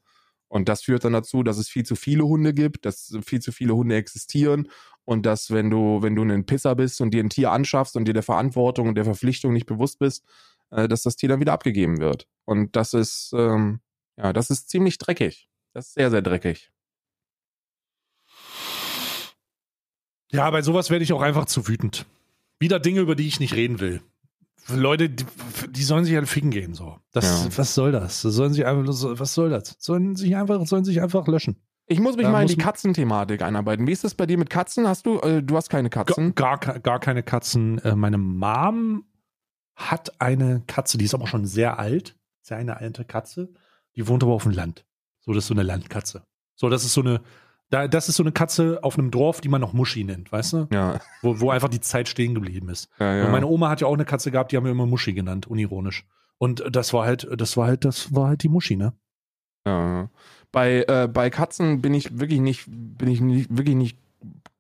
Und 0.51 0.68
das 0.68 0.82
führt 0.82 1.05
dann 1.05 1.12
dazu, 1.12 1.44
dass 1.44 1.59
es 1.59 1.68
viel 1.68 1.86
zu 1.86 1.94
viele 1.94 2.24
Hunde 2.24 2.53
gibt, 2.53 2.84
dass 2.84 3.16
viel 3.24 3.40
zu 3.40 3.53
viele 3.53 3.76
Hunde 3.76 3.94
existieren 3.94 4.68
und 5.05 5.24
dass, 5.24 5.53
wenn 5.53 5.70
du, 5.70 6.03
wenn 6.03 6.16
du 6.16 6.22
ein 6.22 6.44
Pisser 6.44 6.74
bist 6.74 7.01
und 7.01 7.14
dir 7.14 7.22
ein 7.22 7.30
Tier 7.30 7.53
anschaffst 7.53 7.96
und 7.96 8.07
dir 8.07 8.14
der 8.14 8.24
Verantwortung 8.24 8.88
und 8.88 8.96
der 8.96 9.05
Verpflichtung 9.05 9.53
nicht 9.53 9.66
bewusst 9.66 10.01
bist, 10.01 10.24
äh, 10.70 10.88
dass 10.88 11.03
das 11.03 11.14
Tier 11.14 11.28
dann 11.28 11.38
wieder 11.38 11.53
abgegeben 11.53 12.01
wird. 12.01 12.26
Und 12.46 12.74
das 12.74 12.94
ist, 12.94 13.32
ähm, 13.32 13.78
ja, 14.16 14.32
das 14.32 14.51
ist 14.51 14.68
ziemlich 14.68 14.98
dreckig. 14.98 15.48
Das 15.72 15.86
ist 15.86 15.94
sehr, 15.94 16.11
sehr 16.11 16.20
dreckig. 16.20 16.72
Ja, 20.32 20.51
bei 20.51 20.62
sowas 20.62 20.90
werde 20.90 21.05
ich 21.05 21.12
auch 21.12 21.22
einfach 21.22 21.46
zu 21.46 21.68
wütend. 21.68 22.07
Wieder 22.59 22.80
Dinge, 22.80 23.01
über 23.01 23.14
die 23.14 23.28
ich 23.28 23.38
nicht 23.38 23.55
reden 23.55 23.78
will. 23.78 24.03
Leute, 24.68 25.11
die, 25.11 25.24
die 25.70 25.82
sollen 25.82 26.04
sich 26.04 26.14
halt 26.14 26.28
ficken 26.28 26.50
gehen, 26.50 26.74
so. 26.74 26.96
Das, 27.12 27.44
Ja. 27.44 27.58
Was 27.58 27.74
soll 27.74 27.92
das? 27.92 28.20
sollen 28.22 28.52
sich 28.52 28.66
einfach, 28.66 28.86
was 29.18 29.34
soll 29.34 29.50
das? 29.50 29.76
Sollen 29.78 30.16
sich 30.16 30.36
einfach, 30.36 30.64
sollen 30.66 30.84
sich 30.84 31.00
einfach 31.02 31.26
löschen. 31.26 31.56
Ich 31.86 31.98
muss 31.98 32.16
mich 32.16 32.24
Da 32.26 32.30
mal 32.30 32.42
in 32.42 32.48
die 32.48 32.56
Katzenthematik 32.56 33.42
einarbeiten. 33.42 33.86
Wie 33.86 33.92
ist 33.92 34.04
das 34.04 34.14
bei 34.14 34.24
dir 34.26 34.38
mit 34.38 34.48
Katzen? 34.48 34.86
Hast 34.86 35.06
du, 35.06 35.18
äh, 35.20 35.42
du 35.42 35.56
hast 35.56 35.70
keine 35.70 35.90
Gar, 35.90 36.04
Katzen? 36.04 36.34
gar, 36.36 36.58
gar 36.58 37.00
keine 37.00 37.22
Katzen. 37.24 37.78
Äh, 37.78 37.96
Meine 37.96 38.16
Mom 38.18 39.04
hat 39.74 40.20
eine 40.20 40.62
Katze, 40.68 40.98
die 40.98 41.04
ist 41.06 41.14
aber 41.14 41.26
schon 41.26 41.46
sehr 41.46 41.78
alt. 41.80 42.16
Sehr 42.42 42.58
eine 42.58 42.76
alte 42.76 43.04
Katze. 43.04 43.52
Die 43.96 44.06
wohnt 44.06 44.22
aber 44.22 44.34
auf 44.34 44.44
dem 44.44 44.52
Land. 44.52 44.84
So, 45.18 45.32
das 45.32 45.44
ist 45.44 45.48
so 45.48 45.54
eine 45.54 45.64
Landkatze. 45.64 46.22
So, 46.54 46.68
das 46.68 46.84
ist 46.84 46.94
so 46.94 47.00
eine, 47.00 47.22
da, 47.70 47.88
das 47.88 48.08
ist 48.08 48.16
so 48.16 48.22
eine 48.22 48.32
Katze 48.32 48.80
auf 48.82 48.98
einem 48.98 49.10
Dorf, 49.10 49.40
die 49.40 49.48
man 49.48 49.60
noch 49.60 49.72
Muschi 49.72 50.04
nennt, 50.04 50.30
weißt 50.30 50.52
du? 50.52 50.68
Ja, 50.72 51.00
Wo, 51.22 51.40
wo 51.40 51.50
einfach 51.50 51.68
die 51.68 51.80
Zeit 51.80 52.08
stehen 52.08 52.34
geblieben 52.34 52.68
ist. 52.68 52.90
ja, 52.98 53.16
ja. 53.16 53.24
Und 53.24 53.32
meine 53.32 53.46
Oma 53.46 53.68
hat 53.70 53.80
ja 53.80 53.86
auch 53.86 53.94
eine 53.94 54.04
Katze 54.04 54.30
gehabt, 54.30 54.52
die 54.52 54.56
haben 54.56 54.64
wir 54.64 54.72
immer 54.72 54.86
Muschi 54.86 55.12
genannt, 55.12 55.46
unironisch. 55.46 56.04
Und 56.38 56.64
das 56.70 56.92
war 56.92 57.04
halt, 57.04 57.28
das 57.36 57.56
war 57.56 57.66
halt, 57.66 57.84
das 57.84 58.14
war 58.14 58.28
halt 58.28 58.42
die 58.42 58.48
Muschi, 58.48 58.76
ne? 58.76 58.92
Ja. 59.66 60.08
Bei, 60.52 60.84
äh, 60.88 61.06
bei 61.06 61.30
Katzen 61.30 61.80
bin 61.80 61.94
ich 61.94 62.18
wirklich 62.18 62.40
nicht, 62.40 62.64
bin 62.68 63.08
ich 63.08 63.20
nicht, 63.20 63.56
wirklich 63.56 63.76
nicht 63.76 63.98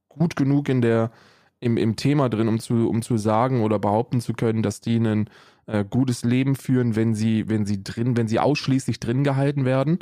gut 0.08 0.36
genug 0.36 0.68
in 0.68 0.82
der, 0.82 1.10
im, 1.58 1.76
im 1.76 1.96
Thema 1.96 2.28
drin, 2.28 2.48
um 2.48 2.60
zu, 2.60 2.88
um 2.88 3.02
zu 3.02 3.16
sagen 3.16 3.62
oder 3.62 3.78
behaupten 3.78 4.20
zu 4.20 4.34
können, 4.34 4.62
dass 4.62 4.80
die 4.80 4.96
ein 4.98 5.28
äh, 5.66 5.84
gutes 5.84 6.22
Leben 6.22 6.54
führen, 6.54 6.96
wenn 6.96 7.14
sie, 7.14 7.48
wenn 7.48 7.66
sie 7.66 7.82
drin, 7.82 8.16
wenn 8.16 8.28
sie 8.28 8.38
ausschließlich 8.38 9.00
drin 9.00 9.24
gehalten 9.24 9.64
werden. 9.64 9.98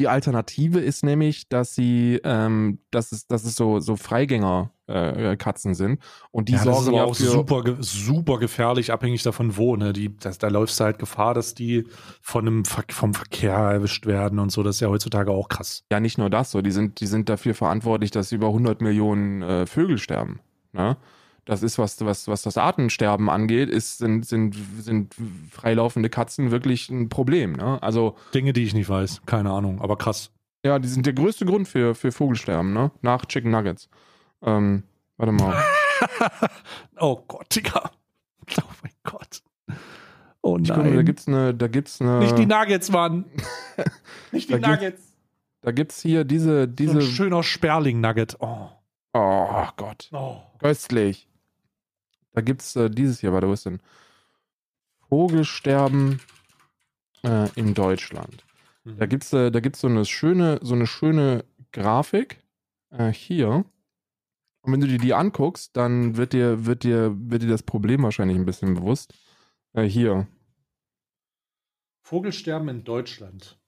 Die 0.00 0.08
Alternative 0.08 0.80
ist 0.80 1.04
nämlich, 1.04 1.48
dass 1.48 1.74
sie, 1.74 2.20
ähm, 2.24 2.80
dass 2.90 3.12
es, 3.12 3.26
dass 3.26 3.44
es 3.44 3.54
so, 3.54 3.78
so 3.78 3.96
Freigänger 3.96 4.72
äh, 4.86 5.36
Katzen 5.36 5.74
sind 5.74 6.02
und 6.30 6.48
die 6.48 6.54
ja, 6.54 6.64
das 6.64 6.78
ist 6.78 6.84
sorgen 6.84 6.88
aber 6.88 6.96
ja 6.98 7.04
auch 7.04 7.14
super, 7.14 7.76
super 7.80 8.38
gefährlich, 8.38 8.92
abhängig 8.92 9.22
davon, 9.22 9.56
wo, 9.56 9.76
ne? 9.76 9.92
Die, 9.92 10.16
das, 10.16 10.38
da 10.38 10.48
läufst 10.48 10.80
du 10.80 10.84
halt 10.84 10.98
Gefahr, 10.98 11.34
dass 11.34 11.54
die 11.54 11.86
von 12.20 12.46
einem 12.46 12.64
vom 12.64 13.14
Verkehr 13.14 13.54
erwischt 13.54 14.06
werden 14.06 14.38
und 14.38 14.50
so. 14.50 14.62
Das 14.62 14.76
ist 14.76 14.80
ja 14.80 14.88
heutzutage 14.88 15.30
auch 15.30 15.48
krass. 15.48 15.84
Ja, 15.90 16.00
nicht 16.00 16.18
nur 16.18 16.30
das, 16.30 16.50
so, 16.50 16.62
die 16.62 16.72
sind, 16.72 17.00
die 17.00 17.06
sind 17.06 17.28
dafür 17.28 17.54
verantwortlich, 17.54 18.10
dass 18.10 18.32
über 18.32 18.48
100 18.48 18.80
Millionen 18.80 19.42
äh, 19.42 19.66
Vögel 19.66 19.98
sterben. 19.98 20.40
Ne? 20.72 20.96
Das 21.44 21.62
ist, 21.64 21.76
was, 21.78 22.00
was, 22.04 22.28
was 22.28 22.42
das 22.42 22.56
Artensterben 22.56 23.28
angeht, 23.28 23.68
ist, 23.68 23.98
sind, 23.98 24.24
sind, 24.26 24.54
sind 24.78 25.14
freilaufende 25.50 26.08
Katzen 26.08 26.52
wirklich 26.52 26.88
ein 26.88 27.08
Problem. 27.08 27.54
Ne? 27.54 27.82
Also, 27.82 28.16
Dinge, 28.32 28.52
die 28.52 28.62
ich 28.62 28.74
nicht 28.74 28.88
weiß. 28.88 29.22
Keine 29.26 29.50
Ahnung, 29.50 29.80
aber 29.80 29.96
krass. 29.96 30.30
ja, 30.64 30.78
die 30.78 30.86
sind 30.88 31.04
der 31.04 31.14
größte 31.14 31.44
Grund 31.44 31.66
für, 31.66 31.96
für 31.96 32.12
Vogelsterben, 32.12 32.72
ne? 32.72 32.92
Nach 33.02 33.26
Chicken 33.26 33.50
Nuggets. 33.50 33.88
Ähm, 34.42 34.84
warte 35.16 35.32
mal. 35.32 35.60
oh 37.00 37.22
Gott, 37.26 37.54
Digga. 37.54 37.90
Oh 38.58 38.68
mein 38.82 38.92
Gott. 39.04 39.42
Oh 40.42 40.58
Ich 40.60 40.68
gucke, 40.68 40.82
da 40.82 40.94
nein. 40.96 41.04
gibt's 41.06 41.26
eine, 41.28 41.54
da 41.54 41.68
gibt's 41.68 42.00
eine, 42.00 42.18
Nicht 42.18 42.36
die 42.36 42.46
Nuggets, 42.46 42.90
Mann. 42.90 43.24
Nicht 44.32 44.48
die 44.50 44.60
Da 44.60 44.76
gibt's- 44.76 44.82
Nuggets. 44.82 45.02
da 45.62 45.70
gibt's 45.70 46.02
hier 46.02 46.24
diese, 46.24 46.64
So 46.64 46.70
ein 46.70 46.76
diese, 46.76 47.02
schöner 47.02 47.42
Sperling-Nugget. 47.42 48.36
Oh. 48.40 48.68
oh 49.14 49.66
Gott, 49.76 50.08
oh. 50.12 50.36
köstlich. 50.58 51.28
Da 52.32 52.40
gibt's 52.40 52.76
äh, 52.76 52.90
dieses 52.90 53.20
hier, 53.20 53.32
warte, 53.32 53.48
wo 53.48 53.52
ist 53.52 53.66
denn? 53.66 53.80
Vogelsterben 55.08 56.20
äh, 57.22 57.48
in 57.54 57.74
Deutschland. 57.74 58.44
Da 58.84 59.06
gibt's, 59.06 59.32
äh, 59.32 59.50
da 59.50 59.60
gibt's 59.60 59.80
so 59.80 59.88
eine 59.88 60.04
schöne, 60.04 60.58
so 60.62 60.74
eine 60.74 60.86
schöne 60.86 61.44
Grafik 61.70 62.42
äh, 62.90 63.12
hier. 63.12 63.64
Und 64.62 64.72
wenn 64.72 64.80
du 64.80 64.86
dir 64.86 64.98
die 64.98 65.14
anguckst, 65.14 65.76
dann 65.76 66.16
wird 66.16 66.32
dir, 66.32 66.66
wird 66.66 66.82
dir, 66.82 67.14
wird 67.16 67.42
dir 67.42 67.48
das 67.48 67.62
Problem 67.62 68.02
wahrscheinlich 68.02 68.36
ein 68.36 68.46
bisschen 68.46 68.74
bewusst. 68.74 69.14
Äh, 69.72 69.84
hier. 69.84 70.26
Vogelsterben 72.02 72.68
in 72.68 72.84
Deutschland. 72.84 73.61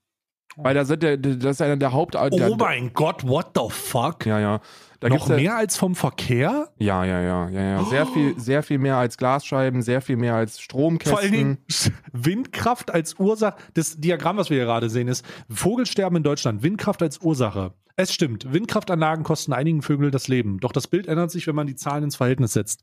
Weil 0.56 0.74
da 0.74 0.84
sind 0.84 1.02
der, 1.02 1.16
das 1.16 1.52
ist 1.56 1.62
einer 1.62 1.76
der 1.76 1.92
Haupt. 1.92 2.14
Der, 2.14 2.50
Oh 2.50 2.56
mein 2.56 2.92
Gott, 2.92 3.26
what 3.26 3.48
the 3.56 3.68
fuck? 3.70 4.24
Ja, 4.26 4.38
ja. 4.38 4.60
Da 5.00 5.08
Noch 5.08 5.16
gibt's 5.16 5.28
ja- 5.28 5.36
mehr 5.36 5.56
als 5.56 5.76
vom 5.76 5.94
Verkehr? 5.94 6.68
Ja, 6.78 7.04
ja, 7.04 7.20
ja, 7.20 7.48
ja, 7.50 7.62
ja. 7.62 7.84
Sehr 7.84 8.06
viel, 8.06 8.34
sehr 8.40 8.62
viel 8.62 8.78
mehr 8.78 8.96
als 8.96 9.18
Glasscheiben, 9.18 9.82
sehr 9.82 10.00
viel 10.00 10.16
mehr 10.16 10.34
als 10.34 10.60
Stromkästen. 10.60 11.12
Vor 11.12 11.20
allen 11.22 11.32
Dingen 11.32 11.58
Windkraft 12.12 12.90
als 12.92 13.14
Ursache. 13.18 13.56
Das 13.74 13.98
Diagramm, 14.00 14.36
was 14.36 14.48
wir 14.50 14.56
hier 14.56 14.66
gerade 14.66 14.88
sehen, 14.88 15.08
ist 15.08 15.24
Vogelsterben 15.50 16.16
in 16.18 16.22
Deutschland. 16.22 16.62
Windkraft 16.62 17.02
als 17.02 17.18
Ursache. 17.20 17.74
Es 17.96 18.12
stimmt, 18.12 18.52
Windkraftanlagen 18.52 19.22
kosten 19.24 19.52
einigen 19.52 19.82
Vögeln 19.82 20.10
das 20.10 20.26
Leben. 20.26 20.58
Doch 20.58 20.72
das 20.72 20.88
Bild 20.88 21.06
ändert 21.06 21.30
sich, 21.30 21.46
wenn 21.46 21.54
man 21.54 21.66
die 21.66 21.76
Zahlen 21.76 22.04
ins 22.04 22.16
Verhältnis 22.16 22.52
setzt. 22.52 22.82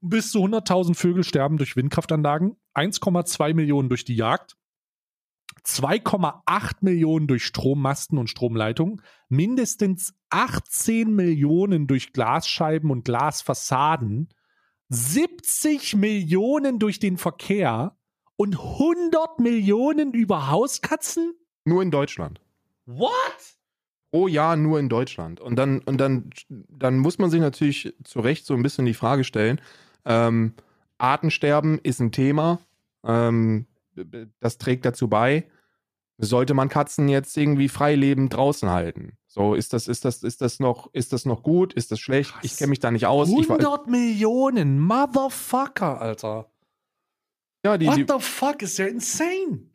Bis 0.00 0.30
zu 0.30 0.38
100.000 0.44 0.94
Vögel 0.94 1.24
sterben 1.24 1.56
durch 1.56 1.74
Windkraftanlagen, 1.74 2.56
1,2 2.74 3.54
Millionen 3.54 3.88
durch 3.88 4.04
die 4.04 4.14
Jagd, 4.14 4.56
2,8 5.66 6.76
Millionen 6.80 7.26
durch 7.26 7.44
Strommasten 7.44 8.18
und 8.18 8.30
Stromleitungen, 8.30 9.02
mindestens 9.28 10.14
18 10.30 11.14
Millionen 11.14 11.86
durch 11.86 12.12
Glasscheiben 12.12 12.90
und 12.90 13.04
Glasfassaden, 13.04 14.28
70 14.88 15.96
Millionen 15.96 16.78
durch 16.78 17.00
den 17.00 17.16
Verkehr 17.16 17.96
und 18.36 18.58
100 18.58 19.40
Millionen 19.40 20.12
über 20.12 20.48
Hauskatzen? 20.48 21.34
Nur 21.64 21.82
in 21.82 21.90
Deutschland. 21.90 22.40
What? 22.86 23.10
Pro 24.12 24.28
Jahr 24.28 24.56
nur 24.56 24.78
in 24.78 24.88
Deutschland. 24.88 25.40
Und 25.40 25.56
dann, 25.56 25.80
und 25.80 25.98
dann, 25.98 26.30
dann 26.48 26.98
muss 26.98 27.18
man 27.18 27.30
sich 27.30 27.40
natürlich 27.40 27.92
zu 28.04 28.20
Recht 28.20 28.46
so 28.46 28.54
ein 28.54 28.62
bisschen 28.62 28.86
die 28.86 28.94
Frage 28.94 29.24
stellen, 29.24 29.60
ähm, 30.04 30.54
Artensterben 30.98 31.80
ist 31.82 32.00
ein 32.00 32.12
Thema. 32.12 32.60
Ähm, 33.04 33.66
das 34.40 34.58
trägt 34.58 34.84
dazu 34.84 35.08
bei, 35.08 35.48
sollte 36.18 36.54
man 36.54 36.68
Katzen 36.68 37.08
jetzt 37.08 37.36
irgendwie 37.36 37.68
freilebend 37.68 38.32
draußen 38.34 38.70
halten. 38.70 39.16
So, 39.26 39.54
ist 39.54 39.72
das, 39.74 39.86
ist 39.86 40.04
das, 40.06 40.22
ist 40.22 40.40
das 40.40 40.60
noch, 40.60 40.88
ist 40.94 41.12
das 41.12 41.26
noch 41.26 41.42
gut? 41.42 41.74
Ist 41.74 41.92
das 41.92 42.00
schlecht? 42.00 42.32
Krass. 42.32 42.44
Ich 42.44 42.56
kenne 42.56 42.70
mich 42.70 42.80
da 42.80 42.90
nicht 42.90 43.06
aus. 43.06 43.28
Ich, 43.28 43.48
war- 43.48 43.58
100 43.58 43.86
Millionen, 43.88 44.80
Motherfucker, 44.80 46.00
Alter. 46.00 46.50
ja, 47.64 47.76
die, 47.76 47.86
What 47.86 47.96
die, 47.98 48.06
the 48.08 48.18
fuck, 48.20 48.62
ist 48.62 48.78
ja 48.78 48.86
insane. 48.86 49.68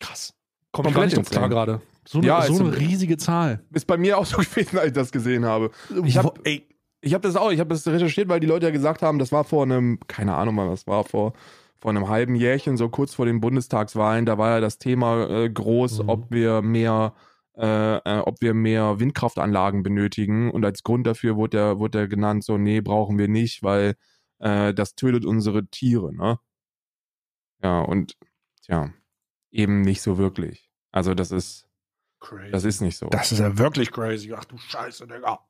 Krass. 0.00 0.34
Komm 0.72 0.86
ich 0.86 0.94
gar 0.94 1.04
nicht 1.04 1.16
drauf 1.16 1.30
klar 1.30 1.48
gerade. 1.48 1.80
So 2.06 2.18
eine, 2.18 2.26
Ja, 2.26 2.42
so 2.42 2.64
eine 2.64 2.76
riesige 2.76 3.16
Zahl. 3.18 3.62
ist 3.72 3.86
bei 3.86 3.96
mir 3.96 4.18
auch 4.18 4.26
so 4.26 4.36
gewesen, 4.38 4.78
als 4.78 4.88
ich 4.88 4.92
das 4.94 5.12
gesehen 5.12 5.44
habe. 5.44 5.70
Ich 6.04 6.16
hab- 6.16 6.24
Wo- 6.24 6.34
ey, 6.44 6.66
Ich 7.02 7.14
habe 7.14 7.22
das 7.22 7.36
auch, 7.36 7.50
ich 7.50 7.60
habe 7.60 7.68
das 7.70 7.86
recherchiert, 7.86 8.28
weil 8.28 8.40
die 8.40 8.46
Leute 8.46 8.66
ja 8.66 8.72
gesagt 8.72 9.02
haben, 9.02 9.18
das 9.18 9.30
war 9.32 9.44
vor 9.44 9.62
einem, 9.64 9.98
keine 10.06 10.34
Ahnung 10.34 10.54
mal, 10.54 10.68
was 10.68 10.86
war 10.86 11.04
vor 11.04 11.34
vor 11.80 11.90
einem 11.90 12.08
halben 12.08 12.34
Jährchen, 12.34 12.76
so 12.76 12.88
kurz 12.88 13.14
vor 13.14 13.26
den 13.26 13.40
Bundestagswahlen, 13.40 14.26
da 14.26 14.36
war 14.38 14.50
ja 14.50 14.60
das 14.60 14.78
Thema 14.78 15.28
äh, 15.30 15.48
groß, 15.50 16.02
Mhm. 16.02 16.08
ob 16.08 16.30
wir 16.30 16.60
mehr, 16.62 17.14
äh, 17.56 17.96
äh, 17.96 18.18
ob 18.20 18.40
wir 18.42 18.54
mehr 18.54 19.00
Windkraftanlagen 19.00 19.82
benötigen. 19.82 20.50
Und 20.50 20.64
als 20.64 20.82
Grund 20.82 21.06
dafür 21.06 21.36
wurde 21.36 21.56
der, 21.56 21.78
wurde 21.78 21.98
der 21.98 22.08
genannt, 22.08 22.44
so, 22.44 22.58
nee, 22.58 22.80
brauchen 22.80 23.18
wir 23.18 23.28
nicht, 23.28 23.62
weil 23.62 23.94
äh, 24.40 24.74
das 24.74 24.94
tötet 24.94 25.24
unsere 25.24 25.66
Tiere, 25.66 26.14
ne? 26.14 26.38
Ja, 27.62 27.80
und 27.80 28.16
tja, 28.64 28.92
eben 29.50 29.80
nicht 29.82 30.00
so 30.02 30.16
wirklich. 30.18 30.70
Also 30.92 31.14
das 31.14 31.30
ist, 31.30 31.66
crazy. 32.20 32.50
das 32.50 32.64
ist 32.64 32.80
nicht 32.80 32.96
so. 32.96 33.08
Das 33.08 33.32
ist 33.32 33.38
ja 33.38 33.58
wirklich 33.58 33.90
crazy. 33.90 34.32
Ach 34.34 34.44
du 34.44 34.56
Scheiße, 34.58 35.06
Digga. 35.06 35.40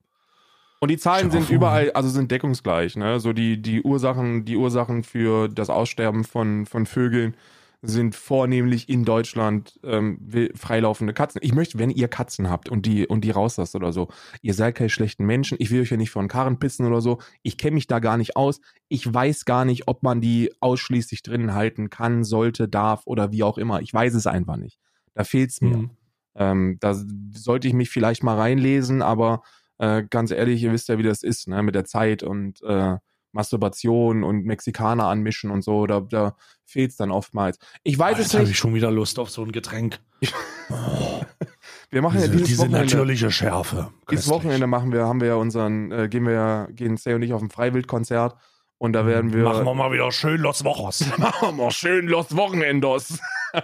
Und 0.81 0.91
die 0.91 0.97
Zahlen 0.97 1.31
sind 1.31 1.51
überall, 1.51 1.93
also 1.93 2.09
sind 2.09 2.31
deckungsgleich, 2.31 2.97
ne? 2.97 3.21
So 3.21 3.35
die, 3.35 3.61
die 3.61 3.83
Ursachen, 3.83 4.47
die 4.47 4.57
Ursachen 4.57 5.05
für 5.05 5.49
das 5.49 5.69
Aussterben 5.69 6.25
von, 6.25 6.65
von 6.65 6.87
Vögeln 6.87 7.37
sind 7.83 8.15
vornehmlich 8.15 8.89
in 8.89 9.05
Deutschland 9.05 9.79
ähm, 9.85 10.19
freilaufende 10.55 11.15
Katzen. 11.15 11.41
Ich 11.43 11.55
möchte, 11.55 11.79
wenn 11.79 11.91
ihr 11.91 12.09
Katzen 12.09 12.51
habt 12.51 12.69
und 12.69 12.85
die, 12.85 13.07
und 13.07 13.23
die 13.23 13.31
rauslasst 13.31 13.75
oder 13.75 13.93
so, 13.93 14.09
ihr 14.43 14.53
seid 14.53 14.75
keine 14.75 14.91
schlechten 14.91 15.25
Menschen. 15.25 15.57
Ich 15.61 15.71
will 15.71 15.81
euch 15.81 15.91
ja 15.91 15.97
nicht 15.97 16.11
von 16.11 16.29
Karren 16.29 16.59
pissen 16.59 16.87
oder 16.87 17.01
so. 17.01 17.19
Ich 17.43 17.57
kenne 17.57 17.75
mich 17.75 17.87
da 17.87 17.99
gar 17.99 18.19
nicht 18.19 18.37
aus. 18.37 18.61
Ich 18.89 19.13
weiß 19.13 19.47
gar 19.47 19.65
nicht, 19.65 19.89
ob 19.89 20.03
man 20.03 20.21
die 20.21 20.53
ausschließlich 20.61 21.23
drinnen 21.23 21.55
halten 21.55 21.89
kann, 21.89 22.23
sollte, 22.23 22.69
darf 22.69 23.03
oder 23.07 23.33
wie 23.33 23.43
auch 23.43 23.57
immer. 23.57 23.81
Ich 23.81 23.95
weiß 23.95 24.15
es 24.15 24.27
einfach 24.27 24.57
nicht. 24.57 24.79
Da 25.15 25.25
fehlt's 25.25 25.63
mir. 25.63 25.77
Mhm. 25.77 25.91
Ähm, 26.35 26.77
da 26.81 26.95
sollte 27.33 27.67
ich 27.67 27.75
mich 27.75 27.89
vielleicht 27.89 28.23
mal 28.23 28.37
reinlesen, 28.37 29.01
aber 29.01 29.43
äh, 29.81 30.05
ganz 30.09 30.31
ehrlich, 30.31 30.63
ihr 30.63 30.73
wisst 30.73 30.89
ja, 30.89 30.99
wie 30.99 31.03
das 31.03 31.23
ist, 31.23 31.49
ne, 31.49 31.63
mit 31.63 31.75
der 31.75 31.85
Zeit 31.85 32.23
und 32.23 32.63
äh, 32.63 32.97
Masturbation 33.33 34.25
und 34.25 34.45
Mexikaner 34.45 35.07
anmischen 35.07 35.51
und 35.51 35.63
so, 35.63 35.87
da, 35.87 36.01
da 36.01 36.37
fehlt's 36.67 36.97
dann 36.97 37.11
oftmals. 37.11 37.59
Ich 37.85 37.99
weiß 37.99 38.19
Jetzt 38.19 38.29
es 38.29 38.35
habe 38.35 38.43
ich 38.45 38.51
nicht. 38.51 38.59
schon 38.59 38.75
wieder 38.75 38.91
Lust 38.91 39.19
auf 39.19 39.31
so 39.31 39.43
ein 39.43 39.53
Getränk. 39.53 40.01
Wir 41.91 42.03
machen 42.03 42.21
ja 42.21 42.27
Diese, 42.27 42.33
dieses 42.37 42.49
diese 42.49 42.63
Wochenende. 42.63 42.95
natürliche 42.95 43.31
Schärfe. 43.33 43.91
Dieses 44.11 44.27
Köstlich. 44.27 44.35
Wochenende 44.35 44.67
machen 44.69 44.93
wir, 44.93 45.07
haben 45.07 45.21
wir 45.21 45.29
ja 45.29 45.35
unseren, 45.35 45.91
äh, 45.91 46.09
gehen 46.09 46.25
wir 46.25 46.33
ja, 46.33 46.67
gehen 46.71 46.97
Say 46.97 47.15
und 47.15 47.23
ich 47.23 47.33
auf 47.33 47.43
ein 47.43 47.51
Freiwildkonzert 47.51 48.37
und 48.79 48.93
da 48.93 49.07
werden 49.07 49.33
wir. 49.33 49.43
Machen 49.45 49.65
wir 49.65 49.75
mal 49.75 49.91
wieder 49.93 50.13
schön 50.13 50.41
Los 50.41 50.65
Wochos. 50.65 51.05
Machen 51.19 51.57
wir 51.57 51.71
schön 51.73 52.07
Los 52.07 52.37
Wochenendos. 52.37 53.19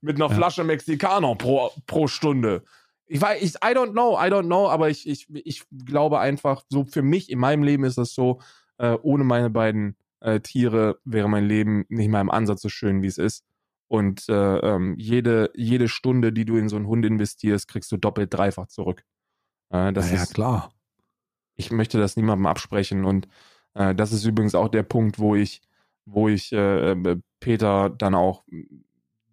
Mit 0.00 0.16
einer 0.16 0.30
Ja. 0.30 0.34
Flasche 0.34 0.64
Mexikaner 0.64 1.34
pro, 1.34 1.70
pro 1.86 2.06
Stunde. 2.06 2.62
Ich 3.08 3.20
weiß, 3.20 3.42
ich, 3.42 3.54
I 3.56 3.74
don't 3.74 3.92
know, 3.92 4.18
I 4.18 4.30
don't 4.30 4.44
know, 4.44 4.68
aber 4.68 4.90
ich, 4.90 5.08
ich, 5.08 5.26
ich 5.30 5.64
glaube 5.86 6.20
einfach, 6.20 6.62
so 6.68 6.84
für 6.84 7.02
mich 7.02 7.30
in 7.30 7.38
meinem 7.38 7.62
Leben 7.62 7.84
ist 7.84 7.98
es 7.98 8.14
so, 8.14 8.40
äh, 8.78 8.96
ohne 9.02 9.24
meine 9.24 9.50
beiden 9.50 9.96
äh, 10.20 10.40
Tiere 10.40 10.98
wäre 11.04 11.28
mein 11.28 11.46
Leben 11.46 11.84
nicht 11.88 12.08
mal 12.08 12.20
im 12.20 12.30
Ansatz 12.30 12.62
so 12.62 12.68
schön, 12.68 13.02
wie 13.02 13.06
es 13.06 13.18
ist. 13.18 13.44
Und 13.88 14.28
äh, 14.28 14.58
ähm, 14.58 14.96
jede, 14.98 15.50
jede 15.54 15.88
Stunde, 15.88 16.32
die 16.32 16.44
du 16.44 16.56
in 16.58 16.68
so 16.68 16.76
einen 16.76 16.86
Hund 16.86 17.06
investierst, 17.06 17.68
kriegst 17.68 17.90
du 17.90 17.96
doppelt, 17.96 18.32
dreifach 18.34 18.66
zurück. 18.66 19.02
Äh, 19.70 19.92
das 19.92 20.10
ja, 20.10 20.22
ist, 20.22 20.34
klar. 20.34 20.72
ich 21.56 21.70
möchte 21.70 21.98
das 21.98 22.16
niemandem 22.16 22.46
absprechen 22.46 23.04
und 23.04 23.28
äh, 23.74 23.94
das 23.94 24.12
ist 24.12 24.24
übrigens 24.24 24.54
auch 24.54 24.68
der 24.68 24.82
Punkt, 24.82 25.18
wo 25.18 25.34
ich, 25.34 25.62
wo 26.04 26.28
ich 26.28 26.52
äh, 26.52 26.92
äh, 26.92 27.16
Peter 27.40 27.88
dann 27.88 28.14
auch 28.14 28.44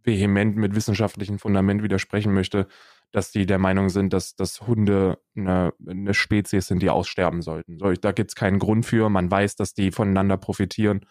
vehement 0.04 0.56
mit 0.56 0.76
wissenschaftlichem 0.76 1.40
Fundament 1.40 1.84
widersprechen 1.84 2.34
möchte, 2.34 2.68
dass 3.16 3.32
die 3.32 3.45
der 3.45 3.59
Meinung 3.59 3.88
sind, 3.88 4.11
dass, 4.11 4.36
dass 4.36 4.68
Hunde 4.68 5.20
eine, 5.38 5.72
eine 5.88 6.13
Spezies 6.13 6.68
sind, 6.68 6.82
die 6.82 6.89
aussterben 6.89 7.41
sollten. 7.41 7.80
So, 7.80 7.89
ich, 7.89 8.01
da 8.01 8.11
gibt 8.11 8.32
es 8.32 8.36
keinen 8.36 8.59
Grund 8.59 8.86
für. 8.86 9.07
Man 9.07 9.32
weiß, 9.32 9.55
dass 9.55 9.74
die 9.74 9.91
voneinander 9.91 10.36
profitieren. 10.36 11.05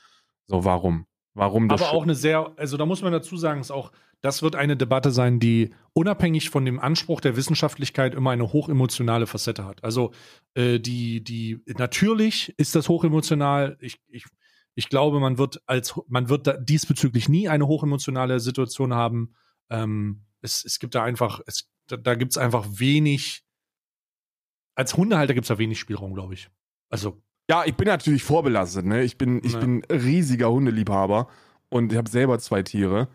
So, 0.46 0.66
warum? 0.66 1.06
Warum 1.32 1.66
das 1.66 1.80
Aber 1.80 1.92
auch 1.92 2.02
eine 2.02 2.14
sehr, 2.14 2.52
also 2.58 2.76
da 2.76 2.84
muss 2.84 3.00
man 3.00 3.10
dazu 3.10 3.38
sagen, 3.38 3.62
ist 3.62 3.70
auch, 3.70 3.90
das 4.20 4.42
wird 4.42 4.54
eine 4.54 4.76
Debatte 4.76 5.12
sein, 5.12 5.40
die 5.40 5.70
unabhängig 5.94 6.50
von 6.50 6.66
dem 6.66 6.78
Anspruch 6.78 7.22
der 7.22 7.36
Wissenschaftlichkeit 7.36 8.14
immer 8.14 8.32
eine 8.32 8.52
hochemotionale 8.52 9.26
Facette 9.26 9.64
hat. 9.64 9.82
Also 9.82 10.12
äh, 10.52 10.80
die, 10.80 11.24
die, 11.24 11.62
natürlich 11.78 12.52
ist 12.58 12.74
das 12.74 12.90
hochemotional. 12.90 13.78
Ich, 13.80 13.98
ich, 14.08 14.26
ich 14.74 14.90
glaube, 14.90 15.20
man 15.20 15.38
wird 15.38 15.62
als, 15.64 15.98
man 16.08 16.28
wird 16.28 16.54
diesbezüglich 16.68 17.30
nie 17.30 17.48
eine 17.48 17.66
hochemotionale 17.66 18.40
Situation 18.40 18.92
haben. 18.92 19.32
Ähm, 19.70 20.26
es, 20.42 20.66
es 20.66 20.78
gibt 20.78 20.94
da 20.94 21.02
einfach, 21.02 21.40
es, 21.46 21.70
da, 21.88 21.96
da 21.96 22.14
gibt 22.14 22.32
es 22.32 22.38
einfach 22.38 22.66
wenig, 22.70 23.44
als 24.74 24.96
Hundehalter 24.96 25.34
gibt 25.34 25.44
es 25.44 25.48
da 25.48 25.58
wenig 25.58 25.78
Spielraum, 25.78 26.14
glaube 26.14 26.34
ich. 26.34 26.50
Also, 26.90 27.20
Ja, 27.50 27.64
ich 27.64 27.74
bin 27.74 27.86
natürlich 27.88 28.22
vorbelastet, 28.24 28.86
ne? 28.86 29.02
Ich 29.02 29.18
bin, 29.18 29.40
ich 29.44 29.52
Ja. 29.52 29.60
bin 29.60 29.84
riesiger 29.90 30.50
Hundeliebhaber 30.50 31.28
und 31.68 31.92
ich 31.92 31.98
habe 31.98 32.08
selber 32.08 32.38
zwei 32.38 32.62
Tiere. 32.62 33.08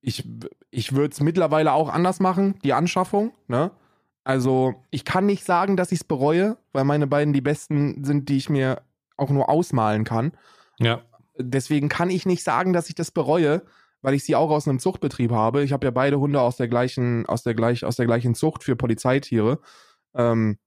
Ich, 0.00 0.28
ich 0.70 0.92
würde 0.92 1.12
es 1.12 1.20
mittlerweile 1.20 1.72
auch 1.72 1.88
anders 1.88 2.20
machen, 2.20 2.58
die 2.64 2.72
Anschaffung, 2.72 3.32
ne? 3.48 3.70
Also, 4.24 4.74
ich 4.90 5.04
kann 5.04 5.26
nicht 5.26 5.44
sagen, 5.44 5.76
dass 5.76 5.90
ich 5.90 6.00
es 6.00 6.04
bereue, 6.04 6.56
weil 6.72 6.84
meine 6.84 7.08
beiden 7.08 7.32
die 7.34 7.40
besten 7.40 8.04
sind, 8.04 8.28
die 8.28 8.36
ich 8.36 8.48
mir 8.48 8.82
auch 9.16 9.30
nur 9.30 9.48
ausmalen 9.48 10.04
kann. 10.04 10.32
ja. 10.78 11.02
Deswegen 11.38 11.88
kann 11.88 12.10
ich 12.10 12.26
nicht 12.26 12.44
sagen, 12.44 12.74
dass 12.74 12.90
ich 12.90 12.94
das 12.94 13.10
bereue, 13.10 13.62
weil 14.02 14.14
ich 14.14 14.24
sie 14.24 14.36
auch 14.36 14.50
aus 14.50 14.68
einem 14.68 14.78
Zuchtbetrieb 14.78 15.30
habe. 15.30 15.62
Ich 15.62 15.72
habe 15.72 15.86
ja 15.86 15.90
beide 15.90 16.20
Hunde 16.20 16.40
aus 16.40 16.56
der 16.56 16.68
gleichen, 16.68 17.24
aus 17.26 17.42
der 17.42 17.54
gleich, 17.54 17.84
aus 17.84 17.96
der 17.96 18.06
gleichen 18.06 18.34
Zucht 18.34 18.62
für 18.64 18.76
Polizeitiere. 18.76 19.60
Ähm, 20.14 20.58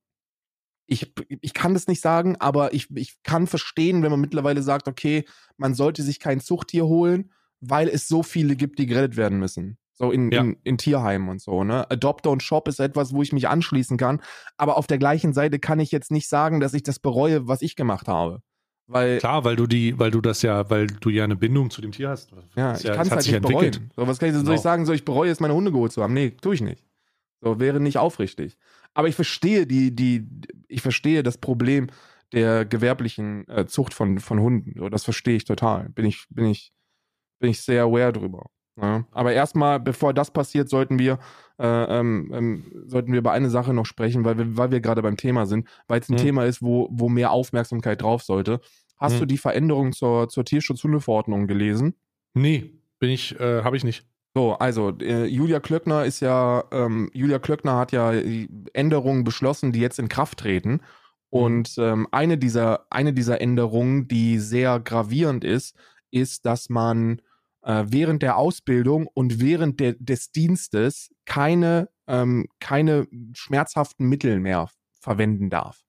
ich, 0.88 1.14
ich 1.30 1.54
kann 1.54 1.74
das 1.74 1.88
nicht 1.88 2.02
sagen, 2.02 2.36
aber 2.40 2.74
ich, 2.74 2.96
ich 2.96 3.22
kann 3.24 3.48
verstehen, 3.48 4.04
wenn 4.04 4.12
man 4.12 4.22
mittlerweile 4.22 4.62
sagt, 4.62 4.88
okay, 4.88 5.26
man 5.58 5.74
sollte 5.74 6.04
sich 6.04 6.20
kein 6.20 6.40
Zuchttier 6.40 6.86
holen, 6.86 7.32
weil 7.60 7.88
es 7.90 8.08
so 8.08 8.24
viele 8.24 8.56
gibt, 8.56 8.80
die 8.80 8.86
gerettet 8.86 9.18
werden 9.18 9.40
müssen. 9.40 9.78
So 9.94 10.12
in, 10.12 10.32
Ja. 10.32 10.42
in, 10.42 10.58
in 10.64 10.78
Tierheimen 10.78 11.30
und 11.30 11.42
so, 11.42 11.64
ne? 11.64 11.90
Adopt 11.90 12.28
und 12.28 12.44
Shop 12.44 12.68
ist 12.68 12.80
etwas, 12.80 13.14
wo 13.14 13.22
ich 13.22 13.32
mich 13.32 13.48
anschließen 13.48 13.98
kann. 13.98 14.22
Aber 14.58 14.78
auf 14.78 14.88
der 14.88 14.98
gleichen 14.98 15.34
Seite 15.34 15.58
kann 15.58 15.80
ich 15.80 15.92
jetzt 15.92 16.12
nicht 16.12 16.28
sagen, 16.28 16.60
dass 16.60 16.74
ich 16.74 16.84
das 16.84 17.00
bereue, 17.00 17.48
was 17.48 17.62
ich 17.62 17.76
gemacht 17.76 18.08
habe. 18.08 18.42
Weil 18.88 19.18
Klar, 19.18 19.44
weil 19.44 19.56
du 19.56 19.66
die, 19.66 19.98
weil 19.98 20.12
du 20.12 20.22
das 20.22 20.42
ja, 20.44 20.70
weil 20.70 20.88
du 20.88 21.10
ja 21.10 21.24
eine 21.24 21.36
Bindung 21.36 21.72
zu 21.72 21.82
dem 21.82 21.92
Tier 21.92 22.10
hast. 22.10 22.32
Ja, 22.56 22.76
ich 22.76 22.84
ja, 22.84 22.96
kann 22.96 23.08
es 23.08 23.12
halt 23.12 23.26
nicht 23.26 23.34
entwickelt. 23.34 23.74
bereuen. 23.80 23.92
So, 23.96 24.08
was 24.08 24.20
kann 24.20 24.30
ich, 24.30 24.36
soll 24.36 24.44
Genau. 24.44 24.54
ich 24.56 24.62
sagen, 24.62 24.86
so 24.86 24.94
ich 24.94 25.06
bereue 25.06 25.32
es, 25.32 25.40
meine 25.40 25.56
Hunde 25.56 25.72
geholt 25.72 25.92
zu 25.92 26.04
haben? 26.04 26.14
Nee, 26.14 26.32
tue 26.32 26.54
ich 26.54 26.62
nicht. 26.62 26.84
So, 27.42 27.60
wäre 27.60 27.80
nicht 27.80 27.98
aufrichtig. 27.98 28.58
Aber 28.94 29.08
ich 29.08 29.16
verstehe 29.16 29.66
die, 29.66 29.96
die, 29.96 30.28
ich 30.68 30.82
verstehe 30.82 31.24
das 31.24 31.38
Problem 31.38 31.88
der 32.32 32.66
gewerblichen 32.66 33.48
äh, 33.50 33.66
Zucht 33.66 33.94
von, 33.94 34.20
von 34.20 34.40
Hunden. 34.40 34.74
So, 34.78 34.90
das 34.90 35.04
verstehe 35.04 35.36
ich 35.36 35.46
total. 35.46 35.90
Bin 35.90 36.06
ich, 36.06 36.26
bin 36.30 36.46
ich, 36.46 36.72
bin 37.40 37.50
ich 37.50 37.62
sehr 37.62 37.84
aware 37.84 38.14
drüber. 38.14 38.46
Ja. 38.82 39.06
Aber 39.12 39.34
erstmal, 39.34 39.80
bevor 39.80 40.14
das 40.14 40.32
passiert, 40.32 40.70
sollten 40.70 41.00
wir, 41.00 41.20
äh, 41.58 41.66
ähm, 42.00 42.32
ähm, 42.34 42.84
sollten 42.88 43.12
wir 43.14 43.20
über 43.20 43.32
eine 43.32 43.50
Sache 43.50 43.74
noch 43.74 43.86
sprechen, 43.86 44.26
weil 44.26 44.38
wir, 44.38 44.58
weil 44.58 44.72
wir 44.72 44.82
gerade 44.82 45.02
beim 45.02 45.16
Thema 45.18 45.46
sind, 45.46 45.68
weil 45.88 46.02
es 46.02 46.10
ein 46.10 46.18
Hm. 46.18 46.24
Thema 46.26 46.46
ist, 46.46 46.62
wo, 46.62 46.90
wo 46.92 47.08
mehr 47.08 47.32
Aufmerksamkeit 47.32 48.02
drauf 48.02 48.24
sollte. 48.24 48.60
Hast 48.98 49.14
Hm. 49.14 49.20
du 49.22 49.26
die 49.28 49.38
Veränderung 49.38 49.94
zur, 49.94 50.28
zur 50.30 50.44
Tierschutzhundeverordnung 50.44 51.48
gelesen? 51.48 51.96
Nee, 52.34 52.74
bin 53.00 53.10
ich, 53.12 53.40
äh, 53.40 53.64
habe 53.64 53.78
ich 53.78 53.84
nicht. 53.86 54.06
So, 54.34 54.54
also 54.54 54.90
äh, 55.00 55.26
Julia 55.26 55.62
Klöckner 55.62 56.04
ist 56.04 56.20
ja, 56.20 56.66
ähm, 56.72 57.10
Julia 57.14 57.40
Klöckner 57.40 57.78
hat 57.78 57.94
ja 57.94 58.12
die 58.12 58.50
Änderungen 58.74 59.24
beschlossen, 59.24 59.72
die 59.72 59.80
jetzt 59.80 60.00
in 60.00 60.10
Kraft 60.10 60.40
treten. 60.40 60.82
Und 61.30 61.76
ähm, 61.78 62.08
eine 62.12 62.38
dieser, 62.38 62.86
eine 62.90 63.14
dieser 63.14 63.40
Änderungen, 63.40 64.10
die 64.10 64.40
sehr 64.40 64.82
gravierend 64.82 65.46
ist, 65.46 65.78
ist, 66.12 66.46
dass 66.46 66.70
man 66.70 67.22
äh, 67.66 67.84
während 67.88 68.22
der 68.22 68.38
Ausbildung 68.38 69.08
und 69.14 69.42
während 69.42 69.80
der, 69.80 69.94
des 70.00 70.32
Dienstes 70.32 71.10
keine, 71.26 71.90
ähm, 72.08 72.46
keine 72.60 73.08
schmerzhaften 73.34 74.08
Mittel 74.08 74.40
mehr 74.40 74.70
verwenden 75.02 75.50
darf. 75.50 75.82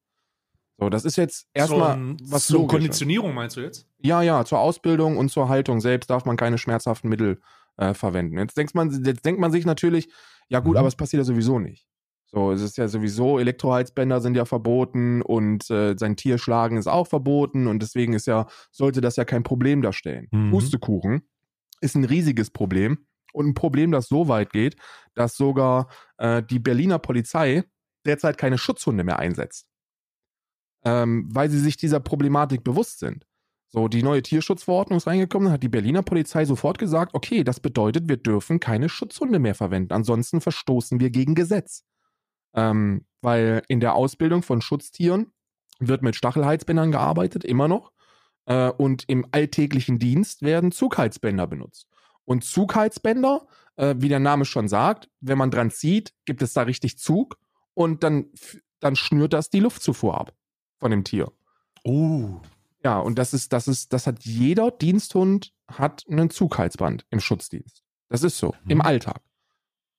So, 0.79 0.91
das 0.91 1.05
ist 1.05 1.17
jetzt 1.17 1.47
erstmal 1.55 2.17
was 2.25 2.47
zur. 2.47 2.67
Konditionierung 2.67 3.33
meinst 3.35 3.57
du 3.57 3.61
jetzt? 3.61 3.89
Ja, 3.99 4.21
ja, 4.21 4.45
zur 4.45 4.59
Ausbildung 4.59 5.17
und 5.17 5.31
zur 5.31 5.49
Haltung 5.49 5.81
selbst 5.81 6.11
darf 6.11 6.25
man 6.27 6.37
keine 6.37 6.59
schmerzhaften 6.59 7.09
Mittel 7.09 7.41
äh, 7.79 7.95
verwenden. 7.95 8.39
Jetzt 8.39 8.59
denkt 8.59 8.75
man, 8.75 8.91
jetzt 9.05 9.25
denkt 9.25 9.41
man 9.41 9.53
sich 9.53 9.65
natürlich, 9.65 10.09
ja 10.49 10.61
gut, 10.61 10.73
Mhm. 10.73 10.79
aber 10.79 10.89
es 10.89 10.97
passiert 10.97 11.21
ja 11.21 11.25
sowieso 11.25 11.59
nicht. 11.59 11.87
So, 12.27 12.53
es 12.53 12.61
ist 12.61 12.77
ja 12.77 12.89
sowieso, 12.89 13.39
Elektroheizbänder 13.39 14.21
sind 14.21 14.37
ja 14.37 14.45
verboten 14.45 15.23
und 15.23 15.71
äh, 15.71 15.95
sein 15.97 16.17
Tier 16.17 16.39
schlagen 16.39 16.77
ist 16.77 16.89
auch 16.89 17.07
verboten 17.07 17.67
und 17.67 17.81
deswegen 17.81 18.13
ist 18.13 18.27
ja, 18.27 18.47
sollte 18.71 19.01
das 19.01 19.17
ja 19.17 19.25
kein 19.25 19.45
Problem 19.45 19.81
darstellen. 19.81 20.29
Mhm. 20.31 20.51
Pustekuchen 20.51 21.23
ist 21.81 21.95
ein 21.95 22.05
riesiges 22.05 22.51
Problem 22.51 23.07
und 23.33 23.49
ein 23.49 23.55
Problem, 23.55 23.93
das 23.93 24.09
so 24.09 24.29
weit 24.29 24.53
geht, 24.53 24.77
dass 25.15 25.37
sogar 25.37 25.89
äh, 26.19 26.43
die 26.43 26.59
Berliner 26.59 26.99
Polizei 26.99 27.65
derzeit 28.05 28.39
keine 28.39 28.59
Schutzhunde 28.59 29.05
mehr 29.05 29.19
einsetzt. 29.19 29.67
Ähm, 30.85 31.29
weil 31.31 31.51
sie 31.51 31.59
sich 31.59 31.77
dieser 31.77 32.01
Problematik 32.01 32.63
bewusst 32.65 33.01
sind. 33.01 33.27
So, 33.69 33.89
die 33.89 34.03
neue 34.03 34.23
Tierschutzverordnung 34.23 34.99
ist 34.99 35.07
reingekommen, 35.07 35.47
dann 35.47 35.53
hat 35.55 35.63
die 35.63 35.69
Berliner 35.69 36.03
Polizei 36.03 36.45
sofort 36.45 36.79
gesagt, 36.79 37.15
okay, 37.15 37.43
das 37.43 37.61
bedeutet, 37.61 38.09
wir 38.09 38.17
dürfen 38.17 38.61
keine 38.61 38.89
Schutzhunde 38.89 39.39
mehr 39.39 39.55
verwenden. 39.55 39.93
Ansonsten 39.93 40.41
verstoßen 40.41 41.01
wir 41.01 41.11
gegen 41.11 41.35
Gesetz. 41.35 41.85
Ähm, 42.55 43.05
weil 43.21 43.63
in 43.69 43.81
der 43.81 43.95
Ausbildung 43.95 44.43
von 44.43 44.63
Schutztieren 44.63 45.33
wird 45.79 46.03
mit 46.03 46.17
Stachelheizbändern 46.17 46.93
gearbeitet, 46.93 47.45
immer 47.45 47.69
noch. 47.69 47.93
Äh, 48.47 48.71
und 48.71 49.05
im 49.09 49.27
alltäglichen 49.33 49.99
Dienst 49.99 50.43
werden 50.43 50.73
Zugheizbänder 50.73 51.47
benutzt. 51.47 51.89
Und 52.25 52.45
Zugheizbänder, 52.45 53.47
äh, 53.77 53.95
wie 53.99 54.09
der 54.09 54.21
Name 54.21 54.45
schon 54.45 54.69
sagt, 54.69 55.09
wenn 55.21 55.39
man 55.39 55.51
dran 55.51 55.71
zieht, 55.71 56.15
gibt 56.25 56.43
es 56.43 56.53
da 56.53 56.63
richtig 56.63 56.99
Zug 56.99 57.39
und 57.75 58.03
dann, 58.03 58.27
dann 58.81 58.97
schnürt 58.97 59.33
das 59.33 59.51
die 59.51 59.61
Luftzufuhr 59.61 60.19
ab 60.19 60.33
von 60.79 60.91
dem 60.91 61.05
Tier. 61.05 61.31
Oh. 61.85 62.41
Ja, 62.83 62.99
und 62.99 63.19
das 63.19 63.35
ist, 63.35 63.53
das 63.53 63.69
ist, 63.69 63.93
das 63.93 64.07
hat 64.07 64.25
jeder 64.25 64.71
Diensthund 64.71 65.53
hat 65.69 66.05
einen 66.09 66.31
Zugheizband 66.31 67.05
im 67.11 67.21
Schutzdienst. 67.21 67.83
Das 68.09 68.23
ist 68.23 68.39
so, 68.39 68.55
im 68.69 68.79
Mhm. 68.79 68.83
Alltag. 68.83 69.21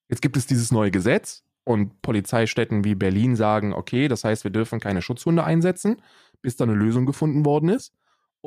Jetzt 0.09 0.21
gibt 0.21 0.37
es 0.37 0.47
dieses 0.47 0.71
neue 0.71 0.91
Gesetz 0.91 1.43
und 1.65 2.01
Polizeistädten 2.01 2.85
wie 2.85 2.95
Berlin 2.95 3.35
sagen, 3.35 3.73
okay, 3.73 4.07
das 4.07 4.23
heißt, 4.23 4.45
wir 4.45 4.51
dürfen 4.51 4.79
keine 4.79 5.01
Schutzhunde 5.01 5.43
einsetzen, 5.43 6.01
bis 6.41 6.55
da 6.55 6.63
eine 6.63 6.73
Lösung 6.75 7.05
gefunden 7.05 7.45
worden 7.45 7.69
ist. 7.69 7.93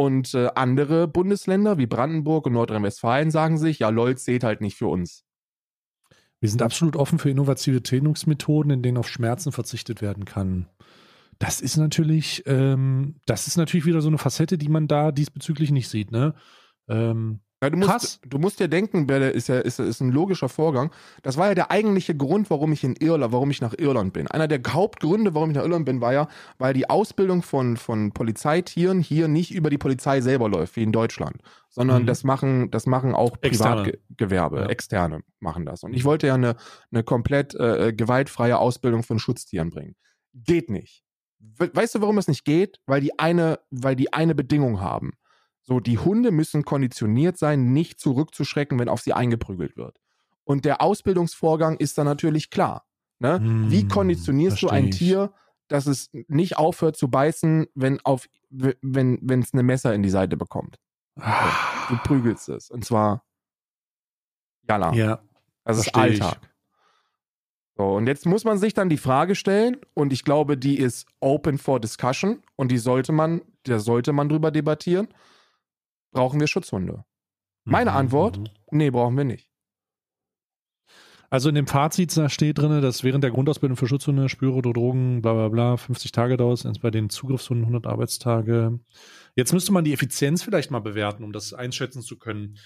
Und 0.01 0.32
äh, 0.32 0.48
andere 0.55 1.07
Bundesländer 1.09 1.76
wie 1.76 1.84
Brandenburg 1.84 2.46
und 2.46 2.55
Nordrhein-Westfalen 2.55 3.30
sagen 3.30 3.59
sich, 3.59 3.80
ja, 3.80 3.90
LOL 3.90 4.16
zählt 4.16 4.44
halt 4.44 4.62
nicht 4.62 4.78
für 4.78 4.86
uns. 4.86 5.26
Wir 6.40 6.48
sind 6.48 6.62
absolut 6.62 6.96
offen 6.96 7.18
für 7.18 7.28
innovative 7.28 7.82
Trainingsmethoden, 7.82 8.72
in 8.72 8.80
denen 8.80 8.96
auf 8.96 9.11
Schmerzen 9.11 9.53
verzichtet 9.53 10.01
werden 10.01 10.24
kann. 10.24 10.70
Das 11.38 11.61
ist 11.61 11.76
natürlich, 11.76 12.44
ähm, 12.46 13.16
das 13.26 13.46
ist 13.46 13.59
natürlich 13.59 13.84
wieder 13.84 14.01
so 14.01 14.09
eine 14.09 14.16
Facette, 14.16 14.57
die 14.57 14.70
man 14.70 14.88
da 14.88 15.12
diesbezüglich 15.12 15.70
nicht 15.70 15.90
sieht, 15.90 16.12
ne? 16.12 16.32
Ähm, 16.88 17.40
Ja, 17.63 17.69
du, 17.69 17.77
musst, 17.77 17.91
Krass. 17.91 18.21
du 18.27 18.39
musst 18.39 18.59
dir 18.59 18.69
denken, 18.69 19.07
ist 19.07 19.49
ja 19.49 19.59
ist, 19.59 19.79
ist 19.79 20.01
ein 20.01 20.11
logischer 20.11 20.49
Vorgang. 20.49 20.91
Das 21.23 21.37
war 21.37 21.49
ja 21.49 21.55
der 21.55 21.71
eigentliche 21.71 22.17
Grund, 22.17 22.49
warum 22.49 22.73
ich 22.73 22.85
in 22.85 22.97
Irland, 22.97 23.35
warum 23.35 23.51
ich 23.51 23.61
nach 23.61 23.75
Irland 23.77 24.15
bin. 24.15 24.27
Einer 24.29 24.49
der 24.49 24.61
Hauptgründe, 24.73 25.35
warum 25.35 25.51
ich 25.51 25.57
nach 25.57 25.65
Irland 25.65 25.85
bin, 25.85 26.01
war 26.01 26.15
ja, 26.15 26.29
weil 26.57 26.73
die 26.73 26.89
Ausbildung 26.89 27.43
von, 27.43 27.77
von 27.77 28.13
Polizeitieren 28.13 29.01
hier 29.01 29.29
nicht 29.29 29.53
über 29.55 29.69
die 29.69 29.77
Polizei 29.77 30.23
selber 30.23 30.49
läuft, 30.49 30.77
wie 30.77 30.83
in 30.85 30.93
Deutschland, 30.93 31.37
sondern 31.69 32.03
Mhm. 32.03 32.07
das 32.07 32.25
machen, 32.25 32.71
das 32.71 32.87
machen 32.87 33.15
auch 33.15 33.37
Externe. 33.43 33.83
Privatgewerbe, 33.83 34.57
Ja. 34.61 34.67
Externe 34.67 35.21
machen 35.39 35.67
das. 35.67 35.83
Und 35.83 35.93
ich 35.93 36.05
wollte 36.07 36.29
ja 36.29 36.35
eine, 36.35 36.57
eine 36.91 37.03
komplett 37.03 37.55
äh, 37.57 37.93
gewaltfreie 37.93 38.59
Ausbildung 38.59 39.03
von 39.03 39.19
Schutztieren 39.19 39.69
bringen. 39.69 39.97
Geht 40.33 40.71
nicht. 40.71 41.03
We 41.39 41.71
weißt 41.75 41.95
du, 41.97 42.01
warum 42.01 42.17
es 42.17 42.27
nicht 42.29 42.45
geht? 42.47 42.81
Weil 42.87 43.03
die 43.03 43.19
eine, 43.19 43.59
weil 43.71 43.97
die 43.97 44.15
eine 44.15 44.35
Bedingung 44.35 44.81
haben. 44.81 45.13
So, 45.63 45.79
die 45.81 45.99
Hunde 45.99 46.31
müssen 46.31 46.65
konditioniert 46.65 47.39
sein, 47.39 47.73
nicht 47.73 48.01
zurückzuschrecken, 48.01 48.79
wenn 48.79 48.89
auf 48.89 49.01
sie 49.01 49.13
eingeprügelt 49.13 49.77
wird. 49.77 50.01
Und 50.45 50.65
der 50.65 50.81
Ausbildungsvorgang 50.81 51.77
ist 51.77 51.97
dann 51.99 52.07
natürlich 52.07 52.51
klar. 52.51 52.85
Ne? 53.19 53.39
Hm, 53.39 53.71
Wie 53.71 53.87
konditionierst 53.87 54.63
du 54.63 54.69
ein. 54.69 54.91
Tier, 54.91 55.33
dass 55.69 55.87
es 55.87 56.11
nicht 56.13 56.57
aufhört 56.57 56.97
zu 56.97 57.09
beißen, 57.09 57.67
wenn 57.75 58.01
auf 58.01 58.27
wenn 58.49 59.19
wenn 59.23 59.41
es 59.41 59.53
eine 59.53 59.63
Messer 59.63 59.95
in 59.95 60.03
die 60.03 60.11
Seite 60.11 60.37
bekommt? 60.37 60.79
Ah, 61.21 61.53
Du 61.89 61.97
prügelst 61.99 62.49
es. 62.49 62.71
Und 62.71 62.85
zwar 62.85 63.25
Jalla. 64.69 64.93
ja, 64.95 65.21
das 65.65 65.79
ist 65.79 65.91
versteh 65.91 66.15
ich. 66.15 66.23
Alltag. 66.23 66.41
So, 67.77 67.95
und 67.95 68.07
jetzt 68.07 68.27
muss 68.27 68.45
man 68.45 68.59
sich 68.59 68.75
dann 68.75 68.89
die 68.89 68.97
Frage 68.99 69.35
stellen, 69.35 69.77
und 69.95 70.13
ich 70.13 70.25
glaube, 70.25 70.57
die 70.57 70.79
ist 70.79 71.07
open 71.21 71.59
for 71.59 71.81
discussion 71.81 72.43
und 72.57 72.71
die 72.71 72.79
sollte 72.79 73.13
man, 73.13 73.43
da 73.63 73.79
sollte 73.79 74.13
man 74.13 74.29
drüber 74.29 74.51
debattieren. 74.51 75.09
Brauchen 76.13 76.41
wir 76.41 76.47
Schutzhunde? 76.47 77.05
Meine 77.65 77.91
Mhm, 77.91 77.97
Antwort? 77.97 78.39
mhm. 78.39 78.49
Nee, 78.73 78.91
brauchen 78.91 79.17
wir 79.17 79.25
nicht. 79.25 79.49
Also 81.33 81.49
in 81.49 81.55
dem 81.55 81.69
Fazit 81.69 82.17
da 82.17 82.29
steht 82.29 82.59
drin, 82.59 82.83
dass 82.83 83.05
während 83.05 83.23
der 83.23 83.31
Grundausbildung 83.31 83.77
für 83.77 83.87
Schutzhunde, 83.87 84.29
Spüre 84.29 84.55
oder 84.55 84.73
Drogen, 84.73 85.23
bla 85.23 85.33
bla 85.33 85.49
bla, 85.49 85.77
50 85.77 86.11
Tage 86.11 86.37
dauert 86.37 86.65
es, 86.65 86.79
bei 86.81 86.91
den 86.91 87.09
Zugriffshunden 87.09 87.65
100 87.67 87.87
Arbeitstage. 87.87 88.81
Jetzt 89.37 89.53
müsste 89.53 89.71
man 89.71 89.85
die 89.85 89.93
Effizienz 89.93 90.43
vielleicht 90.43 90.73
mal 90.73 90.81
bewerten, 90.81 91.23
um 91.23 91.33
das 91.33 91.53
einschätzen 91.55 92.03
zu 92.03 92.19
können. 92.19 92.59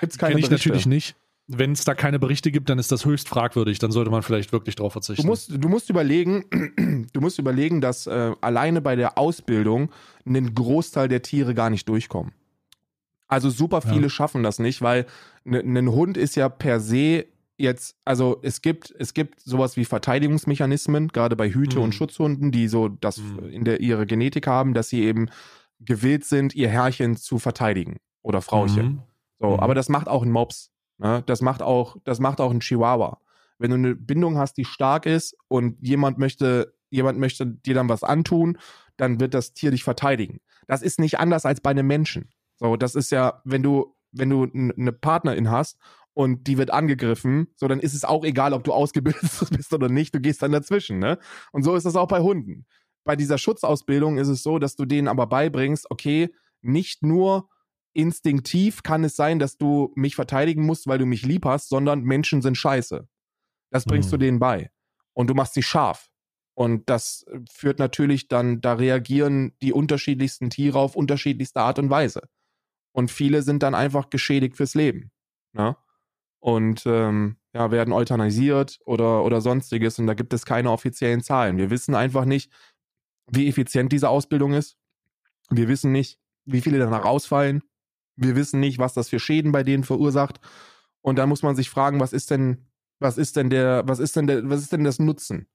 Gibt's 0.00 0.18
keine 0.18 0.34
Kenn 0.34 0.38
ich 0.40 0.48
Berichte. 0.50 0.68
natürlich 0.68 0.86
nicht. 0.86 1.16
Wenn 1.48 1.72
es 1.72 1.84
da 1.84 1.94
keine 1.94 2.18
Berichte 2.18 2.50
gibt, 2.50 2.68
dann 2.70 2.78
ist 2.80 2.90
das 2.90 3.04
höchst 3.04 3.28
fragwürdig. 3.28 3.78
Dann 3.78 3.92
sollte 3.92 4.10
man 4.10 4.22
vielleicht 4.22 4.52
wirklich 4.52 4.74
drauf 4.74 4.92
verzichten. 4.92 5.22
Du 5.22 5.28
musst, 5.28 5.50
du 5.52 5.68
musst 5.68 5.90
überlegen, 5.90 6.44
du 7.12 7.20
musst 7.20 7.38
überlegen, 7.38 7.80
dass 7.80 8.06
äh, 8.08 8.32
alleine 8.40 8.80
bei 8.80 8.96
der 8.96 9.16
Ausbildung 9.16 9.90
ein 10.24 10.54
Großteil 10.54 11.06
der 11.08 11.22
Tiere 11.22 11.54
gar 11.54 11.70
nicht 11.70 11.88
durchkommen. 11.88 12.32
Also 13.28 13.48
super 13.50 13.80
Ja. 13.84 13.92
viele 13.92 14.10
schaffen 14.10 14.42
das 14.42 14.58
nicht, 14.58 14.82
weil 14.82 15.06
ein 15.44 15.88
Hund 15.90 16.16
ist 16.16 16.34
ja 16.36 16.48
per 16.48 16.80
se 16.80 17.26
jetzt, 17.58 17.96
also 18.04 18.38
es 18.42 18.60
gibt, 18.60 18.92
es 18.98 19.14
gibt 19.14 19.40
sowas 19.40 19.76
wie 19.76 19.84
Verteidigungsmechanismen, 19.84 21.08
gerade 21.08 21.36
bei 21.36 21.48
Hüte- 21.50 21.78
Mhm. 21.78 21.84
und 21.84 21.94
Schutzhunden, 21.94 22.50
die 22.52 22.68
so 22.68 22.88
das 22.88 23.18
Mhm. 23.18 23.48
in 23.50 23.64
der 23.64 23.80
ihre 23.80 24.06
Genetik 24.06 24.46
haben, 24.46 24.74
dass 24.74 24.88
sie 24.88 25.02
eben 25.02 25.28
gewillt 25.80 26.24
sind, 26.24 26.54
ihr 26.54 26.68
Herrchen 26.68 27.16
zu 27.16 27.38
verteidigen 27.38 27.96
oder 28.22 28.42
Frauchen. 28.42 28.84
Mhm. 28.86 29.02
So, 29.40 29.48
Mhm. 29.54 29.60
aber 29.60 29.74
das 29.74 29.88
macht 29.88 30.08
auch 30.08 30.22
ein 30.22 30.30
Mops. 30.30 30.70
Ne? 30.98 31.22
Das 31.26 31.42
macht 31.42 31.62
auch, 31.62 31.96
das 32.04 32.18
macht 32.18 32.40
auch 32.40 32.50
ein 32.50 32.60
Chihuahua. 32.60 33.20
Wenn 33.58 33.70
du 33.70 33.76
eine 33.76 33.94
Bindung 33.94 34.36
hast, 34.38 34.56
die 34.56 34.64
stark 34.64 35.06
ist 35.06 35.36
und 35.48 35.76
jemand 35.80 36.18
möchte, 36.18 36.74
jemand 36.90 37.18
möchte 37.18 37.46
dir 37.46 37.74
dann 37.74 37.88
was 37.88 38.02
antun, 38.02 38.58
dann 38.96 39.20
wird 39.20 39.34
das 39.34 39.54
Tier 39.54 39.70
dich 39.70 39.84
verteidigen. 39.84 40.40
Das 40.66 40.82
ist 40.82 40.98
nicht 40.98 41.18
anders 41.18 41.46
als 41.46 41.60
bei 41.60 41.70
einem 41.70 41.86
Menschen. 41.86 42.30
So, 42.56 42.76
das 42.76 42.94
ist 42.94 43.10
ja, 43.10 43.40
wenn 43.44 43.62
du, 43.62 43.94
wenn 44.12 44.30
du 44.30 44.44
eine 44.44 44.92
Partnerin 44.92 45.50
hast 45.50 45.78
und 46.14 46.46
die 46.46 46.58
wird 46.58 46.70
angegriffen, 46.70 47.48
so 47.56 47.68
dann 47.68 47.80
ist 47.80 47.94
es 47.94 48.04
auch 48.04 48.24
egal, 48.24 48.52
ob 48.52 48.64
du 48.64 48.72
ausgebildet 48.72 49.22
bist 49.50 49.72
oder 49.72 49.88
nicht, 49.88 50.14
du 50.14 50.20
gehst 50.20 50.42
dann 50.42 50.52
dazwischen, 50.52 50.98
ne? 50.98 51.18
Und 51.52 51.62
so 51.62 51.76
ist 51.76 51.84
das 51.84 51.96
auch 51.96 52.08
bei 52.08 52.20
Hunden. 52.20 52.66
Bei 53.04 53.16
dieser 53.16 53.38
Schutzausbildung 53.38 54.18
ist 54.18 54.28
es 54.28 54.42
so, 54.42 54.58
dass 54.58 54.76
du 54.76 54.84
denen 54.84 55.08
aber 55.08 55.26
beibringst, 55.26 55.90
okay, 55.90 56.34
nicht 56.62 57.02
nur 57.02 57.48
instinktiv 57.96 58.82
kann 58.82 59.04
es 59.04 59.16
sein, 59.16 59.38
dass 59.38 59.56
du 59.56 59.92
mich 59.96 60.14
verteidigen 60.16 60.64
musst, 60.64 60.86
weil 60.86 60.98
du 60.98 61.06
mich 61.06 61.22
lieb 61.24 61.44
hast, 61.44 61.68
sondern 61.68 62.02
Menschen 62.02 62.42
sind 62.42 62.56
scheiße. 62.56 63.08
Das 63.70 63.84
bringst 63.84 64.08
Mhm. 64.08 64.10
du 64.12 64.16
denen 64.18 64.38
bei. 64.38 64.70
Und 65.12 65.28
du 65.28 65.34
machst 65.34 65.54
sie 65.54 65.62
scharf. 65.62 66.10
Und 66.54 66.88
das 66.88 67.24
äh, 67.30 67.40
führt 67.50 67.78
natürlich 67.78 68.28
dann, 68.28 68.60
da 68.60 68.74
reagieren 68.74 69.52
die 69.62 69.72
unterschiedlichsten 69.72 70.50
Tiere 70.50 70.78
auf 70.78 70.96
unterschiedlichste 70.96 71.60
Art 71.60 71.78
und 71.78 71.90
Weise. 71.90 72.22
Und 72.92 73.10
viele 73.10 73.42
sind 73.42 73.62
dann 73.62 73.74
einfach 73.74 74.08
geschädigt 74.10 74.56
fürs 74.56 74.74
Leben. 74.74 75.10
Ne? 75.52 75.76
Und 76.38 76.84
ähm, 76.86 77.36
ja, 77.54 77.70
werden 77.70 77.92
euthanasiert 77.92 78.78
oder, 78.86 79.24
oder 79.24 79.40
sonstiges. 79.40 79.98
Und 79.98 80.06
da 80.06 80.14
gibt 80.14 80.32
es 80.32 80.46
keine 80.46 80.70
offiziellen 80.70 81.22
Zahlen. 81.22 81.58
Wir 81.58 81.70
wissen 81.70 81.94
einfach 81.94 82.24
nicht, 82.24 82.50
wie 83.30 83.48
effizient 83.48 83.92
diese 83.92 84.08
Ausbildung 84.08 84.52
ist. 84.52 84.76
Wir 85.50 85.68
wissen 85.68 85.92
nicht, 85.92 86.18
wie 86.44 86.60
viele 86.60 86.78
danach 86.78 87.04
ausfallen. 87.04 87.62
Wir 88.16 88.34
wissen 88.36 88.60
nicht, 88.60 88.78
was 88.78 88.94
das 88.94 89.08
für 89.08 89.18
Schäden 89.18 89.52
bei 89.52 89.62
denen 89.62 89.84
verursacht. 89.84 90.40
Und 91.02 91.16
da 91.18 91.26
muss 91.26 91.42
man 91.42 91.54
sich 91.56 91.70
fragen, 91.70 92.00
was 92.00 92.12
ist 92.12 92.30
denn, 92.30 92.66
was 92.98 93.18
ist 93.18 93.36
denn 93.36 93.50
der, 93.50 93.82
was 93.86 93.98
ist 93.98 94.16
denn 94.16 94.26
der, 94.26 94.48
was 94.48 94.60
ist 94.60 94.72
denn 94.72 94.84
das 94.84 94.98
Nutzen? 94.98 95.46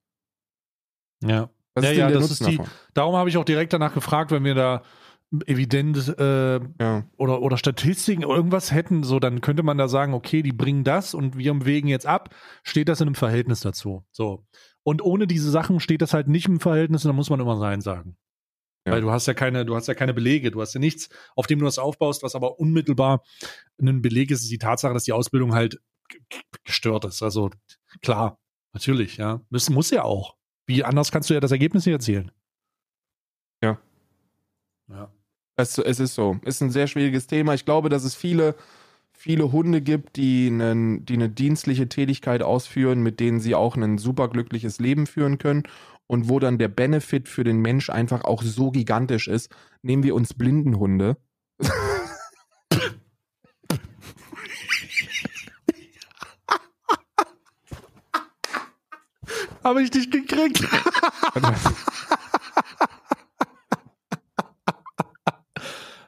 Ja. 1.23 1.49
Was 1.73 1.85
Ja, 1.85 1.91
ja, 1.91 2.09
das 2.09 2.21
Nutzen 2.29 2.31
ist 2.43 2.51
die- 2.51 2.57
davon? 2.57 2.71
Darum 2.93 3.15
habe 3.15 3.29
ich 3.29 3.37
auch 3.37 3.45
direkt 3.45 3.73
danach 3.73 3.93
gefragt, 3.93 4.31
wenn 4.31 4.43
wir 4.43 4.55
da 4.55 4.81
evident 5.45 6.13
äh, 6.19 6.59
Ja. 6.79 7.05
oder, 7.17 7.41
oder 7.41 7.57
Statistiken 7.57 8.23
irgendwas 8.23 8.71
hätten, 8.73 9.03
so 9.03 9.19
dann 9.19 9.39
könnte 9.39 9.63
man 9.63 9.77
da 9.77 9.87
sagen, 9.87 10.13
okay, 10.13 10.41
die 10.41 10.51
bringen 10.51 10.83
das 10.83 11.13
und 11.13 11.37
wir 11.37 11.65
wägen 11.65 11.87
jetzt 11.87 12.05
ab, 12.05 12.35
steht 12.63 12.89
das 12.89 12.99
in 12.99 13.07
einem 13.07 13.15
Verhältnis 13.15 13.61
dazu. 13.61 14.03
So. 14.11 14.45
Und 14.83 15.01
ohne 15.01 15.27
diese 15.27 15.49
Sachen 15.49 15.79
steht 15.79 16.01
das 16.01 16.13
halt 16.13 16.27
nicht 16.27 16.47
im 16.47 16.59
Verhältnis 16.59 17.05
und 17.05 17.09
da 17.09 17.13
muss 17.13 17.29
man 17.29 17.39
immer 17.39 17.57
Sein 17.57 17.79
sagen. 17.79 18.17
Ja. 18.85 18.93
Weil 18.93 19.01
du 19.01 19.11
hast 19.11 19.27
ja 19.27 19.33
keine, 19.33 19.63
du 19.65 19.75
hast 19.75 19.87
ja 19.87 19.93
keine 19.93 20.13
Belege, 20.13 20.49
du 20.49 20.61
hast 20.61 20.73
ja 20.73 20.79
nichts, 20.79 21.09
auf 21.35 21.45
dem 21.45 21.59
du 21.59 21.65
das 21.65 21.77
aufbaust, 21.77 22.23
was 22.23 22.35
aber 22.35 22.59
unmittelbar 22.59 23.23
ein 23.79 24.01
Beleg 24.01 24.31
ist, 24.31 24.41
ist 24.41 24.51
die 24.51 24.57
Tatsache, 24.57 24.93
dass 24.93 25.03
die 25.03 25.13
Ausbildung 25.13 25.53
halt 25.53 25.79
gestört 26.63 27.05
ist. 27.05 27.21
Also 27.21 27.51
klar, 28.01 28.39
natürlich, 28.73 29.17
ja. 29.17 29.41
Das 29.49 29.69
muss 29.69 29.91
ja 29.91 30.03
auch. 30.03 30.35
Wie 30.65 30.83
anders 30.83 31.11
kannst 31.11 31.29
du 31.29 31.33
ja 31.33 31.39
das 31.39 31.51
Ergebnis 31.51 31.85
nicht 31.85 31.93
erzählen. 31.93 32.31
Ja. 33.61 33.79
Ja. 34.89 35.11
Es, 35.57 35.77
es 35.77 35.99
ist 35.99 36.15
so. 36.15 36.39
Ist 36.43 36.61
ein 36.61 36.71
sehr 36.71 36.87
schwieriges 36.87 37.27
Thema. 37.27 37.53
Ich 37.53 37.65
glaube, 37.65 37.89
dass 37.89 38.03
es 38.03 38.15
viele, 38.15 38.55
viele 39.11 39.51
Hunde 39.51 39.81
gibt, 39.81 40.15
die, 40.15 40.47
einen, 40.47 41.05
die 41.05 41.13
eine 41.13 41.29
dienstliche 41.29 41.87
Tätigkeit 41.87 42.41
ausführen, 42.41 43.03
mit 43.03 43.19
denen 43.19 43.39
sie 43.39 43.53
auch 43.53 43.75
ein 43.75 43.97
superglückliches 43.99 44.79
Leben 44.79 45.05
führen 45.05 45.37
können 45.37 45.63
und 46.11 46.27
wo 46.27 46.39
dann 46.39 46.57
der 46.57 46.67
Benefit 46.67 47.29
für 47.29 47.45
den 47.45 47.61
Mensch 47.61 47.89
einfach 47.89 48.25
auch 48.25 48.43
so 48.43 48.69
gigantisch 48.69 49.29
ist. 49.29 49.49
Nehmen 49.81 50.03
wir 50.03 50.13
uns 50.13 50.33
Blindenhunde. 50.33 51.15
Habe 59.63 59.83
ich 59.83 59.91
dich 59.91 60.11
gekriegt? 60.11 60.67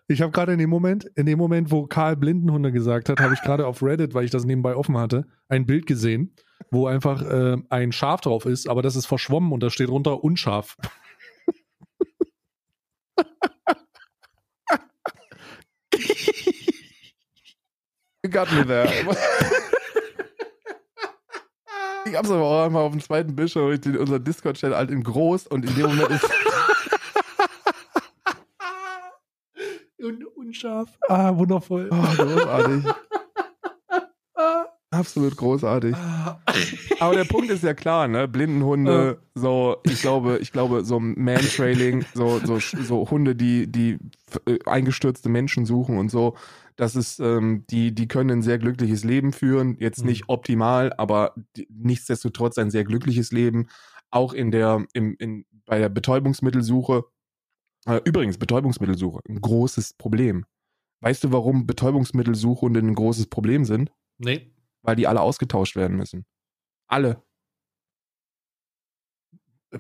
Ich 0.08 0.22
habe 0.22 0.32
gerade 0.32 0.52
in 0.52 0.60
dem 0.60 0.70
Moment, 0.70 1.06
in 1.16 1.26
dem 1.26 1.40
Moment, 1.40 1.72
wo 1.72 1.88
Karl 1.88 2.18
Blindenhunde 2.18 2.74
gesagt 2.74 3.08
hat, 3.08 3.22
habe 3.22 3.36
ich 3.36 3.42
gerade 3.42 3.66
auf 3.66 3.82
Reddit, 3.82 4.14
weil 4.14 4.26
ich 4.26 4.32
das 4.32 4.44
nebenbei 4.44 4.76
offen 4.76 4.98
hatte, 4.98 5.26
ein 5.48 5.66
Bild 5.66 5.86
gesehen, 5.86 6.36
wo 6.72 6.88
einfach 6.88 7.22
äh, 7.22 7.58
ein 7.70 7.92
Schaf 7.92 8.22
drauf 8.22 8.46
ist, 8.46 8.68
aber 8.68 8.82
das 8.82 8.96
ist 8.96 9.06
verschwommen 9.06 9.52
und 9.52 9.62
da 9.62 9.70
steht 9.70 9.90
runter 9.90 10.24
unscharf. 10.24 10.78
Got 18.30 18.52
me 18.54 18.66
there. 18.66 18.90
Ich 22.06 22.16
hab's 22.16 22.30
aber 22.30 22.44
auch 22.44 22.66
einmal 22.66 22.84
auf 22.84 22.92
dem 22.92 23.02
zweiten 23.02 23.36
Bildschirm, 23.36 23.72
ich 23.72 23.82
den, 23.82 23.98
unser 23.98 24.20
Discord-Chat 24.20 24.74
halt 24.74 24.92
in 24.92 25.04
groß 25.04 25.48
und 25.48 25.66
in 25.66 25.74
dem 25.76 25.88
Moment 25.88 26.10
ist. 26.12 26.30
Und 30.00 30.26
unscharf. 30.36 30.90
Ah, 31.08 31.34
wundervoll. 31.34 31.90
Oh, 31.90 31.96
großartig. 31.96 32.84
Absolut 35.04 35.36
großartig. 35.36 35.96
Aber 37.00 37.16
der 37.16 37.26
Punkt 37.26 37.50
ist 37.52 37.62
ja 37.64 37.74
klar, 37.74 38.08
ne? 38.08 38.26
Blindenhunde, 38.30 39.20
so, 39.36 39.78
ich 39.84 40.02
glaube, 40.02 40.38
ich 40.40 40.54
glaube, 40.54 40.86
so 40.86 40.98
Mantrailing, 41.00 42.06
so, 42.14 42.40
so, 42.40 42.60
so 42.60 43.10
Hunde, 43.12 43.36
die, 43.36 43.70
die 43.70 43.98
äh, 44.46 44.60
eingestürzte 44.66 45.28
Menschen 45.28 45.66
suchen 45.66 45.98
und 45.98 46.10
so, 46.10 46.36
das 46.78 46.96
ist, 46.96 47.20
ähm, 47.20 47.66
die, 47.70 47.94
die 47.94 48.08
können 48.08 48.32
ein 48.32 48.42
sehr 48.42 48.60
glückliches 48.60 49.04
Leben 49.04 49.34
führen. 49.34 49.76
Jetzt 49.78 50.02
Mhm. 50.02 50.10
nicht 50.10 50.24
optimal, 50.28 50.94
aber 50.98 51.36
nichtsdestotrotz 51.70 52.58
ein 52.58 52.72
sehr 52.72 52.86
glückliches 52.86 53.34
Leben. 53.34 53.68
Auch 54.10 54.34
in 54.34 54.52
der, 54.52 54.86
im, 54.94 55.16
in, 55.20 55.46
bei 55.66 55.80
der 55.80 55.90
Betäubungsmittelsuche. 55.90 57.04
Äh, 57.86 58.00
übrigens, 58.06 58.38
Betäubungsmittelsuche, 58.38 59.20
ein 59.28 59.42
großes 59.42 59.96
Problem. 59.96 60.46
Weißt 61.02 61.26
du, 61.26 61.34
warum 61.34 61.68
Betäubungsmittelsuchhunde 61.68 62.80
ein 62.80 62.96
großes 62.96 63.28
Problem 63.28 63.66
sind? 63.66 63.92
Nee. 64.20 64.53
Weil 64.84 64.96
die 64.96 65.08
alle 65.08 65.22
ausgetauscht 65.22 65.76
werden 65.76 65.98
müssen. 65.98 66.26
Alle. 66.88 67.24
Äh, 69.72 69.78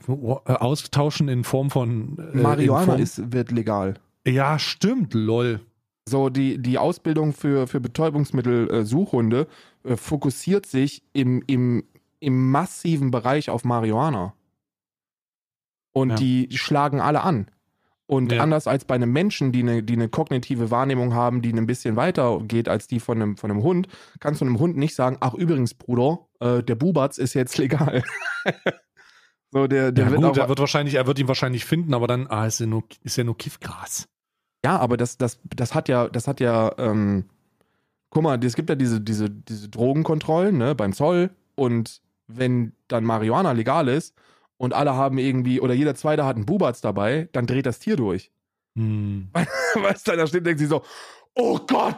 Austauschen 0.54 1.28
in 1.30 1.44
Form 1.44 1.70
von. 1.70 2.18
äh, 2.18 2.38
Marihuana 2.38 2.86
Form, 2.86 3.02
ist, 3.02 3.32
wird 3.32 3.52
legal. 3.52 3.96
Ja, 4.26 4.58
stimmt, 4.58 5.14
lol. 5.14 5.60
So, 6.08 6.30
die, 6.30 6.58
die 6.58 6.78
Ausbildung 6.78 7.34
für, 7.34 7.68
für 7.68 7.80
Betäubungsmittel-Suchhunde 7.80 9.48
äh, 9.84 9.96
fokussiert 9.96 10.66
sich 10.66 11.04
im, 11.14 11.44
im, 11.48 11.84
im 12.20 12.52
massiven 12.52 13.12
Bereich 13.12 13.50
auf 13.50 13.64
Marihuana. 13.64 14.34
Und 15.94 16.10
Ja. 16.12 16.16
die 16.16 16.50
schlagen 16.58 17.00
alle 17.00 17.22
an. 17.22 17.52
Und 18.06 18.32
Ja. 18.32 18.42
anders 18.42 18.68
als 18.68 18.86
bei 18.86 18.96
einem 18.96 19.12
Menschen, 19.12 19.52
die 19.52 19.62
eine, 19.62 19.82
die 19.82 19.94
eine 19.94 20.10
kognitive 20.10 20.72
Wahrnehmung 20.72 21.14
haben, 21.14 21.42
die 21.42 21.54
ein 21.54 21.66
bisschen 21.66 21.96
weiter 21.96 22.42
geht 22.44 22.68
als 22.68 22.88
die 22.88 23.00
von 23.00 23.22
einem, 23.22 23.38
von 23.38 23.50
einem 23.50 23.64
Hund, 23.64 23.88
kannst 24.20 24.42
du 24.42 24.46
einem 24.46 24.60
Hund 24.60 24.76
nicht 24.76 24.94
sagen, 24.94 25.18
ach 25.22 25.34
übrigens, 25.34 25.74
Bruder, 25.74 26.20
äh, 26.40 26.62
der 26.62 26.76
Bubatz 26.76 27.18
ist 27.18 27.34
jetzt 27.34 27.58
legal. 27.58 28.04
so, 29.52 29.68
der, 29.68 29.92
der 29.94 30.06
ja, 30.06 30.12
wird 30.12 30.22
gut, 30.22 30.32
auch, 30.32 30.38
er 30.38 30.50
wird 30.50 30.60
wahrscheinlich, 30.60 30.96
er 30.96 31.08
wird 31.08 31.18
ihn 31.20 31.30
wahrscheinlich 31.30 31.64
finden, 31.64 31.94
aber 31.94 32.08
dann, 32.08 32.28
ah, 32.28 32.46
ist 32.46 32.60
ja 32.60 32.66
nur, 32.66 32.84
ist 33.04 33.16
ja 33.16 33.24
nur 33.24 33.38
Kiffgras. 33.38 34.10
Ja, 34.66 34.78
aber 34.78 34.98
das, 34.98 35.18
das, 35.18 35.40
das 35.56 35.74
hat 35.74 35.88
ja, 35.88 36.10
das 36.10 36.28
hat 36.28 36.40
ja, 36.42 36.74
ähm, 36.78 37.26
guck 38.10 38.24
mal, 38.24 38.44
es 38.44 38.56
gibt 38.56 38.70
ja 38.70 38.76
diese, 38.76 39.00
diese, 39.00 39.30
diese 39.30 39.70
Drogenkontrollen, 39.70 40.58
ne, 40.58 40.76
beim 40.76 40.92
Zoll 40.94 41.32
und 41.56 42.02
wenn 42.28 42.74
dann 42.88 43.06
Marihuana 43.06 43.54
legal 43.54 43.88
ist 43.88 44.14
und 44.58 44.74
alle 44.74 44.96
haben 44.96 45.18
irgendwie, 45.18 45.60
oder 45.62 45.74
jeder 45.74 45.96
Zweite 45.96 46.26
hat 46.26 46.36
einen 46.36 46.46
Bubatz 46.46 46.82
dabei, 46.82 47.30
dann 47.34 47.46
dreht 47.48 47.66
das 47.66 47.80
Tier 47.80 47.96
durch. 47.96 48.32
Hm. 48.76 49.30
Weißt 49.76 50.08
du, 50.08 50.16
da 50.16 50.28
steht, 50.28 50.46
denkt 50.46 50.60
sie 50.60 50.66
so, 50.66 50.84
oh 51.36 51.60
Gott, 51.68 51.98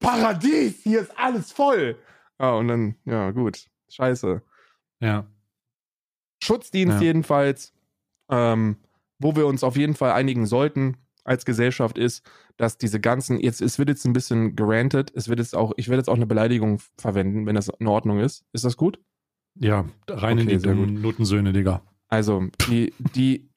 Paradies, 0.00 0.82
hier 0.82 1.00
ist 1.02 1.16
alles 1.18 1.52
voll. 1.52 1.96
Ja, 2.40 2.52
und 2.52 2.68
dann, 2.68 2.96
ja, 3.04 3.30
gut, 3.30 3.66
scheiße. 3.88 4.42
Ja. 5.00 5.26
Schutzdienst 6.42 6.96
Ja. 6.98 7.02
jedenfalls, 7.02 7.72
ähm, 8.30 8.76
wo 9.18 9.36
wir 9.36 9.46
uns 9.46 9.62
auf 9.62 9.76
jeden 9.76 9.94
Fall 9.94 10.12
einigen 10.12 10.46
sollten 10.46 10.96
als 11.24 11.44
Gesellschaft 11.44 11.98
ist, 11.98 12.28
dass 12.56 12.78
diese 12.78 12.98
ganzen, 13.00 13.38
jetzt, 13.38 13.60
es 13.60 13.78
wird 13.78 13.88
jetzt 13.88 14.04
ein 14.04 14.12
bisschen 14.12 14.56
gerantet, 14.56 15.12
es 15.14 15.28
wird 15.28 15.38
jetzt 15.38 15.54
auch, 15.54 15.72
ich 15.76 15.88
werde 15.88 16.00
jetzt 16.00 16.08
auch 16.08 16.16
eine 16.16 16.26
Beleidigung 16.26 16.80
verwenden, 16.98 17.46
wenn 17.46 17.54
das 17.54 17.68
in 17.68 17.86
Ordnung 17.86 18.18
ist. 18.18 18.44
Ist 18.52 18.64
das 18.64 18.76
gut? 18.76 18.98
Ja, 19.54 19.86
rein 20.08 20.38
Okay, 20.38 20.52
in 20.52 20.58
die 20.58 20.66
dummen 20.66 21.00
Notensöhne, 21.02 21.52
Digga. 21.52 21.82
Also, 22.08 22.48
die, 22.68 22.92
die, 23.14 23.50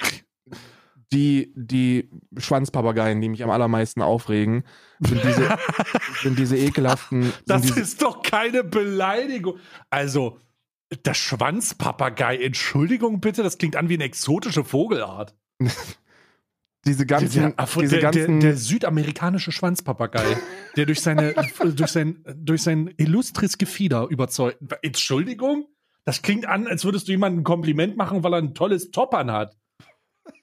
die, 1.11 1.53
die 1.55 2.09
Schwanzpapageien, 2.37 3.21
die 3.21 3.29
mich 3.29 3.43
am 3.43 3.49
allermeisten 3.49 4.01
aufregen, 4.01 4.63
sind 4.99 5.23
diese, 5.23 5.57
sind 6.21 6.39
diese 6.39 6.57
ekelhaften, 6.57 7.31
Das 7.45 7.63
diese, 7.63 7.79
ist 7.79 8.01
doch 8.01 8.21
keine 8.21 8.63
Beleidigung. 8.63 9.57
Also, 9.89 10.39
der 11.05 11.13
Schwanzpapagei, 11.13 12.37
Entschuldigung 12.37 13.19
bitte, 13.19 13.43
das 13.43 13.57
klingt 13.57 13.75
an 13.75 13.89
wie 13.89 13.95
eine 13.95 14.03
exotische 14.03 14.63
Vogelart. 14.63 15.35
diese 16.85 17.05
ganzen, 17.05 17.41
der, 17.41 17.53
ach, 17.57 17.75
diese 17.77 17.95
der, 17.95 18.01
ganzen, 18.01 18.39
der, 18.39 18.51
der 18.51 18.57
südamerikanische 18.57 19.51
Schwanzpapagei, 19.51 20.37
der 20.75 20.85
durch, 20.85 21.01
seine, 21.01 21.33
durch, 21.63 21.91
sein, 21.91 22.23
durch 22.35 22.61
sein 22.61 22.93
illustris 22.97 23.57
Gefieder 23.57 24.07
überzeugt. 24.09 24.59
Entschuldigung? 24.81 25.65
Das 26.05 26.21
klingt 26.21 26.47
an, 26.47 26.67
als 26.67 26.85
würdest 26.85 27.07
du 27.07 27.11
jemandem 27.11 27.41
ein 27.41 27.43
Kompliment 27.43 27.97
machen, 27.97 28.23
weil 28.23 28.33
er 28.33 28.37
ein 28.37 28.53
tolles 28.53 28.91
Top 28.91 29.13
anhat. 29.13 29.57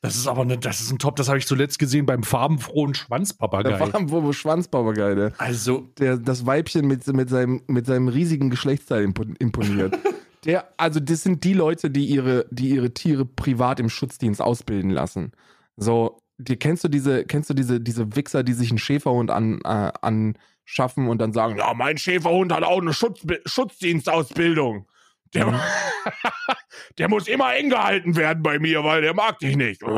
Das 0.00 0.16
ist 0.16 0.26
aber 0.26 0.44
ne, 0.44 0.58
das 0.58 0.80
ist 0.80 0.92
ein 0.92 0.98
Top, 0.98 1.16
das 1.16 1.28
habe 1.28 1.38
ich 1.38 1.46
zuletzt 1.46 1.78
gesehen 1.78 2.06
beim 2.06 2.22
farbenfrohen 2.22 2.92
der 2.92 2.98
Schwanzpapagei. 3.00 3.76
Farbenwurm 3.78 4.32
Schwanzpapagei, 4.32 5.14
der, 5.14 5.32
Also, 5.38 5.88
der 5.98 6.18
das 6.18 6.46
Weibchen 6.46 6.86
mit, 6.86 7.06
mit, 7.08 7.28
seinem, 7.28 7.62
mit 7.66 7.86
seinem 7.86 8.08
riesigen 8.08 8.50
Geschlechtsteil 8.50 9.04
impo- 9.04 9.34
imponiert. 9.40 9.98
der, 10.44 10.68
also 10.76 11.00
das 11.00 11.22
sind 11.22 11.42
die 11.44 11.54
Leute, 11.54 11.90
die 11.90 12.06
ihre, 12.06 12.46
die 12.50 12.70
ihre 12.70 12.92
Tiere 12.92 13.24
privat 13.24 13.80
im 13.80 13.88
Schutzdienst 13.88 14.40
ausbilden 14.40 14.90
lassen. 14.90 15.32
So, 15.76 16.18
die, 16.38 16.56
kennst 16.56 16.84
du 16.84 16.88
diese, 16.88 17.24
kennst 17.24 17.50
du 17.50 17.54
diese, 17.54 17.80
diese 17.80 18.14
Wichser, 18.14 18.42
die 18.42 18.52
sich 18.52 18.70
einen 18.70 18.78
Schäferhund 18.78 19.30
an, 19.30 19.60
äh, 19.64 19.92
anschaffen 20.00 21.08
und 21.08 21.18
dann 21.20 21.32
sagen, 21.32 21.56
ja, 21.58 21.72
mein 21.74 21.98
Schäferhund 21.98 22.52
hat 22.52 22.62
auch 22.62 22.80
eine 22.80 22.92
Schutz, 22.92 23.20
Schutzdienstausbildung. 23.46 24.86
Der, 25.34 25.46
Mhm. 25.46 25.60
der 26.98 27.08
muss 27.08 27.28
immer 27.28 27.54
eng 27.54 27.70
gehalten 27.70 28.16
werden 28.16 28.42
bei 28.42 28.58
mir, 28.58 28.84
weil 28.84 29.02
der 29.02 29.14
mag 29.14 29.38
dich 29.38 29.56
nicht. 29.56 29.82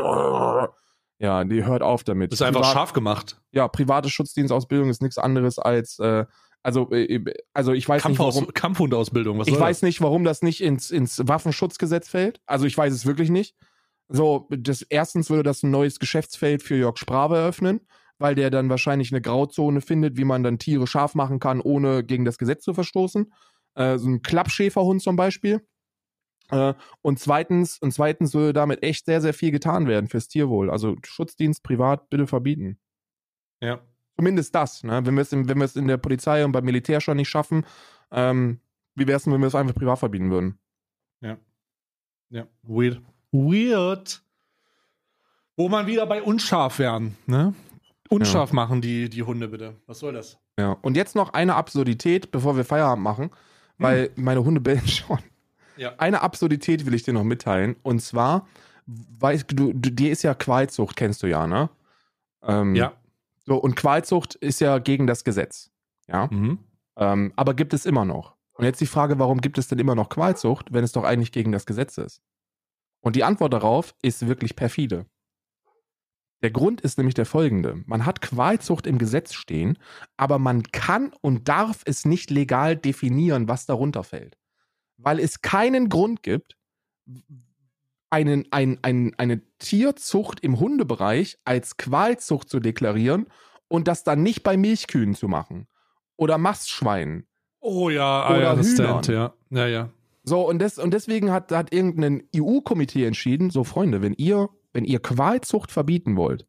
Ja, 1.17 1.45
die 1.45 1.63
hört 1.63 1.81
auf 1.81 2.03
damit. 2.03 2.33
das 2.33 2.41
ist 2.41 2.45
einfach 2.45 2.59
Privat- 2.59 2.73
scharf 2.73 2.91
gemacht. 2.93 3.41
ja, 3.51 3.69
private 3.69 4.09
Schutzdienstausbildung 4.09 4.89
ist 4.89 5.01
nichts 5.01 5.17
anderes 5.17 5.57
als, 5.57 5.97
äh, 5.99 6.25
also, 6.61 6.91
äh, 6.91 7.23
also 7.53 7.71
ich 7.71 7.87
weiß 7.87 8.03
nicht, 8.03 8.17
Kampfaus 8.17 8.35
warum, 8.35 8.53
Kampfhundausbildung, 8.53 9.39
was 9.39 9.47
ich 9.47 9.57
weiß 9.57 9.81
nicht, 9.83 10.01
warum 10.01 10.25
das 10.25 10.41
nicht 10.41 10.61
ins, 10.61 10.91
ins 10.91 11.21
Waffenschutzgesetz 11.25 12.09
fällt. 12.09 12.41
Also 12.45 12.65
ich 12.65 12.77
weiß 12.77 12.91
es 12.93 13.05
wirklich 13.05 13.29
nicht. 13.29 13.55
So, 14.09 14.49
das, 14.49 14.81
erstens 14.81 15.29
würde 15.29 15.43
das 15.43 15.63
ein 15.63 15.71
neues 15.71 15.99
Geschäftsfeld 15.99 16.61
für 16.61 16.75
Jörg 16.75 16.97
Sprave 16.97 17.37
eröffnen, 17.37 17.87
weil 18.19 18.35
der 18.35 18.49
dann 18.49 18.69
wahrscheinlich 18.69 19.13
eine 19.13 19.21
Grauzone 19.21 19.79
findet, 19.79 20.17
wie 20.17 20.25
man 20.25 20.43
dann 20.43 20.59
Tiere 20.59 20.85
scharf 20.85 21.15
machen 21.15 21.39
kann, 21.39 21.61
ohne 21.61 22.03
gegen 22.03 22.25
das 22.25 22.37
Gesetz 22.37 22.65
zu 22.65 22.73
verstoßen. 22.73 23.31
Äh, 23.75 23.97
so 23.97 24.09
ein 24.09 24.21
Klappschäferhund 24.21 25.01
zum 25.01 25.15
Beispiel. 25.15 25.65
Äh, 26.49 26.73
und 27.01 27.19
zweitens, 27.19 27.79
und 27.79 27.91
zweitens 27.91 28.33
würde 28.33 28.53
damit 28.53 28.83
echt 28.83 29.05
sehr, 29.05 29.21
sehr 29.21 29.33
viel 29.33 29.51
getan 29.51 29.87
werden 29.87 30.07
fürs 30.07 30.27
Tierwohl. 30.27 30.69
Also 30.69 30.95
Schutzdienst 31.03 31.63
privat 31.63 32.09
bitte 32.09 32.27
verbieten. 32.27 32.79
Ja. 33.61 33.79
Zumindest 34.17 34.55
das, 34.55 34.83
ne? 34.83 35.05
Wenn 35.05 35.15
wir 35.15 35.21
es 35.21 35.33
in, 35.33 35.49
wenn 35.49 35.57
wir 35.57 35.65
es 35.65 35.75
in 35.75 35.87
der 35.87 35.97
Polizei 35.97 36.45
und 36.45 36.51
beim 36.53 36.63
Militär 36.63 37.01
schon 37.01 37.17
nicht 37.17 37.29
schaffen, 37.29 37.65
ähm, 38.11 38.61
wie 38.95 39.07
wäre 39.07 39.17
es 39.17 39.23
denn, 39.23 39.33
wenn 39.33 39.41
wir 39.41 39.47
es 39.47 39.55
einfach 39.55 39.75
privat 39.75 39.99
verbieten 39.99 40.31
würden? 40.31 40.57
Ja, 42.29 42.47
weird. 42.63 43.01
Weird. 43.31 44.21
Wo 45.57 45.69
man 45.69 45.87
wieder 45.87 46.05
bei 46.05 46.21
unscharf 46.21 46.79
wären, 46.79 47.15
ne? 47.27 47.53
Unscharf 48.09 48.51
machen 48.51 48.81
die, 48.81 49.09
die 49.09 49.23
Hunde 49.23 49.47
bitte. 49.47 49.75
Was 49.87 49.99
soll 49.99 50.13
das? 50.13 50.37
Ja. 50.59 50.73
Und 50.81 50.95
jetzt 50.95 51.15
noch 51.15 51.33
eine 51.33 51.55
Absurdität, 51.55 52.29
bevor 52.31 52.55
wir 52.55 52.65
Feierabend 52.65 53.03
machen, 53.03 53.31
weil 53.77 54.09
meine 54.15 54.43
Hunde 54.43 54.61
bellen 54.61 54.87
schon. 54.87 55.19
Ja. 55.77 55.93
Eine 55.97 56.21
Absurdität 56.21 56.85
will 56.85 56.93
ich 56.93 57.03
dir 57.03 57.13
noch 57.13 57.23
mitteilen. 57.23 57.75
Und 57.83 58.01
zwar, 58.01 58.47
weißt 58.85 59.45
du, 59.51 59.73
du 59.73 59.91
dir 59.91 60.11
ist 60.11 60.23
ja 60.23 60.33
Qualzucht, 60.33 60.95
kennst 60.95 61.23
du 61.23 61.27
ja, 61.27 61.47
ne? 61.47 61.69
Ähm, 62.43 62.75
Ja. 62.75 62.93
So, 63.43 63.57
und 63.57 63.75
Qualzucht 63.75 64.35
ist 64.35 64.59
ja 64.59 64.79
gegen 64.79 65.05
das 65.05 65.23
Gesetz. 65.23 65.69
Ja. 66.07 66.27
Mhm. 66.31 66.59
Ähm, 66.97 67.33
aber 67.35 67.53
gibt 67.53 67.73
es 67.73 67.85
immer 67.85 68.05
noch. 68.05 68.35
Und 68.53 68.65
jetzt 68.65 68.79
die 68.81 68.85
Frage, 68.85 69.19
warum 69.19 69.41
gibt 69.41 69.57
es 69.57 69.67
denn 69.67 69.79
immer 69.79 69.95
noch 69.95 70.09
Qualzucht, 70.09 70.71
wenn 70.73 70.83
es 70.83 70.93
doch 70.93 71.03
eigentlich 71.03 71.31
gegen 71.31 71.51
das 71.51 71.65
Gesetz 71.65 71.97
ist? 71.97 72.21
Und 73.01 73.15
die 73.15 73.23
Antwort 73.23 73.53
darauf 73.53 73.93
ist 74.01 74.27
wirklich 74.27 74.55
perfide. 74.55 75.05
Der 76.45 76.51
Grund 76.51 76.79
ist 76.79 76.99
nämlich 76.99 77.15
der 77.15 77.25
folgende. 77.25 77.81
Man 77.87 78.05
hat 78.05 78.21
Qualzucht 78.21 78.85
im 78.85 78.99
Gesetz 78.99 79.33
stehen, 79.33 79.79
aber 80.15 80.37
man 80.37 80.61
kann 80.61 81.11
und 81.21 81.47
darf 81.47 81.81
es 81.85 82.05
nicht 82.05 82.29
legal 82.29 82.75
definieren, 82.75 83.47
was 83.47 83.65
darunter 83.65 84.03
fällt. 84.03 84.37
Weil 84.97 85.19
es 85.19 85.41
keinen 85.41 85.89
Grund 85.89 86.21
gibt, 86.21 86.55
einen, 88.11 88.45
ein, 88.51 88.77
ein, 88.83 89.15
eine 89.17 89.41
Tierzucht 89.57 90.41
im 90.41 90.59
Hundebereich 90.59 91.39
als 91.45 91.77
Qualzucht 91.77 92.47
zu 92.47 92.59
deklarieren 92.59 93.25
und 93.67 93.87
das 93.87 94.03
dann 94.03 94.21
nicht 94.21 94.43
bei 94.43 94.55
Milchkühen 94.55 95.15
zu 95.15 95.27
machen. 95.27 95.65
Oder 96.15 96.37
Mastschweinen. 96.37 97.25
Oh 97.59 97.89
ja, 97.89 98.29
Oder 98.29 98.35
I 98.35 98.39
Hühnern. 98.41 98.57
understand, 98.59 99.07
ja. 99.07 99.33
Ja, 99.49 99.65
ja. 99.65 99.89
So, 100.23 100.47
und, 100.47 100.59
des, 100.59 100.77
und 100.77 100.93
deswegen 100.93 101.31
hat, 101.31 101.51
hat 101.51 101.73
irgendein 101.73 102.21
EU-Komitee 102.35 103.03
entschieden, 103.07 103.49
so 103.49 103.63
Freunde, 103.63 104.03
wenn 104.03 104.13
ihr, 104.13 104.47
wenn 104.75 104.85
ihr 104.85 104.99
Qualzucht 104.99 105.71
verbieten 105.71 106.17
wollt, 106.17 106.45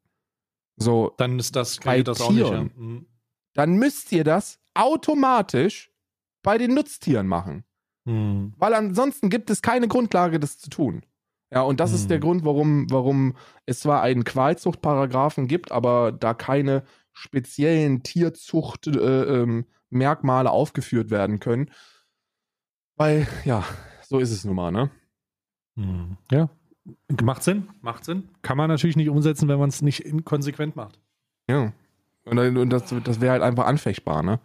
so, 0.78 1.14
Dann 1.16 1.38
ist 1.38 1.56
das, 1.56 1.78
Bei 1.78 2.02
das 2.02 2.20
auch 2.20 2.30
nicht. 2.30 2.40
Ja. 2.40 2.48
Tieren. 2.48 2.70
Mhm. 2.76 3.06
dann 3.54 3.76
müsst 3.76 4.12
ihr 4.12 4.24
das 4.24 4.58
automatisch 4.74 5.90
bei 6.42 6.58
den 6.58 6.74
Nutztieren 6.74 7.26
machen. 7.26 7.64
Mhm. 8.04 8.52
Weil 8.58 8.74
ansonsten 8.74 9.30
gibt 9.30 9.48
es 9.48 9.62
keine 9.62 9.88
Grundlage, 9.88 10.38
das 10.38 10.58
zu 10.58 10.68
tun. 10.68 11.06
Ja, 11.50 11.62
und 11.62 11.80
das 11.80 11.92
ist 11.92 12.02
Hm. 12.02 12.08
der 12.08 12.18
Grund, 12.18 12.44
warum, 12.44 12.90
warum 12.90 13.36
es 13.64 13.80
zwar 13.80 14.02
einen 14.02 14.24
Qualzuchtparagraphen 14.24 15.46
gibt, 15.46 15.70
aber 15.70 16.10
da 16.12 16.34
keine 16.34 16.82
speziellen 17.12 18.02
Tierzuchtmerkmale 18.02 20.48
äh, 20.48 20.50
ähm, 20.50 20.54
aufgeführt 20.54 21.10
werden 21.10 21.38
können. 21.38 21.70
Weil, 22.96 23.28
ja, 23.44 23.64
so 24.02 24.18
ist 24.18 24.32
es 24.32 24.44
nun 24.44 24.56
mal, 24.56 24.72
ne? 24.72 24.90
Mhm. 25.76 26.18
Ja. 26.32 26.50
Macht 27.22 27.42
Sinn, 27.42 27.68
macht 27.82 28.04
Sinn. 28.04 28.28
Kann 28.42 28.56
man 28.56 28.68
natürlich 28.68 28.96
nicht 28.96 29.08
umsetzen, 29.08 29.48
wenn 29.48 29.58
man 29.58 29.68
es 29.68 29.82
nicht 29.82 30.04
konsequent 30.24 30.76
macht. 30.76 30.98
Ja. 31.48 31.72
Und, 32.24 32.38
und 32.38 32.70
das, 32.70 32.94
das 33.04 33.20
wäre 33.20 33.32
halt 33.32 33.42
einfach 33.42 33.66
anfechtbar, 33.66 34.22
ne? 34.22 34.40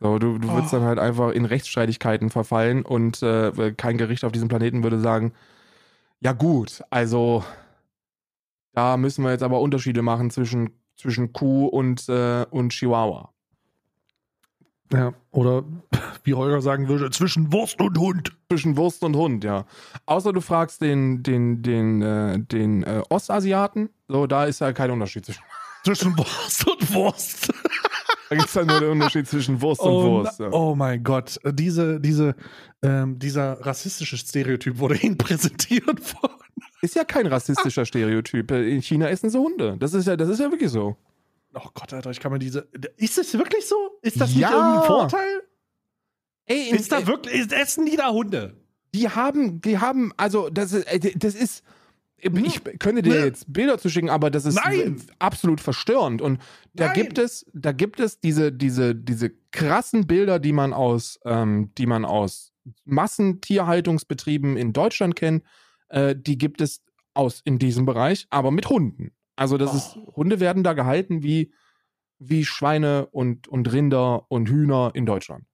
So, 0.00 0.18
du, 0.20 0.38
du 0.38 0.48
würdest 0.48 0.72
Oh. 0.72 0.76
dann 0.76 0.86
halt 0.86 0.98
einfach 1.00 1.30
in 1.32 1.44
Rechtsstreitigkeiten 1.44 2.30
verfallen 2.30 2.82
und 2.82 3.20
äh, 3.22 3.72
kein 3.76 3.98
Gericht 3.98 4.24
auf 4.24 4.30
diesem 4.30 4.48
Planeten 4.48 4.84
würde 4.84 5.00
sagen, 5.00 5.32
ja 6.20 6.32
gut, 6.32 6.82
also 6.90 7.42
da 8.72 8.96
müssen 8.96 9.24
wir 9.24 9.32
jetzt 9.32 9.42
aber 9.42 9.60
Unterschiede 9.60 10.02
machen 10.02 10.30
zwischen, 10.30 10.70
zwischen 10.96 11.32
Kuh 11.32 11.66
und, 11.66 12.08
äh, 12.08 12.46
und 12.50 12.72
Chihuahua. 12.72 13.32
Ja. 14.92 15.12
Oder 15.30 15.64
wie 16.24 16.34
Holger 16.34 16.60
sagen 16.60 16.88
würde, 16.88 17.10
Zwischen 17.10 17.52
Wurst 17.52 17.80
und 17.80 17.98
Hund. 17.98 18.32
Zwischen 18.48 18.76
Wurst 18.76 19.02
und 19.02 19.16
Hund, 19.16 19.44
ja. 19.44 19.66
Außer 20.06 20.32
du 20.32 20.40
fragst 20.40 20.80
den, 20.80 21.22
den, 21.22 21.62
den, 21.62 22.02
äh, 22.02 22.38
den 22.38 22.82
äh, 22.82 23.02
Ostasiaten, 23.10 23.90
so, 24.08 24.26
da 24.26 24.44
ist 24.44 24.60
ja 24.60 24.72
kein 24.72 24.90
Unterschied 24.90 25.24
zwischen. 25.26 25.42
Zwischen 25.84 26.18
Wurst 26.18 26.66
und 26.68 26.92
Wurst. 26.94 27.52
Da 28.28 28.36
gibt 28.36 28.48
es 28.48 28.54
ja 28.54 28.64
nur 28.64 28.80
den 28.80 28.90
Unterschied 28.90 29.28
zwischen 29.28 29.62
Wurst 29.62 29.80
und 29.80 29.92
Oh, 29.92 30.02
Wurst. 30.18 30.40
Ja. 30.40 30.50
oh 30.50 30.74
mein 30.74 31.02
Gott, 31.04 31.38
diese, 31.52 32.00
diese, 32.00 32.34
ähm, 32.82 33.18
dieser 33.18 33.64
rassistische 33.64 34.18
Stereotyp 34.18 34.78
wurde 34.78 34.96
Ihnen 34.96 35.16
präsentiert 35.18 35.86
worden. 35.86 36.34
Ist 36.82 36.96
ja 36.96 37.04
kein 37.04 37.26
rassistischer 37.26 37.86
Stereotyp. 37.86 38.50
In 38.50 38.82
China 38.82 39.08
essen 39.08 39.30
sie 39.30 39.38
Hunde. 39.38 39.76
Das 39.78 39.94
ist 39.94 40.06
ja, 40.06 40.16
das 40.16 40.28
ist 40.28 40.40
ja 40.40 40.50
wirklich 40.50 40.70
so. 40.70 40.96
Oh 41.60 41.68
Gott, 41.74 41.92
Alter, 41.92 42.10
ich 42.10 42.20
kann 42.20 42.32
mir 42.32 42.38
diese. 42.38 42.68
Ist 42.96 43.18
es 43.18 43.34
wirklich 43.34 43.66
so? 43.66 43.76
Ist 44.02 44.20
das 44.20 44.34
Ja. 44.34 44.48
nicht 44.50 44.56
irgendein 44.58 44.82
Vorteil? 44.86 45.42
Ey, 46.46 46.70
Ist 46.70 46.92
da 46.92 47.06
wirklich, 47.06 47.34
ist, 47.34 47.52
essen 47.52 47.84
die 47.86 47.96
da 47.96 48.10
Hunde? 48.10 48.56
die 48.94 49.08
haben, 49.08 49.60
die 49.60 49.78
haben, 49.78 50.12
also 50.16 50.48
das 50.48 50.72
ist, 50.72 50.86
äh, 50.86 50.98
das 51.16 51.34
ist. 51.34 51.62
Ich 52.20 52.64
könnte 52.80 53.02
dir 53.02 53.14
Ne. 53.20 53.24
jetzt 53.26 53.44
Bilder 53.52 53.78
zu 53.78 53.88
schicken, 53.88 54.10
aber 54.10 54.28
das 54.30 54.44
ist 54.44 54.56
Nein. 54.56 55.00
absolut 55.20 55.60
verstörend. 55.60 56.20
Und 56.20 56.40
da 56.74 56.86
Nein. 56.86 56.94
gibt 56.94 57.18
es, 57.18 57.46
da 57.54 57.70
gibt 57.70 58.00
es 58.00 58.18
diese, 58.18 58.50
diese, 58.50 58.94
diese 58.96 59.30
krassen 59.52 60.06
Bilder, 60.08 60.40
die 60.40 60.52
man 60.52 60.72
aus, 60.72 61.20
ähm, 61.24 61.70
die 61.78 61.86
man 61.86 62.04
aus 62.04 62.52
Massentierhaltungsbetrieben 62.84 64.56
in 64.56 64.72
Deutschland 64.72 65.16
kennt. 65.16 65.44
Äh, 65.88 66.16
die 66.16 66.38
gibt 66.38 66.60
es 66.60 66.82
aus 67.14 67.40
in 67.44 67.58
diesem 67.58 67.86
Bereich, 67.86 68.26
aber 68.30 68.50
mit 68.50 68.68
Hunden. 68.68 69.12
Also 69.38 69.56
das 69.56 69.74
ist, 69.74 69.96
Oh. 69.96 70.16
Hunde 70.16 70.40
werden 70.40 70.64
da 70.64 70.72
gehalten 70.72 71.22
wie, 71.22 71.52
wie 72.18 72.44
Schweine 72.44 73.06
und, 73.06 73.46
und 73.48 73.72
Rinder 73.72 74.30
und 74.30 74.48
Hühner 74.48 74.90
in 74.94 75.06
Deutschland. 75.06 75.44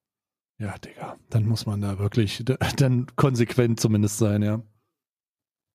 Ja, 0.58 0.78
Digga, 0.78 1.16
dann 1.30 1.46
muss 1.46 1.66
man 1.66 1.80
da 1.80 1.98
wirklich 1.98 2.44
dann 2.76 3.06
konsequent 3.16 3.80
zumindest 3.80 4.18
sein, 4.18 4.42
ja. 4.42 4.62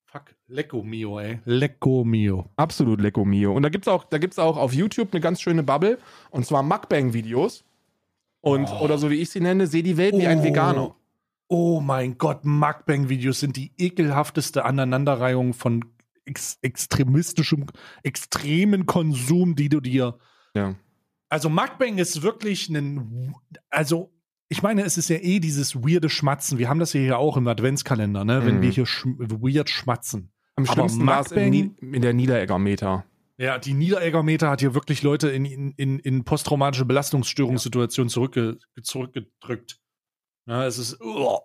Fuck, 0.05 0.33
Lecco 0.47 0.81
mio, 0.81 1.19
ey. 1.19 1.39
Lecco 1.45 2.03
mio. 2.03 2.49
Absolut 2.55 2.99
Lecco 2.99 3.25
Mio. 3.25 3.53
Und 3.53 3.61
da 3.61 3.69
gibt's 3.69 3.87
auch, 3.87 4.05
da 4.05 4.17
gibt's 4.17 4.39
auch 4.39 4.57
auf 4.57 4.73
YouTube 4.73 5.09
eine 5.13 5.21
ganz 5.21 5.39
schöne 5.41 5.61
Bubble. 5.61 5.99
Und 6.31 6.45
zwar 6.47 6.63
Mukbang-Videos. 6.63 7.63
Und, 8.41 8.69
Oh. 8.71 8.83
oder 8.83 8.97
so 8.97 9.11
wie 9.11 9.15
ich 9.21 9.29
sie 9.29 9.41
nenne, 9.41 9.67
seh 9.67 9.83
die 9.83 9.97
Welt 9.97 10.15
wie 10.17 10.25
ein 10.25 10.39
Oh. 10.39 10.43
Veganer. 10.43 10.95
Oh 11.47 11.79
mein 11.81 12.17
Gott, 12.17 12.43
Mukbang-Videos 12.45 13.39
sind 13.39 13.55
die 13.57 13.71
ekelhafteste 13.77 14.65
Aneinanderreihung 14.65 15.53
von 15.53 15.85
ex 16.29 16.57
extremistischem, 16.61 17.65
extremen 18.03 18.85
Konsum, 18.85 19.55
die 19.55 19.69
du 19.69 19.79
dir. 19.81 20.17
Ja. 20.55 20.75
Also 21.29 21.49
Mukbang 21.49 21.97
ist 21.97 22.21
wirklich 22.21 22.69
ein. 22.69 23.33
Also, 23.69 24.11
ich 24.47 24.63
meine, 24.63 24.83
es 24.83 24.97
ist 24.97 25.09
ja 25.09 25.17
eh 25.17 25.39
dieses 25.39 25.75
weirde 25.75 26.09
Schmatzen. 26.09 26.57
Wir 26.57 26.69
haben 26.69 26.79
das 26.79 26.93
ja 26.93 27.01
hier 27.01 27.17
auch 27.19 27.37
im 27.37 27.47
Adventskalender, 27.47 28.23
ne? 28.25 28.45
Wenn 28.45 28.57
Mhm. 28.57 28.61
wir 28.61 28.71
hier 28.71 28.85
schm 28.85 29.17
weird 29.19 29.69
schmatzen. 29.69 30.31
Am 30.55 30.63
Aber 30.65 30.73
schlimmsten 30.73 31.05
war 31.05 31.21
es 31.21 31.31
Ni 31.31 31.71
in 31.81 32.01
der 32.01 32.13
Niederegger-Meter. 32.13 33.05
Ja, 33.37 33.57
die 33.57 33.73
Niederegger-Meter 33.73 34.49
hat 34.49 34.59
hier 34.59 34.73
wirklich 34.73 35.01
Leute 35.03 35.29
in, 35.29 35.45
in, 35.45 35.71
in, 35.77 35.99
in 35.99 36.23
posttraumatische 36.25 36.83
Belastungsstörungssituationen 36.85 38.09
zurückge 38.09 38.57
zurückgedrückt. 38.81 39.79
Ja, 40.47 40.65
es 40.65 40.77
ist. 40.77 40.99
uah. 40.99 41.41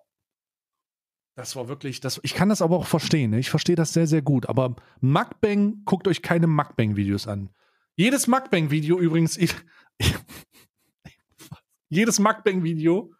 Das 1.37 1.57
war 1.57 1.69
wirklich. 1.69 2.01
Das, 2.01 2.21
ich 2.23 2.35
kann 2.35 2.49
das 2.49 2.63
aber 2.63 2.77
auch 2.77 2.87
verstehen. 2.87 3.33
Ne? 3.33 3.39
Ich 3.41 3.51
verstehe 3.51 3.77
das 3.77 3.93
sehr, 3.93 4.07
sehr 4.07 4.23
gut. 4.23 4.49
Aber 4.49 4.77
Mukbang, 5.01 5.85
guckt 5.85 6.07
euch 6.07 6.23
keine 6.23 6.47
Mukbang-Videos 6.47 7.27
an. 7.27 7.51
Jedes 7.97 8.27
Mukbang-Video 8.27 8.99
übrigens. 8.99 9.37
Ich, 9.37 9.55
jedes 11.89 12.19
Mukbang-Video. 12.21 13.13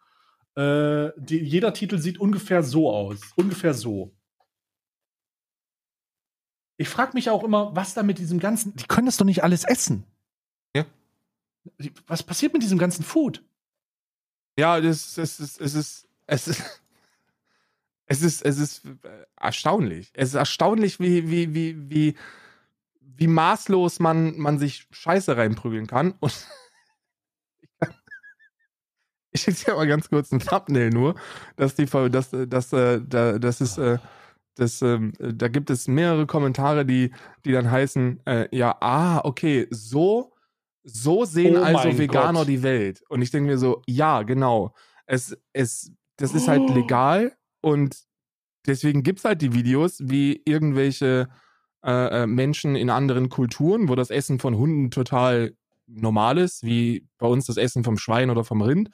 Äh, 0.55 1.11
die, 1.17 1.39
jeder 1.39 1.73
Titel 1.73 1.97
sieht 1.97 2.17
ungefähr 2.17 2.63
so 2.63 2.89
aus. 2.89 3.19
Ungefähr 3.35 3.73
so. 3.73 4.15
Ich 6.77 6.89
frage 6.89 7.13
mich 7.13 7.29
auch 7.29 7.43
immer, 7.43 7.75
was 7.75 7.93
da 7.93 8.03
mit 8.03 8.17
diesem 8.17 8.39
ganzen. 8.39 8.75
Die 8.75 8.85
können 8.85 9.05
das 9.05 9.17
doch 9.17 9.25
nicht 9.25 9.43
alles 9.43 9.65
essen. 9.65 10.05
Ja. 10.75 10.85
Was 12.07 12.23
passiert 12.23 12.53
mit 12.53 12.63
diesem 12.63 12.77
ganzen 12.77 13.03
Food? 13.03 13.43
Ja, 14.57 14.79
das, 14.79 15.15
das, 15.15 15.37
das, 15.37 15.57
es 15.57 15.73
ist, 15.73 16.07
es 16.27 16.47
ist, 16.47 16.81
es 18.07 18.21
ist, 18.21 18.45
es 18.45 18.57
ist 18.57 18.85
äh, 18.85 19.25
erstaunlich. 19.39 20.11
Es 20.13 20.29
ist 20.29 20.35
erstaunlich, 20.35 20.99
wie, 20.99 21.29
wie, 21.29 21.53
wie, 21.53 21.89
wie, 21.89 22.15
wie 22.99 23.27
maßlos 23.27 23.99
man, 23.99 24.37
man 24.37 24.59
sich 24.59 24.87
Scheiße 24.91 25.35
reinprügeln 25.35 25.87
kann. 25.87 26.13
Und 26.19 26.47
ich 29.31 29.41
schicke 29.41 29.65
dir 29.65 29.75
mal 29.75 29.87
ganz 29.87 30.09
kurz 30.09 30.31
ein 30.31 30.39
Thumbnail 30.39 30.91
nur, 30.91 31.15
dass 31.55 31.75
die, 31.75 31.85
dass, 31.85 32.29
dass, 32.31 32.73
äh, 32.73 33.01
da, 33.01 33.39
das 33.39 33.61
ist, 33.61 33.77
äh, 33.77 33.97
das, 34.55 34.81
ähm, 34.81 35.13
da 35.19 35.47
gibt 35.47 35.69
es 35.69 35.87
mehrere 35.87 36.27
Kommentare, 36.27 36.85
die, 36.85 37.11
die 37.43 37.51
dann 37.51 37.69
heißen, 37.69 38.21
äh, 38.25 38.47
ja, 38.55 38.77
ah, 38.79 39.19
okay, 39.25 39.67
so, 39.69 40.33
so 40.83 41.25
sehen 41.25 41.57
Oh 41.57 41.63
also 41.63 41.97
Veganer 41.97 42.39
Gott. 42.39 42.47
die 42.47 42.63
Welt. 42.63 43.03
Und 43.09 43.21
ich 43.21 43.31
denke 43.31 43.49
mir 43.49 43.57
so, 43.57 43.81
ja, 43.87 44.21
genau. 44.21 44.73
Es, 45.07 45.35
es, 45.51 45.91
das 46.17 46.33
ist 46.33 46.47
halt 46.47 46.69
legal 46.73 47.35
und 47.65 47.97
deswegen 48.67 49.01
gibt 49.01 49.17
es 49.17 49.25
halt 49.25 49.41
die 49.41 49.53
Videos, 49.53 49.97
wie 49.99 50.39
irgendwelche 50.45 51.29
äh, 51.83 52.21
äh, 52.21 52.27
Menschen 52.27 52.75
in 52.75 52.91
anderen 52.91 53.29
Kulturen, 53.29 53.89
wo 53.89 53.95
das 53.95 54.11
Essen 54.11 54.37
von 54.37 54.55
Hunden 54.55 54.91
total 54.91 55.55
normal 55.87 56.37
ist, 56.37 56.61
wie 56.61 57.07
bei 57.17 57.25
uns 57.25 57.47
das 57.47 57.57
Essen 57.57 57.83
vom 57.83 57.97
Schwein 57.97 58.29
oder 58.29 58.43
vom 58.43 58.61
Rind. 58.61 58.91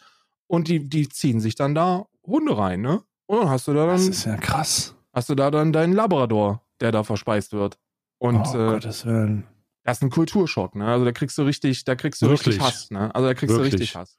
Und 0.47 0.69
die, 0.69 0.87
die 0.87 1.09
ziehen 1.09 1.41
sich 1.41 1.55
dann 1.55 1.75
da 1.75 2.05
Hunde 2.25 2.57
rein, 2.57 2.79
ne? 2.79 3.01
Und 3.25 3.39
dann 3.39 3.49
hast 3.49 3.67
du 3.67 3.73
da 3.73 3.87
Das 3.87 4.03
dann, 4.03 4.11
ist 4.11 4.23
ja 4.23 4.37
krass. 4.37 4.95
hast 5.11 5.27
du 5.27 5.35
da 5.35 5.51
dann 5.51 5.73
deinen 5.73 5.91
Labrador, 5.91 6.61
der 6.79 6.93
da 6.93 7.03
verspeist 7.03 7.51
wird. 7.51 7.77
Und 8.19 8.47
oh, 8.53 8.57
äh, 8.57 8.67
Gottes 8.71 9.05
Willen. 9.05 9.47
das 9.83 9.97
ist 9.97 10.03
ein 10.03 10.11
Kulturschock, 10.11 10.75
ne? 10.75 10.85
Also 10.87 11.03
da 11.03 11.11
kriegst 11.11 11.37
du 11.37 11.41
richtig, 11.41 11.83
da 11.83 11.95
kriegst 11.95 12.21
du 12.21 12.27
Wirklich? 12.27 12.55
richtig 12.55 12.61
Hass, 12.61 12.89
ne? 12.89 13.13
Also 13.13 13.27
da 13.27 13.33
kriegst 13.33 13.53
du 13.53 13.59
Wirklich? 13.59 13.81
richtig 13.81 13.97
Hass. 13.97 14.17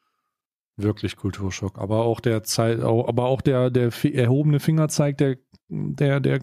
Wirklich 0.77 1.17
Kulturschock. 1.17 1.79
Aber 1.79 2.05
auch 2.05 2.21
der 2.21 2.43
Zeit, 2.43 2.81
aber 2.81 3.25
auch 3.25 3.41
der, 3.41 3.71
der 3.71 3.93
erhobene 4.15 4.61
Fingerzeig 4.61 5.19
der, 5.19 5.37
der, 5.69 6.21
der, 6.21 6.41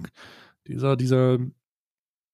dieser, 0.68 0.96
dieser 0.96 1.40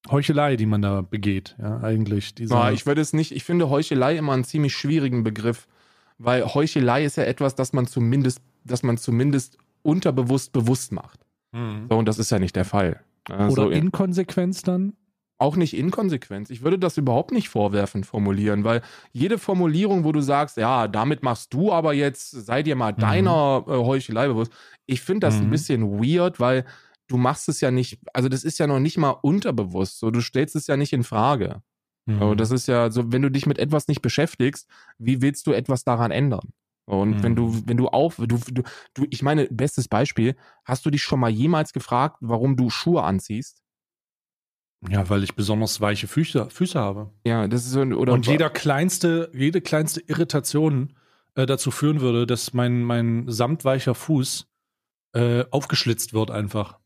Heuchelei, 0.10 0.56
die 0.56 0.66
man 0.66 0.82
da 0.82 1.02
begeht, 1.02 1.56
ja, 1.60 1.80
eigentlich. 1.82 2.34
Ja, 2.38 2.72
ich 2.72 2.86
würde 2.86 3.02
es 3.02 3.14
nicht, 3.14 3.32
ich 3.32 3.44
finde 3.44 3.70
Heuchelei 3.70 4.18
immer 4.18 4.34
einen 4.34 4.44
ziemlich 4.44 4.76
schwierigen 4.76 5.24
Begriff, 5.24 5.68
weil 6.18 6.46
Heuchelei 6.46 7.06
ist 7.06 7.18
ja 7.18 7.24
etwas, 7.24 7.56
das 7.56 7.74
man 7.74 7.88
zumindest, 7.88 8.42
das 8.64 8.84
man 8.84 8.98
zumindest 8.98 9.58
unterbewusst 9.82 10.52
bewusst 10.52 10.92
macht. 10.92 11.22
So, 11.90 11.98
und 11.98 12.08
das 12.08 12.20
ist 12.20 12.32
ja 12.32 12.40
nicht 12.40 12.56
der 12.56 12.66
Fall. 12.66 13.00
Also, 13.30 13.64
Oder 13.64 13.76
Inkonsequenz 13.76 14.62
dann? 14.62 14.94
Auch 15.38 15.56
nicht 15.58 15.76
Inkonsequenz. 15.76 16.50
Ich 16.50 16.62
würde 16.64 16.80
das 16.80 16.98
überhaupt 16.98 17.32
nicht 17.32 17.50
vorwerfend 17.50 18.06
formulieren, 18.06 18.64
weil 18.64 18.82
jede 19.12 19.38
Formulierung, 19.38 20.04
wo 20.06 20.12
du 20.12 20.22
sagst, 20.22 20.58
ja, 20.58 20.88
damit 20.88 21.24
machst 21.24 21.54
du 21.54 21.72
aber 21.74 21.94
jetzt, 21.94 22.32
sei 22.32 22.64
dir 22.64 22.76
mal 22.76 22.94
Mhm. 22.98 23.00
deiner 23.00 23.64
äh, 23.68 23.72
Heuchelei 23.72 24.28
bewusst, 24.28 24.52
ich 24.86 25.02
finde 25.02 25.28
das 25.28 25.42
ein 25.42 25.50
Mhm. 25.50 25.50
bisschen 25.50 26.00
weird, 26.02 26.40
weil 26.40 26.66
du 27.08 27.18
machst 27.18 27.50
es 27.50 27.62
ja 27.62 27.70
nicht, 27.72 28.00
also 28.14 28.30
das 28.30 28.44
ist 28.44 28.58
ja 28.60 28.68
noch 28.68 28.80
nicht 28.80 28.98
mal 28.98 29.12
unterbewusst, 29.12 30.00
so 30.00 30.10
du 30.12 30.22
stellst 30.22 30.56
es 30.56 30.68
ja 30.68 30.78
nicht 30.78 30.94
in 30.94 31.04
Frage. 31.04 31.62
Mhm. 32.08 32.20
So, 32.20 32.36
das 32.36 32.52
ist 32.52 32.68
ja 32.68 32.90
so, 32.92 33.12
wenn 33.12 33.22
du 33.22 33.30
dich 33.30 33.46
mit 33.46 33.60
etwas 33.60 33.88
nicht 33.88 34.02
beschäftigst, 34.02 34.68
wie 34.98 35.22
willst 35.22 35.48
du 35.48 35.52
etwas 35.54 35.84
daran 35.84 36.12
ändern? 36.12 36.52
Und 36.88 37.24
Mhm. 37.24 37.24
wenn 37.24 37.36
du, 37.36 37.64
wenn 37.68 37.78
du 37.78 37.88
auf, 37.90 38.18
du, 38.18 38.26
du, 38.28 38.64
du, 38.94 39.06
ich 39.10 39.24
meine, 39.24 39.48
bestes 39.48 39.88
Beispiel, 39.88 40.36
hast 40.66 40.86
du 40.86 40.92
dich 40.92 41.04
schon 41.04 41.20
mal 41.20 41.30
jemals 41.32 41.74
gefragt, 41.74 42.18
warum 42.22 42.56
du 42.58 42.70
Schuhe 42.70 43.04
anziehst? 43.04 43.62
Ja, 44.90 45.10
weil 45.10 45.24
ich 45.24 45.36
besonders 45.36 45.82
weiche 45.82 46.08
Füße, 46.08 46.48
Füße 46.50 46.80
habe. 46.80 47.10
Ja, 47.26 47.48
das 47.48 47.66
ist 47.66 47.72
so, 47.72 47.82
ein- 47.82 47.94
oder 47.94 48.14
und 48.14 48.28
jeder 48.28 48.50
kleinste, 48.50 49.30
jede 49.34 49.62
kleinste 49.62 50.02
Irritation 50.02 50.94
äh, 51.36 51.46
dazu 51.46 51.72
führen 51.72 52.02
würde, 52.02 52.26
dass 52.26 52.54
mein, 52.54 52.84
mein 52.84 53.26
samtweicher 53.28 53.96
Fuß 53.96 54.48
äh, 55.14 55.46
aufgeschlitzt 55.52 56.14
wird 56.14 56.32
einfach. 56.32 56.80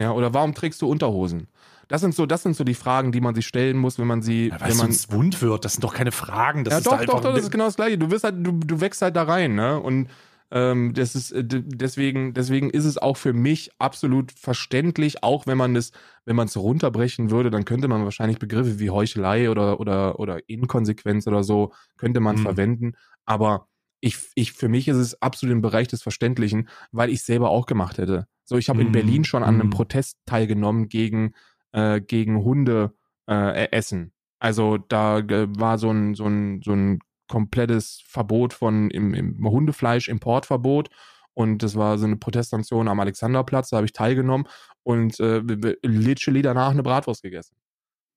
Ja, 0.00 0.12
oder 0.12 0.34
warum 0.34 0.54
trägst 0.54 0.82
du 0.82 0.88
Unterhosen? 0.88 1.48
Das 1.88 2.00
sind 2.00 2.14
so, 2.14 2.26
das 2.26 2.42
sind 2.42 2.56
so 2.56 2.64
die 2.64 2.74
Fragen, 2.74 3.12
die 3.12 3.20
man 3.20 3.34
sich 3.34 3.46
stellen 3.46 3.76
muss, 3.76 3.98
wenn 3.98 4.06
man 4.06 4.22
sie, 4.22 4.48
Ja, 4.48 4.54
weil 4.54 4.60
wenn 4.62 4.68
es 4.70 4.78
man. 4.78 4.86
sonst 4.86 5.12
wund 5.12 5.42
wird. 5.42 5.64
Das 5.64 5.74
sind 5.74 5.84
doch 5.84 5.94
keine 5.94 6.12
Fragen. 6.12 6.64
Das 6.64 6.72
ja, 6.72 6.78
ist 6.78 6.86
doch, 6.86 6.92
einfach 6.92 7.14
doch, 7.14 7.20
doch, 7.20 7.34
das 7.34 7.44
ist 7.44 7.50
genau 7.50 7.66
das 7.66 7.76
Gleiche. 7.76 7.98
Du 7.98 8.10
wirst 8.10 8.24
halt, 8.24 8.36
du, 8.38 8.52
du 8.52 8.80
wächst 8.80 9.02
halt 9.02 9.14
da 9.14 9.24
rein, 9.24 9.54
ne? 9.54 9.78
Und 9.78 10.08
ähm, 10.52 10.94
das 10.94 11.14
ist 11.16 11.32
äh, 11.32 11.42
deswegen, 11.44 12.34
deswegen 12.34 12.70
ist 12.70 12.84
es 12.84 12.98
auch 12.98 13.16
für 13.16 13.32
mich 13.32 13.70
absolut 13.78 14.32
verständlich, 14.32 15.22
auch 15.24 15.46
wenn 15.46 15.58
man 15.58 15.74
das, 15.74 15.92
wenn 16.26 16.36
man 16.36 16.46
es 16.48 16.56
runterbrechen 16.56 17.30
würde, 17.30 17.50
dann 17.50 17.64
könnte 17.64 17.88
man 17.88 18.04
wahrscheinlich 18.04 18.38
Begriffe 18.38 18.78
wie 18.78 18.90
Heuchelei 18.90 19.50
oder 19.50 19.80
oder 19.80 20.20
oder 20.20 20.48
Inkonsequenz 20.48 21.26
oder 21.26 21.42
so 21.44 21.72
könnte 21.96 22.20
man 22.20 22.36
Hm. 22.36 22.44
verwenden. 22.44 22.92
Aber 23.26 23.68
ich, 24.00 24.18
ich, 24.34 24.52
für 24.52 24.68
mich 24.68 24.88
ist 24.88 24.96
es 24.96 25.20
absolut 25.22 25.52
im 25.52 25.62
Bereich 25.62 25.88
des 25.88 26.02
Verständlichen, 26.02 26.68
weil 26.90 27.10
ich 27.10 27.22
selber 27.22 27.50
auch 27.50 27.66
gemacht 27.66 27.98
hätte. 27.98 28.26
So, 28.44 28.56
ich 28.58 28.68
habe 28.68 28.82
in 28.82 28.90
Hm, 28.90 28.92
Berlin 28.92 29.24
schon 29.24 29.44
an 29.44 29.54
einem 29.60 29.70
hm. 29.70 29.70
Protest 29.70 30.18
teilgenommen 30.26 30.88
gegen 30.88 31.34
äh, 31.72 32.00
gegen 32.00 32.42
Hunde 32.44 32.94
äh, 33.28 33.70
essen. 33.70 34.12
Also 34.40 34.78
da 34.78 35.18
äh, 35.20 35.46
war 35.58 35.78
so 35.78 35.90
ein, 35.90 36.14
so 36.14 36.26
ein, 36.26 36.60
so 36.62 36.72
ein 36.72 36.98
komplettes 37.32 38.02
Verbot 38.06 38.52
von 38.52 38.90
im, 38.90 39.14
im 39.14 39.50
Hundefleisch, 39.50 40.08
Importverbot. 40.08 40.90
Und 41.32 41.62
das 41.62 41.76
war 41.76 41.96
so 41.96 42.04
eine 42.04 42.16
Protestaktion 42.16 42.88
am 42.88 43.00
Alexanderplatz, 43.00 43.70
da 43.70 43.78
habe 43.78 43.86
ich 43.86 43.94
teilgenommen 43.94 44.46
und 44.82 45.18
äh, 45.18 45.40
literally 45.82 46.42
danach 46.42 46.72
eine 46.72 46.82
Bratwurst 46.82 47.22
gegessen. 47.22 47.56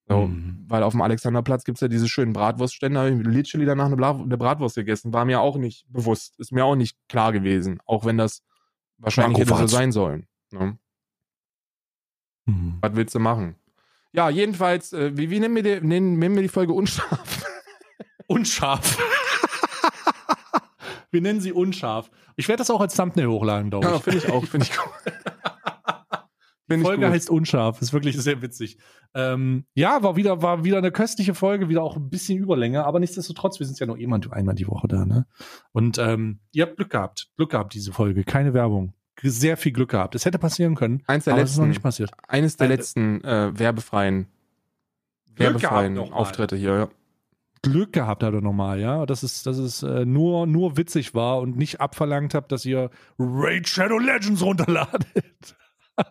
So, 0.07 0.27
Mhm. 0.27 0.65
Weil 0.67 0.83
auf 0.83 0.91
dem 0.93 1.01
Alexanderplatz 1.01 1.63
gibt 1.63 1.77
es 1.77 1.81
ja 1.81 1.87
diese 1.87 2.09
schönen 2.09 2.33
Bratwurststände, 2.33 2.99
habe 2.99 3.11
ich 3.11 3.25
literally 3.25 3.65
danach 3.65 3.85
eine, 3.85 3.95
Bla 3.95 4.11
eine 4.11 4.37
Bratwurst 4.37 4.75
gegessen. 4.75 5.13
War 5.13 5.23
mir 5.23 5.39
auch 5.39 5.55
nicht 5.55 5.85
bewusst, 5.89 6.37
ist 6.39 6.51
mir 6.51 6.65
auch 6.65 6.75
nicht 6.75 6.97
klar 7.07 7.31
gewesen, 7.31 7.79
auch 7.85 8.05
wenn 8.05 8.17
das 8.17 8.43
wahrscheinlich 8.97 9.39
hätte 9.39 9.55
so 9.55 9.67
sein 9.67 9.93
sollen. 9.93 10.27
Ne? 10.51 10.77
Mhm. 12.45 12.77
Was 12.81 12.95
willst 12.95 13.15
du 13.15 13.19
machen? 13.19 13.55
Ja, 14.11 14.29
jedenfalls, 14.29 14.93
äh, 14.93 15.17
wie, 15.17 15.29
wie 15.29 15.39
nennen, 15.39 15.55
wir 15.55 15.63
die, 15.63 15.87
nennen, 15.87 16.19
nennen 16.19 16.35
wir 16.35 16.43
die 16.43 16.49
Folge 16.49 16.73
unscharf? 16.73 17.34
Unscharf. 18.27 18.97
Wir 21.11 21.21
nennen 21.21 21.39
sie 21.39 21.53
unscharf. 21.53 22.09
Ich 22.35 22.47
werde 22.49 22.57
das 22.59 22.69
auch 22.69 22.81
als 22.81 22.95
Thumbnail 22.95 23.27
hochladen, 23.27 23.69
glaube 23.69 23.87
Ja, 23.87 23.95
ich. 23.95 24.01
finde 24.03 24.17
ich 24.19 24.29
auch, 24.31 24.43
finde 24.45 24.65
ich 24.69 24.75
gut. 24.77 25.13
Die 26.69 26.77
Folge 26.79 27.09
heißt 27.09 27.29
unscharf. 27.29 27.81
Ist 27.81 27.93
wirklich 27.93 28.17
sehr 28.17 28.41
witzig. 28.41 28.77
Ähm, 29.13 29.65
ja, 29.75 30.01
war 30.03 30.15
wieder, 30.15 30.41
war 30.41 30.63
wieder 30.65 30.79
eine 30.79 30.91
köstliche 30.91 31.33
Folge, 31.35 31.69
wieder 31.69 31.83
auch 31.83 31.95
ein 31.95 32.09
bisschen 32.09 32.37
Überlänge, 32.39 32.85
aber 32.85 32.99
nichtsdestotrotz, 32.99 33.59
wir 33.59 33.67
sind 33.67 33.79
ja 33.79 33.85
nur 33.85 33.97
immer 33.99 34.19
einmal 34.31 34.55
die 34.55 34.67
Woche 34.67 34.87
da, 34.87 35.05
ne? 35.05 35.25
Und 35.71 35.99
ähm, 35.99 36.39
ihr 36.51 36.63
habt 36.63 36.75
Glück 36.77 36.89
gehabt. 36.89 37.27
Glück 37.37 37.51
gehabt, 37.51 37.73
diese 37.75 37.93
Folge. 37.93 38.23
Keine 38.23 38.53
Werbung. 38.53 38.93
Sehr 39.21 39.55
viel 39.57 39.71
Glück 39.73 39.91
gehabt. 39.91 40.15
Es 40.15 40.25
hätte 40.25 40.39
passieren 40.39 40.75
können, 40.75 41.01
Eins 41.07 41.25
der 41.25 41.33
aber 41.35 41.43
es 41.43 41.51
ist 41.51 41.57
noch 41.57 41.63
letzten, 41.65 41.69
nicht 41.69 41.83
passiert. 41.83 42.11
eines 42.27 42.57
der 42.57 42.65
Äh, 42.65 42.69
letzten 42.75 43.23
äh, 43.23 43.57
werbefreien, 43.57 44.27
werbefreien. 45.35 45.97
Auftritte 45.99 46.55
hier. 46.57 46.73
Ja. 46.75 46.89
Glück 47.71 47.93
gehabt 47.93 48.23
hat 48.23 48.33
er 48.33 48.41
nochmal, 48.41 48.79
ja. 48.79 49.05
Dass 49.05 49.23
es, 49.23 49.43
dass 49.43 49.57
es 49.57 49.83
äh, 49.83 50.05
nur, 50.05 50.47
nur 50.47 50.77
witzig 50.77 51.13
war 51.13 51.39
und 51.39 51.57
nicht 51.57 51.81
abverlangt 51.81 52.33
habt, 52.33 52.51
dass 52.51 52.65
ihr 52.65 52.89
Raid 53.19 53.67
Shadow 53.67 53.99
Legends 53.99 54.41
runterladet. 54.41 55.55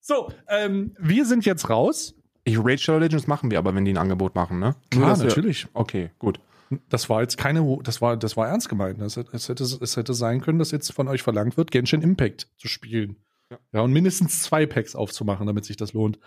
so, 0.00 0.30
ähm, 0.48 0.94
wir 0.98 1.26
sind 1.26 1.44
jetzt 1.44 1.68
raus. 1.68 2.14
Ich 2.44 2.58
Raid 2.58 2.80
Shadow 2.80 2.98
Legends 2.98 3.26
machen 3.26 3.50
wir 3.50 3.58
aber, 3.58 3.74
wenn 3.74 3.84
die 3.84 3.92
ein 3.92 3.98
Angebot 3.98 4.34
machen, 4.34 4.58
ne? 4.58 4.76
Klar, 4.90 5.10
dass 5.10 5.20
wir- 5.20 5.26
natürlich. 5.28 5.66
Okay, 5.74 6.10
gut. 6.18 6.40
Das 6.88 7.08
war 7.08 7.20
jetzt 7.22 7.36
keine, 7.36 7.78
das 7.84 8.00
war, 8.02 8.16
das 8.16 8.36
war 8.36 8.48
ernst 8.48 8.68
gemeint. 8.68 9.00
Das, 9.00 9.16
es, 9.16 9.48
hätte, 9.48 9.62
es 9.62 9.96
hätte 9.96 10.14
sein 10.14 10.40
können, 10.40 10.58
dass 10.58 10.72
jetzt 10.72 10.92
von 10.92 11.06
euch 11.06 11.22
verlangt 11.22 11.56
wird, 11.56 11.70
Genshin 11.70 12.02
Impact 12.02 12.48
zu 12.56 12.66
spielen. 12.66 13.16
Ja. 13.50 13.58
Ja, 13.72 13.80
und 13.82 13.92
mindestens 13.92 14.42
zwei 14.42 14.66
Packs 14.66 14.96
aufzumachen, 14.96 15.46
damit 15.46 15.64
sich 15.64 15.76
das 15.76 15.92
lohnt. 15.92 16.18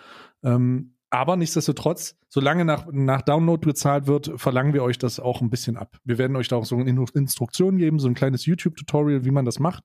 Ähm, 0.43 0.95
aber 1.09 1.35
nichtsdestotrotz, 1.37 2.15
solange 2.27 2.65
nach, 2.65 2.87
nach 2.91 3.23
Download 3.23 3.65
bezahlt 3.65 4.05
wird, 4.05 4.31
verlangen 4.35 4.73
wir 4.73 4.83
euch 4.83 4.99
das 4.99 5.19
auch 5.19 5.41
ein 5.41 5.49
bisschen 5.49 5.75
ab. 5.75 5.97
Wir 6.03 6.17
werden 6.17 6.35
euch 6.35 6.47
da 6.47 6.57
auch 6.57 6.65
so 6.65 6.77
eine 6.77 6.89
Instruktion 7.13 7.77
geben, 7.77 7.99
so 7.99 8.07
ein 8.07 8.13
kleines 8.13 8.45
YouTube-Tutorial, 8.45 9.25
wie 9.25 9.31
man 9.31 9.45
das 9.45 9.59
macht. 9.59 9.83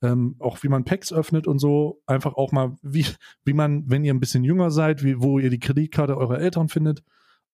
Ähm, 0.00 0.36
auch 0.38 0.62
wie 0.62 0.68
man 0.68 0.84
Packs 0.84 1.12
öffnet 1.12 1.46
und 1.46 1.58
so. 1.58 2.02
Einfach 2.06 2.34
auch 2.34 2.52
mal, 2.52 2.76
wie, 2.82 3.06
wie 3.44 3.54
man, 3.54 3.84
wenn 3.90 4.04
ihr 4.04 4.14
ein 4.14 4.20
bisschen 4.20 4.44
jünger 4.44 4.70
seid, 4.70 5.02
wie, 5.02 5.20
wo 5.20 5.38
ihr 5.38 5.50
die 5.50 5.58
Kreditkarte 5.58 6.16
eurer 6.16 6.38
Eltern 6.38 6.68
findet. 6.68 7.02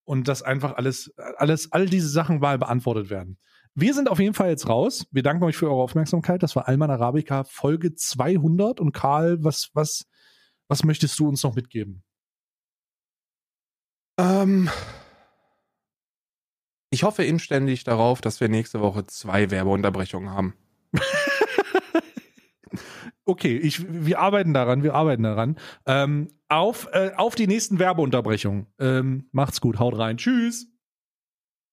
Und 0.05 0.29
das 0.29 0.43
einfach 0.43 0.77
alles, 0.77 1.15
alles, 1.37 1.73
all 1.73 1.87
diese 1.87 2.09
Sachen 2.09 2.41
mal 2.41 2.59
beantwortet 2.59 3.09
werden. 3.09 3.39
Wir 3.75 3.95
sind 3.95 4.11
auf 4.11 4.19
jeden 4.19 4.35
Fall 4.35 4.51
jetzt 4.51 4.69
raus. 4.69 5.07
Wir 5.11 5.23
danken 5.23 5.45
euch 5.45 5.57
für 5.57 5.71
eure 5.71 5.83
Aufmerksamkeit. 5.83 6.43
Das 6.43 6.55
war 6.55 6.69
Alman 6.69 6.91
Arabica 6.91 7.45
Folge 7.45 7.95
200. 7.95 8.79
Und 8.81 8.93
Karl, 8.93 9.43
was, 9.43 9.71
was, 9.73 10.07
was 10.69 10.85
möchtest 10.85 11.19
du 11.19 11.29
uns 11.29 11.43
noch 11.43 11.55
mitgeben? 11.55 12.03
Ähm, 14.19 14.71
ich 16.91 17.03
hoffe 17.03 17.25
inständig 17.25 17.85
darauf, 17.85 18.21
dass 18.21 18.41
wir 18.41 18.49
nächste 18.49 18.81
Woche 18.81 19.07
zwei 19.07 19.51
Werbeunterbrechungen 19.51 20.31
haben. 20.31 20.55
Okay, 23.27 23.57
ich, 23.57 23.87
wir 23.89 24.19
arbeiten 24.19 24.53
daran, 24.53 24.83
wir 24.83 24.95
arbeiten 24.95 25.23
daran. 25.23 25.57
Ähm, 25.87 26.29
auf, 26.49 26.89
äh, 26.93 27.13
auf 27.17 27.35
die 27.35 27.47
nächsten 27.47 27.79
Werbeunterbrechungen. 27.79 28.67
Ähm, 28.79 29.29
macht's 29.33 29.63
gut, 29.63 29.79
haut 29.79 29.97
rein. 29.97 30.19
Tschüss. 30.19 30.67